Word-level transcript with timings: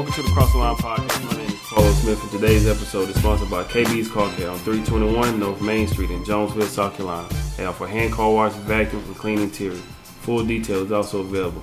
Welcome 0.00 0.14
to 0.14 0.22
the 0.22 0.34
Cross 0.34 0.52
the 0.52 0.58
Line 0.58 0.76
Podcast. 0.76 1.24
My 1.26 1.36
name 1.36 1.50
is 1.50 1.60
Paul 1.68 1.92
Smith, 1.92 2.22
and 2.22 2.30
today's 2.30 2.66
episode 2.66 3.10
is 3.10 3.16
sponsored 3.16 3.50
by 3.50 3.64
KB's 3.64 4.10
Car 4.10 4.32
Care 4.34 4.48
on 4.48 4.56
321 4.60 5.38
North 5.38 5.60
Main 5.60 5.86
Street 5.88 6.10
in 6.10 6.24
Jonesville, 6.24 6.68
South 6.68 6.96
Carolina. 6.96 7.28
They 7.58 7.66
offer 7.66 7.86
hand 7.86 8.14
car 8.14 8.32
wash, 8.32 8.54
vacuum, 8.54 9.04
and 9.04 9.14
clean 9.14 9.40
interior. 9.40 9.76
Full 10.22 10.46
detail 10.46 10.86
is 10.86 10.90
also 10.90 11.20
available. 11.20 11.60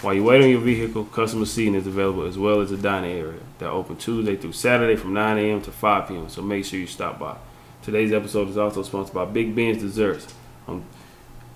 While 0.00 0.14
you 0.14 0.24
wait 0.24 0.42
on 0.42 0.50
your 0.50 0.62
vehicle, 0.62 1.04
customer 1.04 1.44
seating 1.44 1.76
is 1.76 1.86
available 1.86 2.24
as 2.24 2.36
well 2.36 2.60
as 2.60 2.72
a 2.72 2.76
dining 2.76 3.16
area. 3.16 3.38
They're 3.60 3.68
open 3.68 3.94
Tuesday 3.98 4.34
through 4.34 4.54
Saturday 4.54 4.96
from 4.96 5.12
9 5.12 5.38
a.m. 5.38 5.62
to 5.62 5.70
5 5.70 6.08
p.m., 6.08 6.28
so 6.28 6.42
make 6.42 6.64
sure 6.64 6.80
you 6.80 6.88
stop 6.88 7.20
by. 7.20 7.36
Today's 7.82 8.12
episode 8.12 8.48
is 8.48 8.58
also 8.58 8.82
sponsored 8.82 9.14
by 9.14 9.26
Big 9.26 9.54
Ben's 9.54 9.78
Desserts. 9.80 10.34
Um, 10.66 10.84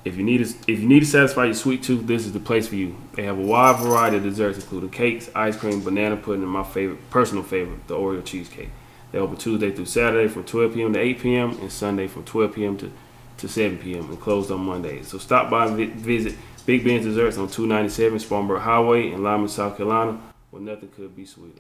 if 0.05 0.17
you 0.17 0.23
need 0.23 0.45
to, 0.45 0.55
if 0.67 0.81
you 0.81 0.89
need 0.89 1.01
to 1.01 1.07
satisfy 1.07 1.47
your 1.47 1.55
sweet 1.55 1.83
tooth, 1.83 2.07
this 2.07 2.25
is 2.25 2.33
the 2.33 2.41
place 2.41 2.69
for 2.69 2.77
you. 2.77 2.97
They 3.15 3.25
have 3.25 3.39
a 3.39 3.43
wide 3.43 3.81
variety 3.81 4.17
of 4.17 4.23
desserts, 4.23 4.59
including 4.59 4.91
cakes, 4.91 5.29
ice 5.35 5.57
cream, 5.57 5.83
banana 5.83 6.17
pudding, 6.17 6.43
and 6.43 6.51
my 6.51 6.65
favorite, 6.65 7.11
personal 7.11 7.43
favorite, 7.43 7.87
the 7.87 7.95
Oreo 7.97 8.25
cheesecake. 8.25 8.71
They 9.13 9.19
open 9.19 9.37
Tuesday 9.37 9.71
through 9.71 9.87
Saturday 9.87 10.29
from 10.29 10.45
12 10.45 10.75
p.m. 10.75 10.93
to 10.93 11.01
8 11.01 11.21
p.m. 11.21 11.51
and 11.61 11.71
Sunday 11.71 12.07
from 12.07 12.25
12 12.25 12.55
p.m. 12.55 12.77
to, 12.79 12.93
to 13.39 13.49
7 13.49 13.79
p.m. 13.79 14.09
and 14.09 14.21
closed 14.21 14.51
on 14.51 14.61
Mondays. 14.61 15.09
So 15.09 15.19
stop 15.19 15.51
by 15.51 15.67
and 15.67 15.77
vi- 15.77 15.87
visit 15.87 16.37
Big 16.65 16.85
Ben's 16.85 17.05
Desserts 17.05 17.37
on 17.37 17.49
297 17.49 18.21
Spartanburg 18.21 18.61
Highway 18.61 19.11
in 19.11 19.23
Lyman, 19.23 19.49
South 19.49 19.77
Carolina, 19.77 20.21
where 20.51 20.63
nothing 20.63 20.91
could 20.91 21.15
be 21.17 21.25
sweeter. 21.27 21.59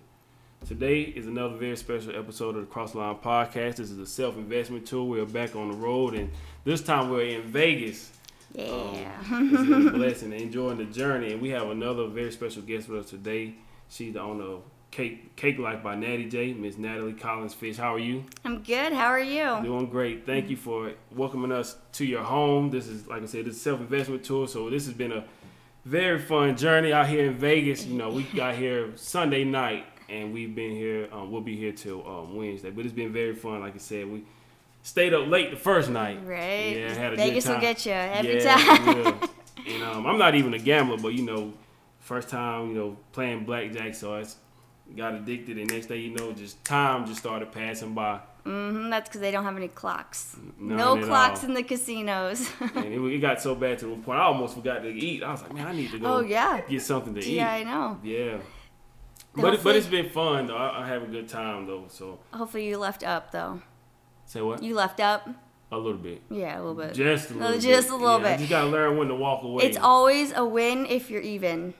Today 0.66 1.00
is 1.00 1.26
another 1.26 1.56
very 1.56 1.76
special 1.76 2.14
episode 2.14 2.54
of 2.54 2.68
the 2.68 2.72
Crossline 2.72 3.20
Podcast. 3.20 3.76
This 3.76 3.90
is 3.90 3.98
a 3.98 4.06
self-investment 4.06 4.86
tour. 4.86 5.04
We're 5.04 5.24
back 5.24 5.56
on 5.56 5.70
the 5.70 5.76
road, 5.76 6.14
and 6.14 6.30
this 6.64 6.82
time 6.82 7.10
we're 7.10 7.22
in 7.22 7.42
Vegas. 7.42 8.12
Yeah. 8.54 9.12
Um, 9.30 9.50
it's 9.52 9.68
been 9.68 9.88
a 9.88 9.90
blessing 9.92 10.32
and 10.32 10.42
enjoying 10.42 10.78
the 10.78 10.84
journey. 10.84 11.32
And 11.32 11.40
we 11.40 11.50
have 11.50 11.68
another 11.68 12.06
very 12.08 12.32
special 12.32 12.62
guest 12.62 12.88
with 12.88 13.04
us 13.04 13.10
today. 13.10 13.54
She's 13.88 14.14
the 14.14 14.20
owner 14.20 14.44
of 14.44 14.62
Cake 14.90 15.36
Cake 15.36 15.58
Life 15.58 15.82
by 15.82 15.94
Natty 15.94 16.28
J, 16.28 16.52
Miss 16.52 16.76
Natalie 16.76 17.12
Collins 17.12 17.54
Fish. 17.54 17.76
How 17.76 17.94
are 17.94 17.98
you? 17.98 18.24
I'm 18.44 18.62
good. 18.62 18.92
How 18.92 19.06
are 19.06 19.20
you? 19.20 19.60
Doing 19.62 19.86
great. 19.86 20.26
Thank 20.26 20.50
you 20.50 20.56
for 20.56 20.92
welcoming 21.12 21.52
us 21.52 21.76
to 21.92 22.04
your 22.04 22.22
home. 22.22 22.70
This 22.70 22.88
is, 22.88 23.06
like 23.06 23.22
I 23.22 23.26
said, 23.26 23.44
this 23.44 23.56
is 23.56 23.62
self 23.62 23.80
investment 23.80 24.24
tour. 24.24 24.48
So 24.48 24.68
this 24.68 24.86
has 24.86 24.94
been 24.94 25.12
a 25.12 25.24
very 25.84 26.18
fun 26.18 26.56
journey 26.56 26.92
out 26.92 27.06
here 27.08 27.26
in 27.26 27.34
Vegas. 27.34 27.86
You 27.86 27.98
know, 27.98 28.10
we 28.10 28.22
got 28.34 28.56
here 28.56 28.90
Sunday 28.96 29.44
night, 29.44 29.86
and 30.08 30.32
we've 30.32 30.54
been 30.54 30.72
here. 30.72 31.08
Um, 31.12 31.30
we'll 31.30 31.40
be 31.40 31.56
here 31.56 31.72
till 31.72 32.06
um, 32.06 32.34
Wednesday. 32.34 32.70
But 32.70 32.84
it's 32.84 32.94
been 32.94 33.12
very 33.12 33.34
fun. 33.34 33.60
Like 33.60 33.76
I 33.76 33.78
said, 33.78 34.10
we 34.10 34.24
stayed 34.82 35.14
up 35.14 35.26
late 35.28 35.50
the 35.50 35.56
first 35.56 35.90
night. 35.90 36.20
Right. 36.24 36.76
Yeah, 36.76 36.94
had 36.94 37.12
a 37.14 37.16
Vegas 37.16 37.46
good 37.46 37.54
will 37.54 37.60
get 37.60 37.86
you 37.86 37.92
every 37.92 38.42
yeah, 38.42 38.56
time. 38.56 39.20
And 39.68 39.82
um, 39.82 40.06
I'm 40.06 40.18
not 40.18 40.34
even 40.34 40.54
a 40.54 40.58
gambler, 40.58 40.96
but 40.96 41.08
you 41.12 41.22
know, 41.22 41.52
first 41.98 42.30
time 42.30 42.68
you 42.68 42.74
know 42.74 42.96
playing 43.12 43.44
blackjack, 43.44 43.94
so 43.94 44.14
I 44.14 44.24
got 44.96 45.14
addicted, 45.14 45.58
and 45.58 45.70
next 45.70 45.86
thing 45.86 46.00
you 46.00 46.14
know, 46.14 46.32
just 46.32 46.64
time 46.64 47.06
just 47.06 47.20
started 47.20 47.52
passing 47.52 47.92
by, 47.92 48.20
Mm-hmm, 48.44 48.90
that's 48.90 49.08
because 49.08 49.20
they 49.20 49.30
don't 49.30 49.44
have 49.44 49.56
any 49.56 49.68
clocks. 49.68 50.36
None 50.58 50.76
no 50.76 51.06
clocks 51.06 51.42
all. 51.42 51.50
in 51.50 51.54
the 51.54 51.62
casinos. 51.62 52.50
and 52.74 52.86
it, 52.86 52.98
it 52.98 53.18
got 53.18 53.40
so 53.40 53.54
bad 53.54 53.78
to 53.80 53.86
the 53.86 53.96
point 53.96 54.18
I 54.18 54.24
almost 54.24 54.54
forgot 54.54 54.82
to 54.82 54.88
eat. 54.88 55.22
I 55.22 55.32
was 55.32 55.42
like, 55.42 55.54
man, 55.54 55.66
I 55.66 55.72
need 55.72 55.90
to 55.90 55.98
go 55.98 56.16
oh 56.16 56.20
yeah. 56.20 56.62
get 56.68 56.82
something 56.82 57.14
to 57.14 57.20
eat. 57.20 57.36
Yeah, 57.36 57.52
I 57.52 57.62
know. 57.64 57.98
Yeah. 58.02 58.38
But 59.34 59.54
it, 59.54 59.62
but 59.62 59.76
it's 59.76 59.86
been 59.86 60.08
fun 60.08 60.46
though. 60.46 60.56
I, 60.56 60.82
I 60.82 60.88
have 60.88 61.02
a 61.02 61.06
good 61.06 61.28
time 61.28 61.66
though. 61.66 61.84
So 61.88 62.18
Hopefully 62.32 62.66
you 62.68 62.78
left 62.78 63.04
up 63.04 63.30
though. 63.30 63.60
Say 64.30 64.40
what? 64.42 64.62
You 64.62 64.74
left 64.74 65.00
up. 65.00 65.28
A 65.72 65.76
little 65.76 65.98
bit. 66.00 66.22
Yeah, 66.30 66.56
a 66.56 66.60
little 66.60 66.74
bit. 66.74 66.94
Just 66.94 67.30
a 67.30 67.34
No, 67.34 67.46
little 67.46 67.60
just 67.60 67.88
bit. 67.88 67.94
a 67.94 67.96
little 67.96 68.20
Yeah, 68.20 68.30
bit. 68.32 68.38
just 68.38 68.50
gotta 68.50 68.68
learn 68.68 68.96
when 68.96 69.08
to 69.08 69.14
walk 69.14 69.42
away. 69.44 69.64
It's 69.64 69.76
always 69.76 70.32
a 70.32 70.44
win 70.44 70.86
if 70.86 71.10
you're 71.10 71.20
even. 71.22 71.74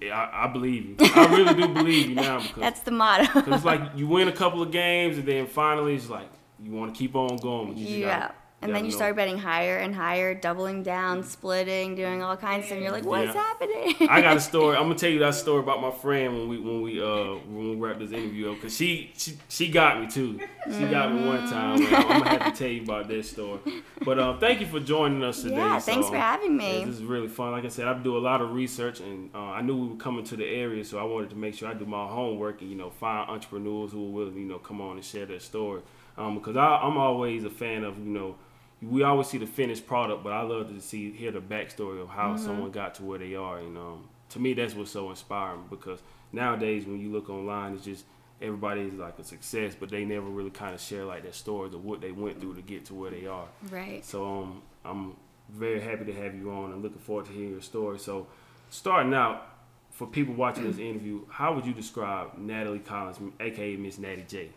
Yeah, 0.00 0.16
I, 0.18 0.44
I 0.44 0.46
believe 0.48 0.84
you. 0.86 0.96
I 1.00 1.26
really 1.34 1.54
do 1.54 1.68
believe 1.74 2.10
you 2.10 2.14
now 2.14 2.40
because 2.40 2.56
That's 2.58 2.80
the 2.80 2.90
motto. 2.90 3.40
It's 3.52 3.64
like 3.64 3.80
you 3.96 4.06
win 4.06 4.28
a 4.28 4.32
couple 4.32 4.60
of 4.62 4.70
games 4.70 5.18
and 5.18 5.26
then 5.26 5.46
finally 5.46 5.94
it's 5.94 6.08
like 6.10 6.28
you 6.62 6.72
want 6.72 6.94
to 6.94 6.98
keep 6.98 7.14
on 7.16 7.36
going. 7.38 7.76
You 7.76 7.86
just 7.86 7.96
yeah. 7.98 8.30
And 8.60 8.74
then 8.74 8.84
you 8.84 8.90
know. 8.90 8.96
start 8.96 9.14
betting 9.14 9.38
higher 9.38 9.76
and 9.76 9.94
higher, 9.94 10.34
doubling 10.34 10.82
down, 10.82 11.22
splitting, 11.22 11.94
doing 11.94 12.24
all 12.24 12.36
kinds 12.36 12.62
of 12.62 12.66
stuff. 12.66 12.76
And 12.76 12.82
you're 12.82 12.90
like, 12.92 13.04
what's 13.04 13.32
Yeah. 13.32 13.40
happening? 13.40 13.94
I 14.10 14.20
got 14.20 14.36
a 14.36 14.40
story. 14.50 14.76
I'm 14.76 14.82
gonna 14.82 14.96
tell 14.96 15.10
you 15.10 15.20
that 15.20 15.36
story 15.36 15.60
about 15.62 15.80
my 15.80 15.92
friend 15.92 16.36
when 16.36 16.48
we 16.48 16.58
when 16.58 16.82
we 16.82 17.00
uh 17.00 17.36
when 17.46 17.70
we 17.70 17.76
wrapped 17.76 18.00
this 18.00 18.10
interview 18.10 18.50
up 18.50 18.56
because 18.56 18.76
she, 18.76 19.12
she 19.16 19.36
she 19.48 19.68
got 19.70 20.00
me 20.00 20.08
too. 20.08 20.40
She 20.66 20.86
got 20.86 21.14
me 21.14 21.24
one 21.24 21.48
time. 21.48 21.80
I'm 21.84 22.18
gonna 22.18 22.28
have 22.30 22.52
to 22.52 22.58
tell 22.58 22.68
you 22.68 22.82
about 22.82 23.06
that 23.06 23.24
story. 23.24 23.60
But 24.04 24.18
um, 24.18 24.40
thank 24.40 24.60
you 24.60 24.66
for 24.66 24.80
joining 24.80 25.22
us 25.22 25.42
today. 25.42 25.56
yeah, 25.56 25.78
thanks 25.78 26.06
So, 26.06 26.12
for 26.12 26.18
having 26.18 26.60
yeah, 26.60 26.78
me. 26.80 26.84
this 26.84 26.96
is 26.96 27.04
really 27.04 27.28
fun. 27.28 27.52
Like 27.52 27.64
I 27.64 27.68
said, 27.68 27.86
I 27.86 27.94
do 27.94 28.16
a 28.16 28.18
lot 28.18 28.40
of 28.40 28.54
research, 28.54 28.98
and 28.98 29.30
uh, 29.36 29.38
I 29.38 29.62
knew 29.62 29.76
we 29.76 29.88
were 29.90 29.96
coming 29.96 30.24
to 30.24 30.36
the 30.36 30.44
area, 30.46 30.84
so 30.84 30.98
I 30.98 31.04
wanted 31.04 31.30
to 31.30 31.36
make 31.36 31.54
sure 31.54 31.68
I 31.68 31.74
do 31.74 31.86
my 31.86 32.08
homework 32.08 32.60
and 32.60 32.68
you 32.70 32.76
know 32.76 32.90
find 32.90 33.30
entrepreneurs 33.30 33.92
who 33.92 34.10
will 34.10 34.32
you 34.32 34.44
know 34.46 34.58
come 34.58 34.80
on 34.80 34.96
and 34.96 35.04
share 35.04 35.26
their 35.26 35.38
story. 35.38 35.82
Um, 36.16 36.34
because 36.34 36.56
I, 36.56 36.78
I'm 36.78 36.96
always 36.96 37.44
a 37.44 37.50
fan 37.50 37.84
of 37.84 37.96
you 37.98 38.04
know 38.06 38.34
we 38.80 39.02
always 39.02 39.26
see 39.26 39.38
the 39.38 39.46
finished 39.46 39.86
product, 39.86 40.22
but 40.22 40.32
I 40.32 40.42
love 40.42 40.68
to 40.68 40.80
see 40.80 41.10
hear 41.10 41.32
the 41.32 41.40
backstory 41.40 42.00
of 42.00 42.08
how 42.08 42.36
someone 42.36 42.70
got 42.70 42.94
to 42.96 43.04
where 43.04 43.18
they 43.18 43.34
are. 43.34 43.58
And 43.58 43.76
um, 43.76 44.08
to 44.30 44.38
me, 44.38 44.54
that's 44.54 44.74
what's 44.74 44.90
so 44.90 45.10
inspiring 45.10 45.64
because 45.68 46.00
nowadays 46.32 46.86
when 46.86 47.00
you 47.00 47.10
look 47.10 47.28
online, 47.28 47.74
it's 47.74 47.84
just 47.84 48.04
everybody 48.40 48.82
is 48.82 48.94
like 48.94 49.18
a 49.18 49.24
success, 49.24 49.74
but 49.78 49.90
they 49.90 50.04
never 50.04 50.26
really 50.26 50.50
kind 50.50 50.74
of 50.74 50.80
share 50.80 51.04
like 51.04 51.24
their 51.24 51.32
stories 51.32 51.74
of 51.74 51.84
what 51.84 52.00
they 52.00 52.12
went 52.12 52.40
through 52.40 52.54
to 52.54 52.62
get 52.62 52.84
to 52.86 52.94
where 52.94 53.10
they 53.10 53.26
are. 53.26 53.48
Right. 53.70 54.04
So 54.04 54.24
um, 54.26 54.62
I'm 54.84 55.16
very 55.48 55.80
happy 55.80 56.04
to 56.04 56.12
have 56.12 56.34
you 56.34 56.50
on 56.52 56.72
and 56.72 56.82
looking 56.82 56.98
forward 56.98 57.26
to 57.26 57.32
hearing 57.32 57.50
your 57.50 57.60
story. 57.60 57.98
So 57.98 58.28
starting 58.70 59.12
out, 59.14 59.54
for 59.90 60.06
people 60.06 60.32
watching 60.34 60.62
this 60.62 60.78
interview, 60.78 61.22
how 61.28 61.52
would 61.54 61.66
you 61.66 61.72
describe 61.72 62.38
Natalie 62.38 62.78
Collins, 62.78 63.18
aka 63.40 63.74
Miss 63.74 63.98
Natty 63.98 64.24
J? 64.28 64.50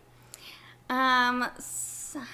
Um, 0.87 1.47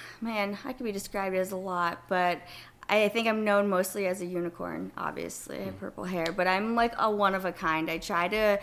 man, 0.20 0.58
I 0.64 0.72
could 0.72 0.84
be 0.84 0.92
described 0.92 1.36
as 1.36 1.52
a 1.52 1.56
lot, 1.56 2.02
but 2.08 2.40
I 2.88 3.08
think 3.08 3.28
I'm 3.28 3.44
known 3.44 3.68
mostly 3.68 4.06
as 4.06 4.22
a 4.22 4.26
unicorn. 4.26 4.92
Obviously, 4.96 5.58
I 5.58 5.64
have 5.64 5.78
purple 5.78 6.04
hair, 6.04 6.26
but 6.34 6.46
I'm 6.46 6.74
like 6.74 6.94
a 6.98 7.10
one 7.10 7.34
of 7.34 7.44
a 7.44 7.52
kind. 7.52 7.90
I 7.90 7.98
try 7.98 8.28
to, 8.28 8.58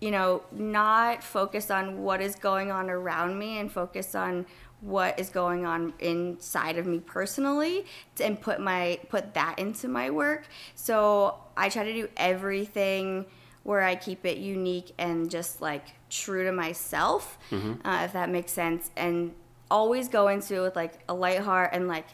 you 0.00 0.10
know, 0.10 0.42
not 0.50 1.22
focus 1.22 1.70
on 1.70 2.02
what 2.02 2.22
is 2.22 2.36
going 2.36 2.70
on 2.70 2.88
around 2.88 3.38
me 3.38 3.58
and 3.58 3.70
focus 3.70 4.14
on 4.14 4.46
what 4.80 5.18
is 5.18 5.30
going 5.30 5.66
on 5.66 5.92
inside 5.98 6.78
of 6.78 6.86
me 6.86 7.00
personally 7.00 7.84
and 8.20 8.40
put 8.40 8.60
my 8.60 8.98
put 9.08 9.34
that 9.34 9.58
into 9.58 9.88
my 9.88 10.10
work. 10.10 10.46
So 10.74 11.36
I 11.56 11.68
try 11.68 11.84
to 11.84 11.92
do 11.92 12.08
everything 12.16 13.26
where 13.62 13.82
I 13.82 13.96
keep 13.96 14.24
it 14.24 14.38
unique 14.38 14.92
and 14.96 15.28
just 15.30 15.60
like 15.60 15.86
true 16.08 16.44
to 16.44 16.52
myself, 16.52 17.36
uh, 17.84 18.02
if 18.04 18.12
that 18.12 18.30
makes 18.30 18.52
sense, 18.52 18.90
and 18.96 19.34
always 19.70 20.08
go 20.08 20.28
into 20.28 20.56
it 20.56 20.60
with 20.60 20.76
like 20.76 21.00
a 21.08 21.14
light 21.14 21.40
heart 21.40 21.70
and 21.72 21.88
like 21.88 22.06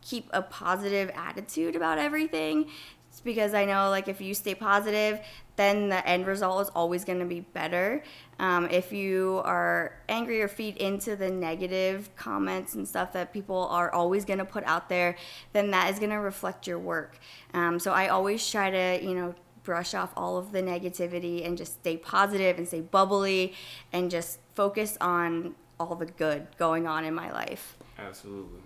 keep 0.00 0.28
a 0.32 0.42
positive 0.42 1.10
attitude 1.14 1.76
about 1.76 1.98
everything. 1.98 2.68
It's 3.08 3.20
because 3.20 3.52
I 3.52 3.66
know 3.66 3.90
like 3.90 4.08
if 4.08 4.20
you 4.20 4.34
stay 4.34 4.54
positive, 4.54 5.20
then 5.56 5.90
the 5.90 6.06
end 6.08 6.26
result 6.26 6.62
is 6.62 6.68
always 6.74 7.04
going 7.04 7.18
to 7.18 7.26
be 7.26 7.40
better. 7.40 8.02
Um, 8.38 8.68
if 8.70 8.90
you 8.90 9.42
are 9.44 9.98
angry 10.08 10.40
or 10.40 10.48
feed 10.48 10.78
into 10.78 11.14
the 11.14 11.30
negative 11.30 12.08
comments 12.16 12.74
and 12.74 12.88
stuff 12.88 13.12
that 13.12 13.32
people 13.32 13.68
are 13.68 13.92
always 13.92 14.24
going 14.24 14.38
to 14.38 14.46
put 14.46 14.64
out 14.64 14.88
there, 14.88 15.16
then 15.52 15.70
that 15.72 15.90
is 15.90 15.98
going 15.98 16.10
to 16.10 16.16
reflect 16.16 16.66
your 16.66 16.78
work. 16.78 17.18
Um, 17.52 17.78
so 17.78 17.92
I 17.92 18.08
always 18.08 18.50
try 18.50 18.70
to, 18.70 19.04
you 19.04 19.14
know, 19.14 19.34
brush 19.62 19.94
off 19.94 20.12
all 20.16 20.36
of 20.38 20.52
the 20.52 20.62
negativity 20.62 21.46
and 21.46 21.56
just 21.56 21.74
stay 21.74 21.96
positive 21.96 22.58
and 22.58 22.66
stay 22.66 22.80
bubbly 22.80 23.52
and 23.92 24.10
just 24.10 24.40
focus 24.54 24.96
on 25.00 25.54
all 25.82 25.96
the 25.96 26.06
good 26.06 26.46
going 26.58 26.86
on 26.86 27.04
in 27.04 27.14
my 27.14 27.30
life. 27.32 27.76
Absolutely. 27.98 28.60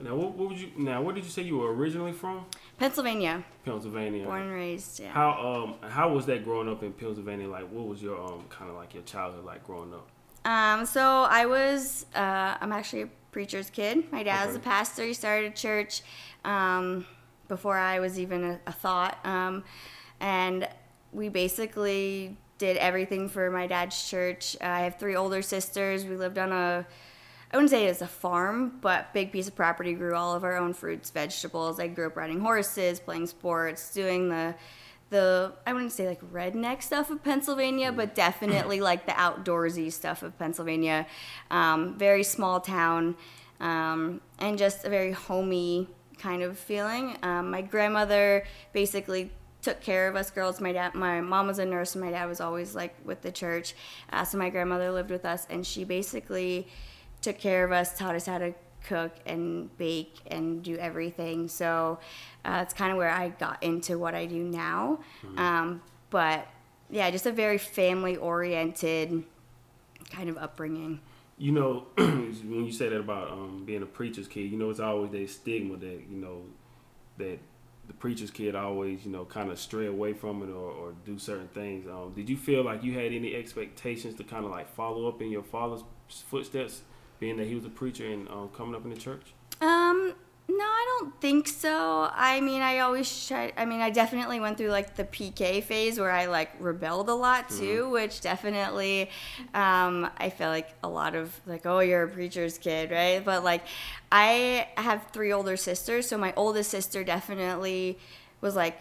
Now, 0.00 0.14
what, 0.14 0.34
what 0.34 0.48
would 0.50 0.58
you? 0.58 0.70
Now, 0.76 1.02
where 1.02 1.14
did 1.14 1.24
you 1.24 1.30
say 1.30 1.42
you 1.42 1.58
were 1.58 1.74
originally 1.74 2.12
from? 2.12 2.46
Pennsylvania, 2.78 3.44
Pennsylvania. 3.64 4.24
born 4.24 4.42
and 4.42 4.52
raised. 4.52 5.00
Yeah. 5.00 5.10
How 5.10 5.74
um 5.82 5.90
how 5.90 6.12
was 6.12 6.24
that 6.26 6.44
growing 6.44 6.68
up 6.68 6.84
in 6.84 6.92
Pennsylvania? 6.92 7.48
Like, 7.48 7.68
what 7.68 7.86
was 7.86 8.00
your 8.00 8.16
um 8.22 8.44
kind 8.48 8.70
of 8.70 8.76
like 8.76 8.94
your 8.94 9.02
childhood 9.02 9.44
like 9.44 9.66
growing 9.66 9.92
up? 9.92 10.08
Um, 10.44 10.86
so 10.86 11.02
I 11.02 11.46
was, 11.46 12.06
uh, 12.14 12.56
I'm 12.60 12.72
actually 12.72 13.02
a 13.02 13.08
preacher's 13.32 13.70
kid. 13.70 14.10
My 14.12 14.22
dad 14.22 14.46
was 14.46 14.56
a 14.56 14.60
pastor. 14.60 15.04
He 15.04 15.12
started 15.12 15.52
a 15.52 15.54
church 15.54 16.02
um, 16.44 17.04
before 17.48 17.76
I 17.76 17.98
was 18.00 18.18
even 18.18 18.44
a, 18.44 18.60
a 18.66 18.72
thought. 18.72 19.18
Um, 19.26 19.64
and 20.20 20.66
we 21.12 21.28
basically 21.28 22.36
did 22.58 22.76
everything 22.76 23.28
for 23.28 23.50
my 23.50 23.66
dad's 23.66 24.08
church. 24.08 24.56
I 24.60 24.80
have 24.80 24.98
three 24.98 25.14
older 25.14 25.42
sisters. 25.42 26.04
We 26.04 26.16
lived 26.16 26.38
on 26.38 26.52
a, 26.52 26.86
I 27.52 27.56
wouldn't 27.56 27.70
say 27.70 27.86
it 27.86 27.88
was 27.88 28.02
a 28.02 28.06
farm, 28.06 28.78
but 28.80 29.12
big 29.14 29.32
piece 29.32 29.48
of 29.48 29.56
property. 29.56 29.94
Grew 29.94 30.14
all 30.14 30.34
of 30.34 30.44
our 30.44 30.56
own 30.56 30.74
fruits, 30.74 31.10
vegetables. 31.10 31.80
I 31.80 31.86
grew 31.86 32.08
up 32.08 32.16
riding 32.16 32.40
horses, 32.40 33.00
playing 33.00 33.28
sports, 33.28 33.92
doing 33.94 34.28
the 34.28 34.54
the 35.10 35.54
I 35.66 35.72
wouldn't 35.72 35.92
say 35.92 36.06
like 36.06 36.20
redneck 36.32 36.82
stuff 36.82 37.10
of 37.10 37.22
Pennsylvania, 37.24 37.92
but 37.92 38.14
definitely 38.14 38.80
like 38.90 39.06
the 39.06 39.12
outdoorsy 39.12 39.90
stuff 39.92 40.22
of 40.22 40.38
Pennsylvania. 40.38 41.06
Um, 41.50 41.96
very 41.96 42.22
small 42.22 42.60
town, 42.60 43.16
um, 43.60 44.20
and 44.38 44.58
just 44.58 44.84
a 44.84 44.90
very 44.90 45.12
homey 45.12 45.88
kind 46.18 46.42
of 46.42 46.58
feeling. 46.58 47.16
Um, 47.22 47.50
my 47.50 47.62
grandmother 47.62 48.44
basically 48.72 49.30
took 49.62 49.80
care 49.80 50.08
of 50.08 50.16
us 50.16 50.30
girls. 50.30 50.60
My 50.60 50.72
dad, 50.72 50.94
my 50.94 51.20
mom 51.20 51.46
was 51.46 51.58
a 51.58 51.64
nurse, 51.64 51.94
and 51.94 52.04
my 52.04 52.10
dad 52.10 52.26
was 52.26 52.40
always 52.40 52.74
like 52.74 52.94
with 53.04 53.22
the 53.22 53.32
church. 53.32 53.74
Uh, 54.12 54.24
so 54.24 54.38
my 54.38 54.50
grandmother 54.50 54.90
lived 54.90 55.10
with 55.10 55.24
us, 55.24 55.46
and 55.50 55.66
she 55.66 55.84
basically 55.84 56.68
took 57.20 57.38
care 57.38 57.64
of 57.64 57.72
us, 57.72 57.96
taught 57.98 58.14
us 58.14 58.26
how 58.26 58.38
to 58.38 58.54
cook 58.84 59.12
and 59.26 59.76
bake 59.76 60.16
and 60.28 60.62
do 60.62 60.76
everything. 60.76 61.48
So 61.48 61.98
uh, 62.44 62.60
it's 62.62 62.74
kind 62.74 62.92
of 62.92 62.98
where 62.98 63.10
I 63.10 63.30
got 63.30 63.62
into 63.62 63.98
what 63.98 64.14
I 64.14 64.26
do 64.26 64.38
now. 64.38 65.00
Mm-hmm. 65.24 65.38
Um, 65.38 65.82
but 66.10 66.46
yeah, 66.90 67.10
just 67.10 67.26
a 67.26 67.32
very 67.32 67.58
family 67.58 68.16
oriented 68.16 69.24
kind 70.10 70.28
of 70.30 70.38
upbringing. 70.38 71.00
You 71.36 71.52
know, 71.52 71.86
when 71.96 72.64
you 72.64 72.72
say 72.72 72.88
that 72.88 72.98
about 72.98 73.30
um, 73.30 73.64
being 73.64 73.82
a 73.82 73.86
preacher's 73.86 74.26
kid, 74.26 74.50
you 74.50 74.56
know, 74.56 74.70
it's 74.70 74.80
always 74.80 75.10
that 75.12 75.30
stigma 75.30 75.76
that 75.76 76.02
you 76.10 76.16
know 76.16 76.42
that 77.18 77.38
the 77.88 77.94
preacher's 77.94 78.30
kid 78.30 78.54
always, 78.54 79.04
you 79.04 79.10
know, 79.10 79.24
kind 79.24 79.50
of 79.50 79.58
stray 79.58 79.86
away 79.86 80.12
from 80.12 80.42
it 80.42 80.50
or, 80.50 80.70
or 80.70 80.94
do 81.04 81.18
certain 81.18 81.48
things. 81.48 81.86
Um, 81.88 82.12
did 82.14 82.28
you 82.28 82.36
feel 82.36 82.62
like 82.62 82.84
you 82.84 82.92
had 82.92 83.12
any 83.12 83.34
expectations 83.34 84.14
to 84.16 84.24
kind 84.24 84.44
of 84.44 84.50
like 84.50 84.72
follow 84.74 85.08
up 85.08 85.20
in 85.22 85.30
your 85.30 85.42
father's 85.42 85.82
footsteps, 86.08 86.82
being 87.18 87.38
that 87.38 87.46
he 87.46 87.54
was 87.54 87.64
a 87.64 87.70
preacher 87.70 88.06
and 88.06 88.28
um, 88.28 88.50
coming 88.54 88.74
up 88.74 88.84
in 88.84 88.90
the 88.90 88.96
church? 88.96 89.32
Um, 89.60 90.14
no, 90.50 90.64
I 90.64 90.98
don't 90.98 91.20
think 91.20 91.46
so. 91.46 92.08
I 92.10 92.40
mean, 92.40 92.62
I 92.62 92.78
always 92.78 93.26
try. 93.26 93.52
I 93.56 93.66
mean, 93.66 93.82
I 93.82 93.90
definitely 93.90 94.40
went 94.40 94.56
through 94.56 94.70
like 94.70 94.96
the 94.96 95.04
PK 95.04 95.62
phase 95.62 96.00
where 96.00 96.10
I 96.10 96.24
like 96.24 96.50
rebelled 96.58 97.10
a 97.10 97.14
lot 97.14 97.48
mm-hmm. 97.48 97.58
too, 97.58 97.82
mm-hmm. 97.82 97.92
which 97.92 98.22
definitely, 98.22 99.10
um, 99.52 100.08
I 100.16 100.30
feel 100.30 100.48
like 100.48 100.70
a 100.82 100.88
lot 100.88 101.14
of 101.14 101.38
like, 101.44 101.66
oh, 101.66 101.80
you're 101.80 102.04
a 102.04 102.08
preacher's 102.08 102.56
kid, 102.56 102.90
right? 102.90 103.22
But 103.22 103.44
like, 103.44 103.62
I 104.10 104.68
have 104.78 105.06
three 105.12 105.32
older 105.32 105.58
sisters, 105.58 106.08
so 106.08 106.16
my 106.16 106.32
oldest 106.34 106.70
sister 106.70 107.04
definitely 107.04 107.98
was 108.40 108.56
like 108.56 108.80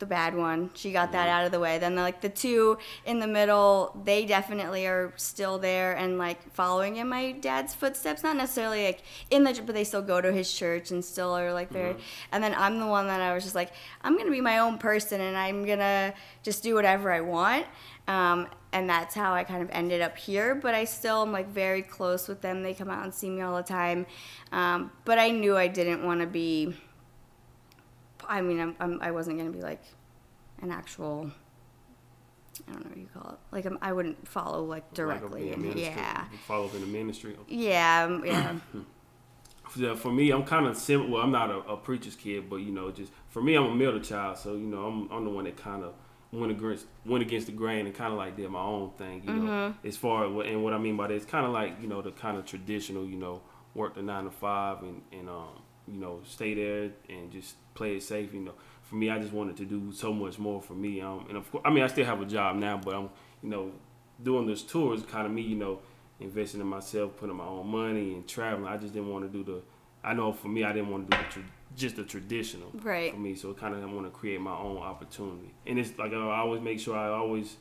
the 0.00 0.06
bad 0.06 0.34
one. 0.34 0.70
She 0.74 0.90
got 0.90 1.12
that 1.12 1.28
out 1.28 1.44
of 1.44 1.52
the 1.52 1.60
way. 1.60 1.78
Then 1.78 1.94
like 1.94 2.20
the 2.20 2.28
two 2.28 2.78
in 3.04 3.20
the 3.20 3.26
middle, 3.26 3.96
they 4.04 4.26
definitely 4.26 4.86
are 4.86 5.12
still 5.16 5.58
there 5.58 5.92
and 5.92 6.18
like 6.18 6.52
following 6.52 6.96
in 6.96 7.08
my 7.08 7.32
dad's 7.32 7.74
footsteps. 7.74 8.22
Not 8.22 8.36
necessarily 8.36 8.84
like 8.84 9.02
in 9.30 9.44
the, 9.44 9.60
but 9.64 9.74
they 9.74 9.84
still 9.84 10.02
go 10.02 10.20
to 10.20 10.32
his 10.32 10.52
church 10.52 10.90
and 10.90 11.04
still 11.04 11.36
are 11.36 11.52
like 11.52 11.70
very. 11.70 11.92
Mm-hmm. 11.92 12.02
And 12.32 12.42
then 12.42 12.54
I'm 12.56 12.80
the 12.80 12.86
one 12.86 13.06
that 13.06 13.20
I 13.20 13.32
was 13.34 13.44
just 13.44 13.54
like, 13.54 13.72
I'm 14.02 14.16
gonna 14.16 14.30
be 14.30 14.40
my 14.40 14.58
own 14.58 14.78
person 14.78 15.20
and 15.20 15.36
I'm 15.36 15.64
gonna 15.64 16.14
just 16.42 16.62
do 16.62 16.74
whatever 16.74 17.12
I 17.12 17.20
want. 17.20 17.66
Um, 18.08 18.48
and 18.72 18.88
that's 18.88 19.14
how 19.14 19.34
I 19.34 19.44
kind 19.44 19.62
of 19.62 19.70
ended 19.70 20.00
up 20.00 20.16
here. 20.16 20.54
But 20.54 20.74
I 20.74 20.84
still 20.84 21.22
am 21.22 21.32
like 21.32 21.48
very 21.48 21.82
close 21.82 22.26
with 22.26 22.40
them. 22.40 22.62
They 22.62 22.74
come 22.74 22.90
out 22.90 23.04
and 23.04 23.14
see 23.14 23.28
me 23.28 23.42
all 23.42 23.56
the 23.56 23.62
time. 23.62 24.06
Um, 24.52 24.90
but 25.04 25.18
I 25.18 25.30
knew 25.30 25.56
I 25.56 25.68
didn't 25.68 26.04
want 26.04 26.20
to 26.20 26.26
be 26.26 26.74
I 28.30 28.40
mean, 28.40 28.60
I'm, 28.60 28.76
I'm, 28.78 29.02
I 29.02 29.10
was 29.10 29.26
not 29.26 29.36
going 29.36 29.52
to 29.52 29.56
be 29.56 29.62
like 29.62 29.82
an 30.62 30.70
actual. 30.70 31.30
I 32.68 32.72
don't 32.72 32.84
know 32.84 32.90
what 32.90 32.98
you 32.98 33.08
call 33.12 33.32
it. 33.32 33.38
Like 33.50 33.64
I'm, 33.64 33.78
I 33.82 33.92
wouldn't 33.92 34.26
follow 34.26 34.64
like 34.64 34.94
directly. 34.94 35.52
Like 35.52 35.76
yeah. 35.76 36.26
Follow 36.46 36.70
in 36.74 36.80
the 36.80 36.86
ministry. 36.86 37.36
Yeah, 37.48 38.04
um, 38.04 38.24
yeah. 38.24 38.54
For 39.96 40.12
me, 40.12 40.30
I'm 40.30 40.44
kind 40.44 40.66
of 40.66 40.76
simple. 40.76 41.10
Well, 41.10 41.22
I'm 41.22 41.30
not 41.30 41.50
a, 41.50 41.58
a, 41.58 41.76
preacher's 41.76 42.16
kid, 42.16 42.50
but 42.50 42.56
you 42.56 42.72
know, 42.72 42.90
just 42.90 43.12
for 43.28 43.40
me, 43.40 43.54
I'm 43.54 43.66
a 43.66 43.74
middle 43.74 44.00
child. 44.00 44.36
So 44.36 44.54
you 44.54 44.66
know, 44.66 44.84
I'm, 44.84 45.08
I'm 45.12 45.24
the 45.24 45.30
one 45.30 45.44
that 45.44 45.56
kind 45.56 45.84
of 45.84 45.94
went 46.32 46.50
against 46.50 46.86
went 47.06 47.22
against 47.22 47.46
the 47.46 47.52
grain 47.52 47.86
and 47.86 47.94
kind 47.94 48.12
of 48.12 48.18
like 48.18 48.36
did 48.36 48.50
my 48.50 48.60
own 48.60 48.90
thing. 48.98 49.22
You 49.22 49.30
mm-hmm. 49.30 49.46
know, 49.46 49.74
as 49.84 49.96
far 49.96 50.24
as 50.24 50.48
and 50.48 50.64
what 50.64 50.72
I 50.72 50.78
mean 50.78 50.96
by 50.96 51.06
that, 51.06 51.14
it's 51.14 51.24
kind 51.24 51.46
of 51.46 51.52
like 51.52 51.80
you 51.80 51.86
know 51.86 52.02
the 52.02 52.10
kind 52.10 52.36
of 52.36 52.46
traditional. 52.46 53.04
You 53.04 53.16
know, 53.16 53.42
work 53.74 53.94
the 53.94 54.02
nine 54.02 54.24
to 54.24 54.32
five 54.32 54.82
and 54.82 55.02
and 55.12 55.28
um 55.28 55.62
you 55.90 55.98
know 56.00 56.20
stay 56.26 56.54
there 56.54 56.90
and 57.08 57.30
just 57.30 57.54
play 57.74 57.96
it 57.96 58.02
safe. 58.02 58.32
You 58.32 58.40
know, 58.40 58.54
for 58.82 58.96
me, 58.96 59.10
I 59.10 59.18
just 59.18 59.32
wanted 59.32 59.56
to 59.58 59.64
do 59.64 59.92
so 59.92 60.12
much 60.12 60.38
more 60.38 60.60
for 60.60 60.74
me. 60.74 61.00
Um, 61.00 61.26
and 61.28 61.36
of 61.36 61.50
course, 61.50 61.62
I 61.64 61.70
mean, 61.70 61.82
I 61.82 61.86
still 61.86 62.04
have 62.04 62.20
a 62.20 62.26
job 62.26 62.56
now, 62.56 62.76
but 62.82 62.94
I'm, 62.94 63.10
you 63.42 63.48
know, 63.48 63.72
doing 64.22 64.46
this 64.46 64.62
tour 64.62 64.94
is 64.94 65.02
kind 65.02 65.26
of 65.26 65.32
me, 65.32 65.42
you 65.42 65.56
know, 65.56 65.80
investing 66.18 66.60
in 66.60 66.66
myself, 66.66 67.16
putting 67.16 67.36
my 67.36 67.44
own 67.44 67.66
money 67.66 68.14
and 68.14 68.28
traveling. 68.28 68.66
I 68.66 68.76
just 68.76 68.92
didn't 68.92 69.10
want 69.10 69.30
to 69.30 69.38
do 69.38 69.44
the. 69.44 69.62
I 70.02 70.14
know 70.14 70.32
for 70.32 70.48
me, 70.48 70.64
I 70.64 70.72
didn't 70.72 70.90
want 70.90 71.10
to 71.10 71.16
do 71.16 71.22
the 71.22 71.30
tra- 71.30 71.50
just 71.76 71.96
the 71.96 72.04
traditional 72.04 72.70
right 72.82 73.12
for 73.12 73.18
me. 73.18 73.34
So 73.34 73.52
kind 73.54 73.74
of 73.74 73.82
I 73.82 73.86
want 73.86 74.06
to 74.06 74.10
create 74.10 74.40
my 74.40 74.56
own 74.56 74.78
opportunity, 74.78 75.54
and 75.66 75.78
it's 75.78 75.96
like 75.98 76.12
I 76.12 76.16
always 76.16 76.62
make 76.62 76.80
sure 76.80 76.96
I 76.96 77.08
always 77.08 77.56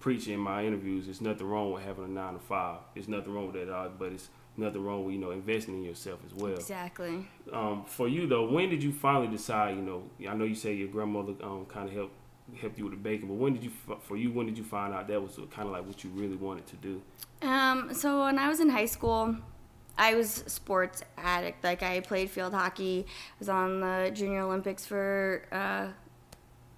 preach 0.00 0.28
in 0.28 0.38
my 0.38 0.64
interviews. 0.64 1.06
There's 1.06 1.20
nothing 1.20 1.46
wrong 1.46 1.72
with 1.72 1.84
having 1.84 2.04
a 2.04 2.08
nine 2.08 2.34
to 2.34 2.38
five. 2.38 2.78
There's 2.94 3.08
nothing 3.08 3.32
wrong 3.34 3.52
with 3.52 3.56
that, 3.56 3.72
uh, 3.72 3.88
but 3.98 4.12
it's 4.12 4.28
nothing 4.58 4.84
wrong 4.84 5.04
with 5.04 5.14
you 5.14 5.20
know 5.20 5.30
investing 5.30 5.74
in 5.74 5.84
yourself 5.84 6.20
as 6.26 6.34
well. 6.34 6.54
Exactly. 6.54 7.26
Um, 7.52 7.84
for 7.86 8.08
you 8.08 8.26
though, 8.26 8.48
when 8.48 8.68
did 8.68 8.82
you 8.82 8.92
finally 8.92 9.28
decide? 9.28 9.76
You 9.76 9.82
know, 9.82 10.02
I 10.28 10.34
know 10.34 10.44
you 10.44 10.54
say 10.54 10.74
your 10.74 10.88
grandmother 10.88 11.34
um, 11.42 11.66
kind 11.66 11.88
of 11.88 11.94
helped 11.94 12.14
helped 12.60 12.78
you 12.78 12.84
with 12.84 12.94
the 12.94 12.98
baking, 12.98 13.28
but 13.28 13.34
when 13.34 13.52
did 13.52 13.62
you 13.64 13.70
for 14.00 14.16
you 14.16 14.32
when 14.32 14.46
did 14.46 14.58
you 14.58 14.64
find 14.64 14.94
out 14.94 15.08
that 15.08 15.22
was 15.22 15.38
kind 15.50 15.66
of 15.66 15.72
like 15.72 15.86
what 15.86 16.02
you 16.02 16.10
really 16.10 16.36
wanted 16.36 16.66
to 16.66 16.76
do? 16.76 17.02
Um, 17.42 17.94
so 17.94 18.24
when 18.24 18.38
I 18.38 18.48
was 18.48 18.60
in 18.60 18.68
high 18.68 18.86
school. 18.86 19.36
I 20.00 20.14
was 20.14 20.44
sports 20.46 21.02
addict. 21.16 21.64
Like 21.64 21.82
I 21.82 21.98
played 21.98 22.30
field 22.30 22.54
hockey. 22.54 23.04
I 23.08 23.34
was 23.40 23.48
on 23.48 23.80
the 23.80 24.12
Junior 24.14 24.42
Olympics 24.42 24.86
for 24.86 25.42
uh, 25.50 25.88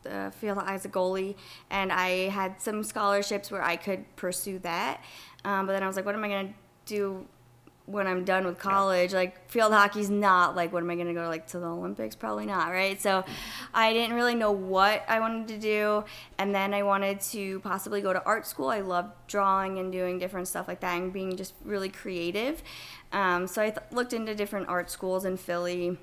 the 0.03 0.33
field 0.41 0.59
as 0.67 0.85
a 0.85 0.89
goalie, 0.89 1.37
and 1.71 1.93
I 1.93 2.31
had 2.31 2.61
some 2.61 2.83
scholarships 2.83 3.51
where 3.51 3.63
I 3.63 3.77
could 3.77 4.05
pursue 4.17 4.59
that. 4.61 5.03
Um, 5.45 5.67
but 5.67 5.73
then 5.73 5.83
I 5.83 5.87
was 5.87 5.97
like, 5.97 6.07
what 6.07 6.15
am 6.15 6.25
I 6.25 6.29
gonna 6.29 6.55
do 6.87 7.27
when 7.91 8.07
I'm 8.07 8.25
done 8.25 8.47
with 8.47 8.59
college. 8.59 9.13
Like 9.13 9.49
field 9.51 9.73
hockey's 9.73 10.11
not 10.11 10.57
like 10.57 10.73
what 10.73 10.83
am 10.83 10.91
I 10.91 10.97
gonna 10.97 11.15
go 11.15 11.29
like 11.29 11.47
to 11.49 11.59
the 11.59 11.67
Olympics? 11.67 12.15
Probably 12.15 12.47
not, 12.47 12.71
right? 12.71 13.01
So 13.01 13.25
I 13.75 13.93
didn't 13.93 14.15
really 14.17 14.35
know 14.35 14.53
what 14.53 15.05
I 15.09 15.21
wanted 15.21 15.49
to 15.49 15.59
do, 15.59 16.05
and 16.39 16.55
then 16.55 16.75
I 16.75 16.83
wanted 16.83 17.21
to 17.33 17.61
possibly 17.61 18.01
go 18.01 18.13
to 18.13 18.25
art 18.25 18.47
school. 18.47 18.69
I 18.69 18.81
loved 18.81 19.13
drawing 19.27 19.79
and 19.79 19.93
doing 19.93 20.19
different 20.19 20.49
stuff 20.49 20.69
like 20.69 20.81
that 20.81 20.97
and 20.97 21.13
being 21.13 21.37
just 21.37 21.55
really 21.65 21.89
creative. 21.89 22.63
Um, 23.13 23.47
so 23.47 23.63
I 23.63 23.71
th- 23.71 23.87
looked 23.91 24.13
into 24.13 24.35
different 24.35 24.69
art 24.69 24.91
schools 24.91 25.25
in 25.25 25.37
Philly 25.37 25.99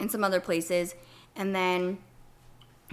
and 0.00 0.10
some 0.10 0.24
other 0.24 0.40
places, 0.40 0.94
and 1.36 1.54
then 1.54 1.98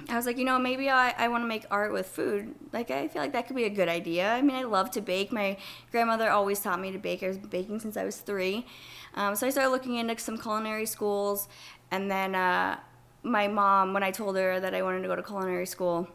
I 0.09 0.15
was 0.15 0.25
like, 0.25 0.37
you 0.37 0.45
know, 0.45 0.57
maybe 0.57 0.89
I, 0.89 1.13
I 1.17 1.27
want 1.27 1.43
to 1.43 1.47
make 1.47 1.65
art 1.69 1.93
with 1.93 2.07
food. 2.07 2.55
Like, 2.73 2.89
I 2.91 3.07
feel 3.07 3.21
like 3.21 3.33
that 3.33 3.47
could 3.47 3.55
be 3.55 3.65
a 3.65 3.69
good 3.69 3.89
idea. 3.89 4.31
I 4.31 4.41
mean, 4.41 4.55
I 4.55 4.63
love 4.63 4.89
to 4.91 5.01
bake. 5.01 5.31
My 5.31 5.57
grandmother 5.91 6.29
always 6.29 6.59
taught 6.59 6.79
me 6.79 6.91
to 6.91 6.97
bake. 6.97 7.23
I 7.23 7.27
was 7.27 7.37
baking 7.37 7.79
since 7.79 7.97
I 7.97 8.03
was 8.03 8.17
three. 8.17 8.65
Um, 9.13 9.35
so 9.35 9.45
I 9.45 9.49
started 9.49 9.69
looking 9.69 9.95
into 9.95 10.17
some 10.17 10.37
culinary 10.37 10.85
schools. 10.85 11.47
And 11.91 12.09
then 12.09 12.35
uh, 12.35 12.79
my 13.23 13.47
mom, 13.47 13.93
when 13.93 14.03
I 14.03 14.11
told 14.11 14.37
her 14.37 14.59
that 14.59 14.73
I 14.73 14.81
wanted 14.81 15.01
to 15.01 15.07
go 15.07 15.15
to 15.15 15.23
culinary 15.23 15.65
school, 15.65 16.07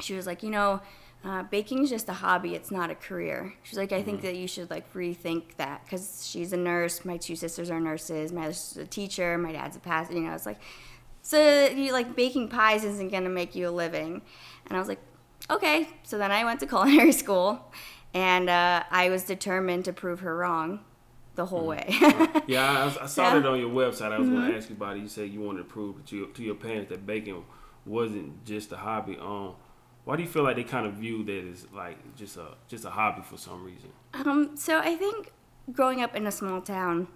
she 0.00 0.14
was 0.14 0.26
like, 0.26 0.42
you 0.42 0.50
know, 0.50 0.80
uh, 1.24 1.42
baking 1.44 1.82
is 1.82 1.90
just 1.90 2.08
a 2.08 2.12
hobby. 2.12 2.54
It's 2.54 2.70
not 2.70 2.90
a 2.90 2.94
career. 2.94 3.54
She's 3.64 3.78
like, 3.78 3.90
I 3.90 4.02
think 4.02 4.18
mm-hmm. 4.18 4.26
that 4.28 4.36
you 4.36 4.46
should 4.46 4.70
like 4.70 4.92
rethink 4.94 5.56
that 5.56 5.82
because 5.84 6.28
she's 6.30 6.52
a 6.52 6.56
nurse. 6.56 7.04
My 7.04 7.16
two 7.16 7.34
sisters 7.34 7.70
are 7.70 7.80
nurses. 7.80 8.32
My 8.32 8.42
mother's 8.42 8.76
a 8.76 8.86
teacher. 8.86 9.36
My 9.36 9.52
dad's 9.52 9.76
a 9.76 9.80
pastor. 9.80 10.14
You 10.14 10.20
know, 10.20 10.34
it's 10.34 10.46
like 10.46 10.60
so 11.28 11.66
you 11.66 11.92
like 11.92 12.16
baking 12.16 12.48
pies 12.48 12.84
isn't 12.84 13.12
gonna 13.12 13.28
make 13.28 13.54
you 13.54 13.68
a 13.68 13.70
living. 13.70 14.22
And 14.66 14.76
I 14.76 14.78
was 14.78 14.88
like, 14.88 15.00
okay. 15.50 15.86
So 16.02 16.16
then 16.16 16.32
I 16.32 16.42
went 16.42 16.60
to 16.60 16.66
culinary 16.74 17.12
school, 17.12 17.70
and 18.14 18.48
uh, 18.48 18.84
I 18.90 19.10
was 19.10 19.24
determined 19.24 19.84
to 19.84 19.92
prove 19.92 20.20
her 20.20 20.34
wrong 20.34 20.80
the 21.34 21.44
whole 21.44 21.64
mm. 21.64 21.76
way. 21.76 22.42
yeah, 22.46 22.90
I, 22.98 23.04
I 23.04 23.06
saw 23.06 23.22
yeah. 23.34 23.40
it 23.40 23.44
on 23.44 23.60
your 23.60 23.68
website. 23.68 24.10
I 24.10 24.18
was 24.18 24.26
mm-hmm. 24.26 24.36
going 24.36 24.52
to 24.52 24.56
ask 24.56 24.70
you 24.70 24.76
about 24.76 24.96
it. 24.96 25.00
You 25.00 25.08
said 25.08 25.28
you 25.28 25.42
wanted 25.42 25.58
to 25.58 25.64
prove 25.64 26.02
to 26.06 26.16
your, 26.16 26.28
to 26.28 26.42
your 26.42 26.54
parents 26.54 26.88
that 26.88 27.04
baking 27.04 27.44
wasn't 27.84 28.46
just 28.46 28.72
a 28.72 28.78
hobby. 28.78 29.18
Um, 29.20 29.54
why 30.04 30.16
do 30.16 30.22
you 30.22 30.28
feel 30.30 30.44
like 30.44 30.56
they 30.56 30.64
kind 30.64 30.86
of 30.86 30.94
view 30.94 31.24
that 31.24 31.44
as 31.52 31.66
like 31.74 32.16
just 32.16 32.38
a 32.38 32.54
just 32.68 32.86
a 32.86 32.90
hobby 32.90 33.20
for 33.20 33.36
some 33.36 33.62
reason? 33.62 33.90
Um, 34.14 34.56
so 34.56 34.78
I 34.78 34.96
think 34.96 35.32
growing 35.70 36.00
up 36.00 36.16
in 36.16 36.26
a 36.26 36.32
small 36.32 36.62
town, 36.62 37.08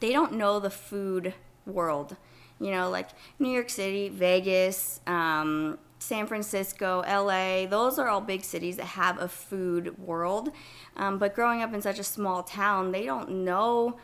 they 0.00 0.10
don't 0.10 0.32
know 0.32 0.58
the 0.58 0.70
food 0.70 1.34
world 1.66 2.16
you 2.60 2.70
know, 2.70 2.90
like 2.90 3.08
New 3.38 3.50
York 3.50 3.70
City, 3.70 4.08
Vegas, 4.08 5.00
um, 5.06 5.78
San 5.98 6.26
Francisco, 6.26 7.02
LA, 7.06 7.66
those 7.66 7.98
are 7.98 8.08
all 8.08 8.20
big 8.20 8.44
cities 8.44 8.76
that 8.76 8.84
have 8.84 9.20
a 9.20 9.28
food 9.28 9.98
world. 9.98 10.50
Um, 10.96 11.18
but 11.18 11.34
growing 11.34 11.62
up 11.62 11.74
in 11.74 11.82
such 11.82 11.98
a 11.98 12.04
small 12.04 12.42
town, 12.42 12.92
they 12.92 13.04
don't 13.04 13.44
know 13.44 13.98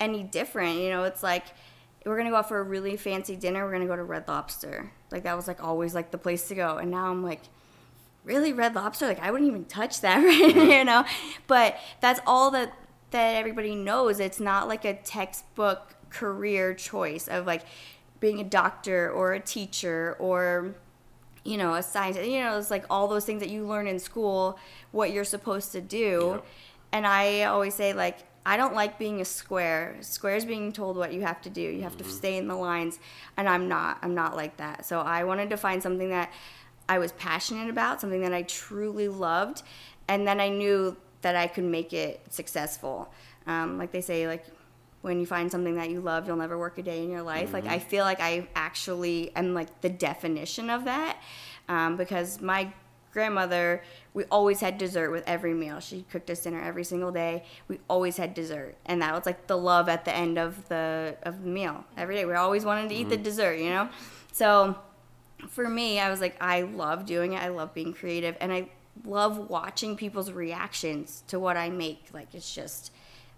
any 0.00 0.22
different. 0.22 0.78
You 0.78 0.90
know, 0.90 1.04
it's 1.04 1.22
like 1.22 1.46
we're 2.04 2.16
gonna 2.16 2.30
go 2.30 2.36
out 2.36 2.48
for 2.48 2.58
a 2.58 2.62
really 2.62 2.96
fancy 2.96 3.36
dinner. 3.36 3.64
We're 3.64 3.72
gonna 3.72 3.86
go 3.86 3.96
to 3.96 4.04
Red 4.04 4.28
Lobster. 4.28 4.90
Like 5.10 5.24
that 5.24 5.36
was 5.36 5.48
like 5.48 5.62
always 5.62 5.94
like 5.94 6.10
the 6.10 6.18
place 6.18 6.48
to 6.48 6.54
go. 6.54 6.78
And 6.78 6.90
now 6.90 7.10
I'm 7.10 7.22
like, 7.22 7.42
really 8.24 8.52
Red 8.52 8.74
Lobster? 8.74 9.06
Like 9.06 9.20
I 9.20 9.30
wouldn't 9.30 9.48
even 9.48 9.64
touch 9.64 10.00
that, 10.02 10.16
right? 10.24 10.54
you 10.54 10.84
know. 10.84 11.04
But 11.46 11.76
that's 12.00 12.20
all 12.26 12.50
that 12.52 12.72
that 13.10 13.36
everybody 13.36 13.74
knows. 13.74 14.20
It's 14.20 14.40
not 14.40 14.68
like 14.68 14.84
a 14.84 14.94
textbook 14.94 15.94
career 16.10 16.74
choice 16.74 17.28
of 17.28 17.46
like 17.46 17.62
being 18.20 18.40
a 18.40 18.44
doctor 18.44 19.10
or 19.10 19.34
a 19.34 19.40
teacher 19.40 20.16
or 20.18 20.74
you 21.44 21.56
know 21.56 21.74
a 21.74 21.82
scientist 21.82 22.28
you 22.28 22.40
know 22.40 22.58
it's 22.58 22.70
like 22.70 22.84
all 22.90 23.08
those 23.08 23.24
things 23.24 23.40
that 23.40 23.50
you 23.50 23.66
learn 23.66 23.86
in 23.86 23.98
school 23.98 24.58
what 24.92 25.12
you're 25.12 25.24
supposed 25.24 25.72
to 25.72 25.80
do 25.80 26.32
yep. 26.34 26.46
and 26.92 27.06
i 27.06 27.42
always 27.42 27.74
say 27.74 27.92
like 27.92 28.20
I 28.48 28.56
don't 28.56 28.74
like 28.74 28.96
being 28.96 29.20
a 29.20 29.24
square. 29.24 29.96
Squares 30.02 30.44
being 30.44 30.72
told 30.72 30.96
what 30.96 31.12
you 31.12 31.22
have 31.22 31.42
to 31.42 31.50
do. 31.50 31.60
You 31.60 31.82
have 31.82 31.96
Mm-hmm. 31.96 32.08
to 32.08 32.14
stay 32.14 32.36
in 32.38 32.46
the 32.46 32.54
lines, 32.54 33.00
and 33.36 33.48
I'm 33.48 33.66
not. 33.66 33.98
I'm 34.02 34.14
not 34.14 34.36
like 34.36 34.56
that. 34.58 34.86
So 34.86 35.00
I 35.00 35.24
wanted 35.24 35.50
to 35.50 35.56
find 35.56 35.82
something 35.82 36.10
that 36.10 36.32
I 36.88 36.98
was 37.00 37.10
passionate 37.12 37.68
about, 37.68 38.00
something 38.00 38.20
that 38.20 38.32
I 38.32 38.42
truly 38.42 39.08
loved, 39.08 39.62
and 40.06 40.28
then 40.28 40.38
I 40.40 40.48
knew 40.48 40.96
that 41.22 41.34
I 41.34 41.48
could 41.48 41.64
make 41.64 41.92
it 41.92 42.20
successful. 42.30 43.12
Um, 43.48 43.78
like 43.78 43.90
they 43.90 44.00
say, 44.00 44.28
like 44.28 44.44
when 45.06 45.20
you 45.20 45.24
find 45.24 45.50
something 45.52 45.76
that 45.76 45.88
you 45.88 46.00
love, 46.00 46.26
you'll 46.26 46.36
never 46.36 46.58
work 46.58 46.78
a 46.78 46.82
day 46.82 47.04
in 47.04 47.10
your 47.10 47.22
life. 47.22 47.52
Like 47.52 47.66
I 47.66 47.78
feel 47.78 48.04
like 48.04 48.20
I 48.20 48.48
actually 48.56 49.34
am 49.36 49.54
like 49.54 49.80
the 49.80 49.88
definition 49.88 50.68
of 50.68 50.84
that, 50.84 51.22
um, 51.68 51.96
because 51.96 52.40
my 52.40 52.72
grandmother, 53.12 53.82
we 54.14 54.24
always 54.24 54.60
had 54.60 54.76
dessert 54.78 55.12
with 55.12 55.22
every 55.26 55.54
meal. 55.54 55.78
She 55.78 56.04
cooked 56.10 56.28
us 56.28 56.40
dinner 56.40 56.60
every 56.60 56.82
single 56.82 57.12
day. 57.12 57.44
We 57.68 57.78
always 57.88 58.16
had 58.16 58.34
dessert, 58.34 58.74
and 58.84 59.00
that 59.00 59.14
was 59.14 59.24
like 59.24 59.46
the 59.46 59.56
love 59.56 59.88
at 59.88 60.04
the 60.04 60.14
end 60.14 60.38
of 60.38 60.68
the 60.68 61.16
of 61.22 61.44
the 61.44 61.48
meal 61.48 61.84
every 61.96 62.16
day. 62.16 62.24
We 62.24 62.34
always 62.34 62.64
wanted 62.64 62.88
to 62.88 62.94
eat 62.96 63.08
the 63.08 63.16
dessert, 63.16 63.58
you 63.60 63.70
know. 63.70 63.88
So 64.32 64.76
for 65.48 65.68
me, 65.68 66.00
I 66.00 66.10
was 66.10 66.20
like, 66.20 66.36
I 66.40 66.62
love 66.62 67.06
doing 67.06 67.34
it. 67.34 67.42
I 67.42 67.48
love 67.48 67.72
being 67.72 67.94
creative, 67.94 68.36
and 68.40 68.52
I 68.52 68.70
love 69.04 69.50
watching 69.50 69.96
people's 69.96 70.32
reactions 70.32 71.22
to 71.28 71.38
what 71.38 71.56
I 71.56 71.70
make. 71.70 72.08
Like 72.12 72.34
it's 72.34 72.52
just 72.52 72.90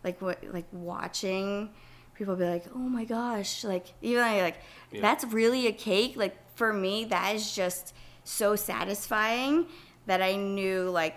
like 0.05 0.21
what 0.21 0.43
like 0.53 0.67
watching 0.73 1.71
people 2.15 2.35
be 2.37 2.45
like, 2.45 2.65
oh 2.75 2.79
my 2.79 3.05
gosh, 3.05 3.65
like 3.65 3.87
even 4.03 4.23
like, 4.23 4.43
like 4.43 4.57
Yeah. 4.91 5.01
that's 5.01 5.25
really 5.25 5.67
a 5.67 5.73
cake. 5.73 6.17
Like 6.17 6.37
for 6.57 6.73
me, 6.73 7.05
that 7.07 7.35
is 7.35 7.55
just 7.55 7.95
so 8.25 8.57
satisfying 8.57 9.67
that 10.07 10.21
I 10.21 10.37
knew 10.37 10.91
like 10.91 11.17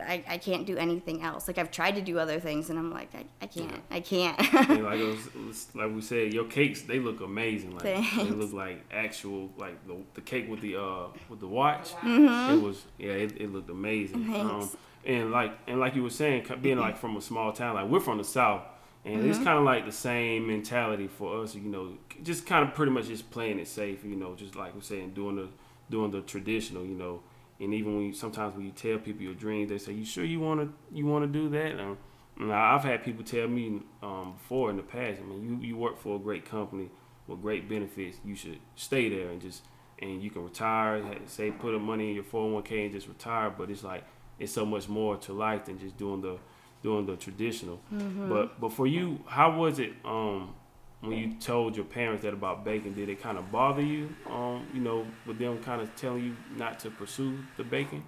I, 0.00 0.24
I 0.28 0.38
can't 0.38 0.66
do 0.66 0.76
anything 0.76 1.22
else. 1.22 1.46
Like 1.46 1.56
I've 1.58 1.70
tried 1.70 1.94
to 1.94 2.00
do 2.00 2.18
other 2.18 2.40
things 2.40 2.68
and 2.68 2.78
I'm 2.78 2.90
like 2.92 3.14
I, 3.14 3.24
I 3.40 3.46
can't 3.46 3.80
I 3.90 4.00
can't. 4.00 4.36
And 4.68 4.84
like 4.90 4.98
it 4.98 5.46
was, 5.46 5.68
like 5.74 5.94
we 5.94 6.00
said, 6.00 6.34
your 6.34 6.46
cakes 6.46 6.82
they 6.82 6.98
look 6.98 7.20
amazing. 7.20 7.74
Like 7.76 7.84
they 7.84 8.24
look 8.24 8.52
like 8.52 8.84
actual 8.92 9.50
like 9.56 9.86
the, 9.86 9.96
the 10.14 10.20
cake 10.20 10.48
with 10.48 10.60
the 10.60 10.76
uh 10.76 11.06
with 11.28 11.38
the 11.40 11.46
watch. 11.46 11.92
Mm-hmm. 11.96 12.58
It 12.58 12.62
was 12.62 12.84
yeah, 12.98 13.12
it, 13.12 13.40
it 13.40 13.52
looked 13.52 13.70
amazing. 13.70 14.22
Um, 14.34 14.60
Thanks. 14.60 14.76
And 15.08 15.32
like 15.32 15.52
and 15.66 15.80
like 15.80 15.96
you 15.96 16.04
were 16.04 16.10
saying, 16.10 16.46
being 16.62 16.78
like 16.78 16.96
from 16.96 17.16
a 17.16 17.20
small 17.20 17.52
town, 17.52 17.74
like 17.74 17.88
we're 17.88 18.00
from 18.00 18.18
the 18.18 18.24
south, 18.24 18.62
and 19.04 19.16
Mm-hmm. 19.16 19.30
it's 19.30 19.38
kind 19.38 19.58
of 19.58 19.64
like 19.64 19.86
the 19.86 19.92
same 19.92 20.46
mentality 20.46 21.08
for 21.08 21.42
us. 21.42 21.54
You 21.56 21.62
know, 21.62 21.94
just 22.22 22.46
kind 22.46 22.68
of 22.68 22.74
pretty 22.74 22.92
much 22.92 23.08
just 23.08 23.30
playing 23.30 23.58
it 23.58 23.66
safe. 23.68 24.04
You 24.04 24.16
know, 24.16 24.34
just 24.36 24.54
like 24.54 24.74
we're 24.74 24.82
saying, 24.82 25.14
doing 25.14 25.36
the 25.36 25.48
doing 25.90 26.10
the 26.12 26.20
traditional. 26.20 26.84
You 26.84 26.94
know. 26.94 27.22
And 27.60 27.74
even 27.74 27.96
when 27.96 28.04
you, 28.06 28.12
sometimes 28.12 28.54
when 28.54 28.64
you 28.66 28.70
tell 28.70 28.98
people 28.98 29.22
your 29.22 29.34
dreams, 29.34 29.70
they 29.70 29.78
say, 29.78 29.92
"You 29.92 30.04
sure 30.04 30.24
you 30.24 30.38
want 30.38 30.60
to 30.60 30.96
you 30.96 31.06
want 31.06 31.24
to 31.24 31.40
do 31.40 31.48
that?" 31.48 31.80
Um, 31.80 31.98
now, 32.38 32.74
I've 32.76 32.84
had 32.84 33.02
people 33.02 33.24
tell 33.24 33.48
me 33.48 33.80
um, 34.00 34.34
before 34.38 34.70
in 34.70 34.76
the 34.76 34.82
past, 34.84 35.18
I 35.20 35.24
mean, 35.24 35.60
you, 35.60 35.68
you 35.70 35.76
work 35.76 35.98
for 35.98 36.14
a 36.14 36.18
great 36.20 36.44
company 36.44 36.88
with 37.26 37.42
great 37.42 37.68
benefits. 37.68 38.18
You 38.24 38.36
should 38.36 38.60
stay 38.76 39.08
there 39.08 39.30
and 39.30 39.40
just 39.42 39.64
and 39.98 40.22
you 40.22 40.30
can 40.30 40.44
retire. 40.44 41.02
Say 41.26 41.50
put 41.50 41.74
a 41.74 41.80
money 41.80 42.10
in 42.10 42.14
your 42.14 42.22
four 42.24 42.42
hundred 42.42 42.54
one 42.54 42.62
k 42.62 42.84
and 42.84 42.92
just 42.94 43.08
retire. 43.08 43.50
But 43.50 43.70
it's 43.70 43.82
like 43.82 44.04
it's 44.38 44.52
so 44.52 44.64
much 44.64 44.88
more 44.88 45.16
to 45.16 45.32
life 45.32 45.66
than 45.66 45.78
just 45.78 45.96
doing 45.96 46.20
the 46.20 46.38
doing 46.82 47.06
the 47.06 47.16
traditional. 47.16 47.80
But 47.90 48.60
but 48.60 48.72
for 48.72 48.86
you, 48.86 49.20
how 49.26 49.56
was 49.56 49.78
it 49.78 49.92
um, 50.04 50.54
when 51.00 51.18
you 51.18 51.34
told 51.34 51.76
your 51.76 51.84
parents 51.84 52.22
that 52.22 52.34
about 52.34 52.64
baking? 52.64 52.94
Did 52.94 53.08
it 53.08 53.20
kind 53.20 53.38
of 53.38 53.50
bother 53.50 53.82
you? 53.82 54.14
Um, 54.30 54.66
you 54.72 54.80
know, 54.80 55.06
with 55.26 55.38
them 55.38 55.62
kind 55.62 55.80
of 55.80 55.94
telling 55.96 56.24
you 56.24 56.36
not 56.56 56.78
to 56.80 56.90
pursue 56.90 57.38
the 57.56 57.64
baking. 57.64 58.04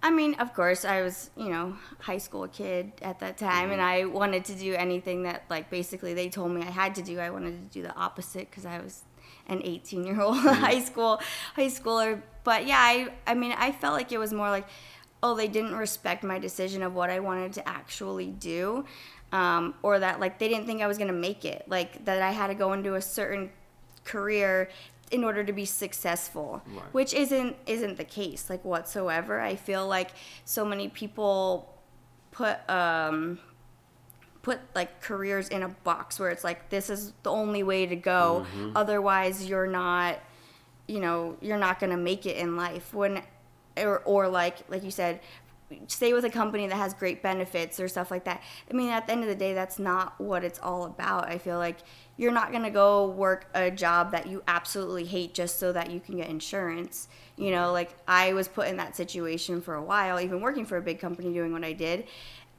I 0.00 0.10
mean, 0.10 0.34
of 0.34 0.54
course, 0.54 0.84
I 0.84 1.02
was, 1.02 1.30
you 1.36 1.48
know, 1.48 1.76
high 1.98 2.18
school 2.18 2.46
kid 2.46 2.92
at 3.02 3.18
that 3.18 3.36
time, 3.36 3.72
and 3.72 3.82
I 3.82 4.04
wanted 4.04 4.44
to 4.44 4.54
do 4.54 4.74
anything 4.74 5.24
that, 5.24 5.42
like, 5.50 5.70
basically 5.70 6.14
they 6.14 6.28
told 6.28 6.52
me 6.52 6.62
I 6.62 6.70
had 6.70 6.94
to 6.96 7.02
do. 7.02 7.18
I 7.18 7.30
wanted 7.30 7.60
to 7.64 7.74
do 7.74 7.82
the 7.82 7.92
opposite 7.96 8.48
because 8.48 8.64
I 8.64 8.78
was 8.78 9.02
an 9.48 9.60
18 9.64 10.04
year 10.04 10.20
old 10.20 10.36
high 10.38 10.80
school 10.80 11.20
high 11.56 11.66
schooler. 11.66 12.22
But 12.44 12.66
yeah, 12.66 12.78
I, 12.78 13.08
I 13.26 13.34
mean, 13.34 13.52
I 13.52 13.72
felt 13.72 13.94
like 13.94 14.12
it 14.12 14.18
was 14.18 14.32
more 14.32 14.48
like, 14.50 14.68
oh, 15.22 15.34
they 15.34 15.48
didn't 15.48 15.74
respect 15.74 16.22
my 16.24 16.38
decision 16.38 16.82
of 16.82 16.94
what 16.94 17.10
I 17.10 17.18
wanted 17.20 17.52
to 17.54 17.68
actually 17.68 18.26
do, 18.26 18.84
um, 19.32 19.74
or 19.82 19.98
that 19.98 20.20
like 20.20 20.38
they 20.38 20.48
didn't 20.48 20.66
think 20.66 20.80
I 20.82 20.86
was 20.86 20.98
gonna 20.98 21.12
make 21.12 21.44
it, 21.44 21.64
like 21.68 22.04
that 22.04 22.22
I 22.22 22.30
had 22.30 22.46
to 22.48 22.54
go 22.54 22.72
into 22.72 22.94
a 22.94 23.02
certain 23.02 23.50
career 24.04 24.70
in 25.10 25.24
order 25.24 25.42
to 25.42 25.52
be 25.52 25.64
successful 25.64 26.62
Right. 26.66 26.82
which 26.92 27.14
isn't 27.14 27.56
isn't 27.66 27.96
the 27.96 28.04
case 28.04 28.48
like 28.50 28.64
whatsoever. 28.64 29.40
I 29.40 29.56
feel 29.56 29.86
like 29.86 30.10
so 30.44 30.64
many 30.64 30.88
people 30.88 31.74
put 32.30 32.58
um 32.70 33.38
put 34.42 34.60
like 34.74 35.00
careers 35.00 35.48
in 35.48 35.62
a 35.62 35.68
box 35.68 36.20
where 36.20 36.30
it's 36.30 36.44
like 36.44 36.68
this 36.70 36.88
is 36.90 37.12
the 37.22 37.30
only 37.30 37.62
way 37.62 37.86
to 37.86 37.96
go. 37.96 38.46
Otherwise 38.76 39.46
you're 39.48 39.66
not 39.66 40.18
you 40.86 41.00
know 41.00 41.36
you're 41.40 41.58
not 41.58 41.80
going 41.80 41.90
to 41.90 41.96
make 41.98 42.24
it 42.26 42.36
in 42.36 42.56
life. 42.56 42.94
When 42.94 43.22
or, 43.84 43.98
or 43.98 44.28
like 44.28 44.58
like 44.68 44.82
you 44.82 44.90
said 44.90 45.20
stay 45.86 46.14
with 46.14 46.24
a 46.24 46.30
company 46.30 46.66
that 46.66 46.76
has 46.76 46.94
great 46.94 47.22
benefits 47.22 47.78
or 47.78 47.88
stuff 47.88 48.10
like 48.10 48.24
that. 48.24 48.42
I 48.70 48.74
mean 48.74 48.88
at 48.88 49.06
the 49.06 49.12
end 49.12 49.22
of 49.22 49.28
the 49.28 49.34
day 49.34 49.52
that's 49.52 49.78
not 49.78 50.18
what 50.20 50.42
it's 50.44 50.58
all 50.58 50.84
about. 50.84 51.28
I 51.28 51.38
feel 51.38 51.58
like 51.58 51.78
you're 52.16 52.32
not 52.32 52.50
going 52.50 52.64
to 52.64 52.70
go 52.70 53.10
work 53.10 53.46
a 53.54 53.70
job 53.70 54.10
that 54.12 54.26
you 54.26 54.42
absolutely 54.48 55.04
hate 55.04 55.34
just 55.34 55.58
so 55.58 55.72
that 55.72 55.90
you 55.90 56.00
can 56.00 56.16
get 56.16 56.28
insurance. 56.28 57.08
You 57.36 57.50
know 57.50 57.72
like 57.72 57.94
i 58.08 58.32
was 58.32 58.48
put 58.48 58.68
in 58.68 58.76
that 58.78 58.96
situation 58.96 59.60
for 59.60 59.74
a 59.74 59.82
while 59.82 60.20
even 60.20 60.40
working 60.40 60.64
for 60.64 60.76
a 60.76 60.82
big 60.82 60.98
company 60.98 61.32
doing 61.32 61.52
what 61.52 61.64
i 61.64 61.72
did. 61.72 62.06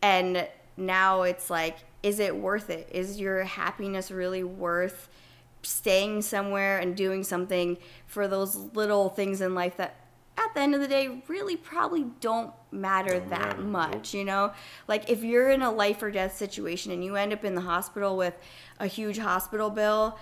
And 0.01 0.47
now 0.77 1.23
it's 1.23 1.49
like 1.49 1.79
is 2.01 2.19
it 2.19 2.35
worth 2.35 2.69
it? 2.69 2.87
Is 2.91 3.19
your 3.19 3.43
happiness 3.43 4.09
really 4.09 4.43
worth 4.43 5.09
staying 5.63 6.21
somewhere 6.21 6.79
and 6.79 6.95
doing 6.95 7.23
something 7.23 7.77
for 8.07 8.27
those 8.27 8.55
little 8.55 9.09
things 9.09 9.41
in 9.41 9.53
life 9.53 9.75
that 9.77 9.95
at 10.39 10.53
the 10.53 10.61
end 10.61 10.75
of 10.75 10.81
the 10.81 10.87
day 10.87 11.21
really 11.27 11.55
probably 11.55 12.05
don't 12.19 12.53
matter 12.71 13.19
Don't 13.19 13.29
that 13.29 13.59
matter, 13.59 13.61
much 13.61 14.13
you 14.13 14.23
know? 14.23 14.53
Like 14.87 15.09
if 15.09 15.23
you're 15.23 15.49
in 15.49 15.61
a 15.61 15.71
life 15.71 16.01
or 16.01 16.11
death 16.11 16.35
situation 16.35 16.91
and 16.91 17.03
you 17.03 17.15
end 17.15 17.33
up 17.33 17.43
in 17.43 17.55
the 17.55 17.61
hospital 17.61 18.17
with 18.17 18.37
a 18.79 18.87
huge 18.87 19.17
hospital 19.19 19.69
bill 19.69 20.17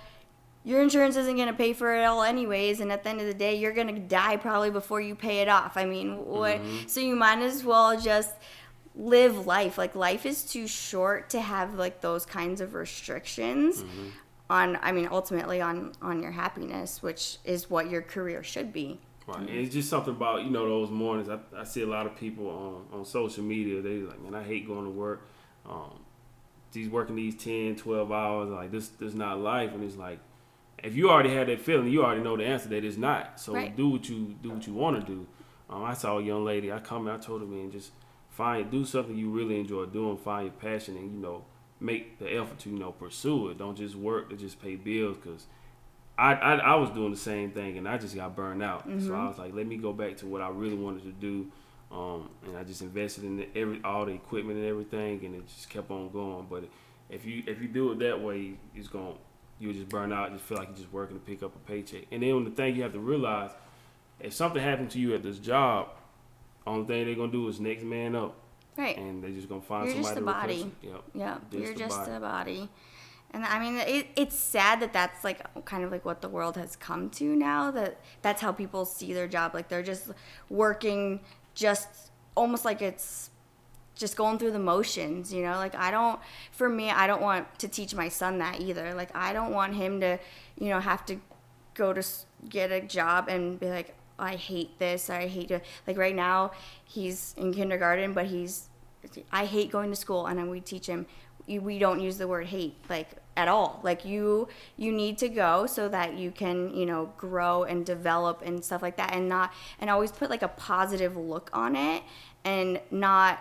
your 0.64 0.82
insurance 0.82 1.16
isn't 1.16 1.36
going 1.36 1.48
to 1.48 1.54
pay 1.54 1.72
for 1.72 1.94
it 1.94 2.04
all 2.04 2.22
anyways 2.22 2.80
and 2.80 2.92
at 2.92 3.02
the 3.02 3.08
end 3.08 3.20
of 3.20 3.26
the 3.26 3.32
day 3.32 3.54
you're 3.54 3.72
going 3.72 3.94
to 3.94 4.00
die 4.00 4.36
probably 4.36 4.70
before 4.70 5.00
you 5.00 5.14
pay 5.14 5.38
it 5.38 5.48
off. 5.48 5.76
I 5.76 5.84
mean 5.84 6.26
what? 6.26 6.58
Mm-hmm. 6.58 6.88
So 6.88 7.00
you 7.00 7.16
might 7.16 7.38
as 7.38 7.64
well 7.64 7.98
just 7.98 8.34
live 8.94 9.46
life. 9.46 9.78
Like 9.78 9.94
life 9.94 10.26
is 10.26 10.42
too 10.42 10.66
short 10.66 11.30
to 11.30 11.40
have 11.40 11.74
like 11.74 12.00
those 12.00 12.26
kinds 12.26 12.60
of 12.60 12.74
restrictions 12.74 13.82
mm-hmm. 13.82 14.08
on 14.50 14.78
i 14.82 14.92
mean 14.92 15.08
ultimately 15.10 15.60
on 15.60 15.92
on 16.02 16.22
your 16.22 16.32
happiness 16.32 17.02
which 17.02 17.38
is 17.44 17.70
what 17.70 17.88
your 17.88 18.02
career 18.02 18.42
should 18.42 18.72
be 18.72 19.00
Right. 19.28 19.40
And 19.40 19.50
it's 19.50 19.74
just 19.74 19.90
something 19.90 20.14
about, 20.14 20.44
you 20.44 20.50
know, 20.50 20.66
those 20.66 20.90
mornings. 20.90 21.28
I, 21.28 21.38
I 21.56 21.64
see 21.64 21.82
a 21.82 21.86
lot 21.86 22.06
of 22.06 22.16
people 22.16 22.48
on, 22.48 22.98
on 22.98 23.04
social 23.04 23.44
media. 23.44 23.82
They 23.82 23.98
like, 23.98 24.20
man, 24.22 24.34
I 24.34 24.42
hate 24.42 24.66
going 24.66 24.84
to 24.84 24.90
work. 24.90 25.28
Um, 25.68 26.00
these 26.72 26.88
working 26.88 27.14
these 27.14 27.34
10, 27.34 27.76
12 27.76 28.10
hours. 28.10 28.48
Like, 28.48 28.70
this, 28.70 28.88
this 28.88 29.10
is 29.10 29.14
not 29.14 29.38
life. 29.38 29.72
And 29.74 29.84
it's 29.84 29.96
like, 29.96 30.18
if 30.82 30.96
you 30.96 31.10
already 31.10 31.34
had 31.34 31.48
that 31.48 31.60
feeling, 31.60 31.88
you 31.88 32.02
already 32.04 32.22
know 32.22 32.36
the 32.36 32.44
answer 32.46 32.68
that 32.70 32.84
it's 32.84 32.96
not. 32.96 33.38
So 33.38 33.52
Right. 33.52 33.76
do 33.76 33.90
what 33.90 34.08
you 34.08 34.36
do 34.42 34.50
what 34.50 34.66
you 34.66 34.74
want 34.74 34.98
to 35.00 35.06
do. 35.06 35.26
Um, 35.68 35.84
I 35.84 35.92
saw 35.92 36.18
a 36.18 36.22
young 36.22 36.44
lady. 36.44 36.72
I 36.72 36.78
come. 36.78 37.06
And 37.06 37.16
I 37.16 37.20
told 37.20 37.40
her, 37.42 37.46
man, 37.46 37.70
just 37.70 37.90
find 38.30 38.70
do 38.70 38.84
something 38.84 39.16
you 39.16 39.30
really 39.30 39.58
enjoy 39.58 39.86
doing. 39.86 40.16
Find 40.16 40.46
your 40.46 40.54
passion, 40.54 40.96
and 40.96 41.12
you 41.12 41.18
know, 41.18 41.44
make 41.80 42.18
the 42.18 42.32
effort 42.32 42.58
to 42.60 42.70
you 42.70 42.78
know 42.78 42.92
pursue 42.92 43.48
it. 43.48 43.58
Don't 43.58 43.76
just 43.76 43.96
work 43.96 44.30
to 44.30 44.36
just 44.36 44.62
pay 44.62 44.76
bills 44.76 45.16
because 45.16 45.46
I, 46.18 46.34
I 46.34 46.54
I 46.56 46.74
was 46.74 46.90
doing 46.90 47.10
the 47.12 47.16
same 47.16 47.52
thing 47.52 47.78
and 47.78 47.88
I 47.88 47.96
just 47.96 48.14
got 48.14 48.34
burned 48.34 48.62
out. 48.62 48.84
So 49.00 49.14
I 49.14 49.26
was 49.28 49.38
like, 49.38 49.54
let 49.54 49.66
me 49.66 49.76
go 49.76 49.92
back 49.92 50.16
to 50.18 50.26
what 50.26 50.42
I 50.42 50.48
really 50.48 50.76
wanted 50.76 51.04
to 51.04 51.12
do. 51.12 51.46
Um, 51.90 52.28
and 52.46 52.56
I 52.56 52.64
just 52.64 52.82
invested 52.82 53.24
in 53.24 53.36
the, 53.38 53.48
every 53.56 53.80
all 53.84 54.04
the 54.04 54.12
equipment 54.12 54.58
and 54.58 54.66
everything, 54.68 55.24
and 55.24 55.34
it 55.34 55.46
just 55.46 55.70
kept 55.70 55.90
on 55.90 56.10
going. 56.10 56.46
But 56.50 56.64
if 57.08 57.24
you 57.24 57.42
if 57.46 57.62
you 57.62 57.68
do 57.68 57.92
it 57.92 57.98
that 58.00 58.20
way, 58.20 58.54
it's 58.74 58.88
going 58.88 59.14
you'll 59.60 59.72
just 59.72 59.88
burn 59.88 60.12
out. 60.12 60.32
Just 60.32 60.44
feel 60.44 60.58
like 60.58 60.68
you're 60.68 60.76
just 60.76 60.92
working 60.92 61.18
to 61.18 61.24
pick 61.24 61.42
up 61.42 61.54
a 61.54 61.58
paycheck. 61.60 62.04
And 62.10 62.22
then 62.22 62.44
the 62.44 62.50
thing 62.50 62.76
you 62.76 62.82
have 62.82 62.92
to 62.92 63.00
realize, 63.00 63.50
if 64.20 64.32
something 64.34 64.62
happened 64.62 64.90
to 64.90 64.98
you 64.98 65.14
at 65.14 65.22
this 65.22 65.38
job, 65.38 65.88
only 66.66 66.86
thing 66.86 67.06
they're 67.06 67.14
gonna 67.14 67.32
do 67.32 67.48
is 67.48 67.58
next 67.60 67.84
man 67.84 68.14
up, 68.14 68.34
right 68.76 68.96
and 68.98 69.22
they're 69.22 69.30
just 69.30 69.48
gonna 69.48 69.62
find 69.62 69.86
You're 69.86 69.96
just 69.96 70.14
somebody 70.14 70.52
a 70.54 70.56
to 70.58 70.64
body. 70.64 70.72
you. 70.82 70.90
Yep. 70.90 71.02
Yeah, 71.14 71.38
Just 71.50 71.62
you're 71.64 71.72
the 71.72 71.78
just 71.78 71.96
body. 71.98 72.12
a 72.12 72.20
body. 72.20 72.68
And 73.30 73.44
I 73.44 73.58
mean, 73.58 73.76
it, 73.76 74.06
it's 74.16 74.36
sad 74.36 74.80
that 74.80 74.92
that's 74.92 75.22
like 75.22 75.42
kind 75.64 75.84
of 75.84 75.92
like 75.92 76.04
what 76.04 76.22
the 76.22 76.28
world 76.28 76.56
has 76.56 76.76
come 76.76 77.10
to 77.10 77.36
now. 77.36 77.70
That 77.70 78.00
that's 78.22 78.40
how 78.40 78.52
people 78.52 78.84
see 78.84 79.12
their 79.12 79.28
job. 79.28 79.54
Like 79.54 79.68
they're 79.68 79.82
just 79.82 80.10
working, 80.48 81.20
just 81.54 82.10
almost 82.34 82.64
like 82.64 82.80
it's 82.80 83.30
just 83.94 84.16
going 84.16 84.38
through 84.38 84.52
the 84.52 84.58
motions. 84.58 85.32
You 85.32 85.42
know, 85.42 85.56
like 85.56 85.74
I 85.74 85.90
don't. 85.90 86.18
For 86.52 86.68
me, 86.68 86.90
I 86.90 87.06
don't 87.06 87.20
want 87.20 87.58
to 87.58 87.68
teach 87.68 87.94
my 87.94 88.08
son 88.08 88.38
that 88.38 88.60
either. 88.60 88.94
Like 88.94 89.14
I 89.14 89.32
don't 89.34 89.52
want 89.52 89.74
him 89.74 90.00
to, 90.00 90.18
you 90.58 90.70
know, 90.70 90.80
have 90.80 91.04
to 91.06 91.20
go 91.74 91.92
to 91.92 92.02
get 92.48 92.72
a 92.72 92.80
job 92.80 93.28
and 93.28 93.60
be 93.60 93.68
like, 93.68 93.94
I 94.18 94.36
hate 94.36 94.78
this. 94.78 95.10
I 95.10 95.28
hate 95.28 95.48
to 95.48 95.60
like 95.86 95.98
right 95.98 96.16
now 96.16 96.52
he's 96.82 97.34
in 97.36 97.52
kindergarten, 97.52 98.14
but 98.14 98.26
he's 98.26 98.68
I 99.30 99.44
hate 99.44 99.70
going 99.70 99.90
to 99.90 99.96
school, 99.96 100.26
and 100.26 100.38
then 100.38 100.50
we 100.50 100.60
teach 100.60 100.86
him 100.86 101.06
we 101.48 101.78
don't 101.78 102.00
use 102.00 102.18
the 102.18 102.28
word 102.28 102.46
hate 102.46 102.76
like 102.88 103.08
at 103.36 103.48
all. 103.48 103.80
Like 103.82 104.04
you 104.04 104.48
you 104.76 104.92
need 104.92 105.18
to 105.18 105.28
go 105.28 105.66
so 105.66 105.88
that 105.88 106.14
you 106.14 106.30
can 106.30 106.74
you 106.74 106.86
know 106.86 107.12
grow 107.16 107.64
and 107.64 107.86
develop 107.86 108.42
and 108.44 108.64
stuff 108.64 108.82
like 108.82 108.96
that 108.96 109.14
and 109.14 109.28
not 109.28 109.52
and 109.80 109.88
always 109.88 110.12
put 110.12 110.30
like 110.30 110.42
a 110.42 110.48
positive 110.48 111.16
look 111.16 111.50
on 111.52 111.76
it 111.76 112.02
and 112.44 112.80
not 112.90 113.38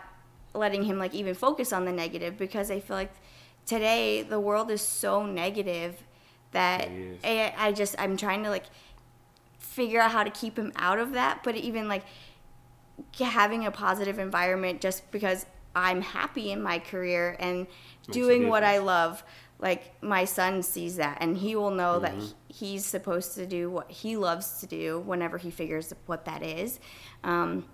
letting 0.54 0.84
him 0.84 0.98
like 0.98 1.14
even 1.14 1.34
focus 1.34 1.72
on 1.72 1.86
the 1.86 1.92
negative 1.92 2.36
because 2.36 2.72
i 2.72 2.80
feel 2.80 2.96
like 2.96 3.12
today 3.68 4.24
the 4.24 4.40
world 4.40 4.72
is 4.72 4.82
so 4.82 5.24
negative 5.24 6.04
that 6.52 6.90
I, 7.24 7.54
I 7.56 7.72
just 7.74 7.96
i'm 8.00 8.18
trying 8.18 8.42
to 8.44 8.50
like 8.50 8.64
figure 9.78 10.00
out 10.00 10.10
how 10.10 10.24
to 10.24 10.32
keep 10.32 10.58
him 10.58 10.72
out 10.76 10.98
of 10.98 11.12
that. 11.14 11.44
But 11.44 11.56
even 11.56 11.88
like 11.88 12.04
having 13.20 13.66
a 13.66 13.72
positive 13.72 14.18
environment 14.18 14.82
just 14.82 15.10
because 15.12 15.46
I'm 15.78 16.02
happy 16.02 16.52
in 16.52 16.62
my 16.62 16.80
career 16.80 17.36
and 17.40 17.68
doing 18.10 18.48
what 18.50 18.64
I 18.64 18.80
love. 18.80 19.24
Like 19.60 20.02
my 20.04 20.26
son 20.26 20.64
sees 20.64 20.96
that 20.98 21.18
and 21.22 21.38
he 21.38 21.56
will 21.56 21.72
know 21.72 22.00
that 22.00 22.14
Mm-hmm. 22.14 22.26
he- 22.48 22.54
he's 22.68 22.86
supposed 22.86 23.36
to 23.36 23.46
do 23.46 23.70
what 23.70 23.90
he 23.92 24.18
loves 24.18 24.60
to 24.62 24.66
do 24.68 25.00
whenever 25.02 25.38
he 25.38 25.52
figures 25.52 25.94
what 26.08 26.26
that 26.26 26.42
is. 26.42 26.80
Um, 27.24 27.66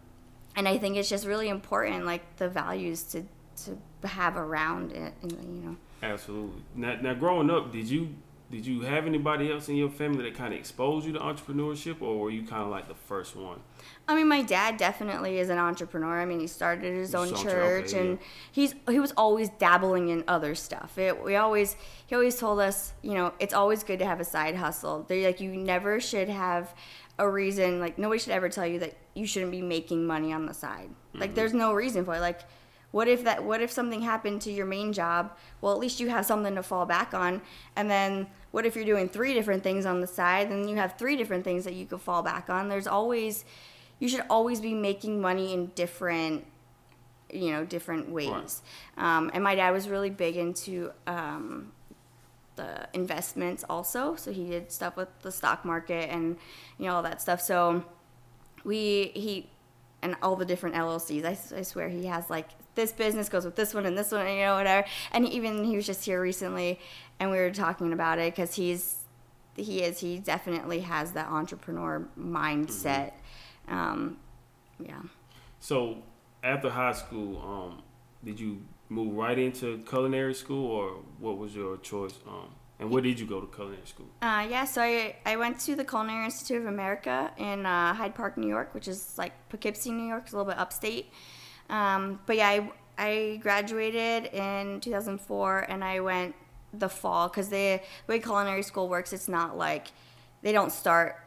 and 0.55 0.67
I 0.67 0.77
think 0.77 0.98
it's 0.98 1.10
just 1.10 1.25
really 1.25 1.48
important, 1.50 2.05
like 2.05 2.24
the 2.38 2.50
values 2.50 3.03
to 3.13 3.24
to 3.65 3.77
have 4.07 4.36
around 4.36 4.91
it, 4.91 5.13
and, 5.22 5.31
you 5.31 5.62
know. 5.63 5.75
Absolutely. 6.01 6.62
Now, 6.75 6.95
now, 7.01 7.13
growing 7.13 7.50
up, 7.50 7.72
did 7.72 7.88
you 7.89 8.10
did 8.53 8.67
you 8.67 8.81
have 8.81 9.07
anybody 9.07 9.51
else 9.51 9.67
in 9.67 9.75
your 9.75 9.89
family 9.89 10.24
that 10.25 10.36
kind 10.36 10.53
of 10.53 10.60
exposed 10.60 11.07
you 11.07 11.13
to 11.13 11.19
entrepreneurship, 11.19 12.03
or 12.03 12.19
were 12.19 12.29
you 12.29 12.43
kind 12.43 12.62
of 12.62 12.69
like 12.69 12.88
the 12.88 12.93
first 12.93 13.36
one? 13.36 13.60
I 14.07 14.13
mean, 14.13 14.27
my 14.27 14.43
dad 14.43 14.77
definitely 14.77 15.39
is 15.39 15.50
an 15.50 15.57
entrepreneur. 15.57 16.22
I 16.22 16.25
mean, 16.25 16.39
he 16.39 16.45
started 16.45 16.93
his 16.93 17.15
own 17.15 17.29
His 17.29 17.39
own 17.39 17.43
church, 17.43 17.53
church, 17.53 17.93
okay, 17.95 18.10
and 18.10 18.19
he's 18.51 18.75
he 18.88 19.00
was 19.00 19.12
always 19.17 19.50
dabbling 19.50 20.10
in 20.10 20.24
other 20.27 20.53
stuff. 20.53 21.00
It, 21.00 21.24
we 21.24 21.36
always 21.36 21.75
he 22.05 22.13
always 22.13 22.38
told 22.38 22.60
us, 22.60 22.93
you 23.01 23.15
know, 23.15 23.33
it's 23.39 23.55
always 23.55 23.83
good 23.83 23.98
to 24.00 24.05
have 24.05 24.19
a 24.19 24.25
side 24.25 24.55
hustle. 24.55 25.03
They're 25.07 25.25
like, 25.25 25.41
you 25.41 25.55
never 25.55 26.00
should 26.00 26.29
have 26.29 26.75
a 27.17 27.27
reason. 27.27 27.79
Like, 27.79 27.98
nobody 27.98 28.19
should 28.19 28.33
ever 28.33 28.50
tell 28.50 28.67
you 28.67 28.77
that 28.79 28.95
you 29.15 29.25
shouldn't 29.25 29.51
be 29.51 29.63
making 29.63 30.05
money 30.05 30.31
on 30.31 30.45
the 30.45 30.53
side. 30.53 30.91
Like, 31.15 31.29
mm-hmm. 31.29 31.36
there's 31.36 31.53
no 31.53 31.74
reason 31.74 32.05
for 32.05 32.13
it. 32.13 32.19
Like, 32.19 32.41
what 32.91 33.07
if 33.07 33.24
that? 33.24 33.43
What 33.43 33.62
if 33.62 33.72
something 33.72 34.03
happened 34.03 34.41
to 34.43 34.51
your 34.51 34.67
main 34.67 34.93
job? 34.93 35.36
Well, 35.62 35.74
at 35.74 35.79
least 35.79 36.00
you 36.00 36.10
have 36.10 36.27
something 36.27 36.53
to 36.53 36.62
fall 36.62 36.86
back 36.86 37.15
on. 37.15 37.41
And 37.75 37.89
then, 37.89 38.27
what 38.53 38.67
if 38.67 38.75
you're 38.75 38.86
doing 38.86 39.10
three 39.10 39.33
different 39.33 39.63
things 39.63 39.83
on 39.83 40.00
the 40.00 40.05
side? 40.05 40.51
Then 40.51 40.67
you 40.67 40.75
have 40.75 40.95
three 40.95 41.15
different 41.15 41.43
things 41.43 41.63
that 41.63 41.74
you 41.74 41.88
could 41.88 42.01
fall 42.01 42.22
back 42.22 42.51
on. 42.51 42.69
There's 42.69 42.86
always 42.86 43.45
you 43.98 44.07
should 44.07 44.24
always 44.29 44.62
be 44.62 44.75
making 44.75 45.19
money 45.19 45.53
in 45.53 45.67
different 45.74 46.45
you 47.31 47.50
know 47.50 47.65
different 47.65 48.10
ways. 48.10 48.62
Um, 48.95 49.31
and 49.33 49.43
my 49.43 49.55
dad 49.55 49.72
was 49.72 49.89
really 49.89 50.12
big 50.12 50.38
into 50.38 50.91
um, 51.07 51.72
the 52.55 52.88
investments 52.93 53.65
also. 53.67 54.15
So 54.17 54.31
he 54.31 54.45
did 54.45 54.72
stuff 54.72 54.98
with 54.98 55.10
the 55.24 55.31
stock 55.31 55.65
market 55.65 56.12
and 56.12 56.38
you 56.77 56.86
know 56.86 56.93
all 56.93 57.01
that 57.01 57.24
stuff. 57.24 57.41
So 57.41 57.83
we 58.63 59.13
he 59.15 59.50
and 60.03 60.15
all 60.22 60.36
the 60.36 60.45
different 60.45 60.75
llcs 60.75 61.25
I, 61.25 61.60
I 61.60 61.62
swear 61.63 61.89
he 61.89 62.05
has 62.05 62.29
like 62.29 62.50
this 62.75 62.92
business 62.92 63.30
goes 63.30 63.46
with 63.46 63.56
this 63.56 63.74
one 63.74 63.86
and 63.86 63.98
this 63.98 64.12
one 64.12 64.25
and, 64.25 64.36
you 64.36 64.44
know 64.44 64.56
whatever 64.56 64.88
and 65.12 65.27
even 65.27 65.63
he 65.63 65.75
was 65.75 65.86
just 65.86 66.06
here 66.06 66.22
recently 66.22 66.80
and 67.20 67.32
we 67.32 67.38
were 67.38 67.51
talking 67.51 67.94
about 67.94 68.20
it 68.20 68.34
because 68.34 68.56
he's 68.56 68.98
he 69.56 69.84
is 69.84 70.00
he 70.00 70.18
definitely 70.18 70.80
has 70.82 71.12
that 71.12 71.27
entrepreneur 71.27 72.08
mindset 72.20 73.12
um, 73.68 74.18
yeah 74.80 75.01
So 75.60 76.03
after 76.44 76.70
high 76.70 76.92
school, 76.92 77.42
um, 77.42 77.84
did 78.24 78.39
you 78.39 78.62
move 78.89 79.15
right 79.15 79.39
into 79.39 79.77
culinary 79.89 80.34
school, 80.34 80.70
or 80.70 80.98
what 81.20 81.38
was 81.38 81.56
your 81.56 81.77
choice? 81.77 82.15
Um, 82.27 82.50
and 82.80 82.89
where 82.92 83.01
did 83.01 83.20
you 83.20 83.25
go 83.25 83.39
to 83.39 83.48
culinary 83.48 83.86
school? 83.86 84.08
Uh, 84.22 84.46
yeah, 84.50 84.65
so 84.65 84.82
I, 84.82 85.15
I 85.25 85.38
went 85.38 85.60
to 85.62 85.75
the 85.75 85.86
Culinary 85.86 86.25
Institute 86.25 86.58
of 86.58 86.68
America 86.68 87.32
in 87.38 87.65
uh, 87.65 87.94
Hyde 87.94 88.14
Park, 88.14 88.38
New 88.38 88.48
York, 88.48 88.74
which 88.74 88.88
is 88.88 89.18
like 89.18 89.31
Poughkeepsie, 89.50 89.92
New 89.92 90.07
York, 90.07 90.24
it's 90.24 90.33
a 90.33 90.38
little 90.38 90.51
bit 90.51 90.59
upstate. 90.59 91.12
Um, 91.74 92.20
but 92.27 92.38
yeah, 92.38 92.50
I, 92.50 92.72
I 93.00 93.40
graduated 93.42 94.31
in 94.31 94.79
2004 94.79 95.66
and 95.68 95.83
I 95.83 96.00
went 96.01 96.36
the 96.72 96.88
fall 96.88 97.27
because 97.27 97.50
the 97.50 97.81
way 98.05 98.20
culinary 98.20 98.62
school 98.62 98.88
works, 98.88 99.12
it's 99.12 99.27
not 99.27 99.57
like 99.57 99.88
they 100.44 100.51
don't 100.51 100.72
start 100.72 101.18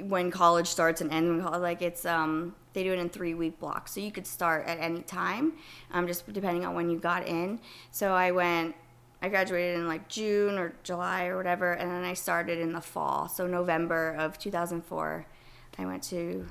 when 0.00 0.30
college 0.30 0.68
starts 0.68 1.02
and 1.02 1.12
end. 1.12 1.44
Like 1.44 1.82
it's 1.82 2.06
um 2.06 2.54
they 2.72 2.82
do 2.82 2.94
it 2.94 2.98
in 2.98 3.10
three 3.10 3.34
week 3.34 3.60
blocks, 3.60 3.92
so 3.92 4.00
you 4.00 4.10
could 4.10 4.26
start 4.26 4.66
at 4.66 4.78
any 4.78 5.02
time, 5.02 5.52
um 5.90 6.06
just 6.06 6.32
depending 6.32 6.64
on 6.64 6.74
when 6.74 6.88
you 6.88 6.98
got 6.98 7.26
in. 7.28 7.60
So 7.90 8.12
I 8.12 8.30
went. 8.30 8.74
I 9.20 9.28
graduated 9.28 9.80
in 9.80 9.88
like 9.88 10.08
June 10.08 10.56
or 10.58 10.74
July 10.84 11.26
or 11.26 11.36
whatever, 11.36 11.72
and 11.72 11.90
then 11.90 12.04
I 12.04 12.14
started 12.14 12.60
in 12.60 12.72
the 12.72 12.80
fall. 12.80 13.26
So 13.28 13.48
November 13.48 14.14
of 14.16 14.38
2004, 14.38 15.26
I 15.76 15.86
went 15.86 16.04
to 16.04 16.46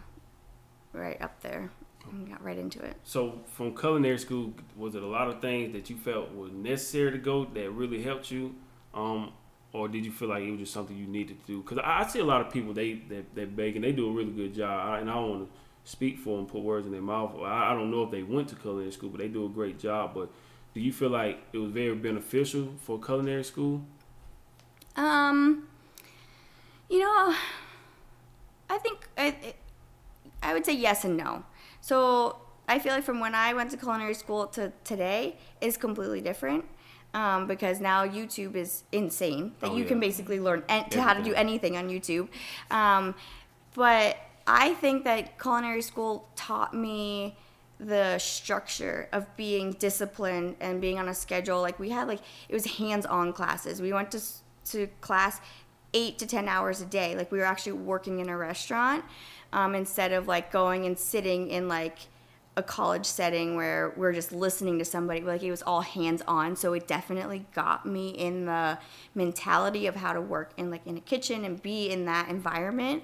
right 0.91 1.19
up 1.21 1.41
there 1.41 1.71
and 2.11 2.29
got 2.29 2.43
right 2.43 2.57
into 2.57 2.79
it. 2.83 2.95
So 3.03 3.41
from 3.53 3.75
culinary 3.75 4.19
school, 4.19 4.53
was 4.75 4.95
it 4.95 5.03
a 5.03 5.07
lot 5.07 5.27
of 5.27 5.41
things 5.41 5.73
that 5.73 5.89
you 5.89 5.97
felt 5.97 6.33
was 6.33 6.51
necessary 6.51 7.11
to 7.11 7.17
go 7.17 7.45
that 7.45 7.71
really 7.71 8.01
helped 8.01 8.31
you, 8.31 8.55
um, 8.93 9.31
or 9.73 9.87
did 9.87 10.05
you 10.05 10.11
feel 10.11 10.29
like 10.29 10.43
it 10.43 10.51
was 10.51 10.61
just 10.61 10.73
something 10.73 10.97
you 10.97 11.07
needed 11.07 11.39
to 11.41 11.47
do? 11.47 11.61
Because 11.61 11.79
I, 11.79 12.01
I 12.01 12.07
see 12.07 12.19
a 12.19 12.25
lot 12.25 12.41
of 12.41 12.51
people 12.51 12.73
they 12.73 12.93
that 13.09 13.35
they 13.35 13.45
bake 13.45 13.75
and 13.75 13.83
they 13.83 13.91
do 13.91 14.09
a 14.09 14.11
really 14.11 14.31
good 14.31 14.53
job, 14.53 14.89
I, 14.89 14.99
and 14.99 15.09
I 15.09 15.13
don't 15.13 15.29
want 15.29 15.49
to 15.49 15.49
speak 15.83 16.19
for 16.19 16.37
them, 16.37 16.45
put 16.45 16.61
words 16.61 16.85
in 16.85 16.91
their 16.91 17.01
mouth. 17.01 17.33
I, 17.41 17.71
I 17.71 17.73
don't 17.73 17.89
know 17.91 18.03
if 18.03 18.11
they 18.11 18.23
went 18.23 18.49
to 18.49 18.55
culinary 18.55 18.91
school, 18.91 19.09
but 19.09 19.19
they 19.19 19.27
do 19.27 19.45
a 19.45 19.49
great 19.49 19.79
job. 19.79 20.13
But 20.13 20.29
do 20.73 20.81
you 20.81 20.91
feel 20.91 21.09
like 21.09 21.39
it 21.53 21.57
was 21.57 21.71
very 21.71 21.95
beneficial 21.95 22.73
for 22.81 22.99
culinary 22.99 23.43
school? 23.43 23.81
Um, 24.95 25.67
you 26.89 26.99
know, 26.99 27.33
I 28.69 28.77
think 28.79 29.07
I, 29.17 29.53
I 30.43 30.53
would 30.53 30.65
say 30.65 30.73
yes 30.73 31.05
and 31.05 31.17
no. 31.17 31.43
So 31.87 32.35
I 32.67 32.79
feel 32.79 32.91
like 32.93 33.05
from 33.05 33.21
when 33.21 33.33
I 33.33 33.53
went 33.53 33.71
to 33.71 33.77
culinary 33.77 34.13
school 34.13 34.47
to 34.47 34.73
today 34.83 35.37
is 35.61 35.77
completely 35.77 36.19
different. 36.19 36.65
Um, 37.13 37.47
because 37.47 37.79
now 37.79 38.05
YouTube 38.05 38.55
is 38.55 38.83
insane 38.91 39.53
that 39.61 39.69
Oh, 39.71 39.75
you 39.77 39.83
yeah. 39.83 39.87
can 39.91 39.99
basically 40.01 40.39
learn 40.41 40.63
an- 40.67 40.89
to 40.89 41.01
how 41.01 41.13
to 41.13 41.23
do 41.23 41.33
anything 41.33 41.77
on 41.77 41.87
YouTube. 41.89 42.27
Um, 42.69 43.15
but 43.73 44.17
I 44.45 44.73
think 44.73 45.05
that 45.05 45.39
culinary 45.39 45.81
school 45.81 46.27
taught 46.35 46.73
me 46.73 47.37
the 47.79 48.17
structure 48.17 49.07
of 49.13 49.23
being 49.37 49.71
disciplined 49.79 50.57
and 50.59 50.81
being 50.81 50.99
on 50.99 51.07
a 51.07 51.13
schedule. 51.13 51.61
Like 51.61 51.79
we 51.79 51.89
had 51.91 52.07
like 52.09 52.19
it 52.49 52.53
was 52.53 52.65
hands-on 52.77 53.31
classes. 53.31 53.81
We 53.81 53.93
went 53.93 54.11
to 54.11 54.21
to 54.71 54.87
class 54.99 55.39
eight 55.93 56.19
to 56.19 56.25
ten 56.27 56.49
hours 56.49 56.81
a 56.81 56.85
day. 56.85 57.15
Like 57.15 57.31
we 57.31 57.37
were 57.39 57.45
actually 57.45 57.77
working 57.93 58.19
in 58.19 58.27
a 58.29 58.37
restaurant 58.37 59.05
um, 59.53 59.75
instead 59.75 60.11
of 60.11 60.27
like 60.27 60.51
going 60.51 60.85
and 60.85 60.97
sitting 60.97 61.49
in 61.49 61.67
like 61.67 61.99
a 62.55 62.63
college 62.63 63.05
setting 63.05 63.55
where 63.55 63.93
we're 63.95 64.13
just 64.13 64.31
listening 64.31 64.79
to 64.79 64.85
somebody 64.85 65.21
like 65.21 65.43
it 65.43 65.51
was 65.51 65.61
all 65.61 65.81
hands 65.81 66.23
on. 66.27 66.55
So 66.55 66.73
it 66.73 66.87
definitely 66.87 67.45
got 67.53 67.85
me 67.85 68.09
in 68.09 68.45
the 68.45 68.79
mentality 69.13 69.85
of 69.85 69.95
how 69.95 70.13
to 70.13 70.21
work 70.21 70.53
in 70.57 70.71
like 70.71 70.85
in 70.87 70.97
a 70.97 71.01
kitchen 71.01 71.45
and 71.45 71.61
be 71.61 71.89
in 71.89 72.05
that 72.05 72.29
environment. 72.29 73.03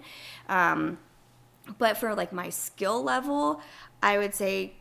Um, 0.49 0.97
but 1.77 1.97
for 1.97 2.13
like 2.13 2.33
my 2.33 2.49
skill 2.49 3.01
level 3.01 3.61
i 4.01 4.17
would 4.17 4.35
say 4.35 4.73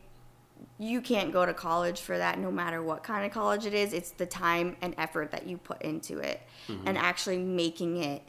you 0.79 1.01
can't 1.01 1.31
go 1.31 1.45
to 1.45 1.53
college 1.53 2.01
for 2.01 2.17
that 2.17 2.39
no 2.39 2.51
matter 2.51 2.81
what 2.81 3.03
kind 3.03 3.25
of 3.25 3.31
college 3.31 3.65
it 3.65 3.73
is. 3.73 3.93
It's 3.93 4.11
the 4.11 4.25
time 4.25 4.75
and 4.81 4.93
effort 4.97 5.31
that 5.31 5.47
you 5.47 5.57
put 5.57 5.81
into 5.81 6.19
it. 6.19 6.41
And 6.85 6.97
actually 6.97 7.37
making 7.37 7.97
it 7.97 8.21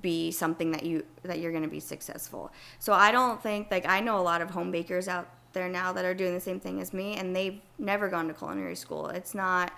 be 0.00 0.30
something 0.30 0.70
that 0.72 0.84
you 0.84 1.04
that 1.22 1.38
you're 1.38 1.50
going 1.50 1.64
to 1.64 1.68
be 1.68 1.80
successful. 1.80 2.50
So 2.78 2.92
i 2.94 3.12
don't 3.12 3.42
think 3.42 3.70
like 3.70 3.86
i 3.86 4.00
know 4.00 4.18
a 4.18 4.22
lot 4.22 4.40
of 4.40 4.50
home 4.50 4.70
bakers 4.70 5.06
out 5.08 5.28
there 5.52 5.68
now 5.68 5.92
that 5.92 6.04
are 6.06 6.14
doing 6.14 6.32
the 6.32 6.40
same 6.40 6.58
thing 6.60 6.80
as 6.80 6.94
me 6.94 7.16
and 7.16 7.36
they've 7.36 7.60
never 7.78 8.08
gone 8.08 8.26
to 8.28 8.32
culinary 8.34 8.74
school. 8.76 9.08
It's 9.08 9.34
not 9.34 9.70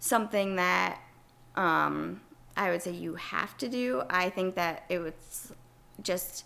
something 0.00 0.56
that 0.56 1.00
um, 1.54 2.20
i 2.56 2.70
would 2.70 2.82
say 2.82 2.90
you 2.90 3.14
have 3.14 3.56
to 3.58 3.68
do. 3.68 4.02
I 4.10 4.30
think 4.30 4.56
that 4.56 4.82
it 4.88 4.98
was 4.98 5.52
just 6.02 6.44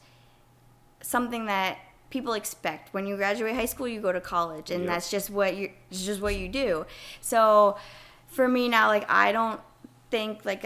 something 1.00 1.46
that 1.46 1.78
people 2.10 2.34
expect. 2.34 2.92
When 2.92 3.06
you 3.06 3.16
graduate 3.16 3.54
high 3.54 3.64
school 3.64 3.88
you 3.88 4.00
go 4.00 4.12
to 4.12 4.20
college 4.20 4.70
and 4.70 4.80
Yep. 4.84 4.88
that's 4.92 5.10
just 5.10 5.30
what 5.30 5.56
you 5.56 5.70
just 5.90 6.20
what 6.20 6.36
you 6.36 6.48
do. 6.48 6.84
So 7.20 7.76
for 8.28 8.46
me 8.46 8.68
now 8.68 8.86
like 8.88 9.04
i 9.10 9.32
don't 9.32 9.60
think 10.10 10.44
like 10.44 10.64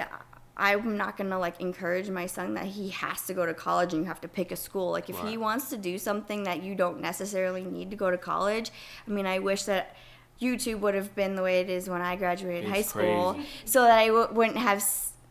i'm 0.57 0.97
not 0.97 1.17
gonna 1.17 1.39
like 1.39 1.61
encourage 1.61 2.09
my 2.11 2.27
son 2.27 2.55
that 2.55 2.67
he 2.67 2.91
has 2.91 3.27
to 3.27 3.35
go 3.35 3.45
to 3.45 3.55
college 3.55 3.93
and 3.93 4.03
you 4.03 4.09
have 4.09 4.21
to 4.21 4.29
pick 4.29 4.53
a 4.53 4.57
school. 4.57 4.93
Like 4.93 5.11
if 5.11 5.19
he 5.21 5.37
wants 5.37 5.69
to 5.71 5.77
do 5.77 5.99
something 5.99 6.45
that 6.45 6.63
you 6.63 6.75
don't 6.75 7.01
necessarily 7.01 7.65
need 7.65 7.91
to 7.91 7.97
go 7.97 8.11
to 8.11 8.19
college 8.19 8.71
i 9.07 9.11
mean 9.11 9.27
i 9.27 9.39
wish 9.39 9.65
that 9.65 9.97
youtube 10.41 10.81
would 10.81 10.95
have 10.95 11.15
been 11.15 11.35
the 11.37 11.43
way 11.43 11.61
it 11.61 11.71
is 11.71 11.89
when 11.89 12.03
i 12.03 12.17
graduated 12.17 12.69
high 12.69 12.83
school 12.83 13.35
crazy. 13.35 13.49
so 13.65 13.83
that 13.83 13.99
i 13.99 14.07
w- 14.09 14.29
wouldn't 14.33 14.59
have 14.59 14.79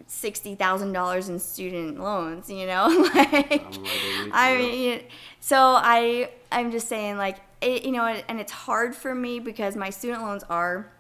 $60000 0.10 1.30
in 1.30 1.40
student 1.40 2.00
loans 2.00 2.50
you 2.50 2.68
know? 2.68 2.88
Like 3.14 3.34
I'm 3.34 3.34
right 3.34 3.50
there 3.52 3.80
with 3.80 3.86
you, 4.26 4.32
I 4.34 4.58
mean, 4.58 5.02
so 5.40 5.58
I 5.58 6.30
I'm 6.52 6.72
just 6.72 6.88
saying 6.88 7.18
like 7.18 7.38
it, 7.62 7.86
you 7.86 7.92
know, 7.92 8.06
and 8.06 8.40
it's 8.40 8.52
hard 8.52 8.96
for 8.96 9.16
me 9.16 9.40
because 9.40 9.76
my 9.76 9.90
student 9.90 10.22
loans 10.22 10.44
are 10.50 10.92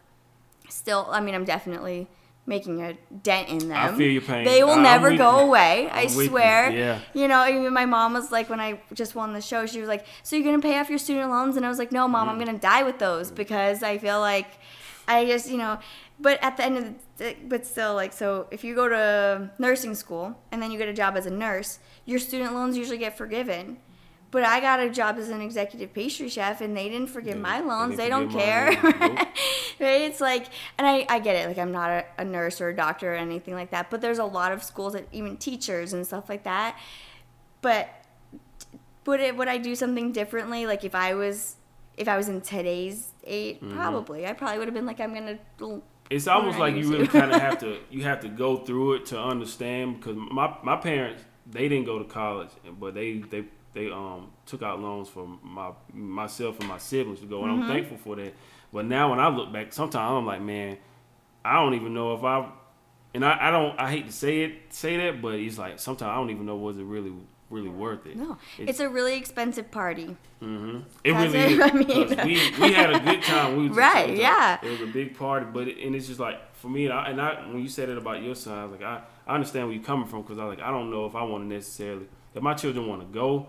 still, 0.69 1.07
I 1.11 1.19
mean, 1.19 1.35
I'm 1.35 1.45
definitely 1.45 2.07
making 2.45 2.81
a 2.81 2.93
dent 3.23 3.47
in 3.49 3.69
them. 3.69 3.71
I 3.77 3.91
feel 3.97 4.11
your 4.11 4.21
pain. 4.21 4.43
They 4.43 4.63
will 4.63 4.75
never 4.77 5.15
go 5.15 5.39
away. 5.39 5.89
i 5.91 6.07
swear. 6.07 6.71
Yeah. 6.71 6.99
You 7.13 7.27
know, 7.27 7.47
even 7.47 7.73
my 7.73 7.85
mom 7.85 8.13
was 8.13 8.31
like, 8.31 8.49
when 8.49 8.59
I 8.59 8.81
just 8.93 9.15
won 9.15 9.33
the 9.33 9.41
show, 9.41 9.65
she 9.65 9.79
was 9.79 9.87
like, 9.87 10.05
"So 10.23 10.35
you're 10.35 10.45
gonna 10.45 10.61
pay 10.61 10.77
off 10.79 10.89
your 10.89 10.99
student 10.99 11.29
loans?" 11.31 11.55
And 11.55 11.65
I 11.65 11.69
was 11.69 11.79
like, 11.79 11.91
"No, 11.91 12.07
mom, 12.07 12.27
I'm 12.27 12.35
Mm-hmm. 12.37 12.45
gonna 12.45 12.57
die 12.59 12.83
with 12.83 12.99
those 12.99 13.31
because 13.31 13.81
I 13.83 13.97
feel 13.97 14.19
like 14.19 14.47
I 15.07 15.25
just, 15.25 15.49
you 15.49 15.57
know." 15.57 15.79
But 16.19 16.37
at 16.43 16.57
the 16.57 16.63
end 16.65 16.77
of 16.77 16.93
the, 17.17 17.35
but 17.47 17.65
still, 17.65 17.95
like, 17.95 18.13
so 18.13 18.47
if 18.51 18.63
you 18.63 18.75
go 18.75 18.87
to 18.87 19.49
nursing 19.57 19.95
school 19.95 20.37
and 20.51 20.61
then 20.61 20.69
you 20.71 20.77
get 20.77 20.87
a 20.87 20.93
job 20.93 21.15
as 21.17 21.25
a 21.25 21.31
nurse, 21.31 21.79
your 22.05 22.19
student 22.19 22.53
loans 22.53 22.77
usually 22.77 22.97
get 22.99 23.17
forgiven. 23.17 23.77
But 24.33 24.43
I 24.43 24.59
got 24.59 24.79
a 24.81 24.89
job 24.89 25.17
as 25.17 25.29
an 25.29 25.41
executive 25.41 25.93
pastry 25.93 26.27
chef, 26.27 26.59
and 26.59 26.75
they 26.75 26.89
didn't 26.89 27.07
forgive 27.09 27.35
They- 27.35 27.39
my 27.39 27.61
they 27.61 27.67
loans. 27.67 27.89
didn't 27.91 27.97
They 28.03 28.09
don't 28.09 28.29
care. 28.31 28.71
Nope. 28.71 28.83
right? 29.79 30.01
It's 30.01 30.19
like, 30.19 30.47
and 30.77 30.85
I, 30.87 31.05
I 31.07 31.19
get 31.19 31.35
it. 31.35 31.47
Like, 31.47 31.57
I'm 31.59 31.71
not 31.71 31.89
a, 31.91 32.03
a 32.17 32.25
nurse 32.25 32.59
or 32.59 32.67
a 32.69 32.75
doctor 32.75 33.13
or 33.13 33.15
anything 33.15 33.53
like 33.53 33.69
that. 33.71 33.89
But 33.91 34.01
there's 34.01 34.17
a 34.19 34.25
lot 34.25 34.51
of 34.51 34.63
schools 34.63 34.93
that 34.93 35.07
even 35.11 35.37
teachers 35.37 35.93
and 35.93 36.05
stuff 36.05 36.27
like 36.29 36.43
that. 36.45 36.77
But 37.61 37.87
would 39.05 39.19
it 39.19 39.37
would 39.37 39.47
I 39.47 39.57
do 39.57 39.75
something 39.75 40.11
differently? 40.11 40.65
Like 40.65 40.83
if 40.83 40.95
I 40.95 41.13
was 41.13 41.55
if 41.97 42.07
I 42.07 42.17
was 42.17 42.27
in 42.27 42.41
today's 42.41 43.09
age, 43.25 43.57
Mm-hmm. 43.59 43.75
probably 43.75 44.25
I 44.27 44.33
probably 44.33 44.57
would 44.59 44.67
have 44.67 44.73
been 44.75 44.85
like, 44.85 44.99
I'm 44.99 45.13
gonna. 45.13 45.37
It's 46.09 46.27
almost 46.27 46.57
like 46.59 46.75
you 46.75 46.89
really 46.91 47.07
kind 47.07 47.31
of 47.33 47.39
have 47.47 47.59
to 47.59 47.79
you 47.89 48.03
have 48.03 48.19
to 48.21 48.29
go 48.29 48.57
through 48.57 48.93
it 48.95 49.05
to 49.07 49.19
understand 49.21 49.99
because 49.99 50.15
my 50.17 50.55
my 50.63 50.75
parents 50.75 51.23
they 51.45 51.67
didn't 51.69 51.85
go 51.85 51.99
to 51.99 52.05
college 52.05 52.49
but 52.79 52.93
they 52.93 53.19
they 53.19 53.43
they 53.73 53.91
um 53.91 54.31
took 54.45 54.61
out 54.61 54.79
loans 54.79 55.09
for 55.09 55.27
my 55.43 55.71
myself 55.93 56.59
and 56.59 56.67
my 56.69 56.77
siblings 56.77 57.19
to 57.21 57.25
go 57.25 57.43
and 57.43 57.53
Mm-hmm. 57.53 57.63
I'm 57.63 57.69
thankful 57.69 57.97
for 57.97 58.15
that. 58.17 58.33
But 58.71 58.85
now 58.85 59.09
when 59.11 59.19
I 59.19 59.27
look 59.29 59.51
back, 59.53 59.71
sometimes 59.73 60.17
I'm 60.17 60.25
like, 60.25 60.41
man, 60.41 60.77
I 61.45 61.55
don't 61.55 61.73
even 61.75 61.93
know 61.93 62.13
if 62.15 62.23
I 62.23 62.49
and 63.13 63.23
I, 63.23 63.37
I 63.49 63.51
don't 63.51 63.79
I 63.79 63.89
hate 63.91 64.07
to 64.07 64.11
say 64.11 64.43
it 64.43 64.53
say 64.73 64.97
that, 64.97 65.21
but 65.21 65.35
it's 65.35 65.57
like 65.57 65.79
sometimes 65.79 66.09
I 66.09 66.15
don't 66.15 66.29
even 66.29 66.45
know 66.45 66.55
was 66.55 66.77
it 66.77 66.83
really 66.83 67.13
really 67.49 67.69
worth 67.69 68.07
it. 68.07 68.15
No, 68.17 68.31
It's- 68.57 68.69
it's 68.69 68.79
a 68.79 68.89
really 68.89 69.15
expensive 69.15 69.69
party. 69.69 70.17
Mm-hmm. 70.41 70.79
It 71.03 71.13
That's 71.13 71.33
really 71.33 71.45
it, 71.45 71.51
is. 72.11 72.17
I 72.19 72.23
mean- 72.25 72.27
we, 72.59 72.67
we 72.67 72.73
had 72.73 72.89
a 72.95 72.99
good 72.99 73.21
time. 73.21 73.57
We 73.57 73.67
Right, 73.69 74.09
a- 74.09 74.17
yeah. 74.17 74.57
It 74.63 74.71
was 74.71 74.81
a 74.81 74.91
big 74.91 75.15
party, 75.15 75.45
but 75.53 75.67
it, 75.67 75.77
and 75.85 75.95
it's 75.95 76.07
just 76.07 76.19
like 76.19 76.55
for 76.55 76.67
me, 76.69 76.85
and 76.85 76.93
I, 76.93 77.09
and 77.09 77.21
I 77.21 77.47
when 77.47 77.59
you 77.61 77.67
said 77.67 77.89
it 77.89 77.97
about 77.97 78.23
your 78.23 78.33
son, 78.33 78.57
I 78.57 78.63
was 78.65 78.71
like, 78.71 78.81
I, 78.81 79.01
I 79.27 79.35
understand 79.35 79.67
where 79.67 79.75
you're 79.75 79.83
coming 79.83 80.07
from 80.07 80.23
because 80.23 80.39
I 80.39 80.45
was 80.45 80.57
like, 80.57 80.65
I 80.65 80.71
don't 80.71 80.89
know 80.89 81.05
if 81.05 81.15
I 81.15 81.21
want 81.23 81.43
to 81.47 81.53
necessarily 81.53 82.07
if 82.33 82.41
my 82.41 82.55
children 82.55 82.87
want 82.87 83.01
to 83.01 83.07
go, 83.13 83.45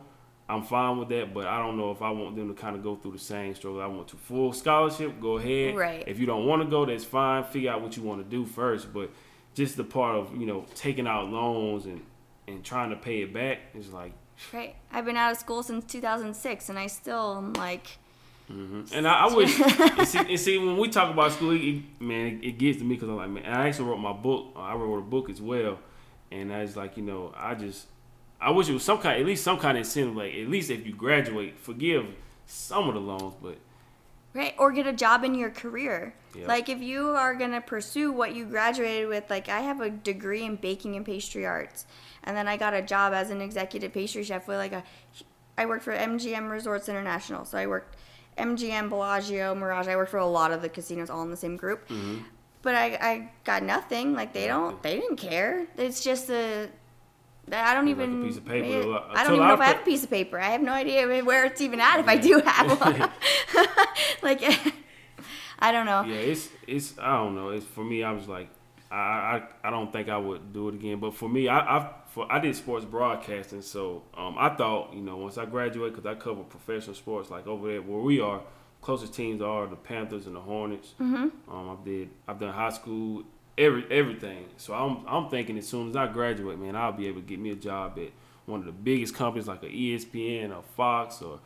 I'm 0.48 0.62
fine 0.62 0.98
with 0.98 1.08
that, 1.08 1.32
but 1.32 1.46
I 1.46 1.58
don't 1.58 1.76
know 1.78 1.90
if 1.90 2.02
I 2.02 2.10
want 2.10 2.36
them 2.36 2.48
to 2.48 2.60
kind 2.60 2.76
of 2.76 2.82
go 2.82 2.96
through 2.96 3.12
the 3.12 3.18
same 3.18 3.54
struggle. 3.54 3.80
I 3.80 3.86
want 3.86 4.08
to 4.08 4.16
full 4.16 4.52
scholarship, 4.52 5.18
go 5.20 5.38
ahead. 5.38 5.74
Right. 5.76 6.04
If 6.06 6.18
you 6.18 6.26
don't 6.26 6.46
want 6.46 6.62
to 6.62 6.68
go, 6.68 6.84
that's 6.84 7.04
fine. 7.04 7.44
Figure 7.44 7.70
out 7.72 7.80
what 7.80 7.96
you 7.96 8.02
want 8.02 8.22
to 8.22 8.28
do 8.28 8.44
first, 8.44 8.92
but 8.92 9.10
just 9.54 9.76
the 9.76 9.84
part 9.84 10.16
of 10.16 10.36
you 10.36 10.46
know 10.46 10.66
taking 10.74 11.06
out 11.06 11.28
loans 11.30 11.86
and 11.86 12.02
and 12.46 12.62
trying 12.62 12.90
to 12.90 12.96
pay 12.96 13.22
it 13.22 13.32
back 13.32 13.58
is 13.74 13.90
like 13.92 14.12
Right. 14.52 14.74
I've 14.92 15.04
been 15.04 15.16
out 15.16 15.30
of 15.32 15.38
school 15.38 15.62
since 15.62 15.84
2006, 15.84 16.68
and 16.68 16.78
I 16.78 16.88
still 16.88 17.36
am 17.38 17.52
like. 17.54 17.86
Mm-hmm. 18.52 18.82
And 18.94 19.08
I, 19.08 19.26
I 19.28 19.34
wish, 19.34 19.58
and 19.98 20.06
see, 20.06 20.18
and 20.18 20.38
see, 20.40 20.58
when 20.58 20.76
we 20.76 20.88
talk 20.90 21.10
about 21.10 21.32
school, 21.32 21.52
it, 21.52 21.62
it- 21.62 21.82
man, 22.00 22.26
it, 22.42 22.48
it 22.48 22.58
gets 22.58 22.78
to 22.78 22.84
me 22.84 22.96
because 22.96 23.08
I'm 23.08 23.16
like, 23.16 23.30
man, 23.30 23.46
I 23.46 23.68
actually 23.68 23.88
wrote 23.88 23.98
my 24.00 24.12
book. 24.12 24.52
I 24.56 24.74
wrote 24.74 24.98
a 24.98 25.02
book 25.02 25.30
as 25.30 25.40
well, 25.40 25.78
and 26.30 26.52
I 26.52 26.60
was 26.62 26.76
like, 26.76 26.96
you 26.98 27.04
know, 27.04 27.32
I 27.36 27.54
just, 27.54 27.86
I 28.40 28.50
wish 28.50 28.68
it 28.68 28.74
was 28.74 28.82
some 28.84 28.98
kind, 28.98 29.18
at 29.20 29.26
least 29.26 29.42
some 29.44 29.58
kind 29.58 29.76
of 29.78 29.82
incentive, 29.84 30.16
like 30.16 30.34
at 30.34 30.48
least 30.48 30.70
if 30.70 30.86
you 30.86 30.94
graduate, 30.94 31.58
forgive 31.58 32.06
some 32.46 32.88
of 32.88 32.94
the 32.94 33.00
loans, 33.00 33.34
but 33.42 33.56
Right, 34.34 34.52
or 34.58 34.72
get 34.72 34.88
a 34.88 34.92
job 34.92 35.22
in 35.22 35.36
your 35.36 35.50
career. 35.50 36.12
Yep. 36.34 36.48
Like 36.48 36.68
if 36.68 36.80
you 36.80 37.10
are 37.10 37.34
gonna 37.36 37.60
pursue 37.60 38.10
what 38.10 38.34
you 38.34 38.44
graduated 38.44 39.08
with, 39.08 39.30
like 39.30 39.48
I 39.48 39.60
have 39.60 39.80
a 39.80 39.90
degree 39.90 40.42
in 40.44 40.56
baking 40.56 40.96
and 40.96 41.06
pastry 41.06 41.46
arts, 41.46 41.86
and 42.24 42.36
then 42.36 42.48
I 42.48 42.56
got 42.56 42.74
a 42.74 42.82
job 42.82 43.12
as 43.12 43.30
an 43.30 43.40
executive 43.40 43.92
pastry 43.92 44.24
chef 44.24 44.48
with 44.48 44.56
like 44.58 44.72
a, 44.72 44.82
I 45.56 45.66
worked 45.66 45.84
for 45.84 45.92
MGM 45.92 46.50
Resorts 46.50 46.88
International, 46.88 47.44
so 47.44 47.56
I 47.56 47.68
worked 47.68 47.96
MGM, 48.36 48.88
Bellagio, 48.88 49.54
Mirage. 49.54 49.86
I 49.86 49.94
worked 49.94 50.10
for 50.10 50.18
a 50.18 50.26
lot 50.26 50.50
of 50.50 50.60
the 50.60 50.68
casinos 50.68 51.08
all 51.10 51.22
in 51.22 51.30
the 51.30 51.36
same 51.36 51.56
group, 51.56 51.88
Mm-hmm. 51.88 52.22
but 52.62 52.74
I, 52.74 52.86
I 53.00 53.30
got 53.44 53.62
nothing. 53.62 54.14
Like 54.14 54.32
they 54.32 54.48
don't, 54.48 54.82
they 54.82 54.98
didn't 54.98 55.16
care. 55.18 55.66
It's 55.76 56.02
just 56.02 56.28
a. 56.28 56.68
I 57.52 57.74
don't 57.74 57.86
It's 57.88 57.98
like 57.98 58.08
a 58.08 58.10
even. 58.12 58.24
piece 58.26 58.36
of 58.38 58.44
paper. 58.46 58.66
I 58.66 58.70
To 58.80 58.80
a 58.80 58.88
lot- 58.88 59.14
don't 59.14 59.34
even 59.34 59.48
know 59.48 59.54
if 59.54 59.60
I 59.60 59.64
have 59.66 59.80
a 59.80 59.84
piece 59.84 60.04
of 60.04 60.10
paper. 60.10 60.38
I 60.40 60.46
have 60.50 60.62
no 60.62 60.72
idea 60.72 61.06
where 61.24 61.44
it's 61.44 61.60
even 61.60 61.80
at. 61.80 62.00
If 62.00 62.08
I 62.08 62.16
do 62.16 62.40
have 62.44 62.80
one, 62.80 63.10
like 64.22 64.42
I 65.58 65.72
don't 65.72 65.86
know. 65.86 66.02
yeah, 66.04 66.16
it's 66.16 66.48
it's 66.66 66.98
I 66.98 67.16
don't 67.16 67.34
know. 67.34 67.50
It's 67.50 67.64
for 67.66 67.84
me. 67.84 68.02
I 68.02 68.12
was 68.12 68.28
like, 68.28 68.48
I 68.90 68.96
I, 68.96 69.42
I 69.64 69.70
don't 69.70 69.92
think 69.92 70.08
I 70.08 70.16
would 70.16 70.52
do 70.52 70.68
it 70.68 70.74
again. 70.74 70.98
But 70.98 71.14
for 71.14 71.28
me, 71.28 71.48
I 71.48 71.58
I 71.78 71.90
for 72.08 72.30
I 72.30 72.38
did 72.38 72.54
sports 72.56 72.84
broadcasting, 72.84 73.62
so 73.62 74.02
um 74.16 74.36
I 74.38 74.50
thought 74.50 74.92
you 74.94 75.00
know 75.00 75.16
once 75.16 75.38
I 75.38 75.44
graduate 75.46 75.94
because 75.94 76.06
I 76.06 76.14
cover 76.14 76.42
professional 76.42 76.94
sports 76.96 77.30
like 77.30 77.46
over 77.46 77.68
there 77.68 77.82
where 77.82 78.00
we 78.00 78.20
are. 78.20 78.40
Closest 78.80 79.14
teams 79.14 79.40
are 79.40 79.66
the 79.66 79.76
Panthers 79.76 80.26
and 80.26 80.36
the 80.36 80.40
Hornets. 80.40 80.92
Mm-hmm. 81.00 81.50
Um, 81.50 81.70
I 81.70 81.84
did. 81.86 82.10
I've 82.28 82.38
done 82.38 82.52
high 82.52 82.68
school, 82.68 83.22
every 83.56 83.86
everything. 83.90 84.46
So 84.56 84.74
I'm 84.74 85.04
I'm 85.06 85.28
thinking 85.28 85.58
as 85.58 85.66
soon 85.66 85.90
as 85.90 85.96
I 85.96 86.06
graduate, 86.06 86.58
man, 86.58 86.76
I'll 86.76 86.92
be 86.92 87.08
able 87.08 87.20
to 87.20 87.26
get 87.26 87.38
me 87.38 87.50
a 87.50 87.56
job 87.56 87.98
at 87.98 88.10
one 88.46 88.60
of 88.60 88.66
the 88.66 88.72
biggest 88.72 89.14
companies 89.14 89.48
like 89.48 89.62
a 89.62 89.68
ESPN 89.68 90.54
or 90.54 90.62
Fox 90.76 91.22
or 91.22 91.40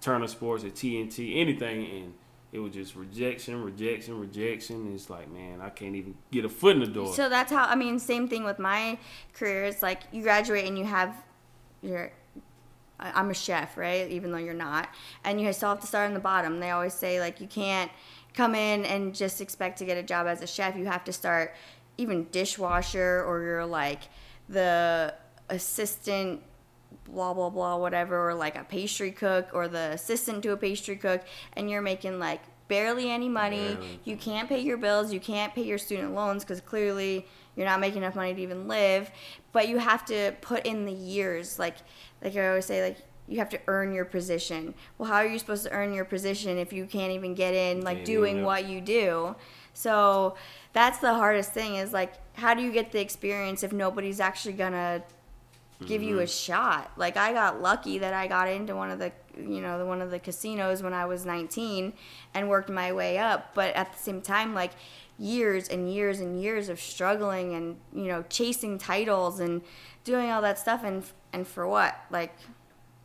Turner 0.00 0.26
Sports 0.26 0.64
or 0.64 0.70
TNT, 0.70 1.40
anything, 1.40 1.86
and 1.90 2.14
it 2.52 2.58
was 2.58 2.72
just 2.72 2.96
rejection, 2.96 3.62
rejection, 3.62 4.18
rejection. 4.18 4.92
It's 4.92 5.08
like, 5.08 5.30
man, 5.30 5.60
I 5.60 5.70
can't 5.70 5.94
even 5.94 6.16
get 6.32 6.44
a 6.44 6.48
foot 6.48 6.74
in 6.74 6.80
the 6.80 6.86
door. 6.86 7.14
So 7.14 7.28
that's 7.28 7.52
how 7.52 7.64
I 7.64 7.76
mean. 7.76 7.98
Same 7.98 8.28
thing 8.28 8.44
with 8.44 8.58
my 8.58 8.98
career. 9.34 9.64
It's 9.64 9.82
like 9.82 10.02
you 10.10 10.22
graduate 10.22 10.66
and 10.66 10.78
you 10.78 10.84
have 10.84 11.14
your. 11.82 12.12
I'm 12.98 13.30
a 13.30 13.34
chef, 13.34 13.78
right? 13.78 14.10
Even 14.10 14.30
though 14.30 14.38
you're 14.38 14.52
not, 14.52 14.90
and 15.24 15.40
you 15.40 15.50
still 15.54 15.70
have 15.70 15.80
to 15.80 15.86
start 15.86 16.08
on 16.08 16.14
the 16.14 16.20
bottom. 16.20 16.60
They 16.60 16.70
always 16.70 16.92
say 16.92 17.18
like 17.18 17.40
you 17.40 17.46
can't 17.46 17.90
come 18.34 18.54
in 18.54 18.84
and 18.84 19.14
just 19.14 19.40
expect 19.40 19.78
to 19.78 19.84
get 19.84 19.96
a 19.96 20.02
job 20.02 20.26
as 20.26 20.42
a 20.42 20.46
chef. 20.46 20.76
You 20.76 20.86
have 20.86 21.04
to 21.04 21.12
start 21.12 21.54
even 21.98 22.26
dishwasher 22.30 23.24
or 23.26 23.42
you're 23.42 23.66
like 23.66 24.02
the 24.48 25.14
assistant 25.48 26.42
blah 27.04 27.34
blah 27.34 27.50
blah 27.50 27.76
whatever 27.76 28.30
or 28.30 28.34
like 28.34 28.56
a 28.56 28.64
pastry 28.64 29.10
cook 29.10 29.48
or 29.52 29.68
the 29.68 29.90
assistant 29.92 30.42
to 30.42 30.52
a 30.52 30.56
pastry 30.56 30.96
cook 30.96 31.22
and 31.54 31.68
you're 31.68 31.82
making 31.82 32.18
like 32.18 32.40
barely 32.68 33.10
any 33.10 33.28
money 33.28 33.76
you 34.04 34.16
can't 34.16 34.48
pay 34.48 34.60
your 34.60 34.76
bills 34.76 35.12
you 35.12 35.20
can't 35.20 35.54
pay 35.54 35.62
your 35.62 35.78
student 35.78 36.14
loans 36.14 36.44
because 36.44 36.60
clearly 36.60 37.26
you're 37.56 37.66
not 37.66 37.80
making 37.80 37.98
enough 37.98 38.14
money 38.14 38.32
to 38.32 38.40
even 38.40 38.68
live 38.68 39.10
but 39.52 39.68
you 39.68 39.78
have 39.78 40.04
to 40.04 40.32
put 40.40 40.64
in 40.64 40.84
the 40.84 40.92
years 40.92 41.58
like 41.58 41.76
like 42.22 42.36
i 42.36 42.48
always 42.48 42.64
say 42.64 42.82
like 42.82 42.96
you 43.30 43.38
have 43.38 43.48
to 43.48 43.60
earn 43.68 43.92
your 43.92 44.04
position 44.04 44.74
well 44.98 45.08
how 45.08 45.16
are 45.16 45.26
you 45.26 45.38
supposed 45.38 45.64
to 45.64 45.70
earn 45.70 45.92
your 45.94 46.04
position 46.04 46.58
if 46.58 46.72
you 46.72 46.84
can't 46.84 47.12
even 47.12 47.34
get 47.34 47.54
in 47.54 47.80
like 47.82 48.04
doing 48.04 48.36
even, 48.36 48.44
what 48.44 48.66
you 48.66 48.80
do 48.80 49.34
so 49.72 50.34
that's 50.72 50.98
the 50.98 51.14
hardest 51.14 51.52
thing 51.52 51.76
is 51.76 51.92
like 51.92 52.14
how 52.34 52.52
do 52.54 52.62
you 52.62 52.72
get 52.72 52.92
the 52.92 53.00
experience 53.00 53.62
if 53.62 53.72
nobody's 53.72 54.20
actually 54.20 54.54
gonna 54.54 55.02
give 55.86 56.02
you 56.02 56.18
a 56.18 56.22
mm-hmm. 56.22 56.52
shot. 56.52 56.90
Like 56.96 57.16
I 57.16 57.32
got 57.32 57.60
lucky 57.60 57.98
that 57.98 58.12
I 58.12 58.26
got 58.26 58.48
into 58.48 58.74
one 58.74 58.90
of 58.90 58.98
the 58.98 59.12
you 59.36 59.60
know 59.60 59.78
the 59.78 59.86
one 59.86 60.02
of 60.02 60.10
the 60.10 60.18
casinos 60.18 60.82
when 60.82 60.92
I 60.92 61.06
was 61.06 61.24
19 61.24 61.92
and 62.34 62.48
worked 62.48 62.68
my 62.68 62.92
way 62.92 63.18
up. 63.18 63.54
But 63.54 63.74
at 63.74 63.92
the 63.92 63.98
same 63.98 64.20
time, 64.20 64.54
like 64.54 64.72
years 65.18 65.68
and 65.68 65.92
years 65.92 66.20
and 66.20 66.40
years 66.40 66.68
of 66.68 66.80
struggling 66.80 67.54
and 67.54 67.76
you 67.92 68.08
know 68.08 68.24
chasing 68.28 68.78
titles 68.78 69.40
and 69.40 69.62
doing 70.04 70.30
all 70.30 70.42
that 70.42 70.58
stuff 70.58 70.84
and 70.84 71.04
and 71.32 71.46
for 71.46 71.66
what? 71.66 71.96
Like 72.10 72.34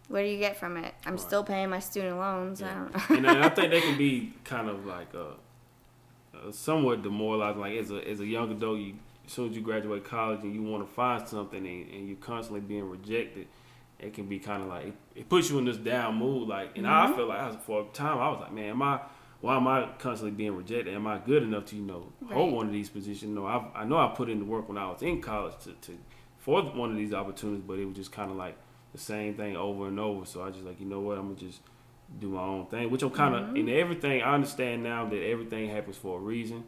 what 0.07 0.21
do 0.21 0.27
you 0.27 0.37
get 0.37 0.57
from 0.57 0.77
it? 0.77 0.93
I'm 1.05 1.17
still 1.17 1.43
paying 1.43 1.69
my 1.69 1.79
student 1.79 2.17
loans. 2.17 2.61
I 2.61 2.73
don't 2.73 3.09
know. 3.09 3.29
and 3.29 3.43
I 3.43 3.49
think 3.49 3.71
they 3.71 3.81
can 3.81 3.97
be 3.97 4.33
kind 4.43 4.69
of 4.69 4.85
like 4.85 5.13
uh, 5.15 5.33
uh, 6.35 6.51
somewhat 6.51 7.01
demoralizing. 7.01 7.61
Like 7.61 7.77
as 7.77 7.91
a 7.91 8.07
as 8.07 8.19
a 8.19 8.25
young 8.25 8.51
adult, 8.51 8.79
you 8.79 8.95
as 9.25 9.31
soon 9.31 9.49
as 9.49 9.55
you 9.55 9.61
graduate 9.61 10.03
college 10.03 10.41
and 10.43 10.53
you 10.53 10.61
want 10.61 10.87
to 10.87 10.93
find 10.93 11.27
something 11.27 11.65
and, 11.65 11.91
and 11.91 12.07
you're 12.07 12.17
constantly 12.17 12.61
being 12.61 12.87
rejected, 12.87 13.47
it 13.99 14.13
can 14.13 14.27
be 14.27 14.37
kind 14.37 14.61
of 14.61 14.69
like 14.69 14.87
it, 14.87 14.93
it 15.15 15.29
puts 15.29 15.49
you 15.49 15.57
in 15.57 15.65
this 15.65 15.77
down 15.77 16.15
mood. 16.15 16.47
Like, 16.47 16.77
and 16.77 16.87
I 16.87 17.11
feel 17.15 17.27
like 17.27 17.39
I 17.39 17.47
was, 17.47 17.57
for 17.65 17.81
a 17.81 17.85
time 17.93 18.19
I 18.19 18.29
was 18.29 18.41
like, 18.41 18.53
man, 18.53 18.69
am 18.69 18.81
I? 18.81 18.99
Why 19.41 19.57
am 19.57 19.67
I 19.67 19.89
constantly 19.99 20.35
being 20.35 20.55
rejected? 20.55 20.93
Am 20.95 21.05
I 21.05 21.19
good 21.19 21.43
enough 21.43 21.65
to 21.65 21.75
you 21.75 21.81
know 21.81 22.11
hold 22.31 22.53
one 22.53 22.67
of 22.67 22.73
these 22.73 22.89
positions? 22.89 23.35
No, 23.35 23.45
I 23.45 23.81
I 23.81 23.85
know 23.85 23.97
I 23.97 24.13
put 24.15 24.29
in 24.29 24.39
the 24.39 24.45
work 24.45 24.69
when 24.69 24.77
I 24.77 24.89
was 24.89 25.01
in 25.01 25.21
college 25.21 25.55
to, 25.63 25.73
to 25.73 25.97
for 26.37 26.61
one 26.61 26.91
of 26.91 26.97
these 26.97 27.13
opportunities, 27.13 27.63
but 27.65 27.79
it 27.79 27.85
was 27.85 27.95
just 27.95 28.11
kind 28.11 28.29
of 28.29 28.37
like 28.37 28.55
the 28.95 29.01
same 29.01 29.35
thing 29.35 29.55
over 29.55 29.87
and 29.87 29.99
over. 29.99 30.25
So 30.25 30.43
I 30.43 30.49
just 30.49 30.63
like 30.63 30.79
you 30.79 30.85
know 30.85 31.01
what 31.01 31.17
I'm 31.17 31.33
gonna 31.33 31.39
just 31.39 31.61
do 32.19 32.29
my 32.29 32.41
own 32.41 32.67
thing, 32.67 32.89
which 32.89 33.03
I'm 33.03 33.11
kind 33.11 33.35
of 33.35 33.55
in 33.55 33.69
everything. 33.69 34.21
I 34.21 34.33
understand 34.33 34.83
now 34.83 35.05
that 35.05 35.21
everything 35.21 35.69
happens 35.69 35.97
for 35.97 36.17
a 36.17 36.21
reason. 36.21 36.63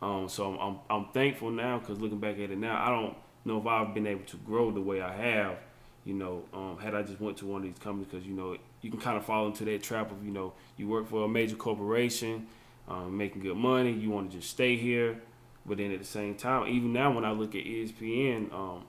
Um, 0.00 0.28
so 0.28 0.52
I'm, 0.52 0.60
I'm, 0.60 0.78
I'm 0.90 1.12
thankful 1.12 1.50
now 1.50 1.78
because 1.78 2.00
looking 2.00 2.18
back 2.18 2.34
at 2.34 2.50
it 2.50 2.58
now, 2.58 2.82
I 2.82 2.90
don't 2.90 3.16
know 3.44 3.58
if 3.58 3.66
I've 3.66 3.94
been 3.94 4.06
able 4.06 4.24
to 4.24 4.36
grow 4.38 4.70
the 4.70 4.80
way 4.80 5.00
I 5.00 5.14
have. 5.14 5.56
You 6.04 6.14
know, 6.14 6.44
um, 6.54 6.78
had 6.78 6.94
I 6.94 7.02
just 7.02 7.20
went 7.20 7.36
to 7.38 7.46
one 7.46 7.62
of 7.62 7.66
these 7.66 7.78
companies, 7.78 8.08
because 8.10 8.26
you 8.26 8.34
know 8.34 8.56
you 8.80 8.90
can 8.90 9.00
kind 9.00 9.16
of 9.16 9.24
fall 9.24 9.46
into 9.46 9.64
that 9.64 9.82
trap 9.82 10.12
of 10.12 10.24
you 10.24 10.30
know 10.30 10.52
you 10.76 10.86
work 10.88 11.08
for 11.08 11.24
a 11.24 11.28
major 11.28 11.56
corporation, 11.56 12.46
um, 12.88 13.16
making 13.16 13.42
good 13.42 13.56
money. 13.56 13.92
You 13.92 14.10
want 14.10 14.30
to 14.30 14.36
just 14.38 14.50
stay 14.50 14.76
here, 14.76 15.20
but 15.66 15.78
then 15.78 15.90
at 15.90 15.98
the 15.98 16.06
same 16.06 16.36
time, 16.36 16.68
even 16.68 16.92
now 16.92 17.12
when 17.12 17.24
I 17.24 17.32
look 17.32 17.56
at 17.56 17.64
ESPN, 17.64 18.52
um, 18.54 18.84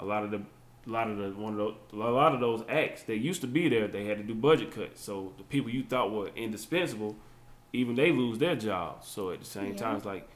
a 0.00 0.04
lot 0.04 0.24
of 0.24 0.32
the 0.32 0.42
a 0.86 0.90
lot 0.90 1.10
of 1.10 1.18
the 1.18 1.30
one 1.30 1.52
of 1.54 1.58
those, 1.58 1.74
a 1.92 1.96
lot 1.96 2.34
of 2.34 2.40
those 2.40 2.62
acts 2.68 3.02
that 3.04 3.18
used 3.18 3.40
to 3.40 3.46
be 3.46 3.68
there, 3.68 3.88
they 3.88 4.04
had 4.04 4.18
to 4.18 4.24
do 4.24 4.34
budget 4.34 4.70
cuts. 4.70 5.02
So 5.02 5.32
the 5.36 5.44
people 5.44 5.70
you 5.70 5.82
thought 5.82 6.12
were 6.12 6.28
indispensable, 6.36 7.16
even 7.72 7.96
they 7.96 8.12
lose 8.12 8.38
their 8.38 8.56
jobs. 8.56 9.08
So 9.08 9.30
at 9.30 9.40
the 9.40 9.46
same 9.46 9.72
yeah. 9.72 9.78
time, 9.78 9.96
it's 9.96 10.06
like, 10.06 10.28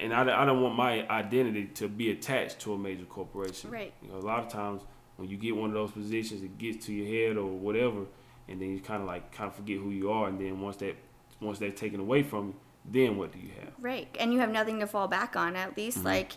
and 0.00 0.12
I, 0.12 0.42
I 0.42 0.44
don't 0.44 0.62
want 0.62 0.74
my 0.76 1.08
identity 1.08 1.66
to 1.66 1.88
be 1.88 2.10
attached 2.10 2.60
to 2.60 2.74
a 2.74 2.78
major 2.78 3.04
corporation. 3.04 3.70
Right. 3.70 3.92
You 4.02 4.08
know, 4.08 4.18
a 4.18 4.26
lot 4.26 4.40
of 4.40 4.48
times 4.48 4.82
when 5.16 5.28
you 5.28 5.36
get 5.36 5.56
one 5.56 5.70
of 5.70 5.74
those 5.74 5.92
positions, 5.92 6.42
it 6.42 6.58
gets 6.58 6.86
to 6.86 6.92
your 6.92 7.28
head 7.28 7.36
or 7.36 7.46
whatever, 7.46 8.04
and 8.48 8.60
then 8.60 8.70
you 8.70 8.80
kind 8.80 9.00
of 9.00 9.06
like 9.06 9.32
kind 9.32 9.48
of 9.48 9.56
forget 9.56 9.78
who 9.78 9.90
you 9.90 10.10
are. 10.10 10.28
And 10.28 10.40
then 10.40 10.60
once 10.60 10.76
that 10.78 10.96
once 11.40 11.58
they're 11.58 11.70
taken 11.70 12.00
away 12.00 12.22
from 12.22 12.48
you, 12.48 12.54
then 12.86 13.16
what 13.16 13.32
do 13.32 13.38
you 13.38 13.50
have? 13.60 13.72
Right, 13.80 14.14
and 14.20 14.32
you 14.32 14.40
have 14.40 14.50
nothing 14.50 14.80
to 14.80 14.86
fall 14.86 15.08
back 15.08 15.36
on. 15.36 15.56
At 15.56 15.76
least 15.76 15.98
mm-hmm. 15.98 16.08
like 16.08 16.32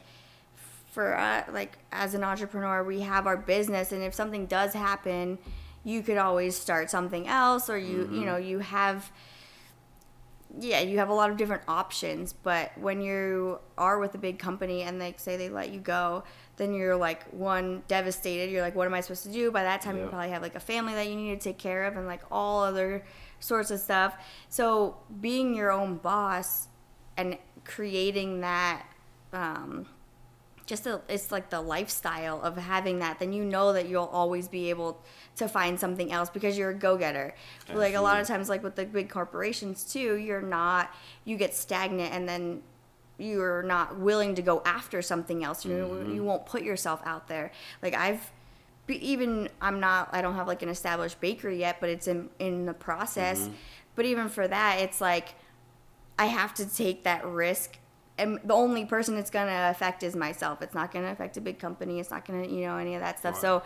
for 0.98 1.16
uh, 1.16 1.44
like 1.52 1.78
as 1.92 2.16
an 2.16 2.24
entrepreneur, 2.24 2.84
we 2.84 3.02
have 3.02 3.28
our 3.28 3.38
business, 3.38 3.92
and 3.92 4.02
if 4.02 4.16
something 4.16 4.48
does 4.48 4.74
happen, 4.74 5.38
you 5.84 6.02
could 6.02 6.18
always 6.18 6.58
start 6.58 6.90
something 6.90 7.28
else, 7.28 7.70
or 7.70 7.78
you 7.78 8.06
mm-hmm. 8.06 8.16
you 8.16 8.26
know 8.26 8.38
you 8.38 8.58
have 8.58 9.12
yeah 10.60 10.80
you 10.80 10.98
have 10.98 11.10
a 11.10 11.14
lot 11.14 11.30
of 11.30 11.38
different 11.38 11.62
options. 11.68 12.34
But 12.34 12.76
when 12.80 13.00
you 13.00 13.60
are 13.78 14.00
with 14.00 14.16
a 14.16 14.18
big 14.18 14.40
company 14.40 14.82
and 14.82 15.00
they 15.00 15.14
say 15.18 15.38
they 15.38 15.50
let 15.50 15.70
you 15.70 15.80
go, 15.80 16.24
then 16.56 16.74
you're 16.74 16.96
like 16.96 17.32
one 17.32 17.84
devastated. 17.88 18.52
You're 18.52 18.64
like, 18.64 18.74
what 18.74 18.88
am 18.88 18.96
I 18.96 19.02
supposed 19.02 19.22
to 19.26 19.32
do? 19.32 19.52
By 19.52 19.62
that 19.66 19.84
time, 19.84 20.00
you 20.00 20.08
probably 20.08 20.30
have 20.30 20.42
like 20.42 20.56
a 20.56 20.60
family 20.60 20.96
that 20.96 21.08
you 21.08 21.16
need 21.16 21.40
to 21.40 21.44
take 21.50 21.60
care 21.60 21.86
of, 21.86 21.96
and 21.96 22.08
like 22.08 22.24
all 22.32 22.64
other 22.64 23.06
sorts 23.40 23.70
of 23.70 23.80
stuff. 23.80 24.16
So 24.50 24.98
being 25.22 25.54
your 25.54 25.72
own 25.72 25.98
boss 25.98 26.70
and 27.16 27.38
creating 27.66 28.42
that 28.42 28.84
um, 29.32 29.86
just 30.68 30.86
a, 30.86 31.02
it's 31.08 31.32
like 31.32 31.50
the 31.50 31.62
lifestyle 31.62 32.42
of 32.42 32.58
having 32.58 33.00
that 33.00 33.18
then 33.20 33.32
you 33.34 33.44
know 33.44 33.74
that 33.74 33.88
you'll 33.88 34.04
always 34.04 34.48
be 34.48 34.70
able 34.70 35.02
to 35.38 35.48
find 35.48 35.80
something 35.80 36.12
else 36.12 36.30
because 36.30 36.58
you're 36.58 36.72
a 36.72 36.76
go-getter. 36.76 37.34
Like 37.74 37.96
a 37.96 38.02
lot 38.02 38.20
of 38.20 38.28
times 38.28 38.50
like 38.50 38.62
with 38.62 38.76
the 38.76 38.86
big 38.86 39.10
corporations 39.10 39.84
too 39.92 40.16
you're 40.16 40.42
not 40.42 40.94
you 41.24 41.38
get 41.38 41.56
stagnant 41.56 42.14
and 42.14 42.28
then 42.28 42.62
you're 43.18 43.64
not 43.64 43.98
willing 43.98 44.36
to 44.36 44.44
go 44.44 44.62
after 44.66 45.02
something 45.02 45.44
else. 45.44 45.66
You 45.66 45.72
mm-hmm. 45.72 46.14
you 46.14 46.24
won't 46.24 46.46
put 46.46 46.62
yourself 46.62 47.02
out 47.06 47.28
there. 47.28 47.52
Like 47.82 47.96
i've 47.96 48.32
even 48.90 49.50
i'm 49.62 49.82
not 49.82 50.08
i 50.14 50.22
don't 50.22 50.36
have 50.36 50.48
like 50.48 50.62
an 50.62 50.70
established 50.70 51.20
bakery 51.20 51.60
yet 51.60 51.78
but 51.82 51.90
it's 51.90 52.08
in 52.08 52.30
in 52.40 52.66
the 52.66 52.74
process. 52.74 53.44
Mm-hmm. 53.44 53.54
but 53.96 54.06
even 54.06 54.30
for 54.30 54.48
that 54.48 54.80
it's 54.80 55.02
like 55.02 55.36
i 56.20 56.26
have 56.26 56.54
to 56.56 56.66
take 56.66 57.04
that 57.04 57.26
risk 57.26 57.80
and 58.18 58.40
the 58.44 58.54
only 58.54 58.86
person 58.86 59.18
it's 59.18 59.30
going 59.30 59.48
to 59.48 59.70
affect 59.70 60.04
is 60.04 60.16
myself. 60.16 60.62
It's 60.62 60.74
not 60.74 60.92
going 60.92 61.06
to 61.06 61.12
affect 61.12 61.38
a 61.38 61.42
big 61.42 61.60
company. 61.60 62.00
It's 62.00 62.12
not 62.12 62.26
going 62.26 62.44
to, 62.44 62.50
you 62.50 62.62
know, 62.62 62.78
any 62.78 62.96
of 62.96 63.02
that 63.02 63.20
stuff. 63.20 63.36
Right. 63.36 63.42
So 63.42 63.64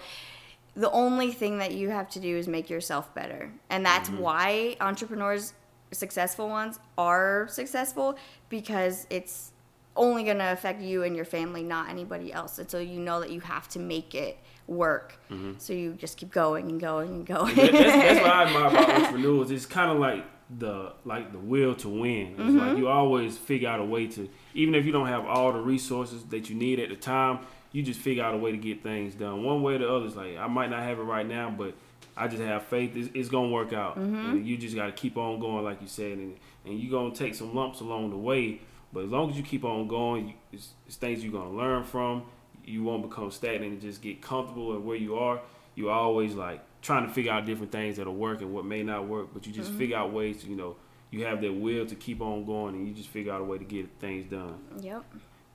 the 0.76 0.92
only 0.92 1.32
thing 1.32 1.58
that 1.60 1.74
you 1.74 1.90
have 1.90 2.10
to 2.12 2.20
do 2.20 2.38
is 2.38 2.48
make 2.48 2.70
yourself 2.70 3.14
better. 3.14 3.52
And 3.70 3.86
that's 3.86 4.10
mm-hmm. 4.10 4.20
why 4.20 4.78
entrepreneurs, 4.80 5.54
successful 5.92 6.50
ones, 6.50 6.80
are 6.98 7.48
successful 7.50 8.18
because 8.50 9.08
it's 9.10 9.52
only 9.96 10.24
going 10.24 10.38
to 10.38 10.52
affect 10.52 10.82
you 10.82 11.04
and 11.04 11.16
your 11.16 11.26
family, 11.26 11.64
not 11.64 11.90
anybody 11.90 12.32
else. 12.32 12.60
And 12.60 12.70
so 12.70 12.80
you 12.80 13.00
know 13.00 13.20
that 13.20 13.32
you 13.32 13.42
have 13.42 13.68
to 13.70 13.80
make 13.80 14.16
it 14.16 14.38
work. 14.68 15.20
Mm-hmm. 15.30 15.54
So 15.58 15.74
you 15.74 15.94
just 15.94 16.18
keep 16.18 16.32
going 16.32 16.70
and 16.70 16.80
going 16.80 17.10
and 17.10 17.26
going. 17.26 17.56
that's, 17.56 17.72
that's 17.72 18.22
what 18.22 18.32
I 18.32 18.44
admire 18.46 18.68
about 18.68 18.90
entrepreneurs. 18.96 19.52
It's 19.52 19.66
kind 19.66 19.92
of 19.92 19.98
like 19.98 20.26
the 20.58 20.94
like 21.06 21.32
the 21.32 21.38
will 21.38 21.76
to 21.76 21.90
win. 21.90 22.28
It's 22.32 22.40
mm-hmm. 22.40 22.58
like 22.58 22.78
you 22.78 22.88
always 22.88 23.38
figure 23.38 23.70
out 23.70 23.80
a 23.80 23.86
way 23.86 24.08
to, 24.08 24.30
even 24.54 24.76
if 24.76 24.86
you 24.86 24.92
don't 24.92 25.08
have 25.08 25.26
all 25.26 25.52
the 25.54 25.60
resources 25.60 26.24
that 26.26 26.50
you 26.50 26.56
need 26.56 26.80
at 26.80 26.90
the 26.90 26.96
time, 26.96 27.40
you 27.72 27.82
just 27.84 28.00
figure 28.00 28.24
out 28.24 28.34
a 28.34 28.38
way 28.38 28.52
to 28.52 28.58
get 28.58 28.84
things 28.84 29.16
done. 29.16 29.44
One 29.44 29.62
way 29.62 29.76
or 29.76 29.80
the 29.80 29.90
other. 29.90 30.06
It's 30.06 30.16
like 30.16 30.38
I 30.38 30.48
might 30.48 30.70
not 30.70 30.84
have 30.84 31.00
it 31.00 31.04
right 31.04 31.26
now, 31.26 31.50
but 31.50 31.74
I 32.18 32.28
just 32.28 32.42
have 32.42 32.64
faith. 32.64 32.96
It's, 32.96 33.10
it's 33.14 33.30
gonna 33.30 33.50
work 33.50 33.72
out. 33.72 33.98
Mm-hmm. 33.98 34.32
And 34.32 34.48
you 34.48 34.58
just 34.58 34.76
got 34.76 34.88
to 34.88 34.92
keep 34.92 35.18
on 35.18 35.40
going, 35.40 35.64
like 35.64 35.82
you 35.82 35.88
said, 35.88 36.18
and 36.18 36.38
and 36.66 36.80
you're 36.80 36.92
gonna 36.92 37.16
take 37.16 37.36
some 37.36 37.56
lumps 37.56 37.80
along 37.80 38.10
the 38.10 38.18
way. 38.18 38.62
But 38.94 39.06
as 39.06 39.10
long 39.10 39.30
as 39.30 39.38
you 39.38 39.44
keep 39.44 39.64
on 39.64 39.88
going, 39.88 40.30
you, 40.30 40.34
it's, 40.52 40.70
it's 40.86 40.98
things 40.98 41.24
you're 41.24 41.32
gonna 41.32 41.56
learn 41.56 41.84
from. 41.84 42.24
You 42.66 42.84
won't 42.84 43.10
become 43.10 43.32
stagnant 43.32 43.72
and 43.72 43.82
just 43.82 44.02
get 44.02 44.22
comfortable 44.22 44.74
at 44.76 44.82
where 44.82 44.98
you 44.98 45.16
are. 45.16 45.40
You 45.76 45.90
always 45.90 46.36
like 46.36 46.62
trying 46.82 47.08
to 47.08 47.13
figure 47.13 47.32
out 47.32 47.46
different 47.46 47.72
things 47.72 47.98
that'll 47.98 48.15
work 48.15 48.41
and 48.41 48.54
what 48.54 48.65
may 48.65 48.84
not 48.84 49.08
work, 49.08 49.30
but 49.34 49.46
you 49.46 49.54
just 49.54 49.70
mm-hmm. 49.70 49.80
figure 49.80 49.98
out 49.98 50.12
ways 50.12 50.41
to, 50.41 50.50
you 50.50 50.56
know, 50.56 50.76
you 51.12 51.26
have 51.26 51.41
that 51.41 51.54
will 51.54 51.86
to 51.86 51.96
keep 51.96 52.22
on 52.22 52.46
going 52.46 52.74
and 52.76 52.88
you 52.88 52.94
just 52.94 53.10
figure 53.10 53.32
out 53.32 53.41
a 53.41 53.44
way 53.44 53.58
to 53.58 53.63
get 53.63 53.88
things 54.00 54.26
done. 54.26 54.58
Yep. 54.80 55.04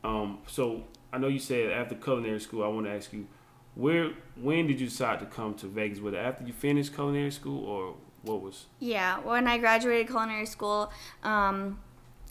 Um, 0.05 0.39
so 0.47 0.85
I 1.13 1.19
know 1.19 1.29
you 1.29 1.39
said 1.39 1.73
after 1.73 1.95
culinary 1.95 2.41
school, 2.41 2.63
I 2.63 2.69
want 2.69 2.87
to 2.87 2.93
ask 2.93 3.13
you, 3.13 3.27
where, 3.75 4.13
when 4.41 4.67
did 4.67 4.81
you 4.81 4.87
decide 4.87 5.21
to 5.21 5.27
come 5.27 5.55
to 5.55 5.67
Vegas? 5.67 5.99
Was 5.99 6.15
it 6.15 6.19
after 6.19 6.45
you 6.45 6.53
finished 6.53 6.95
culinary 6.95 7.31
school 7.31 7.65
or 7.65 7.95
what 8.23 8.41
was? 8.41 8.67
Yeah, 8.79 9.19
when 9.21 9.47
I 9.47 9.59
graduated 9.59 10.09
culinary 10.09 10.47
school, 10.47 10.91
um, 11.23 11.79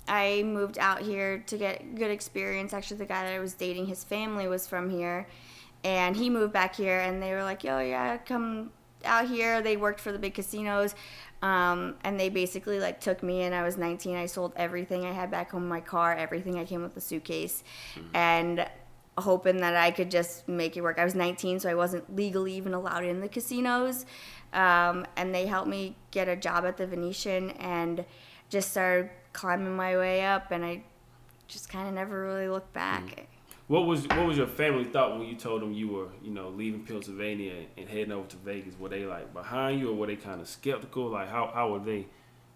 I 0.08 0.44
moved 0.44 0.78
out 0.78 1.02
here 1.02 1.44
to 1.48 1.58
get 1.58 1.96
good 1.96 2.12
experience. 2.12 2.74
Actually, 2.74 2.98
the 2.98 3.06
guy 3.06 3.24
that 3.24 3.34
I 3.34 3.40
was 3.40 3.54
dating, 3.54 3.88
his 3.88 4.04
family 4.04 4.48
was 4.48 4.68
from 4.68 4.90
here, 4.90 5.28
and 5.84 6.16
he 6.16 6.30
moved 6.30 6.54
back 6.54 6.76
here, 6.76 7.00
and 7.00 7.22
they 7.22 7.32
were 7.32 7.44
like, 7.44 7.64
"Yo, 7.64 7.80
yeah, 7.80 8.18
come 8.18 8.72
out 9.06 9.28
here. 9.28 9.62
They 9.62 9.78
worked 9.78 10.00
for 10.00 10.12
the 10.12 10.20
big 10.20 10.34
casinos. 10.34 10.96
Um, 11.42 11.96
and 12.04 12.20
they 12.20 12.30
basically 12.30 12.80
like 12.80 13.00
took 13.00 13.22
me 13.22 13.44
and 13.44 13.54
I 13.54 13.64
was 13.64 13.78
19. 13.78 14.16
I 14.16 14.26
sold 14.26 14.54
everything 14.56 15.06
I 15.06 15.12
had 15.12 15.30
back 15.30 15.52
home 15.52 15.68
my 15.68 15.82
car, 15.82 16.16
everything 16.16 16.58
I 16.58 16.66
came 16.66 16.82
with 16.82 16.98
a 16.98 17.02
suitcase, 17.02 17.64
mm-hmm. 17.94 18.16
and 18.16 18.68
hoping 19.18 19.58
that 19.58 19.76
I 19.76 19.92
could 19.92 20.10
just 20.10 20.48
make 20.48 20.76
it 20.76 20.82
work. 20.82 20.98
I 20.98 21.04
was 21.04 21.16
19, 21.16 21.60
so 21.60 21.70
I 21.70 21.76
wasn't 21.76 22.16
legally 22.16 22.54
even 22.54 22.74
allowed 22.74 23.04
in 23.04 23.22
the 23.22 23.28
casinos. 23.28 24.06
Um, 24.54 25.06
and 25.16 25.36
they 25.36 25.46
helped 25.46 25.68
me 25.68 25.96
get 26.12 26.28
a 26.28 26.36
job 26.36 26.66
at 26.66 26.78
the 26.78 26.88
Venetian 26.88 27.52
and 27.52 28.06
just 28.50 28.72
started 28.72 29.10
climbing 29.34 29.76
my 29.76 29.98
way 29.98 30.26
up. 30.26 30.52
And 30.52 30.66
I 30.66 30.84
just 31.48 31.70
kind 31.70 31.88
of 31.88 31.94
never 31.94 32.24
really 32.24 32.48
looked 32.48 32.74
back. 32.74 33.04
Mm-hmm. 33.04 33.35
What 33.68 33.88
was 33.88 34.08
what 34.08 34.28
was 34.28 34.38
your 34.38 34.48
family 34.48 34.84
thought 34.84 35.18
when 35.18 35.28
you 35.28 35.36
told 35.36 35.62
them 35.62 35.74
you 35.74 35.88
were 35.88 36.08
you 36.24 36.30
know 36.30 36.50
leaving 36.50 36.84
Pennsylvania 36.84 37.66
and 37.78 37.90
heading 37.90 38.12
over 38.12 38.28
to 38.28 38.38
Vegas? 38.38 38.78
Were 38.80 38.90
they 38.90 39.06
like 39.06 39.34
behind 39.34 39.80
you 39.80 39.90
or 39.90 39.94
were 39.96 40.08
they 40.08 40.16
kind 40.16 40.40
of 40.40 40.48
skeptical? 40.48 41.10
Like 41.10 41.30
how 41.30 41.52
how 41.54 41.72
were 41.72 41.80
they? 41.80 42.08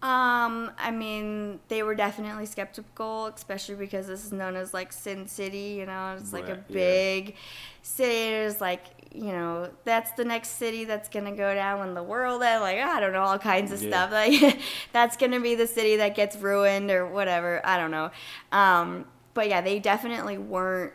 Um, 0.02 0.70
I 0.78 0.90
mean, 0.92 1.60
they 1.68 1.82
were 1.82 1.94
definitely 1.94 2.46
skeptical, 2.46 3.26
especially 3.26 3.74
because 3.74 4.06
this 4.06 4.24
is 4.24 4.32
known 4.32 4.56
as 4.56 4.72
like 4.72 4.92
Sin 4.92 5.26
City. 5.26 5.76
You 5.78 5.86
know, 5.86 6.16
it's 6.18 6.32
like 6.32 6.48
right, 6.48 6.58
a 6.58 6.72
big 6.72 7.30
yeah. 7.30 7.34
city. 7.82 8.28
It's 8.46 8.60
like 8.60 8.84
you 9.12 9.32
know, 9.32 9.68
that's 9.84 10.12
the 10.12 10.24
next 10.24 10.50
city 10.50 10.84
that's 10.84 11.08
gonna 11.08 11.34
go 11.34 11.52
down 11.54 11.88
in 11.88 11.94
the 11.94 12.04
world. 12.04 12.40
And 12.42 12.62
like 12.62 12.78
I 12.78 13.00
don't 13.00 13.12
know, 13.12 13.22
all 13.22 13.38
kinds 13.38 13.72
of 13.72 13.82
yeah. 13.82 14.06
stuff. 14.06 14.10
Like 14.12 14.60
that's 14.92 15.16
gonna 15.16 15.40
be 15.40 15.56
the 15.56 15.66
city 15.66 15.96
that 15.96 16.14
gets 16.14 16.36
ruined 16.36 16.92
or 16.92 17.04
whatever. 17.06 17.60
I 17.66 17.76
don't 17.76 17.90
know. 17.90 18.12
Um, 18.52 19.06
but 19.34 19.48
yeah, 19.48 19.60
they 19.60 19.80
definitely 19.80 20.38
weren't 20.38 20.92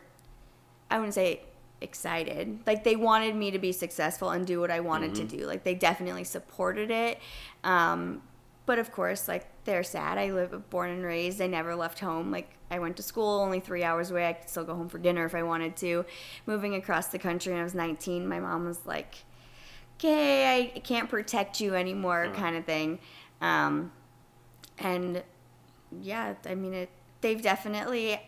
I 0.89 0.97
wouldn't 0.97 1.13
say 1.13 1.41
excited. 1.81 2.59
Like 2.65 2.83
they 2.83 2.95
wanted 2.95 3.35
me 3.35 3.51
to 3.51 3.59
be 3.59 3.71
successful 3.71 4.29
and 4.29 4.45
do 4.45 4.59
what 4.59 4.71
I 4.71 4.79
wanted 4.79 5.13
mm-hmm. 5.13 5.27
to 5.27 5.37
do. 5.37 5.45
Like 5.45 5.63
they 5.63 5.75
definitely 5.75 6.23
supported 6.23 6.91
it. 6.91 7.19
Um, 7.63 8.21
but 8.65 8.79
of 8.79 8.91
course, 8.91 9.27
like 9.27 9.45
they're 9.65 9.83
sad. 9.83 10.17
I 10.17 10.31
live 10.31 10.69
born 10.69 10.89
and 10.89 11.03
raised. 11.03 11.41
I 11.41 11.47
never 11.47 11.75
left 11.75 11.99
home. 11.99 12.31
Like 12.31 12.49
I 12.71 12.79
went 12.79 12.97
to 12.97 13.03
school 13.03 13.39
only 13.39 13.59
three 13.59 13.83
hours 13.83 14.11
away. 14.11 14.27
I 14.27 14.33
could 14.33 14.49
still 14.49 14.63
go 14.63 14.75
home 14.75 14.89
for 14.89 14.97
dinner 14.97 15.25
if 15.25 15.35
I 15.35 15.43
wanted 15.43 15.75
to. 15.77 16.05
Moving 16.45 16.75
across 16.75 17.07
the 17.07 17.19
country 17.19 17.53
when 17.53 17.61
I 17.61 17.63
was 17.63 17.75
19, 17.75 18.27
my 18.27 18.39
mom 18.39 18.65
was 18.65 18.79
like, 18.85 19.15
"Okay, 19.97 20.73
I 20.75 20.79
can't 20.79 21.09
protect 21.09 21.61
you 21.61 21.75
anymore," 21.75 22.25
uh-huh. 22.25 22.35
kind 22.35 22.55
of 22.55 22.65
thing. 22.65 22.99
Um, 23.41 23.91
and 24.79 25.23
yeah, 26.01 26.33
I 26.45 26.55
mean, 26.55 26.73
it. 26.73 26.89
They've 27.21 27.41
definitely 27.41 28.19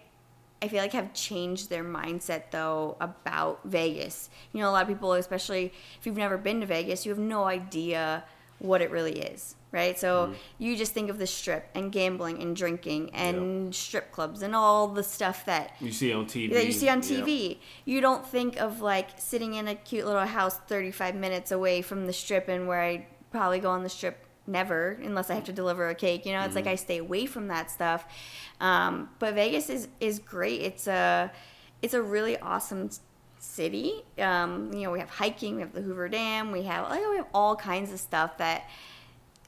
I 0.61 0.67
feel 0.67 0.81
like 0.81 0.93
have 0.93 1.13
changed 1.13 1.69
their 1.69 1.83
mindset 1.83 2.51
though 2.51 2.97
about 2.99 3.61
Vegas. 3.63 4.29
You 4.53 4.61
know, 4.61 4.69
a 4.69 4.71
lot 4.71 4.83
of 4.83 4.87
people, 4.87 5.13
especially 5.13 5.71
if 5.99 6.05
you've 6.05 6.17
never 6.17 6.37
been 6.37 6.61
to 6.61 6.65
Vegas, 6.65 7.05
you 7.05 7.11
have 7.11 7.19
no 7.19 7.43
idea 7.43 8.23
what 8.59 8.81
it 8.81 8.89
really 8.89 9.19
is, 9.19 9.55
right? 9.71 9.97
So 9.99 10.27
mm 10.27 10.35
you 10.59 10.75
just 10.75 10.91
think 10.91 11.11
of 11.11 11.19
the 11.19 11.27
strip 11.27 11.69
and 11.75 11.91
gambling 11.91 12.41
and 12.41 12.55
drinking 12.55 13.11
and 13.13 13.65
yep. 13.65 13.73
strip 13.75 14.11
clubs 14.11 14.41
and 14.41 14.55
all 14.55 14.87
the 14.87 15.03
stuff 15.03 15.45
that 15.45 15.75
you 15.79 15.91
see 15.91 16.11
on 16.11 16.25
TV. 16.25 16.51
That 16.51 16.65
you 16.65 16.71
see 16.71 16.89
on 16.89 16.99
TV. 16.99 17.49
Yep. 17.49 17.57
You 17.85 18.01
don't 18.01 18.25
think 18.25 18.59
of 18.59 18.81
like 18.81 19.09
sitting 19.19 19.53
in 19.53 19.67
a 19.67 19.75
cute 19.75 20.07
little 20.07 20.25
house 20.25 20.57
35 20.67 21.13
minutes 21.13 21.51
away 21.51 21.83
from 21.83 22.07
the 22.07 22.13
strip 22.13 22.47
and 22.47 22.67
where 22.67 22.81
I 22.81 23.05
probably 23.29 23.59
go 23.59 23.69
on 23.69 23.83
the 23.83 23.89
strip 23.89 24.26
never 24.47 24.97
unless 25.03 25.29
I 25.29 25.35
have 25.35 25.43
to 25.45 25.53
deliver 25.53 25.87
a 25.89 25.95
cake. 25.95 26.25
You 26.25 26.33
know, 26.33 26.39
it's 26.39 26.49
mm-hmm. 26.49 26.55
like 26.55 26.67
I 26.67 26.75
stay 26.75 26.97
away 26.97 27.25
from 27.25 27.47
that 27.47 27.69
stuff. 27.69 28.05
Um, 28.59 29.09
but 29.19 29.33
Vegas 29.33 29.69
is 29.69 29.87
is 29.99 30.19
great. 30.19 30.61
It's 30.61 30.87
a 30.87 31.31
it's 31.81 31.93
a 31.93 32.01
really 32.01 32.37
awesome 32.39 32.89
city. 33.39 34.03
Um, 34.17 34.73
you 34.73 34.83
know, 34.83 34.91
we 34.91 34.99
have 34.99 35.09
hiking, 35.09 35.55
we 35.55 35.61
have 35.61 35.73
the 35.73 35.81
Hoover 35.81 36.09
Dam, 36.09 36.51
we 36.51 36.63
have 36.63 36.89
like 36.89 37.07
we 37.09 37.17
have 37.17 37.27
all 37.33 37.55
kinds 37.55 37.91
of 37.91 37.99
stuff 37.99 38.37
that 38.37 38.67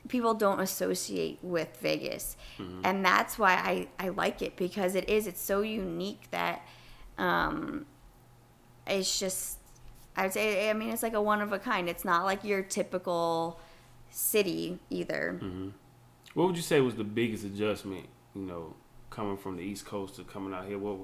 people 0.07 0.33
don't 0.33 0.59
associate 0.59 1.39
with 1.41 1.77
Vegas. 1.81 2.35
And 2.83 3.05
that's 3.05 3.37
why 3.37 3.53
I, 3.53 3.87
I 3.99 4.09
like 4.09 4.41
it 4.41 4.55
because 4.55 4.95
it 4.95 5.07
is, 5.07 5.27
it's 5.27 5.41
so 5.41 5.61
unique 5.61 6.23
that 6.31 6.65
um, 7.17 7.85
it's 8.87 9.19
just, 9.19 9.59
I 10.15 10.23
would 10.23 10.33
say, 10.33 10.69
I 10.69 10.73
mean, 10.73 10.89
it's 10.89 11.03
like 11.03 11.13
a 11.13 11.21
one 11.21 11.41
of 11.41 11.53
a 11.53 11.59
kind. 11.59 11.87
It's 11.87 12.03
not 12.03 12.25
like 12.25 12.43
your 12.43 12.61
typical 12.61 13.59
city 14.09 14.79
either. 14.89 15.39
What 16.33 16.47
would 16.47 16.55
you 16.55 16.61
say 16.61 16.79
was 16.81 16.95
the 16.95 17.03
biggest 17.03 17.43
adjustment? 17.43 18.07
You 18.35 18.43
know, 18.43 18.75
coming 19.09 19.37
from 19.37 19.57
the 19.57 19.63
East 19.63 19.85
Coast 19.85 20.15
to 20.15 20.23
coming 20.23 20.53
out 20.53 20.65
here. 20.65 20.77
What 20.77 20.99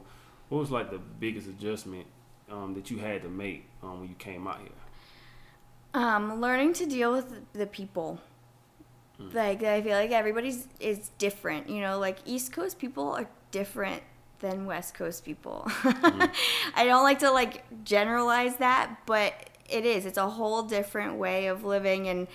what 0.50 0.60
was 0.60 0.72
like 0.72 0.91
the 0.91 1.00
biggest 1.00 1.48
adjustment 1.48 2.06
um, 2.52 2.74
that 2.76 2.91
you 2.91 2.98
had 2.98 3.24
to 3.24 3.30
make 3.30 3.68
um, 3.82 4.02
when 4.02 4.10
you 4.10 4.15
came 4.15 4.48
out 4.48 4.60
here? 4.60 4.70
Um, 5.94 6.39
learning 6.41 6.74
to 6.74 6.86
deal 6.86 7.12
with 7.12 7.34
the 7.54 7.65
people. 7.65 8.20
Like 9.18 9.63
I 9.63 9.82
feel 9.82 9.98
like 9.98 10.12
everybody's 10.12 10.68
is 10.80 11.10
different. 11.18 11.70
You 11.70 11.82
know, 11.82 12.00
like 12.00 12.18
East 12.26 12.52
Coast 12.52 12.80
people 12.80 13.12
are 13.12 13.30
different 13.52 14.04
than 14.39 14.65
West 14.65 14.94
Coast 14.94 15.24
people. 15.24 15.63
I 15.68 16.84
don't 16.86 17.04
like 17.04 17.20
to 17.20 17.32
like 17.32 17.63
generalize 17.86 18.58
that, 18.58 18.98
but 19.06 19.34
it 19.70 19.86
is. 19.86 20.06
It's 20.06 20.18
a 20.18 20.30
whole 20.30 20.63
different 20.63 21.15
way 21.15 21.48
of 21.48 21.63
living 21.63 22.08
and 22.10 22.28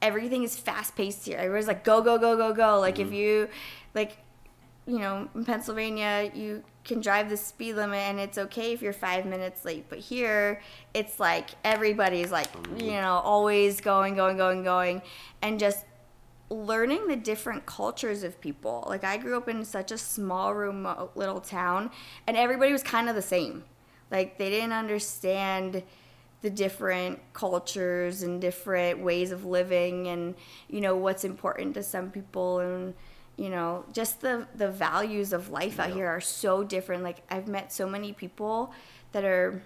everything 0.00 0.42
is 0.42 0.56
fast 0.56 0.96
paced 0.96 1.26
here. 1.26 1.38
Everybody's 1.38 1.68
like 1.68 1.84
go 1.84 2.02
go 2.02 2.18
go 2.18 2.36
go 2.36 2.52
go. 2.52 2.80
Like 2.80 2.98
if 2.98 3.06
mm-hmm. 3.06 3.16
you 3.16 3.48
like 3.94 4.18
you 4.88 4.98
know, 4.98 5.28
in 5.34 5.44
Pennsylvania, 5.44 6.30
you 6.34 6.64
can 6.82 7.02
drive 7.02 7.28
the 7.28 7.36
speed 7.36 7.74
limit 7.74 7.98
and 7.98 8.18
it's 8.18 8.38
okay 8.38 8.72
if 8.72 8.80
you're 8.80 8.94
five 8.94 9.26
minutes 9.26 9.62
late. 9.66 9.84
But 9.90 9.98
here, 9.98 10.62
it's 10.94 11.20
like 11.20 11.50
everybody's 11.62 12.32
like, 12.32 12.48
you 12.54 12.60
mm-hmm. 12.60 12.86
know, 12.86 13.20
always 13.22 13.82
going, 13.82 14.14
going, 14.14 14.38
going, 14.38 14.64
going. 14.64 15.02
And 15.42 15.60
just 15.60 15.84
learning 16.48 17.06
the 17.06 17.16
different 17.16 17.66
cultures 17.66 18.22
of 18.22 18.40
people. 18.40 18.84
Like, 18.88 19.04
I 19.04 19.18
grew 19.18 19.36
up 19.36 19.48
in 19.48 19.62
such 19.64 19.92
a 19.92 19.98
small, 19.98 20.54
remote 20.54 21.12
little 21.14 21.42
town, 21.42 21.90
and 22.26 22.36
everybody 22.36 22.72
was 22.72 22.82
kind 22.82 23.10
of 23.10 23.14
the 23.14 23.22
same. 23.22 23.64
Like, 24.10 24.38
they 24.38 24.48
didn't 24.48 24.72
understand 24.72 25.82
the 26.42 26.50
different 26.50 27.20
cultures 27.32 28.22
and 28.22 28.40
different 28.40 29.00
ways 29.00 29.32
of 29.32 29.44
living 29.44 30.06
and, 30.08 30.34
you 30.68 30.80
know, 30.80 30.96
what's 30.96 31.24
important 31.24 31.74
to 31.74 31.82
some 31.82 32.10
people 32.10 32.60
and, 32.60 32.94
you 33.36 33.50
know 33.50 33.84
just 33.92 34.20
the 34.20 34.48
the 34.56 34.68
values 34.68 35.32
of 35.32 35.48
life 35.50 35.78
out 35.78 35.90
Yeah. 35.90 35.94
here 35.94 36.08
are 36.08 36.20
so 36.20 36.64
different. 36.64 37.04
Like 37.04 37.18
i've 37.30 37.46
met 37.46 37.72
so 37.72 37.88
many 37.88 38.12
people 38.12 38.72
that 39.12 39.24
are 39.24 39.62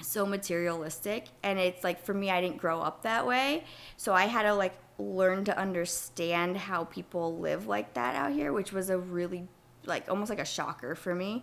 so 0.00 0.24
materialistic 0.24 1.26
and 1.42 1.58
it's 1.58 1.82
like 1.82 2.04
for 2.04 2.14
me 2.14 2.30
i 2.30 2.40
didn't 2.40 2.58
grow 2.58 2.80
up 2.80 3.02
that 3.02 3.26
way. 3.26 3.64
So 3.96 4.12
i 4.14 4.26
had 4.26 4.44
to 4.44 4.54
like 4.54 4.74
learn 4.98 5.44
to 5.46 5.58
understand 5.58 6.56
how 6.56 6.84
people 6.84 7.38
live 7.38 7.66
like 7.66 7.94
that 7.94 8.14
out 8.14 8.30
here 8.32 8.52
which 8.52 8.72
was 8.72 8.88
a 8.88 8.98
really 8.98 9.48
like 9.84 10.08
almost 10.08 10.30
like 10.30 10.38
a 10.38 10.44
shocker 10.44 10.94
for 10.94 11.12
me. 11.12 11.42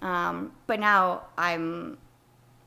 Um, 0.00 0.52
but 0.66 0.80
now 0.80 1.24
i'm 1.36 1.98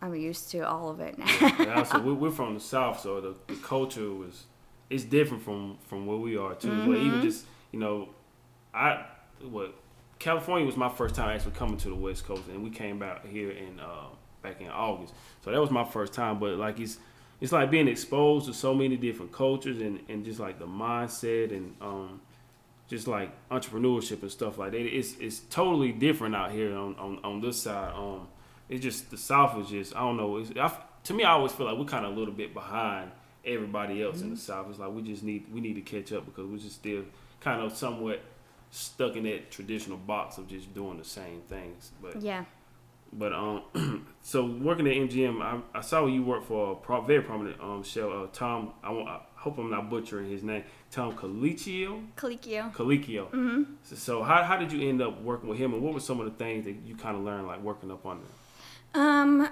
i'm 0.02 0.16
used 0.16 0.50
to 0.52 0.60
all 0.68 0.90
of 0.90 1.00
it 1.00 1.18
now 1.18 1.76
also, 1.76 2.00
we- 2.02 2.14
we're 2.22 2.32
from 2.32 2.54
the 2.56 2.60
South, 2.60 3.00
so 3.00 3.22
the, 3.22 3.36
the 3.48 3.56
culture 3.62 4.10
was 4.12 4.46
it's 4.90 5.04
different 5.06 5.42
from 5.44 5.78
from 5.88 6.06
where 6.06 6.18
we 6.18 6.36
are 6.38 6.54
too. 6.56 6.86
But 6.86 6.98
even 6.98 7.22
just 7.22 7.46
you 7.72 7.80
know, 7.80 8.10
I 8.74 9.06
what 9.42 9.74
California 10.20 10.66
was 10.66 10.76
my 10.76 10.90
first 10.90 11.16
time 11.16 11.30
actually 11.30 11.54
coming 11.54 11.78
to 11.78 11.90
the 11.90 11.96
West 11.96 12.26
Coast, 12.26 12.44
and 12.50 12.62
we 12.64 12.70
came 12.70 13.00
back 13.00 13.26
here 13.26 13.52
in 13.52 13.80
uh, 13.80 14.08
back 14.42 14.60
in 14.60 14.68
August. 14.70 15.14
So 15.44 15.52
that 15.52 15.60
was 15.62 15.72
my 15.72 15.86
first 15.86 16.12
time. 16.14 16.40
But 16.40 16.58
like 16.58 16.80
it's 16.80 16.98
it's 17.40 17.52
like 17.54 17.72
being 17.72 17.88
exposed 17.88 18.48
to 18.48 18.54
so 18.54 18.74
many 18.74 18.98
different 18.98 19.32
cultures 19.32 19.80
and 19.80 20.00
and 20.10 20.26
just 20.26 20.40
like 20.40 20.60
the 20.60 20.68
mindset 20.68 21.52
and 21.56 21.74
um 21.82 22.20
just 22.90 23.08
like 23.08 23.32
entrepreneurship 23.50 24.22
and 24.22 24.32
stuff 24.32 24.58
like 24.58 24.72
that. 24.72 24.82
It's 24.82 25.16
it's 25.20 25.40
totally 25.50 25.94
different 25.94 26.36
out 26.36 26.52
here 26.52 26.76
on 26.76 26.96
on, 26.98 27.20
on 27.24 27.40
this 27.42 27.62
side. 27.62 27.94
Um, 27.96 28.28
it's 28.72 28.82
just 28.82 29.12
the 29.12 29.18
South 29.18 29.60
is 29.60 29.70
just 29.70 29.96
I 29.96 30.00
don't 30.00 30.18
know. 30.18 30.38
It's, 30.38 30.52
I, 30.58 30.72
to 31.04 31.14
me, 31.14 31.24
I 31.24 31.32
always 31.32 31.52
feel 31.52 31.68
like 31.68 31.78
we're 31.78 31.86
kind 31.86 32.06
of 32.06 32.14
a 32.14 32.16
little 32.16 32.34
bit 32.34 32.54
behind 32.54 33.12
everybody 33.46 34.02
else 34.02 34.22
in 34.22 34.30
the 34.32 34.38
South. 34.38 34.68
It's 34.70 34.80
like 34.80 34.92
we 34.92 35.02
just 35.04 35.24
need 35.24 35.54
we 35.54 35.62
need 35.62 35.76
to 35.76 35.82
catch 35.82 36.12
up 36.12 36.26
because 36.26 36.48
we're 36.48 36.58
just 36.58 36.76
still 36.76 37.04
kind 37.40 37.62
of 37.62 37.76
somewhat 37.76 38.22
stuck 38.72 39.16
in 39.16 39.24
that 39.24 39.52
traditional 39.52 39.98
box 39.98 40.38
of 40.38 40.48
just 40.48 40.74
doing 40.74 40.98
the 40.98 41.04
same 41.04 41.42
things. 41.48 41.92
But 42.02 42.22
yeah 42.22 42.46
but 43.14 43.34
um, 43.34 44.08
so 44.22 44.46
working 44.46 44.88
at 44.88 44.94
MGM, 44.94 45.42
I, 45.42 45.60
I 45.78 45.82
saw 45.82 46.06
you 46.06 46.24
work 46.24 46.46
for 46.46 46.74
a 46.74 46.76
pro, 46.76 47.02
very 47.02 47.22
prominent 47.22 47.60
um 47.62 47.84
show. 47.84 48.12
Uh, 48.12 48.28
Tom, 48.32 48.74
I, 48.84 48.92
I 48.92 49.20
hope 49.36 49.58
I'm 49.58 49.70
not 49.70 49.90
butchering 49.90 50.30
his 50.30 50.44
name. 50.44 50.64
Tom 50.92 51.14
Colicchio. 51.14 52.06
Colicchio. 52.16 52.74
Colicchio. 52.74 53.30
Mm-hmm. 53.32 53.64
So, 53.84 53.96
so 53.96 54.24
how, 54.24 54.44
how 54.44 54.58
did 54.58 54.72
you 54.72 54.88
end 54.88 55.02
up 55.02 55.22
working 55.22 55.50
with 55.50 55.58
him, 55.58 55.74
and 55.74 55.82
what 55.82 55.94
were 55.94 56.00
some 56.00 56.20
of 56.20 56.26
the 56.26 56.32
things 56.32 56.66
that 56.66 56.76
you 56.86 56.96
kind 56.96 57.18
of 57.18 57.24
learned 57.24 57.48
like 57.48 57.62
working 57.62 57.92
up 57.92 58.06
on 58.06 58.18
him? 58.18 58.28
Um, 58.94 59.50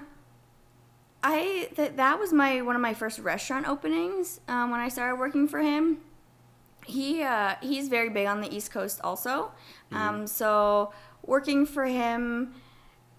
I 1.22 1.68
that 1.76 1.96
that 1.96 2.18
was 2.18 2.32
my 2.32 2.62
one 2.62 2.76
of 2.76 2.82
my 2.82 2.94
first 2.94 3.18
restaurant 3.18 3.68
openings 3.68 4.40
um, 4.48 4.70
when 4.70 4.80
I 4.80 4.88
started 4.88 5.16
working 5.16 5.48
for 5.48 5.60
him. 5.60 5.98
He 6.86 7.22
uh, 7.22 7.56
he's 7.62 7.88
very 7.88 8.08
big 8.08 8.26
on 8.26 8.40
the 8.40 8.54
East 8.54 8.70
Coast 8.70 9.00
also, 9.04 9.52
um, 9.92 10.26
so 10.26 10.92
working 11.24 11.66
for 11.66 11.84
him 11.84 12.54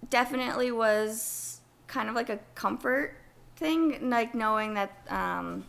definitely 0.10 0.72
was 0.72 1.62
kind 1.88 2.10
of 2.10 2.16
like 2.16 2.30
a 2.30 2.40
comfort 2.56 3.16
thing, 3.56 4.10
like 4.10 4.34
knowing 4.34 4.74
that 4.74 4.92
um, 5.10 5.66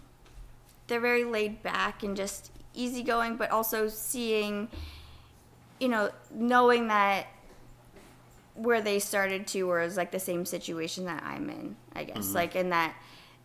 they're 0.86 1.00
very 1.00 1.24
laid 1.24 1.62
back 1.62 2.02
and 2.02 2.16
just 2.16 2.50
easygoing, 2.74 3.36
but 3.36 3.50
also 3.50 3.88
seeing, 3.88 4.68
you 5.78 5.88
know, 5.88 6.10
knowing 6.34 6.88
that 6.88 7.26
where 8.62 8.80
they 8.80 8.98
started 8.98 9.46
to 9.48 9.64
was 9.64 9.96
like 9.96 10.12
the 10.12 10.20
same 10.20 10.44
situation 10.44 11.04
that 11.06 11.22
I'm 11.24 11.50
in, 11.50 11.76
I 11.94 12.04
guess. 12.04 12.34
Like 12.34 12.56
in 12.56 12.70
that 12.70 12.94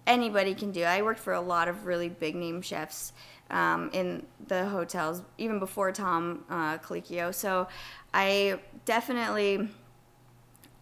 anybody 0.05 0.55
can 0.55 0.71
do. 0.71 0.83
I 0.83 1.01
worked 1.01 1.19
for 1.19 1.33
a 1.33 1.41
lot 1.41 1.67
of 1.67 1.85
really 1.85 2.09
big 2.09 2.35
name 2.35 2.61
chefs 2.61 3.13
um, 3.49 3.89
in 3.93 4.25
the 4.47 4.65
hotels, 4.67 5.21
even 5.37 5.59
before 5.59 5.91
Tom 5.91 6.45
uh, 6.49 6.77
Colicchio. 6.77 7.33
So 7.33 7.67
I 8.13 8.59
definitely, 8.85 9.69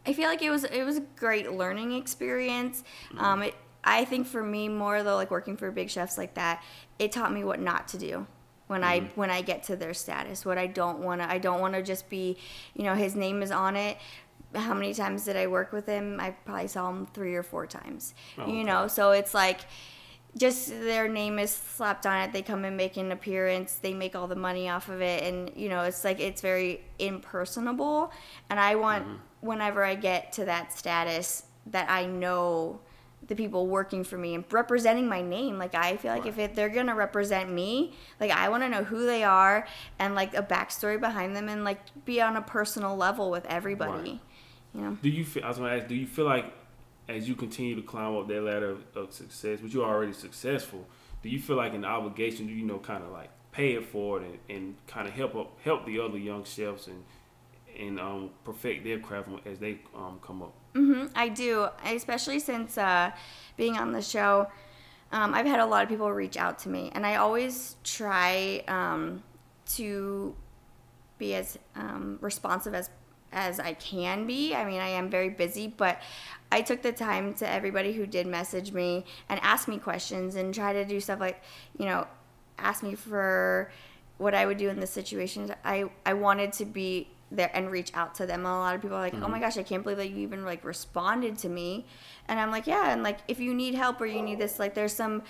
I 0.06 0.14
feel 0.14 0.30
like 0.30 0.42
it 0.42 0.50
was 0.50 0.64
it 0.66 0.84
was 0.84 0.98
a 0.98 1.02
great 1.16 1.52
learning 1.52 1.94
experience. 1.94 2.84
Um, 3.18 3.44
it, 3.44 3.56
I 3.84 4.06
think 4.06 4.28
for 4.28 4.44
me 4.44 4.68
more 4.68 5.04
though, 5.04 5.16
like 5.16 5.32
working 5.32 5.58
for 5.58 5.72
big 5.72 5.90
chefs 5.90 6.18
like 6.18 6.34
that, 6.36 6.64
it 7.00 7.12
taught 7.12 7.34
me 7.34 7.44
what 7.44 7.60
not 7.60 7.88
to 7.90 7.98
do 7.98 8.28
when 8.68 8.84
I 8.84 9.02
when 9.16 9.30
I 9.30 9.42
get 9.42 9.64
to 9.64 9.76
their 9.76 9.94
status. 9.94 10.46
What 10.46 10.58
I 10.58 10.68
don't 10.68 11.00
want 11.00 11.22
to 11.22 11.30
I 11.30 11.38
don't 11.38 11.62
want 11.62 11.76
to 11.76 11.84
just 11.84 12.10
be, 12.10 12.38
you 12.74 12.84
know, 12.84 12.96
his 12.96 13.16
name 13.16 13.42
is 13.42 13.52
on 13.52 13.76
it. 13.76 13.98
How 14.56 14.74
many 14.74 14.94
times 14.94 15.26
did 15.26 15.36
I 15.36 15.48
work 15.48 15.72
with 15.72 15.86
him? 15.86 16.20
I 16.20 16.32
probably 16.32 16.68
saw 16.68 16.90
him 16.90 17.06
three 17.08 17.36
or 17.36 17.44
four 17.44 17.68
times. 17.68 18.14
Oh, 18.38 18.48
you 18.48 18.54
okay. 18.54 18.64
know, 18.64 18.88
so 18.88 19.12
it's 19.12 19.34
like 19.34 19.62
just 20.38 20.70
their 20.70 21.08
name 21.08 21.40
is 21.40 21.52
slapped 21.52 22.06
on 22.06 22.22
it. 22.22 22.34
They 22.34 22.42
come 22.42 22.66
and 22.66 22.76
make 22.76 22.98
an 22.98 23.12
appearance. 23.12 23.76
They 23.76 23.94
make 23.94 24.16
all 24.16 24.28
the 24.28 24.36
money 24.36 24.70
off 24.70 24.90
of 24.90 25.02
it, 25.02 25.24
and 25.24 25.52
you 25.56 25.70
know, 25.70 25.82
it's 25.82 26.04
like 26.04 26.20
it's 26.20 26.42
very 26.42 26.82
impersonable. 27.00 28.12
And 28.50 28.60
I 28.60 28.76
want 28.76 29.06
mm-hmm. 29.06 29.48
whenever 29.48 29.84
I 29.84 29.96
get 29.96 30.34
to 30.34 30.46
that 30.46 30.78
status 30.78 31.44
that 31.68 31.90
I 31.90 32.06
know 32.06 32.80
the 33.28 33.36
people 33.36 33.68
working 33.68 34.04
for 34.04 34.18
me 34.18 34.36
and 34.36 34.44
representing 34.52 35.08
my 35.08 35.22
name. 35.22 35.58
Like 35.58 35.74
I 35.74 35.98
feel 35.98 36.12
like 36.12 36.26
if 36.26 36.38
it, 36.38 36.56
they're 36.56 36.70
gonna 36.70 36.96
represent 36.96 37.52
me, 37.52 37.94
like 38.20 38.32
I 38.32 38.50
want 38.50 38.64
to 38.64 38.70
know 38.70 38.84
who 38.84 39.06
they 39.06 39.24
are 39.24 39.68
and 39.98 40.16
like 40.16 40.36
a 40.36 40.44
backstory 40.44 41.00
behind 41.00 41.36
them 41.36 41.50
and 41.50 41.64
like 41.64 41.80
be 42.06 42.22
on 42.22 42.36
a 42.36 42.42
personal 42.42 42.96
level 42.96 43.32
with 43.32 43.46
everybody. 43.46 44.12
Right. 44.12 44.20
Do 45.02 45.10
you 45.10 45.26
feel? 45.26 45.44
I 45.44 45.50
was 45.50 45.58
to 45.58 45.66
ask. 45.66 45.88
Do 45.88 45.96
you 45.96 46.08
feel 46.08 46.26
like 46.26 46.54
as 47.08 47.28
you 47.28 47.36
continue 47.36 47.76
to 47.76 47.82
climb 47.82 48.16
up 48.16 48.28
that 48.28 48.42
ladder 48.42 48.78
of, 48.96 49.14
success, 49.14 49.60
but 49.62 49.72
you're 49.72 49.86
already 49.86 50.14
successful, 50.14 50.88
do 51.22 51.30
you 51.30 51.40
feel 51.40 51.56
like 51.56 51.74
an 51.74 51.86
obligation? 51.86 52.48
Do 52.48 52.54
you 52.54 52.66
know 52.66 52.80
kind 52.80 53.04
of 53.04 53.12
like 53.12 53.30
pay 53.52 53.74
it 53.74 53.86
forward 53.86 54.24
and, 54.24 54.40
and 54.50 54.76
kind 54.88 55.08
of 55.08 55.14
help 55.14 55.36
up, 55.36 55.58
help 55.64 55.86
the 55.86 56.00
other 56.00 56.18
young 56.18 56.44
chefs 56.44 56.88
and 56.88 57.04
and 57.78 58.00
um, 58.00 58.30
perfect 58.46 58.86
their 58.86 59.00
craft 59.00 59.28
as 59.46 59.60
they 59.60 59.80
um, 59.96 60.20
come 60.22 60.42
up? 60.42 60.54
hmm 60.74 61.06
I 61.16 61.30
do, 61.30 61.68
especially 61.86 62.40
since 62.40 62.78
uh, 62.78 63.12
being 63.58 63.78
on 63.78 63.92
the 63.92 64.02
show. 64.02 64.48
Um, 65.12 65.34
I've 65.34 65.46
had 65.46 65.60
a 65.60 65.66
lot 65.66 65.84
of 65.84 65.90
people 65.90 66.12
reach 66.12 66.36
out 66.36 66.60
to 66.60 66.70
me, 66.70 66.92
and 66.94 67.06
I 67.06 67.16
always 67.16 67.78
try 67.84 68.64
um, 68.68 69.24
to 69.76 70.36
be 71.18 71.36
as 71.36 71.58
um, 71.76 72.18
responsive 72.22 72.74
as 72.74 72.90
as 73.36 73.60
I 73.60 73.74
can 73.74 74.26
be. 74.26 74.56
I 74.56 74.66
mean, 74.66 74.80
I 74.80 74.88
am 74.88 75.10
very 75.10 75.30
busy, 75.30 75.68
but 75.68 76.02
I 76.52 76.62
took 76.62 76.82
the 76.82 76.92
time 76.92 77.34
to 77.36 77.50
everybody 77.50 77.94
who 77.94 78.08
did 78.08 78.26
message 78.26 78.72
me 78.72 79.06
and 79.30 79.40
ask 79.44 79.68
me 79.68 79.78
questions 79.78 80.36
and 80.36 80.54
try 80.54 80.74
to 80.74 80.86
do 80.86 81.00
stuff 81.00 81.20
like, 81.20 81.42
you 81.78 81.86
know, 81.86 82.08
ask 82.58 82.82
me 82.82 82.96
for 82.96 83.72
what 84.18 84.34
I 84.34 84.46
would 84.46 84.58
do 84.58 84.70
in 84.70 84.80
this 84.80 84.92
situation. 84.92 85.54
I 85.64 85.90
I 86.06 86.14
wanted 86.14 86.54
to 86.54 86.66
be 86.66 87.10
there 87.32 87.52
and 87.54 87.70
reach 87.70 87.92
out 87.94 88.16
to 88.16 88.26
them. 88.26 88.40
And 88.40 88.48
a 88.48 88.52
lot 88.52 88.76
of 88.76 88.82
people 88.82 88.98
are 88.98 89.02
like, 89.02 89.16
"Oh 89.16 89.28
my 89.28 89.40
gosh, 89.40 89.58
I 89.58 89.64
can't 89.64 89.84
believe 89.84 89.98
that 89.98 90.10
you 90.10 90.18
even 90.18 90.46
like 90.46 90.64
responded 90.64 91.38
to 91.40 91.50
me." 91.50 91.86
And 92.28 92.40
I'm 92.40 92.52
like, 92.52 92.68
"Yeah." 92.68 92.94
And 92.94 93.04
like, 93.04 93.20
if 93.28 93.40
you 93.40 93.54
need 93.54 93.76
help 93.76 94.00
or 94.00 94.06
you 94.06 94.22
need 94.22 94.40
this, 94.40 94.58
like, 94.60 94.74
there's 94.74 94.94
some 94.94 95.24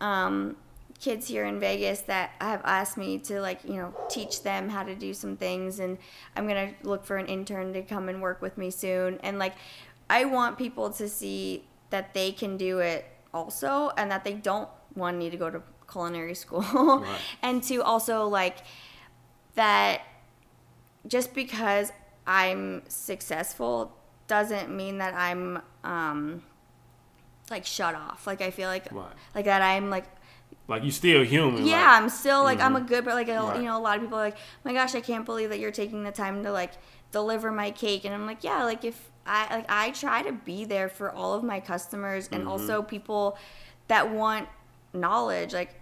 um, 0.00 0.56
kids 1.02 1.26
here 1.26 1.44
in 1.44 1.58
Vegas 1.60 2.00
that 2.02 2.30
have 2.40 2.62
asked 2.64 2.96
me 2.96 3.18
to 3.18 3.40
like 3.40 3.60
you 3.64 3.74
know 3.74 3.92
teach 4.08 4.42
them 4.44 4.68
how 4.70 4.82
to 4.84 4.94
do 4.94 5.12
some 5.12 5.36
things, 5.36 5.78
and 5.80 5.98
I'm 6.36 6.46
gonna 6.48 6.72
look 6.82 7.04
for 7.04 7.16
an 7.18 7.26
intern 7.26 7.72
to 7.74 7.82
come 7.82 8.08
and 8.08 8.22
work 8.22 8.40
with 8.40 8.56
me 8.56 8.70
soon. 8.70 9.18
And 9.22 9.38
like, 9.38 9.54
I 10.08 10.24
want 10.24 10.56
people 10.58 10.88
to 10.90 11.08
see 11.08 11.64
that 11.90 12.14
they 12.14 12.32
can 12.32 12.56
do 12.56 12.78
it 12.78 13.04
also, 13.34 13.90
and 13.98 14.10
that 14.10 14.24
they 14.24 14.32
don't 14.34 14.68
one 14.94 15.18
need 15.18 15.30
to 15.30 15.36
go 15.36 15.50
to 15.50 15.62
culinary 15.90 16.34
school, 16.44 16.62
Right. 16.62 17.18
and 17.42 17.62
to 17.64 17.82
also 17.82 18.26
like 18.28 18.58
that 19.56 20.02
just 21.06 21.34
because 21.34 21.92
I'm 22.26 22.82
successful 22.88 23.92
doesn't 24.28 24.74
mean 24.74 24.98
that 24.98 25.14
I'm 25.14 25.60
um 25.84 26.42
like 27.50 27.66
shut 27.66 27.94
off. 27.94 28.26
Like 28.26 28.40
I 28.40 28.50
feel 28.52 28.68
like 28.68 28.86
Right. 28.92 29.12
like 29.34 29.44
that 29.46 29.62
I'm 29.62 29.90
like 29.90 30.04
Like 30.72 30.82
you're 30.84 30.90
still 30.92 31.22
human. 31.24 31.66
yeah, 31.66 31.76
like- 31.92 32.02
I'm 32.02 32.08
still 32.08 32.42
like 32.42 32.60
I'm 32.60 32.76
a 32.76 32.80
Mhm. 32.80 32.88
good 32.88 33.04
but 33.04 33.14
like 33.14 33.28
a, 33.28 33.38
Right. 33.40 33.56
you 33.58 33.62
know 33.64 33.78
a 33.78 33.80
lot 33.80 33.96
of 33.96 34.02
people 34.02 34.18
are 34.18 34.22
like 34.24 34.36
my 34.64 34.72
gosh 34.72 34.94
I 34.94 35.00
can't 35.00 35.24
believe 35.24 35.50
that 35.50 35.58
you're 35.60 35.70
taking 35.70 36.02
the 36.04 36.12
time 36.12 36.42
to 36.44 36.50
like 36.50 36.72
deliver 37.10 37.52
my 37.52 37.70
cake 37.70 38.04
and 38.06 38.14
I'm 38.14 38.26
like 38.26 38.42
yeah 38.42 38.64
like 38.64 38.84
if 38.84 39.10
I 39.26 39.54
like 39.56 39.66
I 39.68 39.90
try 39.90 40.22
to 40.22 40.32
be 40.32 40.64
there 40.64 40.88
for 40.88 41.12
all 41.12 41.34
of 41.34 41.42
my 41.44 41.60
customers 41.60 42.28
and 42.32 42.40
Mm-hmm. 42.42 42.50
also 42.50 42.82
people 42.82 43.36
that 43.88 44.10
want 44.10 44.48
knowledge 44.94 45.52
like 45.52 45.74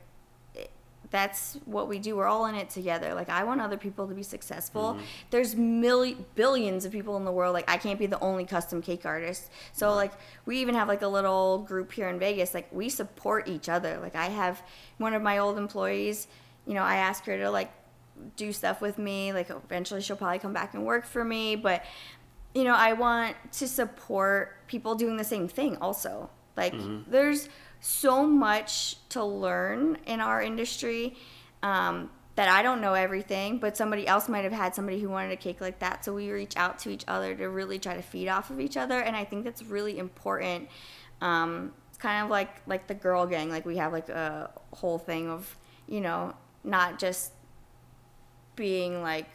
that's 1.11 1.59
what 1.65 1.89
we 1.89 1.99
do. 1.99 2.17
We're 2.17 2.27
all 2.27 2.47
in 2.47 2.55
it 2.55 2.71
together. 2.71 3.15
Like 3.15 3.29
I 3.29 3.45
want 3.45 3.61
other 3.61 3.77
people 3.77 4.07
to 4.07 4.15
be 4.15 4.23
successful. 4.23 4.95
Mm-hmm. 4.95 5.05
there's 5.31 5.57
million 5.57 6.25
billions 6.35 6.85
of 6.85 6.93
people 6.93 7.17
in 7.17 7.25
the 7.25 7.33
world. 7.33 7.53
Like 7.53 7.69
I 7.69 7.77
can't 7.77 7.99
be 7.99 8.07
the 8.07 8.21
only 8.21 8.45
custom 8.45 8.81
cake 8.81 9.05
artist. 9.05 9.51
So 9.73 9.95
like 9.95 10.13
we 10.47 10.59
even 10.59 10.75
have 10.75 10.89
like 10.89 11.03
a 11.03 11.09
little 11.09 11.59
group 11.59 11.93
here 11.93 12.09
in 12.09 12.19
Vegas. 12.19 12.55
Like 12.55 12.69
we 12.73 12.89
support 12.89 13.49
each 13.49 13.69
other. 13.69 13.99
Like 14.01 14.15
I 14.15 14.27
have 14.27 14.63
one 14.99 15.15
of 15.15 15.23
my 15.23 15.39
old 15.39 15.59
employees 15.59 16.29
you 16.67 16.75
know 16.75 16.83
I 16.83 16.97
ask 16.97 17.25
her 17.25 17.37
to 17.39 17.51
like 17.51 17.73
do 18.37 18.53
stuff 18.53 18.81
with 18.81 18.99
me. 18.99 19.33
Like 19.33 19.51
eventually 19.51 20.01
she'll 20.01 20.17
probably 20.17 20.39
come 20.39 20.53
back 20.53 20.75
and 20.75 20.85
work 20.85 21.05
for 21.05 21.25
me. 21.25 21.57
But 21.57 21.85
you 22.55 22.65
know 22.65 22.75
I 22.75 22.93
want 22.93 23.37
to 23.53 23.67
support 23.67 24.67
people 24.67 24.95
doing 24.95 25.17
the 25.17 25.25
same 25.25 25.49
thing 25.49 25.77
also. 25.79 26.31
Like 26.57 26.75
there's 27.09 27.49
so 27.81 28.27
much 28.27 28.97
to 29.11 29.25
learn 29.25 29.99
in 30.07 30.21
our 30.21 30.43
industry 30.43 31.17
um, 31.63 32.11
that 32.37 32.49
I 32.49 32.63
don't 32.63 32.81
know 32.81 32.95
everything, 32.95 33.59
but 33.59 33.77
somebody 33.77 34.07
else 34.07 34.29
might 34.29 34.45
have 34.45 34.53
had 34.53 34.75
somebody 34.75 35.01
who 35.01 35.09
wanted 35.09 35.33
a 35.33 35.37
cake 35.37 35.61
like 35.61 35.79
that. 35.81 36.05
So 36.05 36.15
we 36.15 36.31
reach 36.31 36.57
out 36.57 36.79
to 36.81 36.91
each 36.91 37.05
other 37.09 37.35
to 37.35 37.49
really 37.49 37.79
try 37.79 37.95
to 37.95 38.03
feed 38.03 38.29
off 38.29 38.51
of 38.51 38.61
each 38.61 38.77
other, 38.77 39.01
and 39.01 39.17
I 39.17 39.25
think 39.25 39.45
that's 39.45 39.63
really 39.63 39.99
important. 39.99 40.69
Um, 41.21 41.73
it's 41.89 41.99
kind 41.99 42.25
of 42.25 42.31
like 42.31 42.63
like 42.67 42.87
the 42.87 42.95
girl 42.95 43.27
gang. 43.27 43.51
Like 43.51 43.67
we 43.67 43.77
have 43.79 43.93
like 43.93 44.09
a 44.09 44.51
whole 44.73 44.99
thing 44.99 45.29
of 45.29 45.57
you 45.89 46.01
know 46.01 46.35
not 46.65 46.99
just 46.99 47.33
being 48.57 49.03
like 49.03 49.29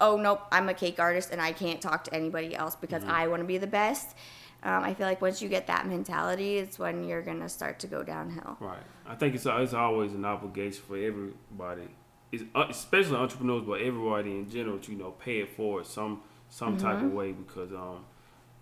oh 0.00 0.16
nope 0.16 0.40
i'm 0.50 0.68
a 0.68 0.74
cake 0.74 0.98
artist 0.98 1.30
and 1.30 1.40
i 1.40 1.52
can't 1.52 1.80
talk 1.80 2.04
to 2.04 2.14
anybody 2.14 2.54
else 2.54 2.74
because 2.76 3.04
i 3.04 3.26
want 3.26 3.40
to 3.40 3.46
be 3.46 3.58
the 3.58 3.66
best 3.66 4.16
um, 4.64 4.82
i 4.84 4.94
feel 4.94 5.06
like 5.06 5.20
once 5.20 5.40
you 5.42 5.48
get 5.48 5.66
that 5.66 5.86
mentality 5.86 6.56
it's 6.58 6.78
when 6.78 7.04
you're 7.04 7.22
gonna 7.22 7.48
start 7.48 7.78
to 7.78 7.86
go 7.86 8.02
downhill 8.02 8.56
Right. 8.60 8.82
I 9.06 9.14
think 9.16 9.34
it's 9.34 9.46
it's 9.46 9.74
always 9.74 10.12
an 10.14 10.24
obligation 10.24 10.82
for 10.86 10.96
everybody, 10.96 11.88
it's, 12.30 12.44
uh, 12.54 12.66
especially 12.70 13.16
entrepreneurs, 13.16 13.64
but 13.66 13.80
everybody 13.80 14.30
in 14.30 14.48
general 14.48 14.78
to 14.78 14.92
you 14.92 14.98
know 14.98 15.10
pay 15.10 15.40
it 15.40 15.50
forward 15.56 15.86
some 15.86 16.22
some 16.48 16.76
type 16.76 16.98
Mm-hmm. 16.98 17.06
of 17.06 17.12
way 17.12 17.32
because 17.32 17.72
um 17.72 18.04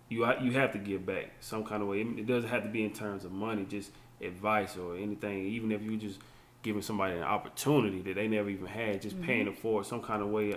you 0.09 0.25
you 0.41 0.51
have 0.53 0.71
to 0.73 0.77
give 0.79 1.05
back 1.05 1.27
some 1.39 1.63
kind 1.63 1.81
of 1.81 1.87
way. 1.87 2.01
It 2.01 2.25
doesn't 2.27 2.49
have 2.49 2.63
to 2.63 2.69
be 2.69 2.83
in 2.83 2.91
terms 2.91 3.23
of 3.23 3.31
money, 3.31 3.63
just 3.65 3.91
advice 4.19 4.75
or 4.77 4.97
anything. 4.97 5.45
Even 5.45 5.71
if 5.71 5.81
you 5.83 5.95
just 5.95 6.19
giving 6.63 6.81
somebody 6.81 7.15
an 7.15 7.23
opportunity 7.23 8.01
that 8.01 8.15
they 8.15 8.27
never 8.27 8.49
even 8.49 8.67
had, 8.67 9.01
just 9.01 9.21
paying 9.21 9.45
Mm-hmm. 9.45 9.53
it 9.53 9.59
forward 9.59 9.85
some 9.85 10.01
kind 10.01 10.21
of 10.21 10.29
way. 10.29 10.55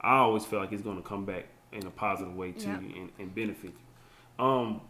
I 0.00 0.16
always 0.18 0.44
feel 0.44 0.58
like 0.60 0.72
it's 0.72 0.82
going 0.82 0.96
to 1.02 1.08
come 1.08 1.24
back 1.24 1.44
in 1.72 1.86
a 1.86 1.90
positive 1.90 2.34
way 2.34 2.52
to 2.52 2.68
Yep. 2.68 2.82
you 2.82 3.00
and, 3.02 3.10
and 3.18 3.34
benefit 3.34 3.70
you. 3.72 3.85
Um, 4.38 4.80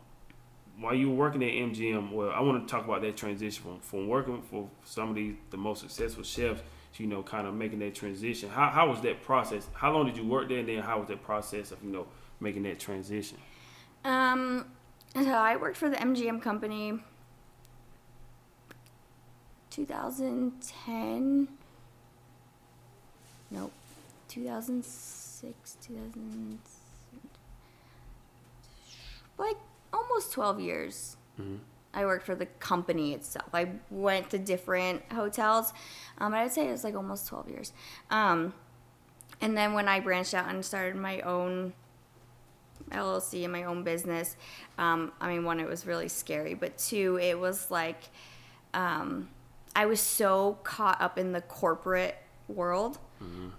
while 0.78 0.94
you 0.94 1.10
were 1.10 1.16
working 1.16 1.42
at 1.42 1.50
MGM, 1.50 2.12
well, 2.12 2.30
I 2.30 2.40
want 2.40 2.66
to 2.66 2.70
talk 2.70 2.84
about 2.84 3.00
that 3.02 3.16
transition 3.16 3.62
from, 3.62 3.80
from 3.80 4.08
working 4.08 4.42
for 4.42 4.68
some 4.84 5.10
of 5.10 5.14
these 5.14 5.34
the 5.50 5.56
most 5.56 5.80
successful 5.80 6.22
chefs 6.22 6.62
to 6.94 7.02
you 7.02 7.08
know 7.08 7.22
kind 7.22 7.46
of 7.46 7.54
making 7.54 7.78
that 7.80 7.94
transition. 7.94 8.48
How 8.48 8.68
how 8.68 8.88
was 8.88 9.00
that 9.02 9.22
process? 9.22 9.66
How 9.72 9.92
long 9.92 10.06
did 10.06 10.16
you 10.16 10.26
work 10.26 10.48
there, 10.48 10.58
and 10.58 10.68
then 10.68 10.82
how 10.82 10.98
was 10.98 11.08
that 11.08 11.22
process 11.22 11.70
of 11.70 11.82
you 11.82 11.90
know 11.90 12.06
making 12.40 12.64
that 12.64 12.78
transition? 12.78 13.38
Um, 14.04 14.66
so 15.14 15.30
I 15.30 15.56
worked 15.56 15.76
for 15.76 15.88
the 15.88 15.96
MGM 15.96 16.42
company 16.42 16.98
2010. 19.70 21.48
Nope. 23.50 23.72
2006, 24.28 25.76
2000. 25.80 26.58
Like 29.38 29.56
almost 29.92 30.32
12 30.32 30.60
years. 30.60 31.16
I 31.94 32.04
worked 32.04 32.26
for 32.26 32.34
the 32.34 32.46
company 32.46 33.14
itself. 33.14 33.48
I 33.54 33.70
went 33.90 34.30
to 34.30 34.38
different 34.38 35.02
hotels, 35.12 35.72
um, 36.18 36.32
but 36.32 36.38
I'd 36.38 36.52
say 36.52 36.68
it 36.68 36.72
was 36.72 36.84
like 36.84 36.94
almost 36.94 37.26
12 37.28 37.48
years. 37.48 37.72
Um, 38.10 38.52
and 39.40 39.56
then 39.56 39.72
when 39.72 39.88
I 39.88 40.00
branched 40.00 40.34
out 40.34 40.48
and 40.48 40.64
started 40.64 40.96
my 40.96 41.20
own 41.20 41.72
LLC 42.90 43.44
and 43.44 43.52
my 43.52 43.64
own 43.64 43.82
business. 43.82 44.36
Um, 44.78 45.12
I 45.20 45.28
mean, 45.28 45.44
one, 45.44 45.60
it 45.60 45.68
was 45.68 45.86
really 45.86 46.08
scary, 46.08 46.54
but 46.54 46.78
two, 46.78 47.18
it 47.20 47.38
was 47.38 47.70
like 47.70 48.04
um, 48.74 49.28
I 49.74 49.86
was 49.86 50.00
so 50.00 50.58
caught 50.62 51.00
up 51.00 51.18
in 51.18 51.32
the 51.32 51.40
corporate 51.40 52.16
world 52.48 52.98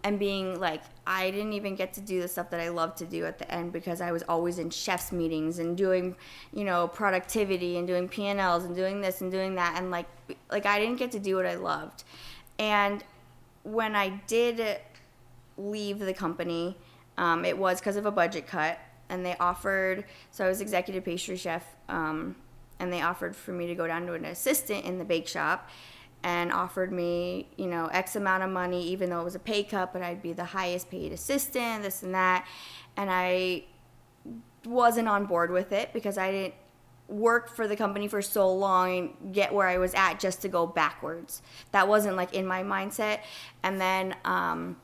and 0.03 0.20
being 0.20 0.60
like, 0.60 0.84
I 1.05 1.32
didn't 1.32 1.53
even 1.53 1.76
get 1.76 1.93
to 1.93 2.01
do 2.01 2.22
the 2.22 2.28
stuff 2.28 2.49
that 2.51 2.60
I 2.60 2.70
love 2.70 2.95
to 2.95 3.05
do 3.05 3.26
at 3.26 3.39
the 3.39 3.51
end 3.51 3.74
because 3.74 4.01
I 4.01 4.12
was 4.12 4.24
always 4.30 4.60
in 4.60 4.70
chefs 4.70 5.12
meetings 5.12 5.60
and 5.60 5.76
doing, 5.76 6.16
you 6.53 6.64
know, 6.64 6.88
productivity 6.88 7.78
and 7.78 7.88
doing 7.88 8.08
P&Ls 8.08 8.64
and 8.64 8.76
doing 8.76 9.01
this 9.01 9.22
and 9.22 9.32
doing 9.32 9.55
that. 9.55 9.76
And 9.78 9.91
like, 9.91 10.05
like 10.51 10.66
I 10.66 10.80
didn't 10.80 10.97
get 10.97 11.12
to 11.12 11.20
do 11.20 11.36
what 11.36 11.45
I 11.45 11.55
loved. 11.55 12.03
And 12.60 13.03
when 13.64 13.95
I 13.95 14.22
did 14.28 14.80
leave 15.58 15.99
the 15.99 16.14
company, 16.14 16.78
um, 17.18 17.43
it 17.45 17.58
was 17.58 17.80
because 17.80 17.95
of 17.95 18.05
a 18.05 18.12
budget 18.12 18.47
cut, 18.47 18.80
and 19.10 19.26
they 19.26 19.36
offered. 19.38 20.05
So 20.32 20.45
I 20.45 20.47
was 20.47 20.62
executive 20.62 21.03
pastry 21.03 21.38
chef, 21.38 21.66
um, 21.89 22.36
and 22.80 22.93
they 22.93 23.01
offered 23.01 23.36
for 23.36 23.51
me 23.51 23.68
to 23.68 23.76
go 23.76 23.88
down 23.88 24.05
to 24.05 24.14
an 24.14 24.26
assistant 24.26 24.86
in 24.86 24.99
the 24.99 25.05
bake 25.05 25.28
shop, 25.28 25.70
and 26.28 26.51
offered 26.51 26.91
me, 26.91 27.47
you 27.55 27.67
know, 27.67 27.88
X 27.88 28.17
amount 28.17 28.43
of 28.43 28.49
money, 28.49 28.86
even 28.89 29.09
though 29.09 29.21
it 29.21 29.23
was 29.23 29.36
a 29.36 29.39
pay 29.39 29.63
cut, 29.63 29.93
but 29.93 30.01
I'd 30.01 30.21
be 30.21 30.34
the 30.34 30.43
highest 30.43 30.91
paid 30.91 31.13
assistant, 31.13 31.84
this 31.84 32.03
and 32.03 32.13
that, 32.13 32.45
and 32.97 33.09
I 33.09 33.63
wasn't 34.65 35.07
on 35.07 35.25
board 35.25 35.51
with 35.51 35.71
it 35.71 35.93
because 35.93 36.17
I 36.17 36.32
didn't 36.32 36.53
work 37.07 37.55
for 37.55 37.65
the 37.65 37.78
company 37.78 38.09
for 38.09 38.21
so 38.21 38.53
long 38.53 38.97
and 39.23 39.34
get 39.34 39.53
where 39.53 39.69
I 39.69 39.78
was 39.78 39.93
at 39.93 40.19
just 40.19 40.41
to 40.41 40.49
go 40.49 40.67
backwards. 40.67 41.41
That 41.71 41.88
wasn't 41.88 42.17
like 42.17 42.34
in 42.34 42.45
my 42.45 42.61
mindset. 42.61 43.19
And 43.63 43.80
then 43.80 44.13
um, 44.25 44.75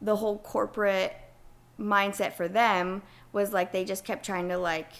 the 0.00 0.14
whole 0.14 0.38
corporate 0.38 1.12
mindset 1.76 2.34
for 2.34 2.46
them 2.46 3.02
was 3.32 3.52
like 3.52 3.72
they 3.72 3.84
just 3.84 4.04
kept 4.04 4.24
trying 4.24 4.48
to 4.50 4.58
like 4.58 4.92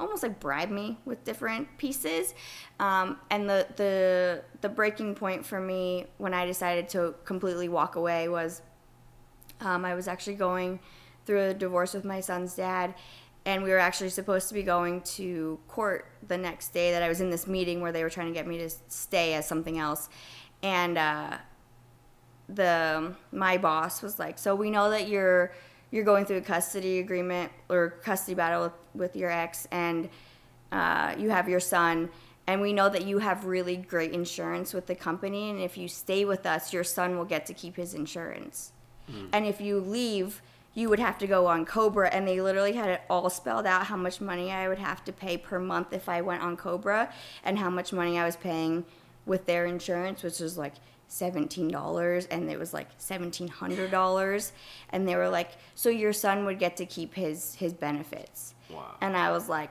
almost 0.00 0.22
like 0.22 0.40
bribe 0.40 0.70
me 0.70 0.98
with 1.04 1.24
different 1.24 1.76
pieces. 1.78 2.34
Um, 2.78 3.18
and 3.30 3.48
the 3.48 3.66
the 3.76 4.42
the 4.60 4.68
breaking 4.68 5.14
point 5.14 5.44
for 5.44 5.60
me 5.60 6.06
when 6.18 6.34
I 6.34 6.46
decided 6.46 6.88
to 6.90 7.14
completely 7.24 7.68
walk 7.68 7.96
away 7.96 8.28
was 8.28 8.62
um, 9.60 9.84
I 9.84 9.94
was 9.94 10.08
actually 10.08 10.36
going 10.36 10.80
through 11.26 11.42
a 11.42 11.54
divorce 11.54 11.94
with 11.94 12.04
my 12.04 12.20
son's 12.20 12.54
dad, 12.54 12.94
and 13.44 13.62
we 13.62 13.70
were 13.70 13.78
actually 13.78 14.10
supposed 14.10 14.48
to 14.48 14.54
be 14.54 14.62
going 14.62 15.00
to 15.02 15.58
court 15.68 16.10
the 16.26 16.38
next 16.38 16.68
day. 16.68 16.92
That 16.92 17.02
I 17.02 17.08
was 17.08 17.20
in 17.20 17.30
this 17.30 17.46
meeting 17.46 17.80
where 17.80 17.92
they 17.92 18.02
were 18.02 18.10
trying 18.10 18.28
to 18.28 18.34
get 18.34 18.46
me 18.46 18.58
to 18.58 18.70
stay 18.88 19.34
as 19.34 19.46
something 19.46 19.78
else, 19.78 20.08
and 20.62 20.96
uh, 20.96 21.38
the 22.48 23.14
my 23.32 23.58
boss 23.58 24.00
was 24.02 24.18
like, 24.18 24.38
"So 24.38 24.54
we 24.54 24.70
know 24.70 24.90
that 24.90 25.08
you're 25.08 25.52
you're 25.90 26.04
going 26.04 26.24
through 26.24 26.38
a 26.38 26.42
custody 26.42 26.98
agreement 26.98 27.50
or 27.68 27.90
custody 28.02 28.34
battle 28.34 28.62
with, 28.62 28.72
with 28.94 29.16
your 29.16 29.30
ex, 29.30 29.66
and 29.70 30.08
uh, 30.72 31.14
you 31.18 31.30
have 31.30 31.48
your 31.48 31.60
son." 31.60 32.10
And 32.46 32.62
we 32.62 32.72
know 32.72 32.88
that 32.88 33.04
you 33.04 33.18
have 33.18 33.44
really 33.44 33.76
great 33.76 34.12
insurance 34.12 34.72
with 34.72 34.86
the 34.86 34.94
company, 34.94 35.50
and 35.50 35.60
if 35.60 35.76
you 35.76 35.86
stay 35.86 36.24
with 36.24 36.46
us, 36.46 36.72
your 36.72 36.84
son 36.84 37.18
will 37.18 37.26
get 37.26 37.44
to 37.46 37.52
keep 37.54 37.76
his 37.76 37.92
insurance 37.92 38.72
and 39.32 39.46
if 39.46 39.60
you 39.60 39.80
leave 39.80 40.42
you 40.74 40.88
would 40.88 40.98
have 40.98 41.18
to 41.18 41.26
go 41.26 41.46
on 41.46 41.64
cobra 41.64 42.08
and 42.10 42.26
they 42.28 42.40
literally 42.40 42.72
had 42.72 42.88
it 42.88 43.00
all 43.10 43.28
spelled 43.30 43.66
out 43.66 43.86
how 43.86 43.96
much 43.96 44.20
money 44.20 44.52
i 44.52 44.68
would 44.68 44.78
have 44.78 45.04
to 45.04 45.12
pay 45.12 45.36
per 45.36 45.58
month 45.58 45.92
if 45.92 46.08
i 46.08 46.20
went 46.20 46.42
on 46.42 46.56
cobra 46.56 47.12
and 47.44 47.58
how 47.58 47.70
much 47.70 47.92
money 47.92 48.18
i 48.18 48.24
was 48.24 48.36
paying 48.36 48.84
with 49.26 49.46
their 49.46 49.66
insurance 49.66 50.22
which 50.22 50.40
was 50.40 50.56
like 50.56 50.74
$17 51.10 52.26
and 52.30 52.50
it 52.50 52.58
was 52.58 52.72
like 52.74 52.98
$1700 52.98 54.52
and 54.90 55.08
they 55.08 55.16
were 55.16 55.28
like 55.28 55.50
so 55.74 55.88
your 55.88 56.12
son 56.12 56.44
would 56.44 56.58
get 56.58 56.76
to 56.76 56.86
keep 56.86 57.14
his 57.14 57.54
his 57.54 57.72
benefits 57.72 58.54
Wow. 58.70 58.94
and 59.00 59.16
i 59.16 59.30
was 59.30 59.48
like 59.48 59.70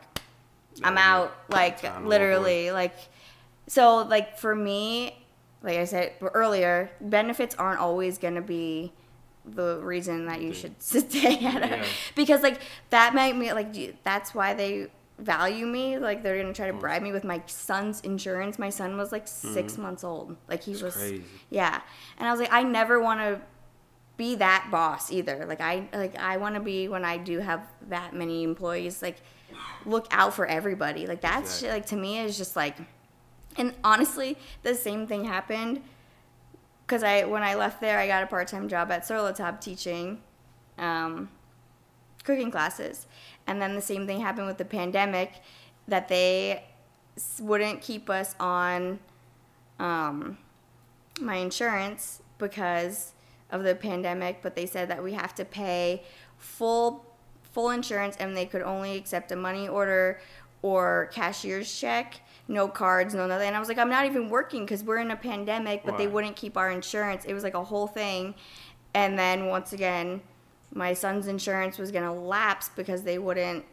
i'm 0.83 0.95
Yeah, 0.95 1.13
out 1.15 1.35
like 1.49 1.81
time 1.81 1.93
to 1.93 1.99
walk 2.01 2.09
literally 2.09 2.71
like 2.71 2.95
so 3.67 3.97
like 4.03 4.37
for 4.39 4.55
me 4.55 5.23
like 5.63 5.79
I 5.79 5.85
said 5.85 6.13
earlier, 6.21 6.91
benefits 7.01 7.55
aren't 7.55 7.79
always 7.79 8.19
going 8.19 8.35
to 8.35 8.41
be 8.43 8.93
the 9.43 9.79
reason 9.81 10.27
that 10.27 10.39
you 10.39 10.53
should 10.53 10.79
stay 10.81 11.43
at 11.45 11.63
a 11.63 11.67
Yeah. 11.77 11.83
because 12.15 12.43
like 12.43 12.59
that 12.91 13.15
might 13.15 13.35
me 13.35 13.51
like 13.53 14.03
that's 14.03 14.35
why 14.35 14.53
they 14.53 14.87
value 15.19 15.65
me 15.65 15.97
like 15.97 16.21
they're 16.23 16.37
gonna 16.37 16.49
Mm. 16.53 16.55
try 16.55 16.67
to 16.67 16.73
bribe 16.73 17.01
me 17.01 17.11
with 17.11 17.23
my 17.23 17.41
son's 17.47 18.01
insurance 18.01 18.59
my 18.59 18.69
son 18.69 18.97
was 18.97 19.11
like 19.11 19.27
6 19.27 19.77
months 19.77 20.03
old 20.03 20.35
like 20.47 20.61
he 20.63 20.71
was 20.73 20.81
Mm-hmm. 20.95 20.99
crazy. 20.99 21.23
yeah 21.49 21.81
and 22.19 22.27
i 22.27 22.31
was 22.31 22.39
like 22.39 22.53
i 22.53 22.61
never 22.61 23.01
want 23.01 23.19
to 23.21 23.41
be 24.17 24.35
that 24.35 24.67
boss 24.71 25.11
either 25.11 25.45
like 25.47 25.59
i 25.61 25.87
like 25.93 26.15
i 26.19 26.37
want 26.37 26.53
to 26.55 26.61
be 26.61 26.87
when 26.87 27.03
i 27.03 27.17
do 27.17 27.39
have 27.39 27.61
that 27.89 28.13
many 28.13 28.43
employees 28.43 29.01
like 29.01 29.17
look 29.85 30.07
out 30.11 30.33
for 30.35 30.45
everybody 30.45 31.07
like 31.07 31.21
that's 31.21 31.57
Exactly. 31.61 31.69
like 31.69 31.85
to 31.87 31.95
me 31.95 32.19
is 32.19 32.37
just 32.37 32.55
like 32.55 32.77
and 33.57 33.73
honestly 33.83 34.37
the 34.61 34.75
same 34.75 35.07
thing 35.07 35.25
happened 35.25 35.81
because 36.85 37.03
I 37.03 37.25
when 37.25 37.43
I 37.43 37.55
left 37.55 37.81
there, 37.81 37.99
I 37.99 38.07
got 38.07 38.23
a 38.23 38.27
part 38.27 38.47
time 38.47 38.69
job 38.69 38.91
at 38.91 39.05
Sur 39.05 39.19
La 39.21 39.33
Table 39.33 39.57
teaching 39.59 40.21
um, 40.77 41.29
cooking 42.23 42.49
classes, 42.49 43.07
and 43.47 43.61
then 43.61 43.75
the 43.75 43.81
same 43.81 44.05
thing 44.05 44.19
happened 44.19 44.47
with 44.47 44.57
the 44.57 44.65
pandemic, 44.65 45.33
that 45.87 46.07
they 46.07 46.63
wouldn't 47.39 47.81
keep 47.81 48.09
us 48.09 48.35
on 48.39 48.99
um, 49.79 50.37
my 51.19 51.35
insurance 51.35 52.21
because 52.37 53.13
of 53.49 53.63
the 53.63 53.75
pandemic, 53.75 54.41
but 54.41 54.55
they 54.55 54.65
said 54.65 54.89
that 54.89 55.03
we 55.03 55.13
have 55.13 55.33
to 55.35 55.45
pay 55.45 56.03
full 56.37 57.05
full 57.43 57.69
insurance 57.71 58.15
and 58.17 58.37
they 58.37 58.45
could 58.45 58.61
only 58.61 58.95
accept 58.95 59.31
a 59.31 59.35
money 59.35 59.67
order 59.67 60.19
or 60.61 61.09
cashier's 61.11 61.79
check, 61.79 62.19
no 62.47 62.67
cards, 62.67 63.15
no 63.15 63.25
nothing. 63.25 63.47
And 63.47 63.55
I 63.55 63.59
was 63.59 63.67
like, 63.67 63.79
I'm 63.79 63.89
not 63.89 64.05
even 64.05 64.29
working 64.29 64.63
because 64.63 64.83
we're 64.83 64.97
in 64.97 65.11
a 65.11 65.15
pandemic, 65.15 65.83
but 65.83 65.97
they 65.97 66.07
wouldn't 66.07 66.35
keep 66.35 66.57
our 66.57 66.69
insurance. 66.69 67.25
It 67.25 67.33
was 67.33 67.43
like 67.43 67.55
a 67.55 67.63
whole 67.63 67.87
thing. 67.87 68.35
And 68.93 69.17
then 69.17 69.47
once 69.47 69.73
again, 69.73 70.21
my 70.73 70.93
son's 70.93 71.27
insurance 71.27 71.77
was 71.77 71.91
gonna 71.91 72.13
lapse 72.13 72.69
because 72.75 73.03
they 73.03 73.17
wouldn't 73.17 73.65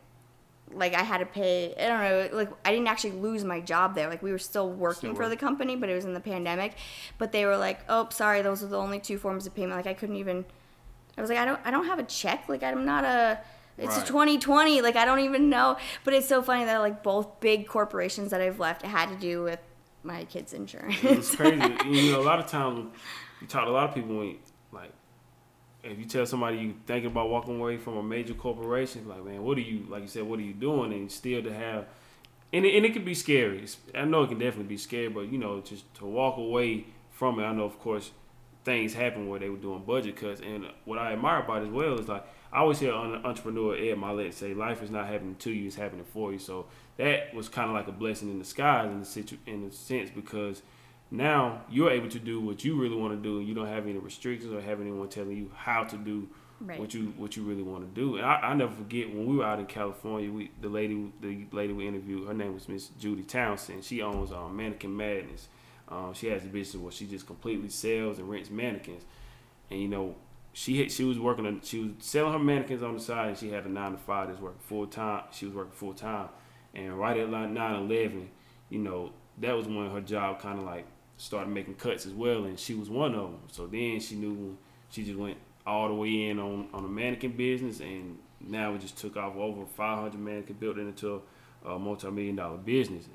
like 0.72 0.94
I 0.94 1.02
had 1.02 1.18
to 1.18 1.26
pay 1.26 1.74
I 1.78 1.88
don't 1.88 2.00
know 2.32 2.36
like 2.36 2.50
I 2.64 2.70
didn't 2.72 2.88
actually 2.88 3.12
lose 3.12 3.44
my 3.44 3.60
job 3.60 3.94
there. 3.94 4.08
Like 4.08 4.22
we 4.22 4.32
were 4.32 4.38
still 4.38 4.70
working 4.70 5.10
Still 5.10 5.14
for 5.14 5.28
the 5.28 5.36
company 5.36 5.76
but 5.76 5.88
it 5.88 5.94
was 5.94 6.04
in 6.04 6.14
the 6.14 6.20
pandemic. 6.20 6.74
But 7.18 7.32
they 7.32 7.44
were 7.44 7.56
like 7.56 7.80
oh 7.88 8.08
sorry 8.10 8.42
those 8.42 8.62
are 8.62 8.66
the 8.68 8.78
only 8.78 8.98
two 8.98 9.18
forms 9.18 9.46
of 9.46 9.54
payment. 9.54 9.76
Like 9.76 9.86
I 9.86 9.94
couldn't 9.94 10.16
even 10.16 10.44
I 11.16 11.20
was 11.20 11.30
like 11.30 11.38
I 11.38 11.44
don't 11.44 11.60
I 11.64 11.70
don't 11.70 11.86
have 11.86 11.98
a 11.98 12.04
check. 12.04 12.48
Like 12.48 12.62
I'm 12.62 12.84
not 12.84 13.04
a 13.04 13.38
it's 13.76 13.96
Right. 13.96 14.04
a 14.04 14.06
2020 14.06 14.80
like 14.82 14.96
I 14.96 15.04
don't 15.04 15.20
even 15.20 15.50
know. 15.50 15.76
But 16.04 16.14
it's 16.14 16.28
so 16.28 16.42
funny 16.42 16.64
that 16.64 16.78
like 16.78 17.02
both 17.02 17.40
big 17.40 17.66
corporations 17.66 18.30
that 18.30 18.40
I've 18.40 18.58
left 18.58 18.82
had 18.82 19.08
to 19.10 19.16
do 19.16 19.42
with 19.42 19.60
my 20.02 20.24
kids 20.24 20.52
insurance. 20.52 20.96
It's 21.02 21.34
crazy. 21.34 21.56
you 21.86 22.12
know, 22.12 22.20
a 22.20 22.22
lot 22.22 22.38
of 22.38 22.46
times 22.46 22.90
you 23.40 23.46
talk 23.46 23.64
to 23.64 23.70
a 23.70 23.72
lot 23.72 23.88
of 23.88 23.94
people 23.94 24.16
when 24.16 24.38
if 25.84 25.98
you 25.98 26.04
tell 26.04 26.26
somebody 26.26 26.58
you 26.58 26.74
thinking 26.86 27.10
about 27.10 27.28
walking 27.28 27.58
away 27.60 27.76
from 27.76 27.96
a 27.96 28.02
major 28.02 28.34
corporation, 28.34 29.06
like 29.08 29.24
man, 29.24 29.42
what 29.42 29.58
are 29.58 29.62
you 29.62 29.86
like 29.88 30.02
you 30.02 30.08
said, 30.08 30.22
what 30.24 30.38
are 30.38 30.42
you 30.42 30.54
doing? 30.54 30.92
And 30.92 31.10
still 31.10 31.42
to 31.42 31.52
have 31.52 31.86
and 32.52 32.64
it, 32.64 32.76
and 32.76 32.86
it 32.86 32.92
can 32.92 33.04
be 33.04 33.14
scary. 33.14 33.56
It's- 33.56 33.78
I 33.94 34.04
know 34.04 34.22
it 34.22 34.28
can 34.28 34.38
definitely 34.38 34.68
be 34.68 34.76
scary, 34.76 35.08
but 35.08 35.30
you 35.32 35.38
know, 35.38 35.60
just 35.60 35.92
to 35.96 36.06
walk 36.06 36.36
away 36.36 36.86
from 37.10 37.38
it. 37.40 37.44
I 37.44 37.52
know, 37.52 37.64
of 37.64 37.78
course, 37.80 38.12
things 38.64 38.94
happen 38.94 39.28
where 39.28 39.40
they 39.40 39.48
were 39.48 39.56
doing 39.56 39.82
budget 39.84 40.16
cuts, 40.16 40.40
and 40.40 40.66
what 40.84 40.98
I 40.98 41.12
admire 41.12 41.40
about 41.40 41.62
it 41.62 41.66
as 41.66 41.72
well 41.72 41.98
is 41.98 42.08
like 42.08 42.24
I 42.52 42.58
always 42.60 42.78
hear 42.78 42.92
an 42.94 43.16
entrepreneur 43.26 43.74
Ed 43.74 43.96
Mylett 43.96 44.32
say, 44.32 44.54
"Life 44.54 44.82
is 44.82 44.90
not 44.90 45.08
happening 45.08 45.34
to 45.40 45.50
you; 45.50 45.66
it's 45.66 45.74
happening 45.76 46.04
for 46.04 46.32
you." 46.32 46.38
So 46.38 46.66
that 46.96 47.34
was 47.34 47.48
kind 47.48 47.68
of 47.68 47.74
like 47.74 47.88
a 47.88 47.92
blessing 47.92 48.30
in 48.30 48.38
disguise 48.38 48.90
in 48.90 49.00
the 49.00 49.04
situ- 49.04 49.38
in 49.46 49.64
a 49.64 49.72
sense 49.72 50.10
because 50.10 50.62
now 51.16 51.62
you're 51.70 51.90
able 51.90 52.08
to 52.08 52.18
do 52.18 52.40
what 52.40 52.64
you 52.64 52.80
really 52.80 52.96
want 52.96 53.12
to 53.14 53.20
do, 53.22 53.38
and 53.38 53.48
you 53.48 53.54
don't 53.54 53.66
have 53.68 53.86
any 53.86 53.98
restrictions 53.98 54.52
or 54.52 54.60
have 54.60 54.80
anyone 54.80 55.08
telling 55.08 55.36
you 55.36 55.50
how 55.54 55.84
to 55.84 55.96
do 55.96 56.28
Right. 56.60 56.78
what 56.78 56.94
you 56.94 57.12
what 57.16 57.36
you 57.36 57.42
really 57.42 57.64
want 57.64 57.82
to 57.82 58.00
do. 58.00 58.16
And 58.16 58.24
I, 58.24 58.36
I 58.36 58.54
never 58.54 58.72
forget 58.72 59.12
when 59.12 59.26
we 59.26 59.36
were 59.36 59.44
out 59.44 59.58
in 59.58 59.66
California, 59.66 60.30
we 60.30 60.50
the 60.60 60.68
lady 60.68 61.12
the 61.20 61.46
lady 61.50 61.72
we 61.72 61.86
interviewed, 61.86 62.26
her 62.28 62.32
name 62.32 62.54
was 62.54 62.68
Miss 62.68 62.88
Judy 62.98 63.22
Townsend. 63.24 63.84
She 63.84 64.00
owns 64.00 64.30
um, 64.32 64.56
Mannequin 64.56 64.96
Madness. 64.96 65.48
Um, 65.88 66.14
she 66.14 66.28
has 66.28 66.44
a 66.44 66.46
business 66.46 66.80
where 66.80 66.92
she 66.92 67.06
just 67.06 67.26
completely 67.26 67.68
sells 67.68 68.18
and 68.18 68.30
rents 68.30 68.50
mannequins. 68.50 69.02
And 69.70 69.82
you 69.82 69.88
know, 69.88 70.14
she 70.52 70.78
had, 70.78 70.92
she 70.92 71.04
was 71.04 71.18
working 71.18 71.44
on 71.44 71.60
she 71.62 71.80
was 71.80 71.90
selling 71.98 72.32
her 72.32 72.38
mannequins 72.38 72.82
on 72.82 72.94
the 72.94 73.00
side, 73.00 73.28
and 73.30 73.36
she 73.36 73.50
had 73.50 73.66
a 73.66 73.68
nine 73.68 73.92
to 73.92 73.98
five 73.98 74.28
that's 74.28 74.40
working 74.40 74.60
full 74.60 74.86
time. 74.86 75.24
She 75.32 75.46
was 75.46 75.54
working 75.54 75.72
full 75.72 75.92
time, 75.92 76.28
and 76.72 76.98
right 76.98 77.16
at 77.18 77.28
like 77.30 77.50
nine 77.50 77.74
eleven, 77.74 78.30
you 78.70 78.78
know, 78.78 79.12
that 79.38 79.52
was 79.54 79.66
when 79.66 79.90
her 79.90 80.00
job 80.00 80.40
kind 80.40 80.58
of 80.60 80.64
like 80.64 80.86
started 81.16 81.50
making 81.50 81.74
cuts 81.74 82.06
as 82.06 82.12
well, 82.12 82.44
and 82.44 82.58
she 82.58 82.74
was 82.74 82.90
one 82.90 83.14
of 83.14 83.22
them. 83.22 83.40
So 83.50 83.66
then 83.66 84.00
she 84.00 84.16
knew 84.16 84.56
she 84.90 85.04
just 85.04 85.18
went 85.18 85.36
all 85.66 85.88
the 85.88 85.94
way 85.94 86.28
in 86.28 86.38
on 86.38 86.68
on 86.72 86.82
the 86.82 86.88
mannequin 86.88 87.32
business, 87.32 87.80
and 87.80 88.18
now 88.40 88.74
it 88.74 88.80
just 88.80 88.98
took 88.98 89.16
off 89.16 89.36
over 89.36 89.64
500 89.64 90.18
mannequins, 90.18 90.60
built 90.60 90.78
into 90.78 91.22
a 91.64 91.78
multi-million 91.78 92.36
dollar 92.36 92.58
business. 92.58 93.06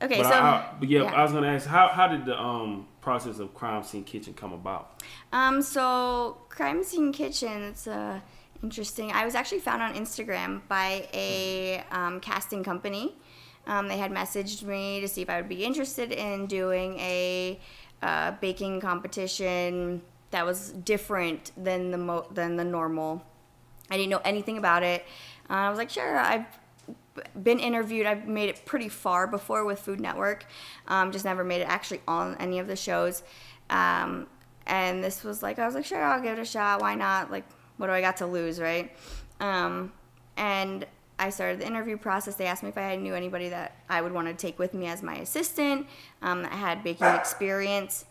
okay 0.00 0.22
but, 0.22 0.28
so 0.28 0.34
I, 0.34 0.38
I, 0.38 0.74
but 0.80 0.88
yeah, 0.88 1.02
yeah. 1.02 1.12
I 1.12 1.22
was 1.22 1.32
gonna 1.32 1.48
ask 1.48 1.66
how 1.66 1.88
how 1.88 2.08
did 2.08 2.24
the 2.24 2.40
um 2.40 2.86
process 3.00 3.38
of 3.38 3.54
Crime 3.54 3.82
Scene 3.82 4.04
Kitchen 4.04 4.34
come 4.34 4.52
about? 4.52 5.02
Um, 5.32 5.60
so 5.62 6.38
Crime 6.48 6.82
Scene 6.82 7.12
Kitchen, 7.12 7.62
it's 7.64 7.86
uh, 7.86 8.20
interesting. 8.62 9.12
I 9.12 9.24
was 9.24 9.34
actually 9.34 9.60
found 9.60 9.82
on 9.82 9.94
Instagram 9.94 10.62
by 10.68 11.06
a 11.12 11.84
um, 11.90 12.20
casting 12.20 12.64
company. 12.64 13.16
Um, 13.66 13.88
they 13.88 13.98
had 13.98 14.12
messaged 14.12 14.62
me 14.62 15.00
to 15.00 15.08
see 15.08 15.22
if 15.22 15.30
I 15.30 15.40
would 15.40 15.48
be 15.48 15.64
interested 15.64 16.12
in 16.12 16.46
doing 16.46 16.98
a 16.98 17.60
uh, 18.02 18.32
baking 18.40 18.80
competition 18.80 20.02
that 20.30 20.44
was 20.44 20.70
different 20.70 21.52
than 21.56 21.90
the 21.90 21.98
mo- 21.98 22.26
than 22.30 22.56
the 22.56 22.64
normal. 22.64 23.24
I 23.90 23.96
didn't 23.96 24.10
know 24.10 24.20
anything 24.24 24.58
about 24.58 24.82
it. 24.82 25.04
Uh, 25.48 25.54
I 25.54 25.68
was 25.68 25.78
like, 25.78 25.90
sure. 25.90 26.18
I've 26.18 26.46
been 27.40 27.58
interviewed. 27.58 28.06
I've 28.06 28.26
made 28.26 28.48
it 28.48 28.64
pretty 28.64 28.88
far 28.88 29.26
before 29.26 29.64
with 29.64 29.78
Food 29.78 30.00
Network. 30.00 30.46
Um, 30.88 31.12
just 31.12 31.24
never 31.24 31.44
made 31.44 31.60
it 31.60 31.68
actually 31.68 32.00
on 32.08 32.36
any 32.38 32.58
of 32.58 32.66
the 32.66 32.76
shows. 32.76 33.22
Um, 33.70 34.26
and 34.66 35.04
this 35.04 35.22
was 35.22 35.42
like, 35.42 35.58
I 35.58 35.66
was 35.66 35.74
like, 35.74 35.84
sure, 35.84 36.02
I'll 36.02 36.20
give 36.20 36.38
it 36.38 36.40
a 36.40 36.44
shot. 36.44 36.80
Why 36.80 36.94
not? 36.94 37.30
Like, 37.30 37.44
what 37.76 37.86
do 37.86 37.92
I 37.92 38.00
got 38.00 38.16
to 38.18 38.26
lose, 38.26 38.58
right? 38.58 38.90
Um, 39.40 39.92
and 40.36 40.86
I 41.18 41.30
started 41.30 41.60
the 41.60 41.66
interview 41.66 41.96
process. 41.96 42.34
They 42.34 42.46
asked 42.46 42.62
me 42.62 42.70
if 42.70 42.78
I 42.78 42.96
knew 42.96 43.14
anybody 43.14 43.48
that 43.48 43.76
I 43.88 44.02
would 44.02 44.12
want 44.12 44.26
to 44.28 44.34
take 44.34 44.58
with 44.58 44.74
me 44.74 44.86
as 44.86 45.02
my 45.02 45.16
assistant 45.16 45.86
um, 46.22 46.42
that 46.42 46.52
had 46.52 46.82
baking 46.82 47.06
experience. 47.06 48.04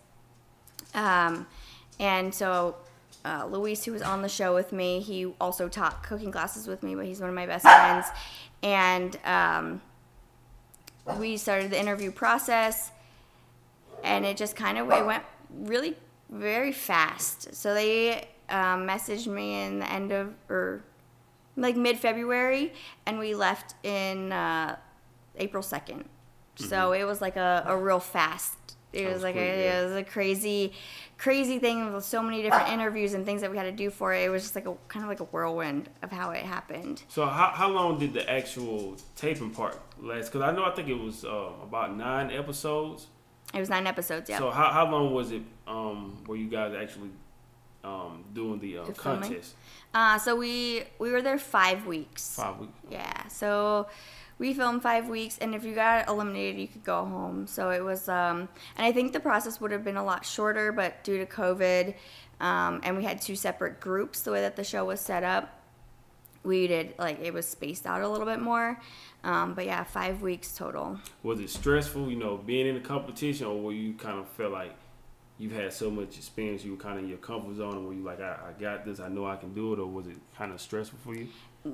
Um, 0.94 1.48
and 2.00 2.34
so 2.34 2.76
uh, 3.26 3.46
Luis, 3.50 3.84
who 3.86 3.92
was 3.92 4.02
on 4.02 4.22
the 4.22 4.30
show 4.30 4.54
with 4.54 4.72
me, 4.72 5.00
he 5.00 5.34
also 5.40 5.68
taught 5.68 6.04
cooking 6.04 6.32
classes 6.32 6.68
with 6.68 6.84
me, 6.84 6.96
but 6.96 7.06
he's 7.06 7.20
one 7.20 7.30
of 7.30 7.36
my 7.36 7.46
best 7.46 7.64
friends. 7.64 8.08
And 8.62 9.18
um, 9.26 9.82
we 11.18 11.38
started 11.38 11.72
the 11.72 11.80
interview 11.80 12.12
process, 12.12 12.92
and 14.04 14.26
it 14.26 14.38
just 14.38 14.56
kind 14.56 14.78
of 14.78 14.90
it 14.92 15.06
went 15.06 15.24
really 15.54 15.96
very 16.30 16.72
fast. 16.72 17.54
So 17.54 17.74
they 17.74 18.28
um, 18.50 18.88
messaged 18.88 19.28
me 19.28 19.64
in 19.64 19.80
the 19.80 19.92
end 19.92 20.12
of 20.12 20.34
or 20.50 20.84
like 21.56 21.76
mid 21.76 21.98
February, 22.00 22.74
and 23.06 23.20
we 23.20 23.36
left 23.36 23.76
in 23.84 24.32
uh, 24.32 24.76
April 25.38 25.64
2nd. 25.64 26.06
So 26.56 26.92
it 26.92 27.04
was 27.04 27.20
like 27.22 27.36
a, 27.36 27.64
a 27.66 27.76
real 27.78 28.00
fast. 28.00 28.56
It 28.92 29.06
That 29.06 29.14
was 29.14 29.24
like 29.24 29.36
a, 29.36 29.40
yeah. 29.40 29.82
it 29.82 29.86
was 29.86 29.96
a 29.96 30.04
crazy, 30.04 30.74
crazy 31.18 31.58
thing 31.58 31.92
with 31.92 32.06
so 32.06 32.22
many 32.22 32.44
different 32.44 32.70
interviews 32.70 33.16
and 33.16 33.26
things 33.26 33.42
that 33.42 33.50
we 33.50 33.58
had 33.58 33.64
to 33.64 33.72
do 33.72 33.90
for 33.90 34.14
it. 34.14 34.24
It 34.24 34.30
was 34.30 34.44
just 34.44 34.54
like 34.54 34.68
a 34.68 34.76
kind 34.88 35.04
of 35.04 35.10
like 35.10 35.20
a 35.20 35.24
whirlwind 35.26 35.90
of 36.04 36.12
how 36.12 36.30
it 36.30 36.44
happened. 36.44 37.02
So 37.08 37.26
how, 37.26 37.52
how 37.56 37.70
long 37.70 37.98
did 37.98 38.14
the 38.14 38.30
actual 38.30 38.98
taping 39.16 39.50
part 39.50 39.80
last? 40.00 40.28
Because 40.28 40.42
I 40.42 40.52
know 40.52 40.64
I 40.64 40.72
think 40.76 40.90
it 40.90 41.00
was 41.00 41.26
uh, 41.26 41.50
about 41.64 41.98
nine 41.98 42.30
episodes. 42.30 43.08
It 43.52 43.60
was 43.60 43.70
nine 43.70 43.88
episodes. 43.88 44.30
Yeah. 44.30 44.38
So 44.38 44.52
how, 44.52 44.72
how 44.72 44.92
long 44.92 45.12
was 45.12 45.32
it 45.32 45.42
um, 45.66 46.22
where 46.28 46.38
you 46.38 46.48
guys 46.48 46.76
actually 46.80 47.10
um, 47.84 48.24
doing 48.34 48.60
the 48.60 48.80
uh, 48.80 48.86
contest? 48.92 49.56
Uh, 49.94 50.18
so 50.18 50.36
we 50.36 50.84
we 51.00 51.12
were 51.12 51.22
there 51.22 51.38
five 51.38 51.86
weeks. 51.86 52.36
Five 52.36 52.60
weeks. 52.60 52.74
Yeah. 52.90 53.28
So 53.28 53.88
we 54.40 54.54
filmed 54.54 54.82
five 54.82 55.08
weeks, 55.08 55.38
and 55.38 55.54
if 55.54 55.64
you 55.64 55.76
got 55.76 56.08
eliminated, 56.08 56.60
you 56.60 56.68
could 56.68 56.84
go 56.84 57.06
home. 57.06 57.48
So 57.48 57.70
it 57.70 57.84
was, 57.84 58.10
um, 58.10 58.50
and 58.76 58.86
I 58.86 58.92
think 58.92 59.14
the 59.14 59.20
process 59.20 59.62
would 59.62 59.72
have 59.72 59.84
been 59.84 59.98
a 59.98 60.04
lot 60.04 60.26
shorter, 60.26 60.72
but 60.72 61.04
due 61.04 61.18
to 61.20 61.26
COVID, 61.26 61.94
um, 62.40 62.82
and 62.84 62.98
we 62.98 63.04
had 63.04 63.22
two 63.22 63.36
separate 63.36 63.80
groups, 63.80 64.22
the 64.22 64.32
way 64.32 64.42
that 64.42 64.56
the 64.56 64.64
show 64.64 64.86
was 64.86 65.00
set 65.00 65.24
up, 65.24 65.60
we 66.44 66.68
did 66.68 66.94
like 67.00 67.22
it 67.22 67.34
was 67.34 67.48
spaced 67.48 67.86
out 67.86 68.02
a 68.02 68.08
little 68.08 68.26
bit 68.26 68.42
more. 68.42 68.80
Um, 69.24 69.54
but 69.54 69.66
yeah, 69.66 69.84
five 69.86 70.22
weeks 70.22 70.54
total. 70.54 71.00
Was 71.22 71.40
it 71.40 71.50
stressful, 71.50 72.10
you 72.10 72.18
know, 72.18 72.36
being 72.36 72.68
in 72.68 72.76
the 72.76 72.82
competition, 72.82 73.48
or 73.48 73.62
were 73.62 73.72
you 73.72 73.94
kind 73.94 74.20
of 74.20 74.28
felt 74.30 74.52
like 74.52 74.76
you've 75.38 75.52
had 75.52 75.74
so 75.74 75.90
much 75.90 76.18
experience, 76.18 76.64
you 76.64 76.72
were 76.72 76.78
kind 76.78 76.98
of 76.98 77.04
in 77.04 77.10
your 77.10 77.18
comfort 77.18 77.56
zone, 77.56 77.86
where 77.86 77.94
you 77.94 78.04
like, 78.04 78.22
I, 78.22 78.38
I 78.50 78.62
got 78.62 78.86
this, 78.86 79.00
I 79.00 79.08
know 79.08 79.26
I 79.26 79.36
can 79.36 79.54
do 79.54 79.74
it, 79.74 79.80
or 79.80 79.88
was 79.88 80.08
it 80.08 80.18
kind 80.38 80.52
of 80.52 80.62
stressful 80.62 81.00
for 81.04 81.16
you? 81.16 81.28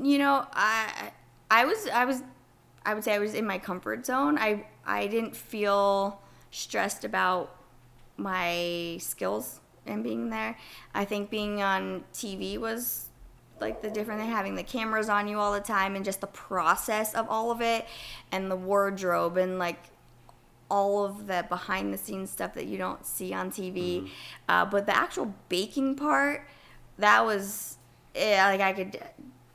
you 0.03 0.19
know 0.19 0.45
i 0.53 1.11
i 1.49 1.65
was 1.65 1.87
i 1.87 2.05
was 2.05 2.21
i 2.85 2.93
would 2.93 3.03
say 3.03 3.11
i 3.11 3.17
was 3.17 3.33
in 3.33 3.43
my 3.43 3.57
comfort 3.57 4.05
zone 4.05 4.37
i 4.37 4.63
i 4.85 5.07
didn't 5.07 5.35
feel 5.35 6.21
stressed 6.51 7.03
about 7.03 7.55
my 8.17 8.97
skills 8.99 9.59
and 9.85 10.03
being 10.03 10.29
there. 10.29 10.57
I 10.93 11.05
think 11.05 11.29
being 11.29 11.61
on 11.61 12.03
TV 12.13 12.57
was 12.57 13.07
like 13.59 13.81
the 13.81 13.89
different 13.89 14.21
thing 14.21 14.29
having 14.29 14.55
the 14.55 14.63
cameras 14.63 15.09
on 15.09 15.27
you 15.27 15.37
all 15.37 15.51
the 15.51 15.59
time 15.59 15.95
and 15.95 16.05
just 16.05 16.21
the 16.21 16.27
process 16.27 17.13
of 17.13 17.27
all 17.29 17.51
of 17.51 17.61
it 17.61 17.85
and 18.31 18.49
the 18.49 18.55
wardrobe 18.55 19.37
and 19.37 19.59
like 19.59 19.83
all 20.69 21.03
of 21.03 21.27
the 21.27 21.45
behind 21.49 21.93
the 21.93 21.97
scenes 21.97 22.29
stuff 22.29 22.53
that 22.53 22.65
you 22.65 22.77
don't 22.77 23.05
see 23.05 23.33
on 23.33 23.51
TV. 23.51 24.09
Uh, 24.47 24.65
but 24.65 24.85
the 24.85 24.95
actual 24.95 25.33
baking 25.49 25.95
part, 25.95 26.47
that 26.97 27.25
was 27.25 27.77
yeah, 28.15 28.47
like 28.47 28.61
I 28.61 28.73
could 28.73 28.99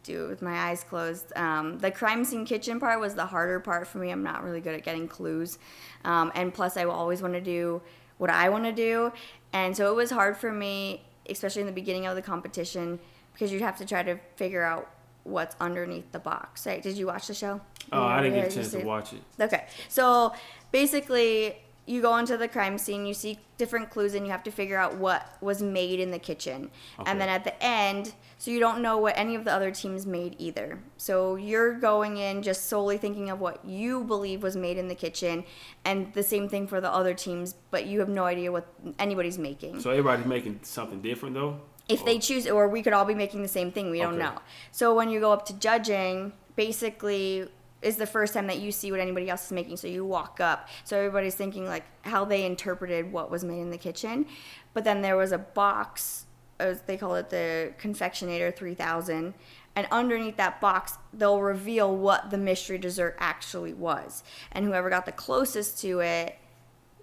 do 0.03 0.27
it 0.27 0.29
with 0.29 0.43
my 0.43 0.69
eyes 0.69 0.85
closed. 0.85 1.33
Um, 1.37 1.79
the 1.79 1.91
crime 1.91 2.25
scene 2.25 2.45
kitchen 2.45 2.79
part 2.79 3.01
was 3.01 3.15
the 3.15 3.27
harder 3.27 3.61
part 3.61 3.87
for 3.87 3.99
me. 3.99 4.11
I'm 4.11 4.23
not 4.23 4.45
really 4.45 4.61
good 4.61 4.75
at 4.75 4.85
getting 4.85 5.09
clues, 5.09 5.59
um, 6.05 6.31
and 6.35 6.53
plus 6.53 6.77
I 6.77 6.85
always 6.85 7.23
want 7.23 7.35
to 7.35 7.41
do 7.41 7.83
what 8.19 8.31
I 8.31 8.49
want 8.49 8.65
to 8.65 8.73
do, 8.73 9.13
and 9.53 9.77
so 9.77 9.91
it 9.91 9.97
was 9.97 10.11
hard 10.11 10.37
for 10.37 10.53
me, 10.53 11.05
especially 11.29 11.63
in 11.63 11.67
the 11.67 11.73
beginning 11.73 12.07
of 12.07 12.15
the 12.15 12.23
competition, 12.23 13.01
because 13.33 13.53
you'd 13.53 13.63
have 13.63 13.79
to 13.79 13.87
try 13.87 14.03
to 14.03 14.19
figure 14.37 14.63
out 14.63 14.91
what's 15.25 15.57
underneath 15.61 16.13
the 16.13 16.19
box. 16.19 16.67
Right? 16.67 16.83
Did 16.83 16.97
you 16.97 17.07
watch 17.07 17.27
the 17.27 17.35
show? 17.35 17.61
Oh, 17.93 18.03
I 18.03 18.23
didn't 18.23 18.41
get 18.41 18.51
a 18.53 18.55
chance 18.55 18.71
to 18.73 18.85
watch 18.85 19.13
it. 19.13 19.21
Okay. 19.41 19.67
So 19.89 20.33
basically, 20.73 21.57
you 21.87 22.01
go 22.01 22.17
into 22.17 22.37
the 22.39 22.49
crime 22.49 22.79
scene, 22.79 23.05
you 23.05 23.13
see 23.15 23.39
different 23.59 23.91
clues, 23.91 24.15
and 24.15 24.25
you 24.25 24.33
have 24.33 24.43
to 24.45 24.51
figure 24.51 24.79
out 24.79 24.97
what 24.97 25.37
was 25.43 25.63
made 25.63 26.01
in 26.01 26.11
the 26.11 26.19
kitchen. 26.19 26.71
Okay. 26.99 27.11
And 27.11 27.21
then 27.21 27.29
at 27.29 27.45
the 27.45 27.63
end, 27.63 28.15
so 28.39 28.51
you 28.51 28.59
don't 28.59 28.81
know 28.81 28.97
what 28.99 29.17
any 29.19 29.35
of 29.35 29.45
the 29.45 29.53
other 29.53 29.71
teams 29.71 30.07
made 30.07 30.35
either. 30.39 30.79
So 30.97 31.37
you're 31.37 31.75
going 31.75 32.17
in 32.17 32.43
just 32.43 32.67
solely 32.71 32.97
thinking 32.97 33.29
of 33.31 33.39
what 33.39 33.63
you 33.65 34.03
believe 34.05 34.43
was 34.43 34.57
made 34.57 34.79
in 34.79 34.89
the 34.89 34.95
kitchen, 34.95 35.45
and 35.85 36.13
the 36.15 36.23
same 36.23 36.49
thing 36.49 36.67
for 36.67 36.81
the 36.81 36.91
other 36.91 37.13
teams, 37.15 37.55
but 37.71 37.85
you 37.87 38.01
have 38.01 38.09
no 38.09 38.25
idea 38.25 38.51
what 38.51 38.67
anybody's 38.99 39.39
making 39.39 39.81
So 39.81 39.91
everybody's 39.91 40.27
making 40.27 40.61
something 40.63 41.01
different 41.03 41.35
though. 41.35 41.61
if 41.89 42.03
they 42.07 42.19
choose 42.19 42.47
or 42.49 42.67
we 42.67 42.83
could 42.83 42.95
all 42.95 43.05
be 43.05 43.15
making 43.15 43.43
the 43.43 43.49
same 43.49 43.71
thing 43.71 43.91
we 43.91 44.01
don't 44.01 44.15
Okay. 44.15 44.23
know 44.25 44.39
so 44.73 44.95
when 44.95 45.11
you 45.11 45.21
go 45.21 45.31
up 45.33 45.45
to 45.47 45.53
judging 45.59 46.33
basically 46.57 47.47
is 47.85 47.97
the 47.97 48.07
first 48.07 48.35
time 48.35 48.47
that 48.47 48.59
you 48.59 48.73
see 48.73 48.91
what 48.91 48.99
anybody 48.99 49.29
else 49.29 49.47
is 49.47 49.53
making. 49.53 49.77
So 49.77 49.87
you 49.87 50.05
walk 50.05 50.41
up. 50.41 50.69
So 50.85 50.97
everybody's 50.97 51.35
thinking 51.35 51.67
like 51.67 51.85
how 52.03 52.25
they 52.25 52.45
interpreted 52.45 53.13
what 53.13 53.31
was 53.31 53.45
made 53.45 53.61
in 53.61 53.71
the 53.71 53.79
kitchen. 53.79 54.27
But 54.73 54.85
then 54.85 55.03
there 55.03 55.17
was 55.17 55.33
a 55.33 55.39
box 55.39 56.27
as 56.59 56.83
they 56.83 56.97
call 56.97 57.15
it 57.17 57.31
the 57.31 57.75
confectionator 57.81 58.55
3000 58.55 59.35
and 59.77 59.89
underneath 59.91 60.37
that 60.37 60.61
box 60.61 60.99
they'll 61.13 61.41
reveal 61.41 61.95
what 61.95 62.31
the 62.31 62.39
mystery 62.39 62.79
dessert 62.79 63.17
actually 63.19 63.75
was. 63.75 64.23
And 64.53 64.65
whoever 64.65 64.89
got 64.89 65.05
the 65.05 65.13
closest 65.13 65.81
to 65.81 66.01
it 66.01 66.39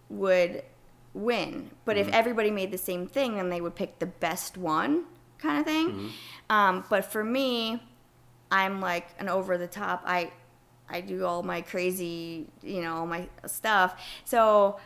would 0.10 0.64
win. 1.14 1.72
But 1.86 1.98
if 1.98 2.08
mm-hmm. 2.08 2.16
everybody 2.16 2.50
made 2.50 2.72
the 2.72 2.78
same 2.78 3.08
thing, 3.08 3.36
then 3.36 3.50
they 3.50 3.62
would 3.62 3.76
pick 3.76 4.00
the 4.00 4.06
best 4.06 4.58
one, 4.58 5.04
kind 5.38 5.60
of 5.60 5.66
thing. 5.66 5.90
Mm-hmm. 5.90 6.08
Um, 6.50 6.86
but 6.90 7.06
for 7.06 7.24
me, 7.24 7.82
I'm 8.52 8.82
like 8.82 9.08
an 9.20 9.30
over 9.30 9.58
the 9.58 9.68
top. 9.68 10.04
I 10.06 10.32
I 10.92 11.02
do 11.02 11.26
all 11.26 11.44
my 11.44 11.62
crazy, 11.62 12.48
you 12.62 12.82
know, 12.82 12.98
all 12.98 13.08
my 13.08 13.28
stuff. 13.46 14.02
So, 14.26 14.80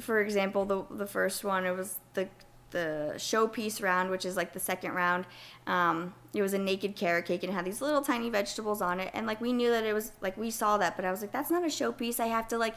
for 0.00 0.20
example, 0.20 0.64
the 0.64 0.84
the 0.90 1.06
first 1.06 1.44
one 1.44 1.64
it 1.64 1.76
was 1.76 1.98
the 2.14 2.28
the 2.70 3.14
showpiece 3.16 3.82
round, 3.82 4.10
which 4.10 4.24
is 4.24 4.36
like 4.36 4.52
the 4.52 4.60
second 4.60 4.92
round. 4.92 5.24
Um, 5.66 6.14
it 6.34 6.42
was 6.42 6.52
a 6.52 6.58
naked 6.58 6.96
carrot 6.96 7.26
cake 7.26 7.42
and 7.42 7.52
it 7.52 7.54
had 7.54 7.64
these 7.64 7.80
little 7.80 8.02
tiny 8.02 8.28
vegetables 8.28 8.82
on 8.82 9.00
it, 9.00 9.10
and 9.14 9.26
like 9.26 9.40
we 9.40 9.52
knew 9.52 9.70
that 9.70 9.84
it 9.84 9.92
was 9.92 10.12
like 10.20 10.36
we 10.36 10.50
saw 10.50 10.76
that, 10.78 10.96
but 10.96 11.04
I 11.04 11.10
was 11.10 11.20
like, 11.20 11.32
that's 11.32 11.50
not 11.50 11.62
a 11.62 11.68
showpiece. 11.68 12.20
I 12.20 12.26
have 12.26 12.48
to 12.48 12.58
like 12.58 12.74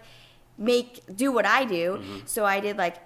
make 0.58 1.02
do 1.16 1.32
what 1.32 1.46
I 1.46 1.66
do. 1.66 2.02
So 2.26 2.46
I 2.46 2.60
did 2.60 2.78
like 2.78 2.98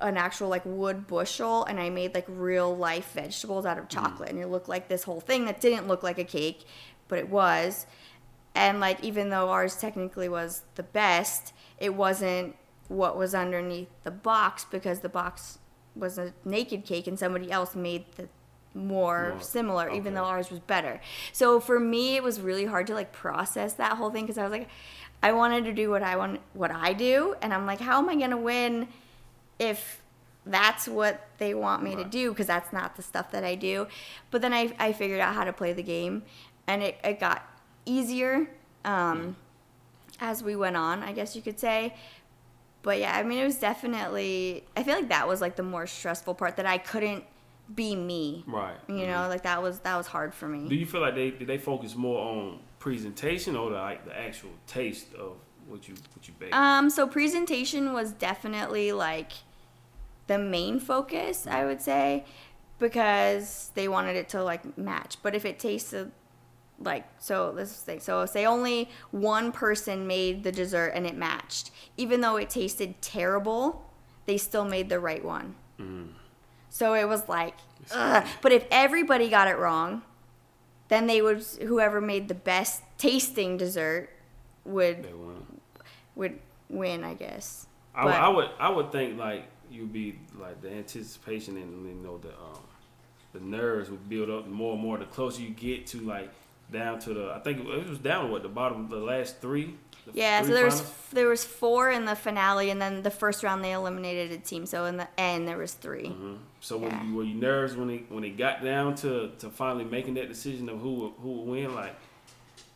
an 0.00 0.16
actual 0.16 0.48
like 0.48 0.62
wood 0.64 1.06
bushel 1.06 1.64
and 1.64 1.80
I 1.80 1.90
made 1.90 2.14
like 2.14 2.26
real 2.28 2.76
life 2.76 3.12
vegetables 3.12 3.64
out 3.64 3.78
of 3.78 3.88
chocolate 3.88 4.30
and 4.30 4.38
it 4.38 4.48
looked 4.48 4.68
like 4.68 4.88
this 4.88 5.04
whole 5.04 5.20
thing 5.20 5.46
that 5.46 5.60
didn't 5.60 5.88
look 5.88 6.02
like 6.02 6.18
a 6.18 6.24
cake, 6.24 6.64
but 7.08 7.18
it 7.18 7.28
was. 7.28 7.86
And 8.56 8.80
like 8.80 9.02
even 9.04 9.28
though 9.28 9.50
ours 9.50 9.76
technically 9.76 10.28
was 10.28 10.62
the 10.74 10.82
best, 10.82 11.52
it 11.78 11.94
wasn't 11.94 12.56
what 12.88 13.16
was 13.16 13.34
underneath 13.34 13.88
the 14.04 14.10
box 14.10 14.64
because 14.64 15.00
the 15.00 15.08
box 15.08 15.58
was 15.94 16.18
a 16.18 16.32
naked 16.44 16.84
cake 16.84 17.06
and 17.06 17.18
somebody 17.18 17.50
else 17.50 17.74
made 17.74 18.04
the 18.16 18.28
more, 18.74 19.30
More, 19.30 19.40
similar 19.40 19.90
even 19.90 20.14
though 20.14 20.24
ours 20.24 20.50
was 20.50 20.60
better. 20.60 21.00
So 21.32 21.60
for 21.60 21.80
me 21.80 22.16
it 22.16 22.22
was 22.22 22.40
really 22.40 22.66
hard 22.66 22.86
to 22.88 22.94
like 22.94 23.12
process 23.12 23.72
that 23.74 23.92
whole 23.96 24.10
thing 24.10 24.24
because 24.24 24.38
I 24.38 24.42
was 24.42 24.52
like 24.52 24.68
I 25.22 25.32
wanted 25.32 25.64
to 25.64 25.72
do 25.72 25.90
what 25.90 26.02
I 26.02 26.16
want 26.16 26.40
what 26.52 26.70
I 26.70 26.92
do 26.92 27.34
and 27.40 27.54
I'm 27.54 27.66
like 27.66 27.80
how 27.80 27.98
am 27.98 28.08
I 28.08 28.16
going 28.16 28.30
to 28.30 28.36
win 28.36 28.88
if 29.58 30.02
that's 30.44 30.86
what 30.86 31.26
they 31.38 31.54
want 31.54 31.82
me 31.82 31.96
to 31.96 32.04
do 32.04 32.30
because 32.30 32.46
that's 32.46 32.72
not 32.72 32.96
the 32.96 33.02
stuff 33.02 33.32
that 33.32 33.42
I 33.44 33.54
do. 33.56 33.88
But 34.30 34.42
then 34.42 34.52
I, 34.52 34.74
I 34.78 34.92
figured 34.92 35.20
out 35.20 35.34
how 35.34 35.44
to 35.44 35.52
play 35.52 35.72
the 35.72 35.82
game 35.82 36.22
and 36.66 36.82
it, 36.82 36.98
it 37.02 37.18
got 37.18 37.55
easier 37.86 38.46
um, 38.84 39.36
as 40.20 40.42
we 40.42 40.54
went 40.54 40.76
on, 40.76 41.02
I 41.02 41.12
guess 41.12 41.34
you 41.34 41.40
could 41.40 41.58
say. 41.58 41.94
But 42.82 43.00
yeah, 43.00 43.16
I 43.16 43.22
mean, 43.22 43.38
it 43.38 43.44
was 43.44 43.56
definitely, 43.56 44.64
I 44.76 44.82
feel 44.82 44.94
like 44.94 45.08
that 45.08 45.26
was 45.26 45.40
like 45.40 45.56
the 45.56 45.62
more 45.62 45.86
stressful 45.86 46.34
part 46.34 46.56
that 46.56 46.66
I 46.66 46.78
couldn't 46.78 47.24
be 47.74 47.96
me. 47.96 48.44
Right. 48.46 48.76
You 48.86 49.06
know, 49.06 49.26
like 49.28 49.42
that 49.42 49.60
was, 49.60 49.80
that 49.80 49.96
was 49.96 50.06
hard 50.06 50.34
for 50.34 50.46
me. 50.46 50.68
Do 50.68 50.76
you 50.76 50.86
feel 50.86 51.00
like 51.00 51.14
they 51.16 51.30
did 51.30 51.48
they 51.48 51.58
focus 51.58 51.96
more 51.96 52.20
on 52.20 52.60
presentation 52.78 53.56
or 53.56 53.70
the, 53.70 53.76
like 53.76 54.04
the 54.04 54.16
actual 54.16 54.50
taste 54.68 55.14
of 55.14 55.32
what 55.66 55.88
you 55.88 55.94
what 56.14 56.28
you 56.28 56.34
bake? 56.38 56.54
Um, 56.54 56.88
so 56.90 57.08
presentation 57.08 57.92
was 57.92 58.12
definitely 58.12 58.92
like 58.92 59.32
the 60.28 60.38
main 60.38 60.78
focus, 60.78 61.46
I 61.48 61.64
would 61.64 61.82
say, 61.82 62.24
because 62.78 63.72
they 63.74 63.88
wanted 63.88 64.14
it 64.14 64.28
to 64.28 64.44
like 64.44 64.78
match. 64.78 65.16
But 65.24 65.34
if 65.34 65.44
it 65.44 65.58
tasted 65.58 66.12
like 66.78 67.04
so 67.18 67.52
let's 67.56 67.70
say 67.72 67.98
so 67.98 68.26
say 68.26 68.44
only 68.44 68.88
one 69.10 69.50
person 69.52 70.06
made 70.06 70.42
the 70.44 70.52
dessert 70.52 70.88
and 70.94 71.06
it 71.06 71.16
matched 71.16 71.70
even 71.96 72.20
though 72.20 72.36
it 72.36 72.50
tasted 72.50 73.00
terrible 73.00 73.90
they 74.26 74.36
still 74.36 74.64
made 74.64 74.88
the 74.88 75.00
right 75.00 75.24
one 75.24 75.54
so 76.68 76.94
it 76.94 77.08
was 77.08 77.28
like 77.28 77.54
ugh. 77.92 78.26
but 78.42 78.52
if 78.52 78.66
everybody 78.70 79.28
got 79.30 79.48
it 79.48 79.56
wrong 79.58 80.02
then 80.88 81.06
they 81.06 81.20
would 81.22 81.42
whoever 81.62 82.00
made 82.00 82.28
the 82.28 82.34
best 82.34 82.82
tasting 82.98 83.56
dessert 83.56 84.10
would 84.64 85.06
would 86.14 86.38
win, 86.68 87.04
I 87.04 87.14
guess. 87.14 87.66
I, 87.94 88.04
would- 88.04 88.10
But- 88.12 88.20
I 88.20 88.28
would 88.28 88.50
I 88.60 88.68
would 88.70 88.92
think 88.92 89.18
like 89.18 89.44
you'd 89.70 89.92
be 89.92 90.18
like 90.38 90.60
the 90.62 90.70
anticipation 90.70 91.56
and 91.56 91.86
you 91.86 91.94
know 92.02 92.18
the 92.18 92.28
um, 92.30 92.60
the 93.32 93.40
nerves 93.40 93.90
would 93.90 94.08
build 94.08 94.30
up 94.30 94.46
more 94.46 94.74
and 94.74 94.82
more 94.82 94.96
the 94.98 95.04
closer 95.06 95.42
you 95.42 95.50
get 95.50 95.86
to 95.88 96.00
like 96.00 96.30
down 96.72 96.98
to 97.00 97.14
the 97.14 97.32
I 97.34 97.38
think 97.40 97.60
it 97.66 97.88
was 97.88 97.98
down 97.98 98.26
to 98.26 98.30
what 98.32 98.42
the 98.42 98.48
bottom 98.48 98.88
the 98.88 98.96
last 98.96 99.40
three. 99.40 99.74
The 100.06 100.12
Yeah, 100.14 100.40
three 100.40 100.48
so 100.48 100.54
there 100.54 100.64
was 100.64 100.82
there 101.12 101.28
was 101.28 101.44
four 101.44 101.90
in 101.90 102.04
the 102.04 102.14
finale, 102.16 102.70
and 102.70 102.80
then 102.80 103.02
the 103.02 103.10
first 103.10 103.42
round 103.42 103.62
they 103.64 103.72
eliminated 103.72 104.32
a 104.32 104.38
team. 104.38 104.66
So 104.66 104.84
in 104.84 104.96
the 104.96 105.08
end, 105.18 105.48
there 105.48 105.58
was 105.58 105.74
3 105.74 106.08
Mhm. 106.08 106.38
So 106.60 106.76
when 106.78 106.90
Yeah. 106.90 107.04
you, 107.04 107.14
were 107.14 107.24
you 107.24 107.34
nervous 107.34 107.76
when 107.76 107.88
they 107.88 107.98
when 108.08 108.22
they 108.22 108.30
got 108.30 108.62
down 108.62 108.94
to, 108.96 109.30
to 109.38 109.50
finally 109.50 109.84
making 109.84 110.14
that 110.14 110.28
decision 110.28 110.68
of 110.68 110.80
who 110.80 110.94
would- 110.94 111.12
who 111.22 111.32
would 111.32 111.48
win? 111.50 111.74
Like 111.74 111.94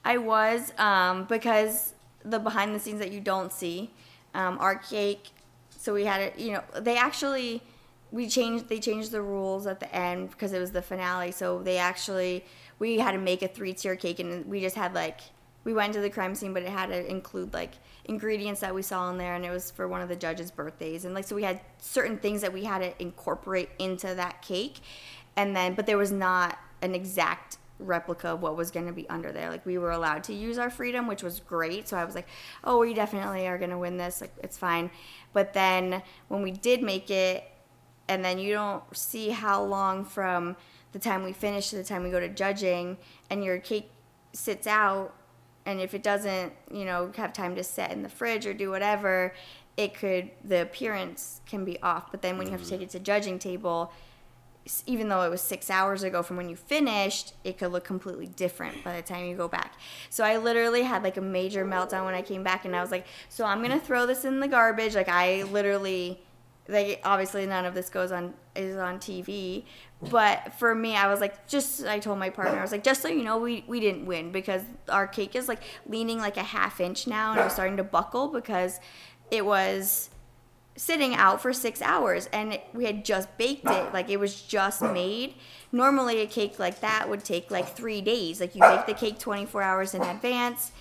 I 0.05 0.17
was 0.19 0.73
um, 0.79 1.25
because 1.25 1.95
the 2.25 2.39
behind 2.39 2.75
the 2.75 2.81
scenes 2.81 2.99
that 3.01 3.13
you 3.13 3.21
don't 3.21 3.53
see, 3.53 3.91
um, 4.35 4.59
our 4.59 4.77
cake. 4.77 5.31
So 5.77 5.95
we 5.95 6.05
had 6.05 6.21
it. 6.21 6.39
You 6.39 6.53
know, 6.53 6.63
they 6.81 6.97
actually 6.97 7.63
we 8.13 8.29
changed. 8.29 8.69
They 8.69 8.81
changed 8.81 9.13
the 9.13 9.23
rules 9.23 9.67
at 9.67 9.79
the 9.81 9.95
end 9.95 10.31
because 10.31 10.53
it 10.53 10.59
was 10.59 10.73
the 10.73 10.83
finale. 10.83 11.31
So 11.33 11.61
they 11.63 11.79
actually 11.79 12.45
we 12.81 12.99
had 12.99 13.13
to 13.13 13.19
make 13.19 13.43
a 13.43 13.49
three 13.49 13.73
tier 13.73 13.95
cake, 13.95 14.19
and 14.19 14.45
we 14.47 14.61
just 14.61 14.75
had 14.75 14.93
like 14.95 15.21
we 15.63 15.73
went 15.73 15.93
to 15.93 16.01
the 16.01 16.11
crime 16.11 16.35
scene, 16.35 16.53
but 16.53 16.63
it 16.65 16.71
had 16.71 16.89
to 16.89 17.09
include 17.09 17.53
like 17.53 17.75
ingredients 18.07 18.61
that 18.63 18.75
we 18.75 18.83
saw 18.83 19.09
in 19.11 19.19
there, 19.19 19.37
and 19.37 19.45
it 19.45 19.51
was 19.51 19.71
for 19.71 19.87
one 19.87 20.01
of 20.01 20.09
the 20.09 20.17
judges' 20.17 20.51
birthdays, 20.51 21.05
and 21.05 21.15
like 21.15 21.25
so 21.25 21.37
we 21.37 21.45
had 21.45 21.61
certain 21.79 22.19
things 22.19 22.41
that 22.41 22.53
we 22.53 22.65
had 22.65 22.79
to 22.79 23.01
incorporate 23.01 23.69
into 23.79 24.13
that 24.15 24.43
cake, 24.43 24.81
and 25.37 25.55
then 25.55 25.75
but 25.75 25.87
there 25.87 25.99
was 25.99 26.11
not 26.11 26.59
an 26.83 26.95
exact 26.95 27.59
replica 27.79 28.29
of 28.29 28.43
what 28.43 28.57
was 28.57 28.71
going 28.71 28.87
to 28.87 28.93
be 28.93 29.09
under 29.09 29.33
there. 29.33 29.51
Like 29.51 29.65
we 29.65 29.79
were 29.79 29.91
allowed 29.91 30.25
to 30.25 30.35
use 30.35 30.59
our 30.59 30.71
freedom, 30.71 31.07
which 31.07 31.23
was 31.23 31.41
great. 31.41 31.89
So 31.89 31.97
I 31.97 32.05
was 32.05 32.15
like, 32.15 32.29
"Oh, 32.65 32.79
we 32.79 32.95
definitely 32.95 33.47
are 33.47 33.59
going 33.59 33.71
to 33.71 33.79
win 33.79 33.99
this. 33.99 34.23
Like 34.23 34.33
it's 34.43 34.57
fine." 34.57 34.91
But 35.35 35.53
then 35.53 36.03
when 36.29 36.43
we 36.43 36.51
did 36.51 36.83
make 36.83 37.11
it 37.11 37.45
and 38.11 38.25
then 38.25 38.41
you 38.41 38.53
don't 38.53 38.83
see 38.97 39.29
how 39.29 39.63
long 39.63 40.05
from 40.05 40.57
the 40.93 40.99
time 40.99 41.23
we 41.23 41.33
finish 41.33 41.71
to 41.71 41.77
the 41.77 41.85
time 41.85 42.03
we 42.03 42.11
go 42.11 42.21
to 42.21 42.29
judging 42.29 42.97
and 43.29 43.45
your 43.45 43.59
cake 43.59 43.91
sits 44.33 44.67
out 44.67 45.15
and 45.67 45.81
if 45.81 45.95
it 45.95 46.03
doesn't, 46.03 46.53
you 46.73 46.85
know, 46.85 47.13
have 47.17 47.33
time 47.33 47.55
to 47.57 47.63
set 47.63 47.93
in 47.93 48.03
the 48.03 48.09
fridge 48.09 48.47
or 48.47 48.55
do 48.55 48.71
whatever, 48.71 49.35
it 49.77 49.95
could 49.95 50.31
the 50.45 50.63
appearance 50.63 51.41
can 51.47 51.65
be 51.65 51.81
off. 51.83 52.11
But 52.11 52.23
then 52.23 52.39
when 52.39 52.47
you 52.47 52.53
have 52.53 52.61
to 52.61 52.67
mm-hmm. 52.67 52.77
take 52.77 52.83
it 52.83 52.91
to 52.91 52.99
judging 52.99 53.39
table, 53.39 53.93
even 54.87 55.09
though 55.09 55.23
it 55.23 55.31
was 55.31 55.41
six 55.41 55.71
hours 55.71 56.03
ago 56.03 56.23
from 56.23 56.37
when 56.37 56.49
you 56.49 56.57
finished, 56.57 57.35
it 57.45 57.59
could 57.59 57.73
look 57.73 57.85
completely 57.85 58.27
different 58.27 58.83
by 58.85 58.97
the 58.97 59.03
time 59.03 59.25
you 59.25 59.37
go 59.37 59.49
back. 59.49 59.75
So 60.11 60.25
I 60.25 60.37
literally 60.37 60.83
had 60.83 61.03
like 61.03 61.17
a 61.17 61.23
major 61.23 61.65
meltdown 61.65 62.05
when 62.05 62.15
I 62.15 62.23
came 62.23 62.43
back, 62.43 62.65
and 62.65 62.77
I 62.77 62.81
was 62.81 62.91
like, 62.91 63.07
"So 63.29 63.45
I'm 63.45 63.63
gonna 63.63 63.81
throw 63.81 64.07
this 64.07 64.25
in 64.25 64.41
the 64.41 64.49
garbage." 64.49 64.95
Like 64.95 65.09
I 65.09 65.45
literally 65.45 66.21
like 66.69 67.01
obviously 67.05 67.47
none 67.47 67.65
of 67.65 67.75
this 67.75 67.89
goes 67.91 68.13
on 68.13 68.35
is 68.55 68.77
on 68.77 68.99
TV. 68.99 69.65
But 70.03 70.55
for 70.55 70.75
me, 70.75 70.97
I 70.97 71.09
was 71.09 71.21
like, 71.21 71.47
just 71.47 71.85
I 71.85 71.99
told 71.99 72.19
my 72.19 72.31
partner, 72.31 72.59
I 72.59 72.63
was 72.63 72.73
like, 72.73 72.83
just 72.83 73.03
so 73.03 73.09
you 73.09 73.23
know, 73.23 73.39
we 73.39 73.65
we 73.67 73.81
didn't 73.81 74.07
win 74.07 74.33
because 74.33 74.63
our 74.89 75.07
cake 75.07 75.37
is 75.37 75.47
like 75.47 75.61
leaning 75.87 76.19
like 76.19 76.39
a 76.39 76.43
half 76.43 76.81
inch 76.81 77.07
now, 77.07 77.33
and 77.33 77.41
it 77.41 77.45
was 77.45 77.53
starting 77.53 77.77
to 77.77 77.85
buckle 77.85 78.29
because 78.29 78.81
it 79.31 79.45
was 79.45 80.11
sitting 80.77 81.15
out 81.15 81.43
for 81.43 81.53
six 81.53 81.83
hours 81.83 82.27
and 82.33 82.55
it, 82.55 82.65
we 82.73 82.87
had 82.87 83.05
just 83.05 83.37
baked 83.37 83.67
it. 83.67 83.93
Like 83.93 84.09
it 84.09 84.19
was 84.19 84.41
just 84.41 84.81
made. 84.81 85.35
Normally 85.73 86.21
a 86.21 86.27
cake 86.27 86.59
like 86.59 86.81
that 86.81 87.09
would 87.09 87.23
take 87.23 87.51
like 87.51 87.69
three 87.69 88.01
days. 88.01 88.41
Like 88.41 88.55
you 88.55 88.63
bake 88.63 88.87
the 88.87 88.95
cake 88.95 89.19
24 89.19 89.63
hours 89.63 89.95
in 89.95 90.01
advance 90.01 90.73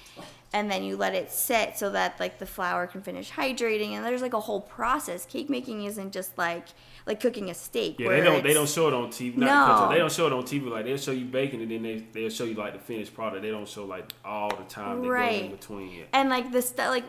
and 0.54 0.72
then 0.72 0.84
you 0.84 0.96
let 0.96 1.14
it 1.16 1.32
sit 1.32 1.78
so 1.78 1.90
that 1.92 2.18
like 2.18 2.40
the 2.40 2.46
flour 2.46 2.88
can 2.88 3.02
finish 3.02 3.32
hydrating 3.32 3.92
and 3.92 4.06
there's 4.06 4.22
like 4.22 4.34
a 4.34 4.40
whole 4.40 4.62
process. 4.62 5.26
Cake 5.26 5.50
making 5.50 5.84
isn't 5.84 6.14
just 6.14 6.38
like 6.38 6.68
like 7.10 7.20
cooking 7.20 7.50
a 7.50 7.54
steak 7.54 8.00
Yeah, 8.00 8.08
they 8.10 8.22
don't 8.22 8.44
they 8.44 8.54
don't 8.54 8.70
show 8.70 8.88
it 8.88 8.94
on 8.94 9.08
TV. 9.10 9.36
Not 9.36 9.90
No. 9.90 9.90
they 9.92 9.98
don't 10.00 10.12
show 10.12 10.28
it 10.28 10.34
on 10.34 10.44
TV. 10.44 10.70
Like 10.70 10.86
they'll 10.86 10.98
show 10.98 11.12
you 11.12 11.26
baking, 11.26 11.62
and 11.62 11.70
then 11.72 11.82
they 11.84 12.06
they'll 12.14 12.30
show 12.30 12.46
you 12.46 12.54
like 12.54 12.74
the 12.74 12.80
finished 12.80 13.14
product. 13.14 13.42
They 13.42 13.50
don't 13.52 13.68
show 13.68 13.84
like 13.86 14.06
all 14.24 14.50
the 14.56 14.64
time 14.64 14.98
goes 14.98 15.06
in 15.06 15.10
Right. 15.12 15.52
between 15.52 15.92
it. 16.02 16.10
and 16.14 16.30
like 16.30 16.52
the 16.52 16.62
stuff 16.62 16.90
like 16.90 17.04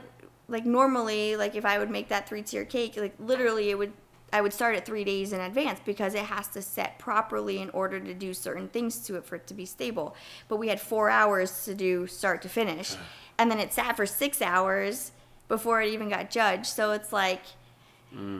like 0.49 0.67
normally 0.67 1.37
like 1.37 1.55
if 1.55 1.65
i 1.65 1.79
would 1.79 1.91
make 1.91 2.09
that 2.09 2.29
three 2.29 2.43
tier 2.43 2.65
cake 2.65 2.97
like 2.97 3.15
literally 3.21 3.71
it 3.71 3.79
would 3.79 3.93
i 4.33 4.41
would 4.41 4.53
start 4.53 4.75
it 4.75 4.85
three 4.85 5.05
days 5.05 5.33
in 5.33 5.41
advance 5.41 5.79
because 5.85 6.13
it 6.15 6.25
has 6.25 6.49
to 6.49 6.61
set 6.61 6.99
properly 6.99 7.59
in 7.61 7.71
order 7.71 8.01
to 8.01 8.13
do 8.13 8.35
certain 8.35 8.67
things 8.67 8.99
to 9.07 9.15
it 9.15 9.25
for 9.25 9.37
it 9.37 9.47
to 9.47 9.55
be 9.55 9.65
stable 9.65 10.17
but 10.49 10.57
we 10.57 10.67
had 10.67 10.81
four 10.81 11.09
hours 11.09 11.65
to 11.65 11.73
do 11.73 12.05
start 12.09 12.43
to 12.43 12.49
finish 12.49 12.97
and 13.39 13.49
then 13.49 13.61
it 13.61 13.73
sat 13.73 13.97
for 13.97 14.07
six 14.07 14.43
hours 14.43 15.13
before 15.47 15.81
it 15.83 15.89
even 15.93 16.09
got 16.09 16.31
judged 16.31 16.67
so 16.67 16.91
it's 16.91 17.13
like 17.13 17.43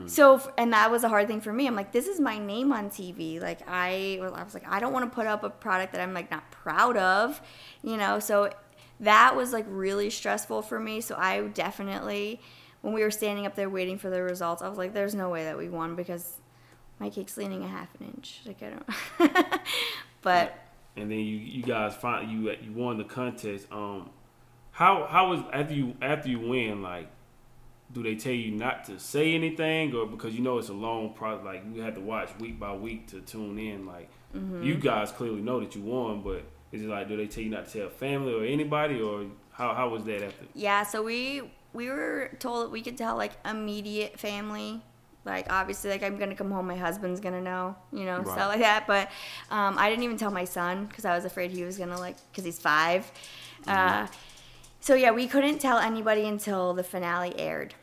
so 0.07 0.41
and 0.57 0.73
that 0.73 0.91
was 0.91 1.03
a 1.03 1.09
hard 1.09 1.27
thing 1.27 1.39
for 1.39 1.53
me. 1.53 1.65
I'm 1.65 1.75
like 1.75 1.91
this 1.91 2.07
is 2.07 2.19
my 2.19 2.37
name 2.37 2.73
on 2.73 2.89
tv 2.89 3.41
like 3.41 3.59
i 3.67 4.19
i 4.21 4.43
was 4.43 4.53
like 4.53 4.67
i 4.67 4.79
don't 4.79 4.91
want 4.91 5.09
to 5.09 5.15
put 5.15 5.27
up 5.27 5.43
a 5.43 5.49
product 5.49 5.93
that 5.93 6.01
i'm 6.01 6.13
like 6.13 6.29
not 6.29 6.49
proud 6.51 6.97
of 6.97 7.41
you 7.81 7.97
know? 7.97 8.19
So 8.19 8.49
that 8.99 9.35
was 9.35 9.53
like 9.53 9.65
really 9.67 10.09
stressful 10.09 10.61
for 10.63 10.79
me. 10.79 11.01
So 11.01 11.15
i 11.17 11.41
definitely 11.41 12.41
when 12.81 12.93
we 12.93 13.01
were 13.01 13.11
standing 13.11 13.45
up 13.45 13.55
there 13.55 13.69
waiting 13.69 13.97
for 13.97 14.09
the 14.09 14.21
results 14.21 14.61
i 14.61 14.67
was 14.67 14.77
like 14.77 14.93
there's 14.93 15.15
no 15.15 15.29
way 15.29 15.43
that 15.45 15.57
we 15.57 15.69
won 15.69 15.95
because 15.95 16.39
my 16.99 17.09
cake's 17.09 17.37
leaning 17.37 17.63
a 17.63 17.67
half 17.67 17.89
an 17.99 18.07
inch. 18.15 18.41
Like 18.45 18.61
i 18.61 18.69
don't 18.69 19.61
but 20.21 20.53
And 20.95 21.09
then 21.09 21.19
you 21.19 21.37
you 21.37 21.63
guys 21.63 21.95
find 21.95 22.29
you 22.29 22.51
you 22.61 22.73
won 22.73 22.97
the 22.97 23.05
contest. 23.05 23.67
Um, 23.71 24.09
how 24.71 25.07
how 25.09 25.29
was 25.29 25.39
after 25.53 25.73
you 25.73 25.95
after 26.01 26.27
you 26.29 26.39
win 26.39 26.81
like. 26.81 27.09
Do 27.93 28.03
they 28.03 28.15
tell 28.15 28.33
you 28.33 28.51
not 28.51 28.85
to 28.85 28.99
say 28.99 29.33
anything, 29.35 29.93
or 29.93 30.05
because 30.05 30.33
you 30.33 30.41
know 30.41 30.57
it's 30.59 30.69
a 30.69 30.73
long 30.73 31.13
process? 31.13 31.43
Like 31.45 31.63
you 31.73 31.81
have 31.81 31.95
to 31.95 32.01
watch 32.01 32.29
week 32.39 32.59
by 32.59 32.73
week 32.73 33.07
to 33.07 33.21
tune 33.21 33.57
in. 33.59 33.85
Like 33.85 34.09
Mm-hmm. 34.35 34.63
you 34.63 34.75
guys 34.75 35.11
clearly 35.11 35.41
know 35.41 35.59
that 35.59 35.75
you 35.75 35.81
won, 35.81 36.21
but 36.21 36.43
is 36.71 36.83
it 36.83 36.87
like 36.87 37.09
do 37.09 37.17
they 37.17 37.27
tell 37.27 37.43
you 37.43 37.49
not 37.49 37.67
to 37.67 37.79
tell 37.79 37.89
family 37.89 38.33
or 38.33 38.45
anybody, 38.45 39.01
or 39.01 39.25
how 39.51 39.73
how 39.73 39.89
was 39.89 40.05
that 40.05 40.23
after? 40.23 40.45
Yeah, 40.53 40.83
so 40.83 41.03
we 41.03 41.41
we 41.73 41.89
were 41.89 42.31
told 42.39 42.65
that 42.65 42.69
we 42.71 42.81
could 42.81 42.97
tell 42.97 43.17
like 43.17 43.33
immediate 43.45 44.17
family. 44.17 44.81
Like 45.25 45.47
obviously, 45.51 45.89
like 45.89 46.01
I'm 46.01 46.17
gonna 46.17 46.33
come 46.35 46.49
home, 46.49 46.65
my 46.67 46.77
husband's 46.77 47.19
gonna 47.19 47.41
know, 47.41 47.75
you 47.91 48.05
know, 48.05 48.19
Right. 48.19 48.27
stuff 48.27 48.49
like 48.49 48.59
that. 48.61 48.87
But 48.87 49.09
um, 49.49 49.77
I 49.77 49.89
didn't 49.89 50.03
even 50.03 50.17
tell 50.17 50.31
my 50.31 50.45
son 50.45 50.85
because 50.85 51.03
I 51.03 51.13
was 51.13 51.25
afraid 51.25 51.51
he 51.51 51.63
was 51.63 51.77
gonna 51.77 51.99
like, 51.99 52.15
because 52.31 52.45
he's 52.45 52.59
5 52.59 53.11
Uh, 53.67 54.07
so 54.79 54.95
yeah, 54.95 55.11
we 55.11 55.27
couldn't 55.27 55.59
tell 55.59 55.77
anybody 55.77 56.25
until 56.25 56.73
the 56.73 56.83
finale 56.83 57.37
aired. 57.37 57.75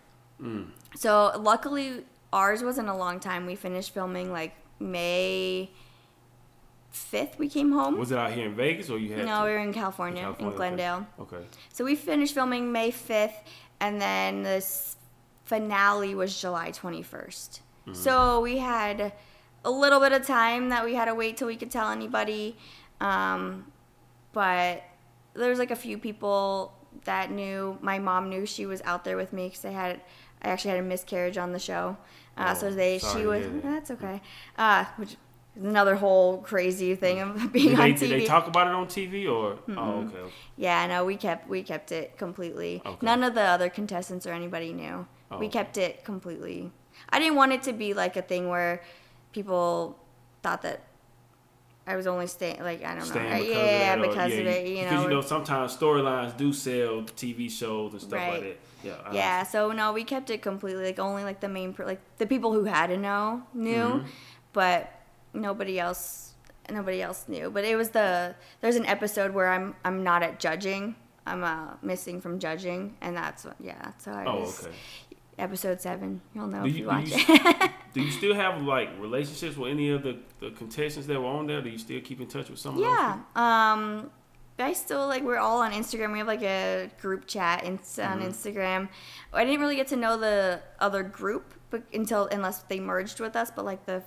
Mm. 0.42 0.70
So 0.96 1.32
luckily, 1.38 2.04
ours 2.32 2.62
wasn't 2.62 2.88
a 2.88 2.94
long 2.94 3.20
time. 3.20 3.46
We 3.46 3.54
finished 3.54 3.92
filming 3.92 4.32
like 4.32 4.54
May 4.80 5.70
fifth. 6.90 7.38
We 7.38 7.48
came 7.48 7.72
home. 7.72 7.98
Was 7.98 8.12
it 8.12 8.18
out 8.18 8.32
here 8.32 8.46
in 8.46 8.54
Vegas 8.54 8.90
or 8.90 8.98
you 8.98 9.14
had? 9.14 9.24
no, 9.24 9.40
to, 9.40 9.44
we 9.44 9.50
were 9.50 9.58
in 9.58 9.72
California, 9.72 10.22
California, 10.22 10.50
in. 10.50 10.56
Glendale. 10.56 11.06
Okay. 11.20 11.44
So 11.72 11.84
we 11.84 11.94
finished 11.94 12.34
filming 12.34 12.72
May 12.72 12.90
5th, 12.90 13.34
and 13.80 14.00
then 14.00 14.42
the 14.42 14.64
finale 15.44 16.14
was 16.14 16.38
July 16.40 16.70
21st. 16.70 17.60
So 17.92 18.40
we 18.42 18.58
had 18.58 19.14
a 19.64 19.70
little 19.70 19.98
bit 19.98 20.12
of 20.12 20.26
time 20.26 20.68
that 20.68 20.84
we 20.84 20.94
had 20.94 21.06
to 21.06 21.14
wait 21.14 21.38
till 21.38 21.46
we 21.46 21.56
could 21.56 21.70
tell 21.70 21.90
anybody. 21.90 22.54
Um, 23.00 23.72
but 24.34 24.82
there 25.32 25.48
was 25.48 25.58
like 25.58 25.70
a 25.70 25.76
few 25.76 25.96
people 25.96 26.74
that 27.04 27.30
knew. 27.30 27.78
My 27.80 27.98
mom 27.98 28.28
knew 28.28 28.44
she 28.44 28.66
was 28.66 28.82
out 28.84 29.04
there 29.04 29.16
with 29.16 29.32
me 29.32 29.48
because 29.48 29.64
I 29.64 29.70
had, 29.70 30.02
I 30.42 30.48
actually 30.48 30.70
had 30.72 30.80
a 30.80 30.82
miscarriage 30.82 31.36
on 31.38 31.52
the 31.52 31.58
show. 31.58 31.96
Uh, 32.36 32.54
so 32.54 32.68
Oh, 32.68 32.70
they, 32.70 32.98
sorry 32.98 33.20
she 33.20 33.26
was, 33.26 33.44
that. 33.46 33.62
that's 33.62 33.90
okay. 33.90 34.20
Uh, 34.56 34.84
which 34.96 35.10
is 35.12 35.16
another 35.60 35.96
whole 35.96 36.38
crazy 36.38 36.94
thing 36.94 37.18
of 37.20 37.52
being 37.52 37.70
Did 37.70 37.80
on 37.80 37.88
they, 37.88 37.94
TV. 37.94 37.98
did 38.00 38.10
they 38.20 38.26
talk 38.26 38.46
about 38.46 38.68
it 38.68 38.74
on 38.74 38.86
TV 38.86 39.24
or? 39.28 39.58
Oh, 39.76 40.00
okay. 40.02 40.16
okay. 40.18 40.32
Yeah, 40.56 40.86
no, 40.86 41.04
we 41.04 41.16
kept 41.16 41.48
we 41.48 41.62
kept 41.64 41.90
it 41.90 42.16
completely. 42.16 42.80
Okay. 42.86 42.98
None 43.04 43.24
of 43.24 43.34
the 43.34 43.42
other 43.42 43.68
contestants 43.68 44.26
or 44.26 44.32
anybody 44.32 44.72
knew. 44.72 45.06
Oh, 45.30 45.38
we 45.38 45.48
kept 45.48 45.76
it 45.76 46.04
completely. 46.04 46.70
I 47.10 47.18
didn't 47.18 47.34
want 47.36 47.52
it 47.52 47.62
to 47.64 47.72
be 47.72 47.92
like 47.94 48.16
a 48.16 48.22
thing 48.22 48.48
where 48.48 48.82
people 49.32 49.98
thought 50.42 50.62
that 50.62 50.82
I 51.88 51.96
was 51.96 52.06
only 52.06 52.26
staying 52.26 52.62
like 52.62 52.84
I 52.84 52.94
don't 52.94 53.04
Staying 53.06 53.30
know. 53.30 53.38
because 53.38 53.48
yeah, 53.48 53.94
of 53.94 53.98
that, 53.98 53.98
or- 53.98 54.08
because 54.08 54.32
yeah, 54.32 54.38
of 54.40 54.46
it, 54.46 54.66
you 54.68 54.74
because 54.84 54.92
know. 54.92 55.02
you 55.02 55.08
know 55.08 55.20
sometimes 55.22 55.76
storylines 55.76 56.36
do 56.36 56.52
sell 56.52 57.02
TV 57.20 57.50
shows 57.50 57.92
and 57.92 58.02
stuff 58.02 58.12
like 58.12 58.30
Right. 58.32 58.42
that. 58.42 58.58
Yeah. 58.88 58.94
I 59.10 59.14
yeah, 59.14 59.42
so 59.44 59.72
no, 59.72 59.92
we 59.92 60.04
kept 60.04 60.28
it 60.30 60.40
completely 60.42 60.84
like 60.84 60.98
only 60.98 61.24
like 61.24 61.40
the 61.40 61.48
main 61.48 61.74
like 61.78 62.00
the 62.18 62.26
people 62.26 62.52
who 62.52 62.64
had 62.64 62.88
to 62.88 62.96
know 62.98 63.42
knew, 63.54 63.72
Mhm. 64.02 64.04
but 64.52 64.92
nobody 65.32 65.80
else 65.80 66.34
nobody 66.70 67.00
else 67.00 67.24
knew. 67.28 67.48
But 67.50 67.64
it 67.64 67.76
was 67.76 67.90
the 67.90 68.34
there's 68.60 68.76
an 68.76 68.86
episode 68.86 69.32
where 69.32 69.48
I'm 69.48 69.74
I'm 69.84 70.04
not 70.04 70.22
at 70.22 70.38
judging. 70.38 70.94
I'm 71.26 71.44
uh, 71.44 71.74
missing 71.82 72.20
from 72.22 72.38
judging, 72.38 72.96
and 73.00 73.16
that's 73.16 73.44
what 73.44 73.56
yeah. 73.60 73.92
So 73.98 74.12
I 74.12 74.24
Oh, 74.26 74.40
was 74.40 74.64
okay. 74.66 74.74
Episode 75.38 75.80
seven. 75.80 76.20
You'll 76.34 76.46
know 76.48 76.62
Do 76.62 76.68
if 76.68 76.76
you, 76.76 76.78
you 76.78 76.84
do, 76.84 76.88
watch 76.88 77.08
you, 77.08 77.16
it. 77.28 77.70
do 77.94 78.00
you 78.02 78.10
still 78.10 78.34
have 78.34 78.62
like 78.62 78.90
relationships 78.98 79.56
with 79.56 79.70
any 79.70 79.90
of 79.90 80.02
the, 80.02 80.18
the 80.40 80.50
contestants 80.50 81.06
that 81.08 81.20
were 81.20 81.26
on 81.26 81.46
there? 81.46 81.60
Do 81.62 81.70
you 81.70 81.78
still 81.78 82.00
keep 82.00 82.20
in 82.20 82.26
touch 82.26 82.48
with 82.50 82.58
some 82.58 82.74
of 82.76 82.80
yeah. 82.80 83.18
Um, 83.36 84.10
I 84.58 84.72
still 84.72 85.06
like 85.06 85.22
we're 85.22 85.38
all 85.38 85.58
on 85.62 85.72
Instagram. 85.72 86.12
We 86.12 86.18
have 86.18 86.26
like 86.26 86.42
a 86.42 86.90
group 87.00 87.26
chat 87.26 87.62
in, 87.64 87.74
on 87.74 87.78
Mhm. 88.20 88.28
Instagram. 88.28 88.88
I 89.32 89.44
didn't 89.44 89.60
really 89.60 89.76
get 89.76 89.86
to 89.88 89.96
know 89.96 90.16
the 90.16 90.60
other 90.80 91.02
group, 91.04 91.54
but 91.70 91.82
until 91.94 92.26
unless 92.26 92.62
they 92.64 92.80
merged 92.80 93.20
with 93.20 93.36
us. 93.36 93.50
But 93.54 93.64
like 93.64 93.86
the 93.86 94.02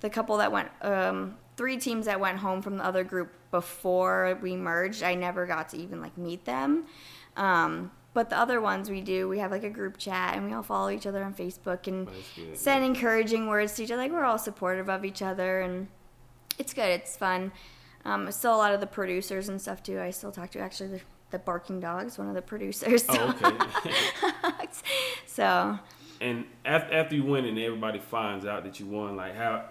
the 0.00 0.08
couple 0.10 0.36
that 0.38 0.50
went, 0.50 0.68
um, 0.80 1.36
three 1.56 1.76
teams 1.76 2.06
that 2.06 2.18
went 2.18 2.38
home 2.38 2.60
from 2.62 2.78
the 2.78 2.84
other 2.84 3.04
group 3.04 3.30
before 3.50 4.36
we 4.42 4.56
merged, 4.56 5.02
I 5.02 5.14
never 5.14 5.46
got 5.46 5.68
to 5.70 5.76
even 5.76 6.00
like 6.00 6.16
meet 6.18 6.44
them. 6.46 6.86
Um, 7.36 7.90
but 8.14 8.30
the 8.30 8.38
other 8.38 8.60
ones 8.60 8.90
we 8.90 9.00
do, 9.00 9.28
we 9.28 9.38
have 9.38 9.50
like 9.50 9.64
a 9.64 9.70
group 9.70 9.96
chat 9.96 10.36
and 10.36 10.46
we 10.46 10.52
all 10.52 10.62
follow 10.62 10.90
each 10.90 11.06
other 11.06 11.24
on 11.24 11.34
Facebook 11.34 11.86
and 11.86 12.08
good. 12.36 12.56
send 12.56 12.84
encouraging 12.84 13.46
words 13.46 13.74
to 13.74 13.84
each 13.84 13.90
other. 13.90 14.02
Like 14.02 14.12
we're 14.12 14.24
all 14.24 14.38
supportive 14.38 14.88
of 14.88 15.04
each 15.04 15.22
other, 15.22 15.60
and 15.60 15.88
it's 16.58 16.74
good. 16.74 16.88
It's 16.88 17.16
fun. 17.16 17.52
Um, 18.04 18.30
still 18.32 18.54
a 18.54 18.58
lot 18.58 18.74
of 18.74 18.80
the 18.80 18.86
producers 18.86 19.48
and 19.48 19.60
stuff 19.60 19.82
too. 19.82 20.00
I 20.00 20.10
still 20.10 20.32
talk 20.32 20.50
to 20.50 20.58
actually 20.58 20.90
the, 20.90 21.00
the 21.30 21.38
barking 21.38 21.80
dogs, 21.80 22.18
one 22.18 22.28
of 22.28 22.34
the 22.34 22.42
producers. 22.42 23.04
Oh, 23.08 23.34
okay. 23.42 24.66
so 25.26 25.78
and 26.22 26.44
after, 26.64 26.94
after 26.94 27.16
you 27.16 27.24
win 27.24 27.44
and 27.44 27.58
everybody 27.58 27.98
finds 27.98 28.46
out 28.46 28.62
that 28.64 28.78
you 28.78 28.86
won, 28.86 29.16
like 29.16 29.34
how 29.34 29.64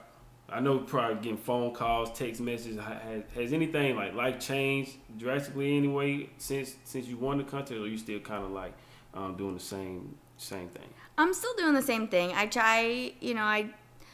I 0.51 0.59
know 0.59 0.79
probably 0.79 1.15
getting 1.15 1.37
phone 1.37 1.73
calls, 1.73 2.11
text 2.11 2.41
messages. 2.41 2.77
Has, 2.77 3.23
has 3.33 3.53
anything 3.53 3.95
like 3.95 4.13
life 4.13 4.39
changed 4.39 4.97
drastically 5.17 5.77
anyway 5.77 6.29
since 6.37 6.75
since 6.83 7.07
you 7.07 7.17
won 7.17 7.37
the 7.37 7.43
contest, 7.43 7.79
or 7.79 7.87
you 7.87 7.97
still 7.97 8.19
kind 8.19 8.43
of 8.43 8.51
like 8.51 8.73
um, 9.13 9.35
doing 9.35 9.53
the 9.53 9.61
same 9.61 10.15
same 10.37 10.67
thing? 10.69 10.89
I'm 11.17 11.33
still 11.33 11.53
doing 11.57 11.73
the 11.73 11.81
same 11.81 12.07
thing. 12.07 12.33
I 12.33 12.47
try, 12.47 13.13
you 13.21 13.33
know, 13.33 13.43
I 13.43 13.69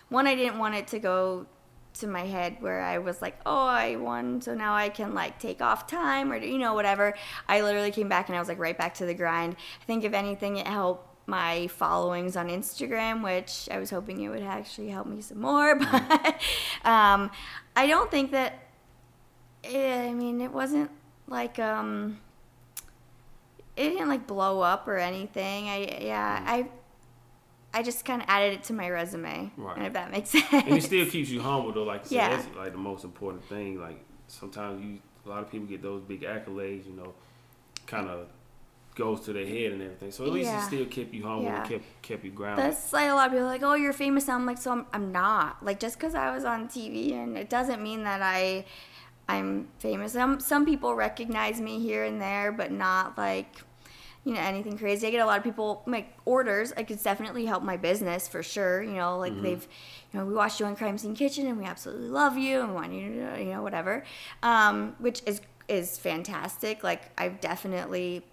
one 0.10 0.28
I 0.28 0.36
didn't 0.36 0.60
want 0.60 0.76
it 0.76 0.88
to 0.88 1.00
go 1.00 1.48
to 1.96 2.08
my 2.08 2.26
head 2.26 2.58
where 2.60 2.82
I 2.82 3.00
was 3.00 3.22
like, 3.22 3.40
oh, 3.46 3.66
I 3.66 3.96
won, 3.96 4.40
so 4.42 4.54
now 4.54 4.76
I 4.76 4.90
can 4.90 5.16
like 5.16 5.40
take 5.40 5.62
off 5.62 5.88
time 5.88 6.32
or 6.32 6.38
you 6.38 6.60
know 6.60 6.76
whatever. 6.76 7.16
I 7.48 7.62
literally 7.62 7.92
came 7.92 8.10
back 8.10 8.30
and 8.30 8.36
I 8.36 8.40
was 8.40 8.48
like 8.48 8.60
right 8.60 8.78
back 8.78 8.94
to 8.96 9.06
the 9.06 9.16
grind. 9.16 9.56
I 9.82 9.86
think 9.86 10.04
if 10.04 10.14
anything, 10.14 10.58
it 10.58 10.68
helped 10.68 11.07
my 11.28 11.68
followings 11.68 12.36
on 12.38 12.48
Instagram, 12.48 13.22
which 13.24 13.68
I 13.70 13.78
was 13.80 13.90
hoping 13.90 14.22
it 14.22 14.30
would 14.30 14.42
actually 14.44 14.90
help 14.90 15.06
me 15.08 15.22
some 15.22 15.40
more, 15.42 15.76
but 15.80 16.36
um, 16.86 17.30
I 17.76 17.86
don't 17.88 18.10
think 18.10 18.32
that. 18.32 18.54
eh, 19.64 20.08
I 20.10 20.14
mean, 20.14 20.40
it 20.42 20.52
wasn't 20.52 20.90
like 21.28 21.60
um, 21.60 22.20
it 23.76 23.90
didn't 23.90 24.08
like 24.08 24.26
blow 24.26 24.62
up 24.62 24.88
or 24.88 24.98
anything. 24.98 25.70
I 25.70 26.00
yeah, 26.02 26.44
I 26.46 26.68
I 27.74 27.84
just 27.84 28.06
kind 28.06 28.22
of 28.22 28.28
added 28.30 28.54
it 28.54 28.64
to 28.66 28.74
my 28.74 28.90
resume, 28.90 29.52
Right. 29.58 29.78
and 29.78 29.86
if 29.86 29.94
that 29.94 30.12
makes 30.12 30.30
sense. 30.30 30.46
And 30.52 30.78
it 30.78 30.84
still 30.84 31.06
keeps 31.06 31.30
you 31.30 31.42
humble 31.42 31.72
though. 31.74 31.84
Like 31.84 32.04
I 32.06 32.08
Yeah. 32.10 32.30
that's 32.38 32.48
like 32.56 32.72
the 32.72 32.78
most 32.78 33.04
important 33.04 33.44
thing. 33.50 33.80
Like 33.80 34.00
sometimes 34.28 34.84
you, 34.84 35.00
a 35.26 35.30
lot 35.30 35.44
of 35.44 35.52
people 35.52 35.68
get 35.68 35.82
those 35.82 36.02
big 36.02 36.22
accolades. 36.22 36.86
You 36.88 36.94
know, 36.94 37.14
kind 37.86 38.08
of 38.10 38.28
goes 38.98 39.22
to 39.22 39.32
their 39.34 39.46
head 39.46 39.72
and 39.74 39.82
everything. 39.82 40.12
So 40.12 40.26
at 40.26 40.32
least 40.32 40.50
Yeah. 40.50 40.60
it 40.64 40.66
still 40.68 40.86
kept 40.86 41.14
you 41.14 41.24
humble 41.24 41.44
Yeah. 41.44 41.62
and 41.62 41.70
kept 41.70 42.02
kept 42.02 42.24
you 42.26 42.32
grounded. 42.32 42.66
That's 42.66 42.92
like 42.92 43.10
a 43.10 43.14
lot 43.14 43.28
of 43.28 43.32
people 43.34 43.46
are 43.46 43.50
like, 43.50 43.64
oh, 43.64 43.76
you're 43.76 43.94
famous. 43.94 44.28
now." 44.28 44.36
I'm 44.36 44.46
like, 44.46 44.58
so 44.58 44.72
I'm, 44.72 44.86
I'm 44.92 45.12
not. 45.12 45.64
Like 45.64 45.80
just 45.80 45.98
because 46.00 46.16
I 46.16 46.34
was 46.36 46.44
on 46.44 46.68
TV, 46.68 47.14
and 47.14 47.38
it 47.38 47.50
doesn't 47.50 47.82
mean 47.82 48.04
that 48.04 48.22
I, 48.22 48.66
I'm 49.30 49.68
famous. 49.80 50.14
Some 50.14 50.40
some 50.40 50.66
people 50.66 50.96
recognize 50.96 51.62
me 51.62 51.80
here 51.80 52.04
and 52.06 52.20
there, 52.22 52.52
but 52.52 52.72
not 52.72 53.18
like, 53.18 53.62
you 54.26 54.34
know, 54.34 54.40
anything 54.42 54.78
crazy. 54.78 55.06
I 55.08 55.12
get 55.12 55.22
a 55.22 55.26
lot 55.26 55.38
of 55.38 55.44
people 55.44 55.84
make 55.86 56.08
orders. 56.26 56.74
Like 56.76 56.88
could 56.88 57.04
definitely 57.04 57.46
help 57.46 57.62
my 57.64 57.78
business 57.78 58.28
for 58.28 58.42
sure. 58.42 58.82
You 58.82 58.94
know, 58.94 59.18
like 59.20 59.40
they've, 59.44 59.68
you 60.12 60.20
know, 60.20 60.26
we 60.26 60.34
watched 60.34 60.60
you 60.60 60.66
on 60.66 60.76
Crime 60.76 60.98
Scene 60.98 61.16
Kitchen, 61.16 61.46
and 61.46 61.58
we 61.58 61.66
absolutely 61.66 62.10
love 62.10 62.36
you, 62.38 62.62
and 62.62 62.74
want 62.74 62.94
you 62.94 63.10
to, 63.22 63.40
you 63.44 63.52
know, 63.52 63.62
whatever, 63.62 64.04
um, 64.42 64.96
which 65.00 65.22
is 65.28 65.40
is 65.68 65.98
fantastic. 66.00 66.84
Like 66.84 67.04
I've 67.18 67.40
definitely 67.42 68.24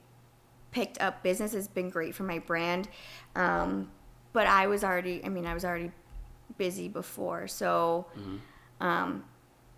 picked 0.75 1.01
up 1.01 1.23
business 1.23 1.53
has 1.53 1.69
been 1.69 1.89
great 1.89 2.15
for 2.15 2.25
my 2.25 2.39
brand. 2.41 2.89
Um, 3.37 3.91
but 4.33 4.47
I 4.47 4.67
was 4.67 4.83
already, 4.85 5.25
I 5.25 5.29
mean, 5.29 5.47
I 5.47 5.55
was 5.55 5.65
already 5.65 5.93
busy 6.59 6.89
before. 6.89 7.47
So, 7.49 8.07
um, 8.81 9.25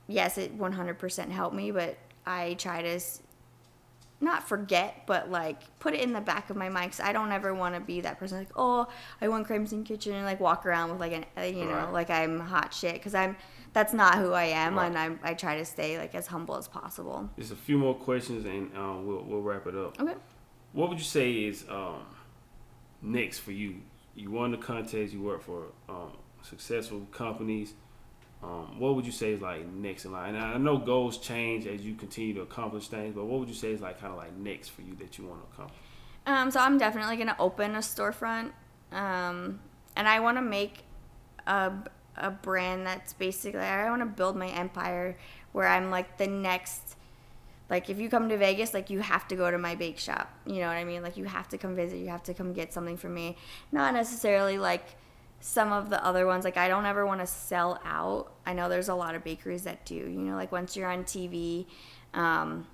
yes, 0.09 0.39
it 0.39 0.59
100% 0.59 1.31
helped 1.31 1.55
me, 1.55 1.71
but 1.71 1.99
I 2.27 2.55
try 2.55 2.81
to 2.83 2.89
s- 2.89 3.23
not 4.19 4.49
forget, 4.49 5.03
but 5.07 5.31
like 5.31 5.79
put 5.79 5.93
it 5.93 6.01
in 6.01 6.15
the 6.15 6.21
back 6.23 6.49
of 6.49 6.57
my 6.57 6.71
mind 6.71 6.93
because 6.93 7.05
I 7.07 7.13
don't 7.13 7.31
ever 7.31 7.53
want 7.55 7.75
to 7.75 7.81
be 7.83 8.01
that 8.01 8.19
person 8.19 8.39
like, 8.39 8.49
oh, 8.57 8.89
I 9.21 9.29
won 9.29 9.45
Crime 9.45 9.67
Scene 9.67 9.85
Kitchen 9.85 10.15
and 10.15 10.25
like 10.25 10.41
walk 10.41 10.65
around 10.65 10.91
with 10.91 11.01
like 11.01 11.13
an, 11.13 11.27
uh, 11.37 11.43
you 11.43 11.67
know, 11.67 11.73
Right. 11.75 11.93
like 11.93 12.09
I'm 12.11 12.41
hot 12.41 12.73
shit 12.73 12.95
because 12.95 13.15
I'm, 13.15 13.37
that's 13.75 13.93
not 13.93 14.15
who 14.17 14.33
I 14.33 14.45
am. 14.45 14.77
Right. 14.77 14.87
And 14.87 14.97
I'm, 14.97 15.21
I 15.23 15.35
try 15.35 15.59
to 15.59 15.65
stay 15.67 15.99
like 15.99 16.15
as 16.15 16.27
humble 16.29 16.57
as 16.57 16.67
possible. 16.67 17.29
Just 17.39 17.53
a 17.53 17.57
few 17.57 17.77
more 17.77 17.95
questions 17.95 18.47
and 18.47 18.75
um, 18.75 19.07
we'll 19.07 19.23
we'll 19.23 19.43
wrap 19.43 19.67
it 19.67 19.75
up. 19.77 20.01
Okay. 20.01 20.15
What 20.73 20.91
would 20.91 20.99
you 20.99 21.05
say 21.05 21.33
is 21.33 21.65
um, 21.69 22.03
next 23.03 23.41
for 23.41 23.53
you? 23.53 23.77
You 24.15 24.31
won 24.31 24.51
the 24.51 24.57
contest. 24.57 25.13
You 25.13 25.23
work 25.23 25.43
for 25.43 25.67
um, 25.89 26.13
successful 26.43 27.07
companies. 27.13 27.75
Um, 28.43 28.79
what 28.79 28.95
would 28.95 29.07
you 29.07 29.13
say 29.13 29.33
is 29.33 29.41
like 29.41 29.67
next 29.67 30.05
in 30.05 30.13
line? 30.13 30.35
And 30.35 30.45
I 30.45 30.59
know 30.59 30.77
goals 30.77 31.19
change 31.19 31.67
as 31.67 31.81
you 31.81 31.95
continue 31.95 32.35
to 32.35 32.43
accomplish 32.43 32.89
things, 32.89 33.15
but 33.15 33.25
what 33.25 33.41
would 33.41 33.49
you 33.49 33.55
say 33.55 33.73
is 33.73 33.81
like 33.81 34.01
kind 34.01 34.13
of 34.13 34.19
like 34.19 34.37
next 34.37 34.69
for 34.69 34.83
you 34.83 34.95
that 34.97 35.19
you 35.19 35.27
want 35.27 35.41
to 35.41 35.55
accomplish? 35.55 35.79
Um, 36.27 36.51
so 36.51 36.61
I'm 36.61 36.77
definitely 36.77 37.17
gonna 37.17 37.37
open 37.39 37.75
a 37.75 37.79
storefront, 37.79 38.51
um, 38.93 39.61
and 39.95 40.09
I 40.09 40.21
want 40.21 40.37
to 40.37 40.43
make 40.43 40.83
a 41.47 41.73
a 42.17 42.31
brand 42.31 42.87
that's 42.87 43.13
basically 43.13 43.61
I 43.61 43.89
want 43.91 44.01
to 44.01 44.07
build 44.07 44.37
my 44.37 44.49
empire 44.49 45.17
where 45.53 45.67
I'm 45.67 45.91
like 45.91 46.19
the 46.19 46.27
next. 46.27 46.97
Like 47.69 47.91
if 47.91 47.99
you 47.99 48.09
come 48.09 48.29
to 48.29 48.37
Vegas, 48.37 48.75
like 48.75 48.91
you 48.91 49.01
have 49.01 49.27
to 49.29 49.37
go 49.37 49.51
to 49.51 49.59
my 49.59 49.75
bake 49.75 49.99
shop. 49.99 50.31
You 50.47 50.61
know 50.61 50.69
what 50.69 50.77
I 50.77 50.85
mean? 50.85 51.03
Like 51.03 51.17
you 51.17 51.25
have 51.25 51.49
to 51.49 51.59
come 51.59 51.75
visit. 51.75 51.99
You 51.99 52.09
have 52.09 52.23
to 52.25 52.35
come 52.35 52.53
get 52.53 52.73
something 52.73 52.97
from 52.97 53.15
me. 53.15 53.37
Not 53.73 53.95
necessarily 53.95 54.59
like 54.59 54.97
some 55.41 55.73
of 55.73 55.91
the 55.91 56.05
other 56.05 56.27
ones. 56.27 56.45
Like 56.45 56.57
I 56.57 56.69
don't 56.69 56.87
ever 56.87 57.05
want 57.05 57.21
to 57.21 57.27
sell 57.27 57.81
out. 57.85 58.33
I 58.47 58.53
know 58.53 58.69
there's 58.69 58.89
a 58.89 58.95
lot 58.95 59.15
of 59.15 59.25
bakeries 59.25 59.63
that 59.63 59.85
do. 59.85 59.95
You 59.95 60.07
know, 60.07 60.37
like 60.37 60.53
once 60.53 60.77
you're 60.77 60.91
on 60.91 61.05
TV. 61.05 61.67
Um, 62.15 62.67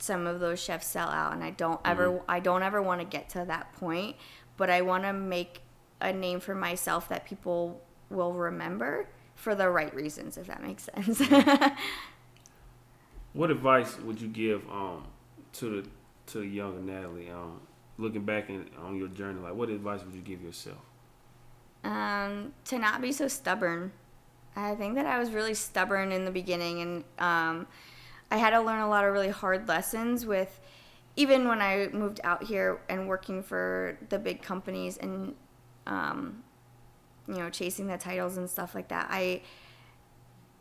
some 0.00 0.26
of 0.26 0.40
those 0.40 0.60
chefs 0.60 0.86
sell 0.86 1.08
out 1.08 1.32
and 1.32 1.42
I 1.42 1.50
don't 1.50 1.80
ever 1.84 2.20
I 2.28 2.40
don't 2.40 2.62
ever 2.62 2.80
want 2.80 3.00
to 3.00 3.04
get 3.04 3.28
to 3.30 3.44
that 3.46 3.72
point, 3.74 4.16
but 4.56 4.70
I 4.70 4.82
want 4.82 5.04
to 5.04 5.12
make 5.12 5.62
a 6.00 6.12
name 6.12 6.40
for 6.40 6.54
myself 6.54 7.08
that 7.08 7.24
people 7.26 7.82
will 8.10 8.32
remember 8.32 9.08
for 9.34 9.54
the 9.54 9.68
right 9.68 9.94
reasons 9.94 10.38
if 10.38 10.46
that 10.46 10.62
makes 10.62 10.88
sense. 10.94 11.20
What 13.38 13.52
advice 13.52 13.98
would 14.00 14.20
you 14.20 14.26
give 14.26 14.68
um, 14.68 15.04
to 15.54 15.82
the 15.82 15.88
to 16.32 16.38
the 16.40 16.46
younger 16.46 16.80
Natalie? 16.80 17.30
Um, 17.30 17.60
looking 17.96 18.24
back 18.24 18.50
in, 18.50 18.66
on 18.84 18.96
your 18.96 19.06
journey, 19.08 19.40
like 19.40 19.54
what 19.54 19.68
advice 19.68 20.00
would 20.04 20.14
you 20.14 20.22
give 20.22 20.42
yourself? 20.42 20.78
um, 21.84 22.52
to 22.66 22.78
not 22.78 23.00
be 23.00 23.12
so 23.12 23.28
stubborn. 23.28 23.92
I 24.56 24.74
think 24.74 24.96
that 24.96 25.06
I 25.06 25.18
was 25.18 25.30
really 25.30 25.54
stubborn 25.54 26.12
in 26.12 26.24
the 26.24 26.30
beginning, 26.30 26.80
and 26.80 27.04
um, 27.18 27.66
I 28.30 28.38
had 28.38 28.50
to 28.50 28.60
learn 28.60 28.80
a 28.80 28.88
lot 28.88 29.04
of 29.04 29.12
really 29.12 29.30
hard 29.30 29.68
lessons 29.68 30.26
with. 30.26 30.60
Even 31.16 31.48
when 31.48 31.60
I 31.60 31.88
moved 31.92 32.20
out 32.22 32.44
here 32.44 32.80
and 32.88 33.08
working 33.08 33.42
for 33.42 33.98
the 34.08 34.18
big 34.18 34.42
companies 34.42 34.96
and, 34.96 35.34
um, 35.86 36.44
you 37.26 37.34
know, 37.34 37.50
chasing 37.50 37.88
the 37.88 37.98
titles 37.98 38.36
and 38.36 38.48
stuff 38.48 38.74
like 38.74 38.88
that, 38.88 39.08
I, 39.10 39.42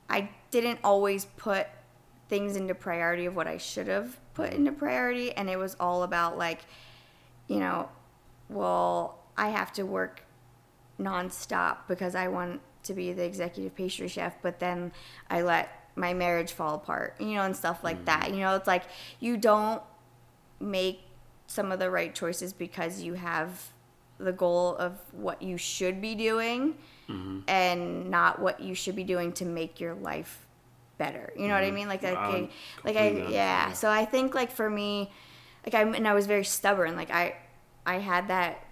I 0.10 0.30
didn't 0.50 0.80
always 0.84 1.26
put 1.26 1.68
things 2.30 2.56
into 2.56 2.76
priority 2.76 3.26
of 3.26 3.36
what 3.36 3.48
I 3.48 3.58
should 3.58 3.88
have 3.88 4.18
put 4.34 4.54
into 4.54 4.72
priority, 4.72 5.32
and 5.32 5.50
it 5.50 5.58
was 5.58 5.76
all 5.80 6.04
about 6.04 6.38
like, 6.38 6.62
you 7.48 7.60
know, 7.60 7.90
well, 8.50 9.20
I 9.38 9.50
have 9.50 9.72
to 9.74 9.84
work 9.84 10.24
nonstop 11.00 11.78
because 11.88 12.16
I 12.16 12.28
want 12.28 12.62
to 12.84 12.94
be 12.94 13.14
the 13.14 13.24
executive 13.24 13.76
pastry 13.76 14.08
chef, 14.08 14.42
but 14.42 14.60
then 14.60 14.92
I 15.30 15.42
let 15.42 15.70
my 15.96 16.14
marriage 16.14 16.52
fall 16.52 16.76
apart, 16.76 17.16
you 17.20 17.36
know, 17.36 17.44
and 17.44 17.56
stuff 17.56 17.84
like 17.84 18.06
that. 18.06 18.26
Mm. 18.26 18.36
You 18.36 18.40
know, 18.42 18.56
it's 18.56 18.68
like 18.68 18.84
you 19.20 19.38
don't 19.38 19.82
make 20.60 21.02
some 21.48 21.72
of 21.72 21.80
the 21.80 21.90
right 21.90 22.14
choices 22.14 22.54
because 22.54 23.02
you 23.02 23.14
have 23.14 23.72
the 24.20 24.32
goal 24.32 24.76
of 24.78 25.00
what 25.12 25.42
you 25.42 25.58
should 25.58 26.02
be 26.02 26.16
doing 26.16 26.76
mm-hmm. 27.08 27.40
and 27.48 28.10
not 28.10 28.40
what 28.40 28.60
you 28.60 28.74
should 28.74 28.96
be 28.96 29.04
doing 29.04 29.32
to 29.32 29.46
make 29.46 29.80
your 29.80 29.94
life 29.94 30.47
better. 30.98 31.34
You 31.36 31.48
know 31.48 31.54
what 31.54 31.64
I 31.64 31.68
mm-hmm. 31.68 31.76
mean? 31.76 31.88
Like, 31.88 32.04
like, 32.04 32.18
I 32.18 32.28
I, 32.28 32.50
like 32.84 32.96
I, 32.96 33.08
completely 33.10 33.34
yeah. 33.34 33.74
So 33.74 33.90
I 33.90 34.06
think 34.06 34.36
like 34.36 34.52
for 34.52 34.70
me, 34.70 35.12
like 35.66 35.76
I 35.76 35.82
and 35.82 36.08
I 36.08 36.14
was 36.14 36.28
very 36.28 36.46
stubborn. 36.46 36.96
Like 36.96 37.12
I, 37.12 37.36
I 37.86 38.00
had 38.00 38.28
that 38.30 38.64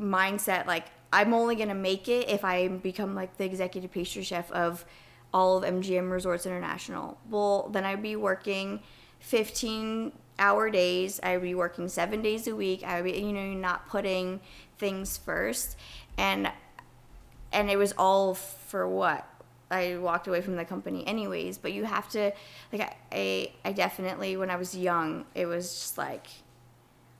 mindset 0.00 0.66
like 0.66 0.86
I'm 1.12 1.32
only 1.32 1.54
gonna 1.54 1.74
make 1.74 2.08
it 2.08 2.28
if 2.28 2.44
I 2.44 2.68
become 2.68 3.14
like 3.14 3.36
the 3.36 3.44
executive 3.44 3.92
pastry 3.92 4.24
chef 4.24 4.50
of 4.50 4.84
all 5.32 5.58
of 5.58 5.64
MGM 5.64 6.10
Resorts 6.10 6.46
International. 6.46 7.18
Well, 7.28 7.68
then 7.72 7.84
I'd 7.84 8.02
be 8.02 8.16
working 8.16 8.80
15 9.20 10.12
hour 10.38 10.70
days. 10.70 11.20
I'd 11.22 11.42
be 11.42 11.54
working 11.54 11.88
seven 11.88 12.22
days 12.22 12.46
a 12.46 12.54
week. 12.54 12.84
I 12.84 13.00
would 13.00 13.12
be, 13.12 13.18
you 13.18 13.32
know, 13.32 13.52
not 13.54 13.88
putting 13.88 14.40
things 14.78 15.16
first, 15.16 15.76
and 16.16 16.50
and 17.52 17.70
it 17.70 17.76
was 17.76 17.92
all 17.96 18.34
for 18.34 18.88
what 18.88 19.28
I 19.70 19.96
walked 19.96 20.28
away 20.28 20.40
from 20.40 20.56
the 20.56 20.64
company 20.64 21.06
anyways. 21.06 21.58
But 21.58 21.72
you 21.72 21.84
have 21.84 22.08
to 22.10 22.32
like 22.72 22.82
I 22.82 22.96
I, 23.12 23.52
I 23.64 23.72
definitely 23.72 24.36
when 24.36 24.50
I 24.50 24.56
was 24.56 24.76
young 24.76 25.24
it 25.34 25.46
was 25.46 25.68
just 25.68 25.98
like 25.98 26.26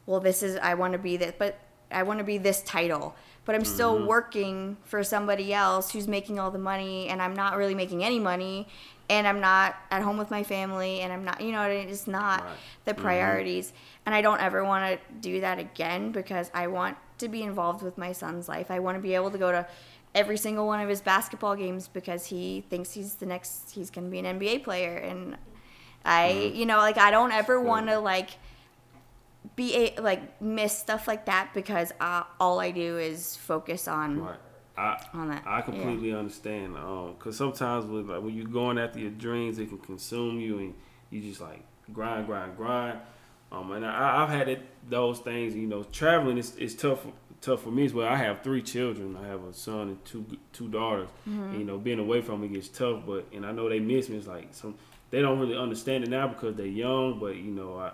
well 0.07 0.21
this 0.21 0.43
is 0.43 0.57
i 0.57 0.75
want 0.75 0.93
to 0.93 0.99
be 0.99 1.17
this 1.17 1.35
but 1.39 1.59
i 1.91 2.03
want 2.03 2.19
to 2.19 2.25
be 2.25 2.39
this 2.39 2.63
title 2.63 3.15
but 3.45 3.55
i'm 3.55 3.65
still 3.65 3.97
mm-hmm. 3.97 4.07
working 4.07 4.77
for 4.85 5.03
somebody 5.03 5.53
else 5.53 5.93
who's 5.93 6.09
making 6.09 6.39
all 6.39 6.51
the 6.51 6.59
money 6.59 7.09
and 7.09 7.21
i'm 7.23 7.35
not 7.35 7.57
really 7.57 7.75
making 7.75 8.05
any 8.05 8.19
money 8.19 8.67
and 9.09 9.27
i'm 9.27 9.41
not 9.41 9.77
at 9.91 10.03
home 10.03 10.17
with 10.17 10.31
my 10.31 10.43
family 10.43 11.01
and 11.01 11.13
i'm 11.13 11.25
not 11.25 11.41
you 11.41 11.53
know 11.53 11.63
it's 11.63 12.07
not 12.07 12.45
Right. 12.45 12.53
the 12.85 12.93
mm-hmm. 12.93 13.03
priorities 13.03 13.73
and 14.07 14.15
i 14.15 14.21
don't 14.21 14.41
ever 14.41 14.65
want 14.65 14.99
to 14.99 15.15
do 15.21 15.41
that 15.41 15.59
again 15.59 16.13
because 16.13 16.51
i 16.55 16.67
want 16.67 16.97
to 17.19 17.29
be 17.29 17.43
involved 17.43 17.83
with 17.83 17.97
my 17.97 18.13
son's 18.13 18.49
life 18.49 18.71
i 18.71 18.79
want 18.79 18.97
to 18.97 19.03
be 19.03 19.15
able 19.15 19.31
to 19.31 19.39
go 19.39 19.53
to 19.53 19.67
every 20.15 20.37
single 20.37 20.67
one 20.67 20.81
of 20.81 20.89
his 20.89 21.01
basketball 21.01 21.57
games 21.57 21.89
because 21.89 22.27
he 22.27 22.65
thinks 22.71 22.93
he's 22.93 23.15
the 23.15 23.27
next 23.27 23.71
he's 23.73 23.91
going 23.91 24.05
to 24.05 24.11
be 24.11 24.19
an 24.19 24.39
nba 24.39 24.63
player 24.63 24.97
and 24.97 25.37
i 26.05 26.53
you 26.55 26.67
know 26.67 26.77
like 26.79 26.99
i 26.99 27.11
don't 27.11 27.33
ever 27.33 27.61
want 27.61 27.89
to 27.89 27.99
like 27.99 28.31
be 29.57 29.75
a, 29.97 30.01
like 30.01 30.41
miss 30.41 30.77
stuff 30.77 31.07
like 31.07 31.27
that 31.27 31.51
because 31.55 31.93
uh, 32.01 32.25
all 32.41 32.61
I 32.61 32.71
do 32.71 32.99
is 32.99 33.37
focus 33.37 33.89
on 33.89 34.21
Right. 34.23 34.39
I 34.77 35.07
on 35.13 35.29
that. 35.29 35.45
I 35.47 35.61
completely 35.61 36.13
understand. 36.13 36.77
Um, 36.77 37.15
cause 37.19 37.37
sometimes 37.37 37.85
with 37.87 38.11
like 38.11 38.23
when 38.23 38.35
you're 38.35 38.47
going 38.47 38.79
after 38.79 38.99
your 38.99 39.13
dreams, 39.13 39.59
it 39.59 39.69
can 39.69 39.79
consume 39.79 40.41
you, 40.41 40.59
and 40.59 40.75
you 41.11 41.21
just 41.21 41.41
like 41.41 41.63
grind, 41.93 42.27
grind, 42.27 42.57
grind. 42.57 42.99
Um, 43.53 43.71
and 43.71 43.87
I, 43.87 44.25
I've 44.25 44.31
had 44.31 44.49
it 44.49 44.63
those 44.89 45.21
things. 45.21 45.55
You 45.55 45.69
know, 45.69 45.85
traveling 45.85 46.39
is, 46.39 46.57
is 46.57 46.75
tough 46.75 47.07
tough 47.45 47.63
for 47.63 47.71
me 47.71 47.85
as 47.85 47.93
well. 47.93 48.09
I 48.09 48.17
have 48.17 48.43
three 48.43 48.63
children. 48.63 49.17
I 49.17 49.27
have 49.27 49.45
a 49.45 49.53
son 49.53 49.89
and 49.89 50.05
two 50.05 50.25
two 50.53 50.69
daughters. 50.69 51.09
And, 51.51 51.59
you 51.59 51.65
know, 51.65 51.79
being 51.79 51.99
away 51.99 52.23
from 52.23 52.41
me 52.41 52.49
gets 52.49 52.69
tough. 52.69 53.03
But 53.07 53.27
and 53.33 53.45
I 53.45 53.53
know 53.53 53.69
they 53.69 53.81
miss 53.81 54.09
me. 54.09 54.17
It's 54.17 54.27
like 54.27 54.49
some 54.53 54.75
they 55.11 55.21
don't 55.21 55.39
really 55.39 55.57
understand 55.57 56.05
it 56.05 56.11
now 56.11 56.29
because 56.29 56.57
they're 56.57 56.67
young. 56.67 57.21
But 57.21 57.37
you 57.37 57.51
know, 57.51 57.79
I, 57.79 57.93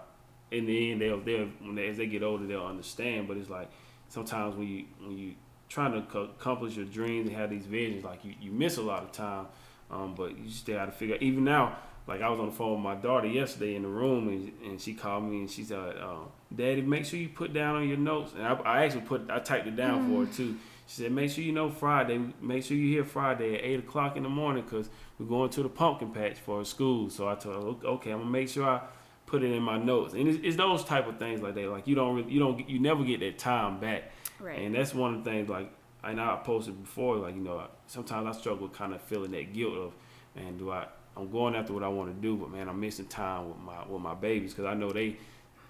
in 0.51 0.67
the 0.67 0.93
end, 0.93 1.01
they'll 1.01 1.21
they'll 1.21 1.49
when 1.61 1.75
they, 1.75 1.89
as 1.89 1.97
they 1.97 2.07
get 2.07 2.23
older, 2.23 2.47
they'll 2.47 2.67
understand. 2.67 3.29
But 3.29 3.37
it's 3.37 3.51
like 3.51 3.71
sometimes 4.09 4.57
when 4.57 4.69
you 4.69 4.85
when 5.01 5.19
you 5.19 5.35
trying 5.69 5.93
to 5.93 6.03
co- 6.03 6.31
accomplish 6.39 6.77
your 6.77 6.87
dreams 6.87 7.29
and 7.29 7.37
have 7.37 7.51
these 7.51 7.67
visions, 7.67 8.05
like 8.05 8.25
you, 8.25 8.35
you 8.41 8.51
miss 8.51 8.77
a 8.77 8.83
lot 8.83 9.03
of 9.03 9.13
time. 9.13 9.47
Um, 9.91 10.15
but 10.15 10.39
you 10.39 10.49
still 10.49 10.77
got 10.77 10.87
to 10.87 10.93
figure. 10.93 11.17
Even 11.21 11.43
now, 11.45 11.77
like 12.11 12.23
I 12.23 12.29
was 12.29 12.41
on 12.41 12.47
the 12.47 12.53
phone 12.53 12.73
with 12.73 12.81
my 12.81 12.97
daughter 12.97 13.29
yesterday 13.29 13.77
in 13.77 13.83
the 13.83 13.89
room, 13.89 14.29
and, 14.29 14.53
and 14.69 14.81
she 14.81 14.95
called 14.95 15.23
me 15.23 15.39
and 15.39 15.51
she 15.51 15.63
said, 15.63 15.79
uh, 15.79 16.25
"Daddy, 16.55 16.83
make 16.83 17.05
sure 17.05 17.21
you 17.21 17.29
put 17.29 17.53
down 17.53 17.77
on 17.77 17.89
your 17.89 17.99
notes." 17.99 18.33
And 18.37 18.45
I, 18.45 18.55
I 18.55 18.85
actually 18.85 19.03
put 19.03 19.31
I 19.31 19.39
typed 19.39 19.69
it 19.69 19.77
down 19.77 20.11
for 20.11 20.27
her 20.27 20.33
too. 20.33 20.57
She 20.89 21.03
said, 21.03 21.13
"Make 21.13 21.31
sure 21.31 21.45
you 21.45 21.53
know 21.53 21.71
Friday. 21.71 22.21
Make 22.43 22.65
sure 22.65 22.77
you 22.77 22.89
here 22.89 23.05
Friday 23.05 23.55
at 23.55 23.65
eight 23.65 23.79
o'clock 23.79 24.17
in 24.17 24.25
the 24.25 24.29
morning 24.29 24.65
because 24.65 24.91
we're 25.19 25.27
going 25.27 25.51
to 25.51 25.63
the 25.63 25.69
pumpkin 25.69 26.11
patch 26.11 26.39
for 26.41 26.65
school." 26.65 27.11
So 27.11 27.29
I 27.29 27.37
told 27.37 27.83
her, 27.83 27.89
"Okay, 27.91 28.11
I'm 28.11 28.19
gonna 28.19 28.31
make 28.31 28.49
sure 28.49 28.69
I." 28.69 28.81
put 29.27 29.45
it 29.45 29.53
in 29.53 29.63
my 29.63 29.79
notes. 29.79 30.13
And 30.13 30.27
it's, 30.27 30.41
it's 30.43 30.57
those 30.57 30.85
type 30.85 31.07
of 31.07 31.21
things 31.21 31.41
like 31.41 31.55
that. 31.55 31.71
Like 31.71 31.87
you 31.87 31.95
don't 31.95 32.17
really, 32.17 32.33
you 32.33 32.41
don't 32.41 32.69
you 32.69 32.81
never 32.81 33.05
get 33.05 33.21
that 33.21 33.39
time 33.39 33.79
back. 33.79 34.11
Right. 34.41 34.59
And 34.59 34.75
that's 34.75 34.93
one 34.93 35.15
of 35.15 35.23
the 35.23 35.31
things 35.31 35.49
like 35.49 35.73
and 36.03 36.21
I 36.21 36.37
posted 36.43 36.83
before. 36.83 37.17
Like 37.17 37.37
you 37.37 37.41
know, 37.41 37.63
sometimes 37.87 38.37
I 38.37 38.39
struggle 38.39 38.69
kind 38.69 38.93
of 38.93 39.01
feeling 39.03 39.31
that 39.31 39.53
guilt 39.53 39.75
of, 39.75 39.93
and 40.35 40.59
do 40.59 40.73
I? 40.73 40.87
I'm 41.17 41.31
going 41.31 41.55
after 41.55 41.73
what 41.73 41.83
I 41.83 41.89
want 41.89 42.15
to 42.15 42.21
do, 42.21 42.37
but 42.37 42.51
man, 42.51 42.69
I'm 42.69 42.81
missing 42.81 43.07
time 43.07 43.49
with 43.49 43.59
my 43.59 43.87
with 43.87 44.01
my 44.03 44.15
babies 44.15 44.53
because 44.55 44.67
I 44.67 44.75
know 44.75 44.91
they. 44.91 45.17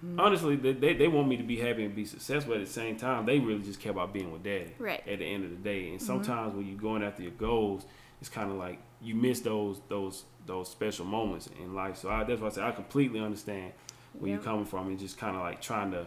Mm-hmm. 0.04 0.18
Honestly, 0.18 0.56
they, 0.56 0.72
they, 0.72 0.94
they 0.94 1.08
want 1.08 1.28
me 1.28 1.36
to 1.36 1.42
be 1.42 1.58
happy 1.58 1.84
and 1.84 1.94
be 1.94 2.06
successful. 2.06 2.54
At 2.54 2.60
the 2.60 2.66
same 2.66 2.96
time, 2.96 3.26
they 3.26 3.38
really 3.38 3.62
just 3.62 3.80
care 3.80 3.92
about 3.92 4.14
being 4.14 4.32
with 4.32 4.42
daddy. 4.42 4.72
Right. 4.78 5.06
At 5.06 5.18
the 5.18 5.26
end 5.26 5.44
of 5.44 5.50
the 5.50 5.56
day, 5.56 5.90
and 5.90 6.00
sometimes 6.00 6.54
when 6.54 6.66
you're 6.66 6.78
going 6.78 7.02
after 7.02 7.22
your 7.22 7.32
goals, 7.32 7.84
it's 8.18 8.30
kind 8.30 8.50
of 8.50 8.56
like 8.56 8.78
you 9.02 9.14
miss 9.14 9.40
those 9.40 9.80
those 9.88 10.24
those 10.46 10.70
special 10.70 11.04
moments 11.04 11.48
in 11.62 11.74
life. 11.74 11.98
So 11.98 12.08
I, 12.08 12.24
that's 12.24 12.40
why 12.40 12.46
I 12.46 12.50
say 12.50 12.62
I 12.62 12.70
completely 12.70 13.20
understand 13.20 13.72
where 14.18 14.30
Yep. 14.30 14.36
you're 14.38 14.44
coming 14.44 14.64
from, 14.64 14.88
and 14.88 14.98
just 14.98 15.18
kind 15.18 15.36
of 15.36 15.42
like 15.42 15.60
trying 15.60 15.90
to. 15.92 16.06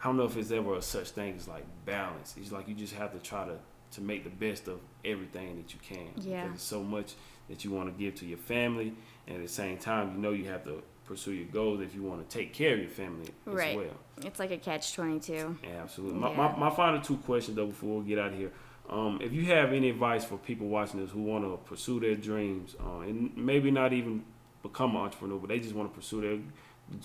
I 0.00 0.04
don't 0.04 0.16
know 0.18 0.24
if 0.24 0.36
it's 0.36 0.50
ever 0.50 0.74
a 0.76 0.82
such 0.82 1.10
thing 1.10 1.34
as 1.36 1.48
like 1.48 1.64
balance. 1.86 2.34
It's 2.38 2.52
like 2.52 2.68
you 2.68 2.74
just 2.74 2.94
have 2.94 3.12
to 3.12 3.18
try 3.18 3.46
to 3.46 3.56
to 3.92 4.00
make 4.00 4.24
the 4.24 4.30
best 4.30 4.68
of 4.68 4.80
everything 5.04 5.56
that 5.56 5.72
you 5.72 5.80
can. 5.82 6.10
Yeah. 6.18 6.42
Because 6.42 6.56
it's 6.56 6.64
so 6.64 6.82
much 6.82 7.14
that 7.50 7.64
you 7.64 7.70
want 7.70 7.94
to 7.94 8.02
give 8.02 8.14
to 8.16 8.26
your 8.26 8.38
family, 8.38 8.94
and 9.26 9.36
at 9.36 9.42
the 9.42 9.48
same 9.48 9.76
time, 9.76 10.12
you 10.14 10.18
know 10.22 10.30
you 10.30 10.46
have 10.48 10.64
to 10.64 10.82
pursue 11.04 11.32
your 11.32 11.48
goals 11.48 11.80
if 11.80 11.94
you 11.94 12.02
want 12.02 12.26
to 12.28 12.38
take 12.38 12.54
care 12.54 12.74
of 12.74 12.80
your 12.80 12.88
family 12.88 13.26
as 13.46 13.52
Right. 13.52 13.76
well. 13.76 13.96
It's 14.22 14.38
like 14.38 14.52
a 14.52 14.56
catch 14.58 14.94
twenty 14.94 15.20
two. 15.20 15.56
Yeah, 15.62 15.82
absolutely. 15.82 16.18
My, 16.18 16.30
Yeah. 16.30 16.36
my, 16.36 16.56
my 16.56 16.70
final 16.74 17.00
two 17.00 17.16
questions 17.18 17.56
though 17.56 17.66
before 17.66 17.98
we 18.00 18.08
get 18.08 18.18
out 18.18 18.32
of 18.32 18.38
here. 18.38 18.52
Um, 18.88 19.20
if 19.22 19.32
you 19.32 19.44
have 19.46 19.72
any 19.72 19.90
advice 19.90 20.24
for 20.24 20.36
people 20.36 20.66
watching 20.68 21.00
this 21.00 21.10
who 21.10 21.22
want 21.22 21.44
to 21.44 21.56
pursue 21.68 22.00
their 22.00 22.16
dreams, 22.16 22.74
uh, 22.80 23.00
and 23.00 23.36
maybe 23.36 23.70
not 23.70 23.92
even 23.92 24.24
become 24.62 24.90
an 24.96 25.02
entrepreneur, 25.02 25.38
but 25.38 25.48
they 25.48 25.58
just 25.60 25.74
want 25.74 25.92
to 25.92 25.94
pursue 25.96 26.20
their 26.20 26.38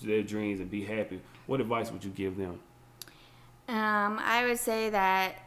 their 0.02 0.22
dreams 0.22 0.58
and 0.60 0.68
be 0.70 0.84
happy, 0.84 1.20
what 1.46 1.60
advice 1.60 1.92
would 1.92 2.02
you 2.04 2.10
give 2.10 2.36
them? 2.36 2.58
Um, 3.68 4.18
I 4.20 4.44
would 4.46 4.58
say 4.58 4.90
that 4.90 5.42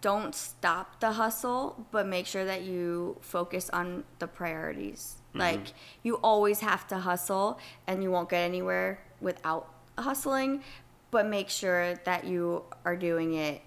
don't 0.00 0.34
stop 0.34 1.00
the 1.00 1.12
hustle, 1.12 1.86
but 1.90 2.06
make 2.06 2.26
sure 2.26 2.44
that 2.44 2.62
you 2.62 3.16
focus 3.20 3.68
on 3.70 4.04
the 4.18 4.26
priorities. 4.28 5.16
Like 5.34 5.72
you 6.02 6.16
always 6.16 6.60
have 6.60 6.86
to 6.88 6.98
hustle, 6.98 7.58
and 7.86 8.02
you 8.02 8.10
won't 8.10 8.28
get 8.28 8.40
anywhere 8.40 9.00
without 9.20 9.72
hustling. 9.96 10.62
But 11.10 11.26
make 11.26 11.48
sure 11.48 11.94
that 12.04 12.24
you 12.24 12.64
are 12.84 12.96
doing 12.96 13.34
it 13.34 13.62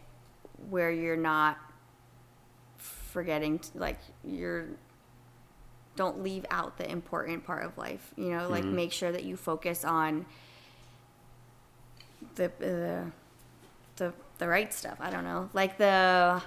where 0.70 0.92
you're 0.92 1.18
not 1.18 1.58
forgetting, 2.78 3.60
to, 3.60 3.78
like 3.78 4.00
you're. 4.24 4.68
Don't 5.98 6.24
leave 6.24 6.46
out 6.50 6.78
the 6.78 6.90
important 6.90 7.46
part 7.46 7.66
of 7.66 7.78
life. 7.78 8.14
You 8.16 8.30
know, 8.30 8.50
like 8.50 8.64
make 8.64 8.92
sure 8.92 9.12
that 9.12 9.24
you 9.24 9.36
focus 9.36 9.84
on 9.84 10.26
the 12.36 12.46
uh, 12.46 13.10
the 13.98 14.14
the 14.42 14.48
right 14.50 14.74
stuff. 14.74 14.98
I 15.00 15.10
don't 15.10 15.24
know, 15.24 15.50
like 15.54 15.78
the 15.78 16.42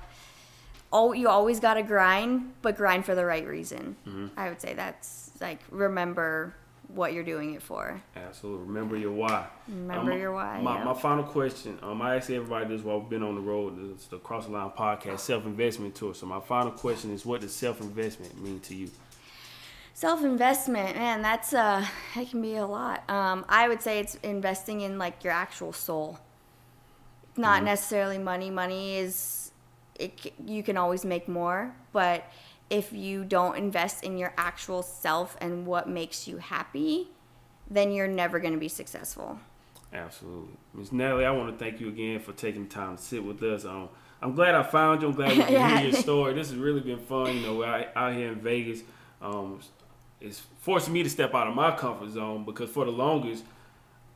oh, 0.93 1.13
you 1.13 1.29
always 1.29 1.59
got 1.59 1.75
to 1.75 1.83
grind, 1.83 2.53
but 2.63 2.77
grind 2.77 3.05
for 3.07 3.15
the 3.15 3.25
right 3.25 3.47
reason. 3.47 3.97
I 4.37 4.49
would 4.51 4.61
say 4.61 4.75
that's 4.75 5.31
like 5.41 5.61
remember 5.71 6.55
what 6.89 7.13
you're 7.15 7.25
doing 7.25 7.55
it 7.55 7.63
for. 7.63 8.01
Absolutely. 8.15 8.67
Remember 8.67 8.97
your 8.97 9.11
why. 9.11 9.47
Remember 9.67 10.13
Um, 10.13 10.19
your 10.19 10.33
why. 10.33 10.61
My, 10.61 10.77
yeah. 10.79 10.85
my 10.85 10.95
final 10.95 11.25
question. 11.25 11.79
Um, 11.83 12.01
I 12.03 12.15
ask 12.17 12.31
everybody 12.31 12.67
this 12.69 12.83
while 12.85 13.01
we've 13.01 13.09
been 13.09 13.23
on 13.25 13.35
the 13.35 13.41
road. 13.41 13.93
It's 13.95 14.07
the 14.07 14.19
Cross 14.19 14.47
the 14.47 14.53
Line 14.53 14.71
podcast 14.79 15.21
self 15.21 15.45
investment 15.47 15.95
tour. 15.97 16.15
So 16.15 16.27
my 16.27 16.41
final 16.41 16.71
question 16.73 17.13
is, 17.13 17.25
what 17.27 17.41
does 17.41 17.55
self 17.55 17.81
investment 17.81 18.41
mean 18.41 18.61
to 18.61 18.75
you? 18.77 18.91
Self 19.95 20.23
investment, 20.25 20.97
man, 20.97 21.23
that's 21.23 21.53
uh, 21.53 21.85
that 22.15 22.29
can 22.31 22.43
be 22.43 22.57
a 22.57 22.67
lot. 22.67 23.09
Um, 23.09 23.45
I 23.49 23.69
would 23.69 23.81
say 23.83 23.99
it's 24.01 24.17
investing 24.17 24.81
in 24.83 24.99
like 24.99 25.25
your 25.25 25.33
actual 25.33 25.73
soul, 25.73 26.19
not 27.37 27.63
necessarily 27.63 28.19
money. 28.19 28.51
Money 28.51 28.97
is, 28.99 29.51
it 29.99 30.33
you 30.45 30.63
can 30.63 30.77
always 30.77 31.05
make 31.05 31.29
more, 31.29 31.75
but 31.93 32.25
if 32.71 32.93
you 32.93 33.25
don't 33.25 33.57
invest 33.57 34.03
in 34.05 34.17
your 34.19 34.33
actual 34.37 34.83
self 34.83 35.37
and 35.41 35.67
what 35.67 35.89
makes 35.89 36.27
you 36.27 36.39
happy, 36.39 37.09
then 37.71 37.93
you're 37.93 38.09
never 38.09 38.39
going 38.39 38.55
to 38.55 38.59
be 38.61 38.69
successful. 38.69 39.39
Absolutely. 39.93 40.55
Ms. 40.75 40.93
Natalie, 40.93 41.25
I 41.25 41.31
want 41.31 41.57
to 41.57 41.65
thank 41.65 41.81
you 41.81 41.89
again 41.89 42.19
for 42.21 42.33
taking 42.33 42.65
the 42.65 42.71
time 42.75 42.97
to 42.97 43.03
sit 43.03 43.25
with 43.25 43.43
us. 43.43 43.65
Um, 43.65 43.89
I'm 44.21 44.35
glad 44.35 44.55
I 44.55 44.63
found 44.63 45.03
you. 45.03 45.09
I'm 45.09 45.15
glad 45.15 45.37
we 45.37 45.43
can 45.45 45.53
Yeah. 45.53 45.79
hear 45.79 45.91
your 45.91 46.01
story. 46.01 46.35
This 46.35 46.51
has 46.51 46.59
really 46.59 46.81
been 46.81 46.99
fun. 46.99 47.37
You 47.37 47.43
know, 47.43 47.57
we're 47.57 47.67
out, 47.67 47.87
out 47.95 48.15
here 48.15 48.33
in 48.33 48.41
Vegas. 48.41 48.81
Um, 49.23 49.61
it's 50.21 50.43
forcing 50.61 50.93
me 50.95 51.03
to 51.03 51.11
step 51.11 51.35
out 51.35 51.47
of 51.47 51.55
my 51.55 51.77
comfort 51.77 52.11
zone 52.11 52.45
because 52.45 52.71
for 52.71 52.85
the 52.87 52.91
longest, 52.91 53.45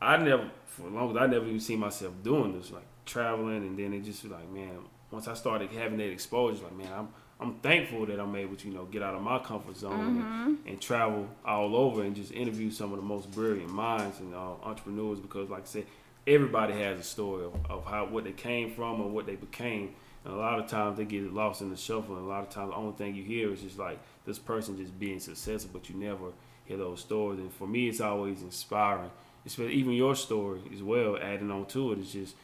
I 0.01 0.17
never, 0.17 0.49
for 0.65 0.83
the 0.83 0.89
longest, 0.89 1.21
I 1.21 1.27
never 1.27 1.45
even 1.45 1.59
seen 1.59 1.79
myself 1.79 2.13
doing 2.23 2.57
this, 2.59 2.71
like 2.71 2.85
traveling. 3.09 3.57
And 3.57 3.77
then 3.77 3.93
it 3.93 4.01
just 4.01 4.23
like, 4.25 4.49
man, 4.51 4.77
once 5.11 5.27
I 5.27 5.33
started 5.33 5.71
having 5.71 5.97
that 5.97 6.09
exposure, 6.09 6.63
like, 6.63 6.77
man, 6.77 6.93
I'm, 6.93 7.07
I'm 7.41 7.55
thankful 7.59 8.05
that 8.05 8.19
I'm 8.19 8.35
able 8.35 8.55
to, 8.55 8.67
you 8.67 8.73
know, 8.73 8.85
get 8.85 9.01
out 9.01 9.15
of 9.15 9.21
my 9.21 9.39
comfort 9.39 9.77
zone 9.77 10.21
and, 10.21 10.57
and 10.65 10.81
travel 10.81 11.27
all 11.45 11.75
over 11.75 12.03
and 12.03 12.15
just 12.15 12.31
interview 12.31 12.69
some 12.69 12.91
of 12.91 12.97
the 12.97 13.05
most 13.05 13.31
brilliant 13.31 13.71
minds 13.71 14.19
and 14.19 14.33
uh, 14.33 14.53
entrepreneurs 14.63 15.19
because, 15.19 15.49
like 15.49 15.63
I 15.63 15.65
said, 15.65 15.85
everybody 16.27 16.73
has 16.73 16.99
a 16.99 17.03
story 17.03 17.45
of, 17.45 17.53
of 17.69 17.85
how 17.85 18.05
what 18.05 18.25
they 18.25 18.33
came 18.33 18.71
from 18.71 19.01
or 19.01 19.09
what 19.09 19.25
they 19.25 19.35
became. 19.35 19.95
And 20.25 20.33
a 20.33 20.37
lot 20.37 20.59
of 20.59 20.67
times 20.67 20.97
they 20.97 21.05
get 21.05 21.33
lost 21.33 21.61
in 21.61 21.69
the 21.69 21.77
shuffle. 21.77 22.17
And 22.17 22.25
a 22.25 22.29
lot 22.29 22.43
of 22.43 22.49
times 22.49 22.71
the 22.71 22.75
only 22.75 22.93
thing 22.97 23.15
you 23.15 23.23
hear 23.23 23.51
is 23.53 23.61
just 23.61 23.79
like 23.79 23.99
this 24.25 24.37
person 24.37 24.77
just 24.77 24.97
being 24.99 25.19
successful, 25.19 25.71
but 25.73 25.89
you 25.89 25.95
never 25.95 26.31
hear 26.65 26.77
those 26.77 26.99
stories. 26.99 27.39
And 27.39 27.51
for 27.53 27.67
me, 27.67 27.87
it's 27.87 28.01
always 28.01 28.41
inspiring. 28.41 29.11
Especially 29.45 29.73
even 29.73 29.93
your 29.93 30.15
story 30.15 30.59
as 30.73 30.83
well, 30.83 31.17
adding 31.17 31.49
on 31.49 31.65
to 31.67 31.93
it, 31.93 31.99
is 31.99 32.11
just 32.11 32.35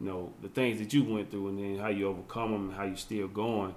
you 0.00 0.06
know 0.06 0.32
the 0.42 0.48
things 0.48 0.78
that 0.78 0.92
you 0.92 1.04
went 1.04 1.30
through 1.30 1.48
and 1.48 1.58
then 1.58 1.78
how 1.78 1.88
you 1.88 2.08
overcome 2.08 2.52
them 2.52 2.68
and 2.68 2.74
how 2.76 2.84
you're 2.84 2.96
still 2.96 3.28
going. 3.28 3.74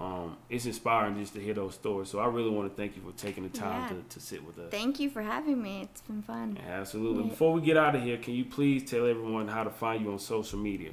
Um, 0.00 0.36
it's 0.50 0.66
inspiring 0.66 1.16
just 1.20 1.34
to 1.34 1.40
hear 1.40 1.54
those 1.54 1.74
stories. 1.74 2.08
So 2.08 2.18
I 2.18 2.26
really 2.26 2.50
want 2.50 2.68
to 2.68 2.74
thank 2.74 2.96
you 2.96 3.02
for 3.02 3.16
taking 3.16 3.44
the 3.44 3.48
time 3.48 3.82
Yeah. 3.82 3.88
to, 4.02 4.08
to 4.14 4.20
sit 4.20 4.44
with 4.44 4.58
us. 4.58 4.70
Thank 4.72 4.98
you 4.98 5.08
for 5.08 5.22
having 5.22 5.62
me. 5.62 5.82
It's 5.82 6.00
been 6.00 6.20
fun. 6.20 6.58
Absolutely. 6.68 7.22
Yeah. 7.22 7.30
Before 7.30 7.52
we 7.52 7.60
get 7.60 7.76
out 7.76 7.94
of 7.94 8.02
here, 8.02 8.16
can 8.16 8.34
you 8.34 8.44
please 8.44 8.82
tell 8.90 9.06
everyone 9.06 9.46
how 9.46 9.62
to 9.62 9.70
find 9.70 10.04
you 10.04 10.10
on 10.10 10.18
social 10.18 10.58
media? 10.58 10.90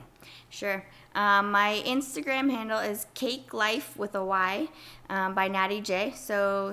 Sure. 0.50 0.86
Um, 1.16 1.50
my 1.52 1.82
Instagram 1.86 2.52
handle 2.52 2.78
is 2.78 3.08
Cake 3.16 3.56
Life 3.56 3.98
with 3.98 4.14
a 4.14 4.24
Y 4.24 4.68
um, 5.10 5.34
by 5.34 5.48
Natty 5.48 5.82
J. 5.82 6.14
So 6.16 6.72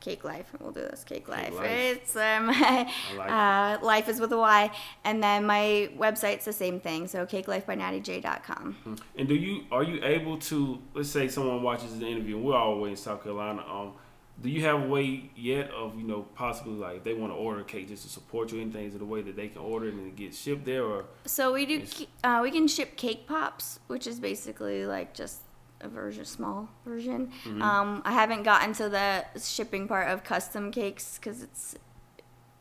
Cake 0.00 0.24
Life. 0.24 0.46
We'll 0.60 0.72
do 0.72 0.80
this. 0.80 1.04
Cake 1.04 1.28
Life. 1.28 1.54
Life. 1.54 1.70
It's 1.70 2.16
um, 2.28 2.46
like 2.46 2.88
uh, 3.18 3.78
life 3.82 4.08
is 4.08 4.20
with 4.20 4.32
a 4.32 4.38
Y, 4.38 4.70
and 5.04 5.22
then 5.22 5.46
my 5.46 5.90
website's 5.96 6.44
the 6.44 6.52
same 6.52 6.80
thing. 6.80 7.06
So 7.06 7.26
cake 7.26 7.48
life 7.48 7.66
by 7.66 7.74
natty 7.74 8.00
cakelifebynattyj.com. 8.00 8.98
And 9.16 9.28
do 9.28 9.34
you 9.34 9.64
are 9.70 9.82
you 9.82 10.02
able 10.04 10.38
to 10.38 10.80
let's 10.94 11.10
say 11.10 11.28
someone 11.28 11.62
watches 11.62 11.98
the 11.98 12.06
interview 12.06 12.36
and 12.36 12.44
we're 12.44 12.56
all 12.56 12.74
the 12.74 12.80
way 12.80 12.90
in 12.90 12.96
South 12.96 13.22
Carolina, 13.22 13.62
um, 13.68 13.92
do 14.40 14.48
you 14.48 14.64
have 14.64 14.82
a 14.82 14.86
way 14.86 15.30
yet 15.34 15.70
of, 15.72 15.98
you 15.98 16.06
know, 16.06 16.22
possibly 16.34 16.74
like 16.74 16.98
if 16.98 17.04
they 17.04 17.14
want 17.14 17.32
to 17.32 17.36
order 17.36 17.60
a 17.60 17.64
cake 17.64 17.88
just 17.88 18.04
to 18.04 18.08
support 18.08 18.52
you 18.52 18.60
anything 18.60 18.86
is 18.86 18.94
it 18.94 19.02
a 19.02 19.04
way 19.04 19.20
that 19.22 19.34
they 19.34 19.48
can 19.48 19.60
order 19.60 19.88
it 19.88 19.94
and 19.94 20.06
it 20.06 20.16
gets 20.16 20.38
shipped 20.38 20.64
there 20.64 20.84
or 20.84 21.06
So 21.24 21.52
we 21.52 21.66
do. 21.66 21.84
Uh, 22.22 22.40
we 22.42 22.50
can 22.50 22.68
ship 22.68 22.96
cake 22.96 23.26
pops, 23.26 23.80
which 23.88 24.06
is 24.06 24.20
basically 24.20 24.86
like 24.86 25.12
just 25.12 25.40
a 25.80 25.88
version, 25.88 26.24
small 26.24 26.68
version. 26.84 27.30
Mm-hmm. 27.44 27.62
Um, 27.62 28.02
I 28.04 28.12
haven't 28.12 28.42
gotten 28.42 28.72
to 28.74 28.88
the 28.88 29.24
shipping 29.40 29.88
part 29.88 30.08
of 30.08 30.24
custom 30.24 30.70
cakes 30.70 31.18
because 31.18 31.42
it's 31.42 31.76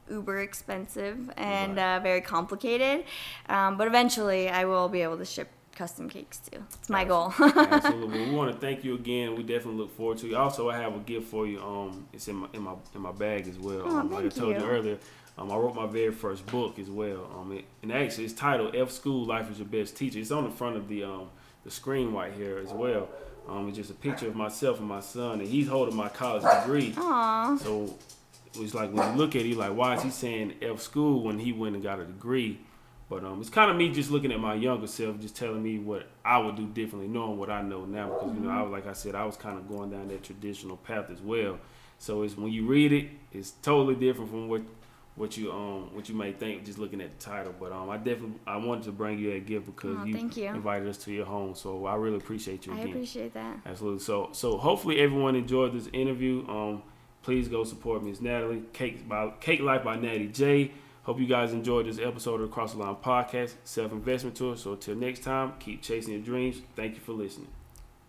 uber 0.10 0.40
expensive 0.40 1.30
and 1.38 1.78
uh, 1.80 2.00
very 2.02 2.22
complicated. 2.22 3.06
Um, 3.50 3.78
but 3.78 3.88
eventually, 3.88 4.50
I 4.50 4.66
will 4.66 4.90
be 4.90 5.02
able 5.02 5.18
to 5.18 5.26
ship 5.26 5.50
custom 5.76 6.10
cakes 6.10 6.40
too. 6.40 6.64
It's 6.74 6.90
my 6.90 7.06
goal. 7.06 7.34
Absolutely. 7.40 8.26
We 8.30 8.36
want 8.36 8.52
to 8.52 8.58
thank 8.60 8.84
you 8.84 8.96
again. 8.96 9.36
We 9.36 9.44
definitely 9.44 9.80
look 9.80 9.96
forward 9.96 10.18
to 10.20 10.28
you. 10.28 10.36
Also, 10.36 10.70
I 10.70 10.78
have 10.78 10.96
a 10.96 11.00
gift 11.00 11.28
for 11.28 11.46
you. 11.46 11.62
Um, 11.62 12.08
it's 12.12 12.28
in 12.28 12.36
my 12.36 12.48
in 12.54 12.62
my 12.64 12.74
in 12.96 13.02
my 13.02 13.12
bag 13.12 13.48
as 13.48 13.60
well. 13.60 13.84
Oh, 13.86 13.98
um, 13.98 14.12
like 14.12 14.26
I 14.26 14.30
told 14.30 14.56
you, 14.56 14.64
you. 14.64 14.70
earlier, 14.70 14.98
um, 15.38 15.52
I 15.52 15.56
wrote 15.56 15.76
my 15.76 15.86
very 15.86 16.12
first 16.12 16.46
book 16.48 16.80
as 16.80 16.90
well. 16.90 17.30
Um, 17.38 17.52
it, 17.52 17.66
and 17.84 17.92
actually, 17.92 18.26
it's 18.26 18.34
titled 18.34 18.76
"F 18.76 18.92
School 18.92 19.26
Life 19.26 19.52
is 19.52 19.60
Your 19.60 19.68
Best 19.68 19.96
Teacher." 19.96 20.20
It's 20.20 20.32
on 20.32 20.46
the 20.46 20.50
front 20.50 20.78
of 20.78 20.88
the 20.88 21.04
um 21.04 21.30
the 21.68 21.72
screen 21.74 22.14
right 22.14 22.32
here 22.32 22.58
as 22.60 22.72
well. 22.72 23.10
Um, 23.50 23.68
it's 23.68 23.78
just 23.78 23.92
a 23.92 23.94
picture 23.94 24.28
of 24.28 24.36
myself 24.36 24.80
and 24.80 24.88
my 24.88 25.02
son, 25.02 25.42
and 25.42 25.48
he's 25.48 25.68
holding 25.68 25.96
my 25.96 26.08
college 26.08 26.44
degree. 26.62 26.94
Aw. 26.98 27.58
So 27.58 27.94
it 28.54 28.60
was 28.60 28.74
like 28.74 28.92
when 28.94 29.12
you 29.12 29.18
look 29.18 29.36
at 29.36 29.42
it, 29.42 29.50
you're 29.50 29.60
like, 29.60 29.76
why 29.76 29.96
is 29.96 30.02
he 30.02 30.10
saying 30.10 30.54
F 30.62 30.80
school 30.80 31.24
when 31.24 31.40
he 31.40 31.52
went 31.52 31.76
and 31.76 31.84
got 31.84 32.00
a 32.00 32.06
degree? 32.06 32.60
But 33.10 33.26
um, 33.26 33.42
it's 33.42 33.50
kind 33.50 33.70
of 33.70 33.76
me 33.76 33.90
just 33.90 34.12
looking 34.12 34.32
at 34.32 34.40
my 34.40 34.54
younger 34.54 34.88
self, 34.88 35.20
just 35.20 35.36
telling 35.36 35.62
me 35.62 35.78
what 35.78 36.08
I 36.24 36.38
would 36.38 36.56
do 36.56 36.68
differently, 36.68 37.10
knowing 37.10 37.38
what 37.38 37.50
I 37.50 37.62
know 37.62 37.84
now. 37.84 38.14
Because 38.14 38.34
you 38.34 38.40
know, 38.42 38.50
I 38.50 38.62
was 38.62 38.72
like 38.72 38.88
I 38.88 38.94
said, 38.94 39.14
I 39.14 39.26
was 39.26 39.36
kind 39.36 39.58
of 39.58 39.68
going 39.68 39.92
down 39.92 40.08
that 40.08 40.24
traditional 40.24 40.78
path 40.78 41.10
as 41.10 41.20
well. 41.20 41.60
So 42.00 42.22
it's 42.24 42.38
when 42.38 42.52
you 42.52 42.66
read 42.66 42.94
it, 42.94 43.10
it's 43.34 43.52
totally 43.62 43.96
different 43.96 44.30
from 44.30 44.48
what 44.48 44.62
what 45.18 45.36
you 45.36 45.52
um 45.52 45.94
what 45.94 46.08
you 46.08 46.16
may 46.16 46.32
think 46.32 46.64
just 46.64 46.78
looking 46.78 47.02
at 47.02 47.20
the 47.20 47.26
title. 47.26 47.54
But 47.60 47.72
um, 47.74 47.90
I 47.90 47.98
definitely 47.98 48.40
I 48.46 48.56
wanted 48.58 48.84
to 48.86 48.92
bring 48.92 49.20
you 49.20 49.34
that 49.34 49.46
gift 49.46 49.66
because 49.66 49.98
Aw, 49.98 50.04
you, 50.06 50.14
thank 50.14 50.38
you. 50.38 50.46
invited 50.48 50.88
us 50.88 50.98
to 51.00 51.12
your 51.12 51.26
home. 51.26 51.56
So 51.56 51.86
I 51.86 51.96
really 51.96 52.18
appreciate 52.18 52.66
you 52.66 52.74
I 52.74 52.78
again. 52.78 52.90
appreciate 52.90 53.34
that. 53.34 53.58
Absolutely. 53.66 54.00
So 54.00 54.30
so 54.32 54.58
hopefully 54.58 55.00
everyone 55.00 55.36
enjoyed 55.36 55.74
this 55.74 55.88
interview. 55.92 56.48
Um, 56.48 56.84
please 57.24 57.48
go 57.48 57.64
support 57.64 58.04
Miss 58.04 58.22
Natalie. 58.22 58.64
Cake 58.74 59.10
by 59.10 59.32
Cake 59.42 59.60
Life 59.62 59.84
by 59.84 59.98
Natty 59.98 60.28
J. 60.28 60.72
Hope 61.04 61.20
you 61.20 61.26
guys 61.28 61.54
enjoyed 61.54 61.88
this 61.88 62.00
episode 62.00 62.42
of 62.42 62.50
the 62.50 62.54
Cross 62.54 62.74
the 62.74 62.80
Line 62.80 62.96
podcast, 62.96 63.54
self 63.64 63.92
investment 63.92 64.36
tour. 64.36 64.56
So 64.56 64.74
until 64.74 64.96
next 64.96 65.24
time, 65.24 65.54
keep 65.60 65.82
chasing 65.82 66.14
your 66.14 66.22
dreams. 66.22 66.62
Thank 66.76 66.96
you 66.96 67.00
for 67.02 67.14
listening. 67.14 67.48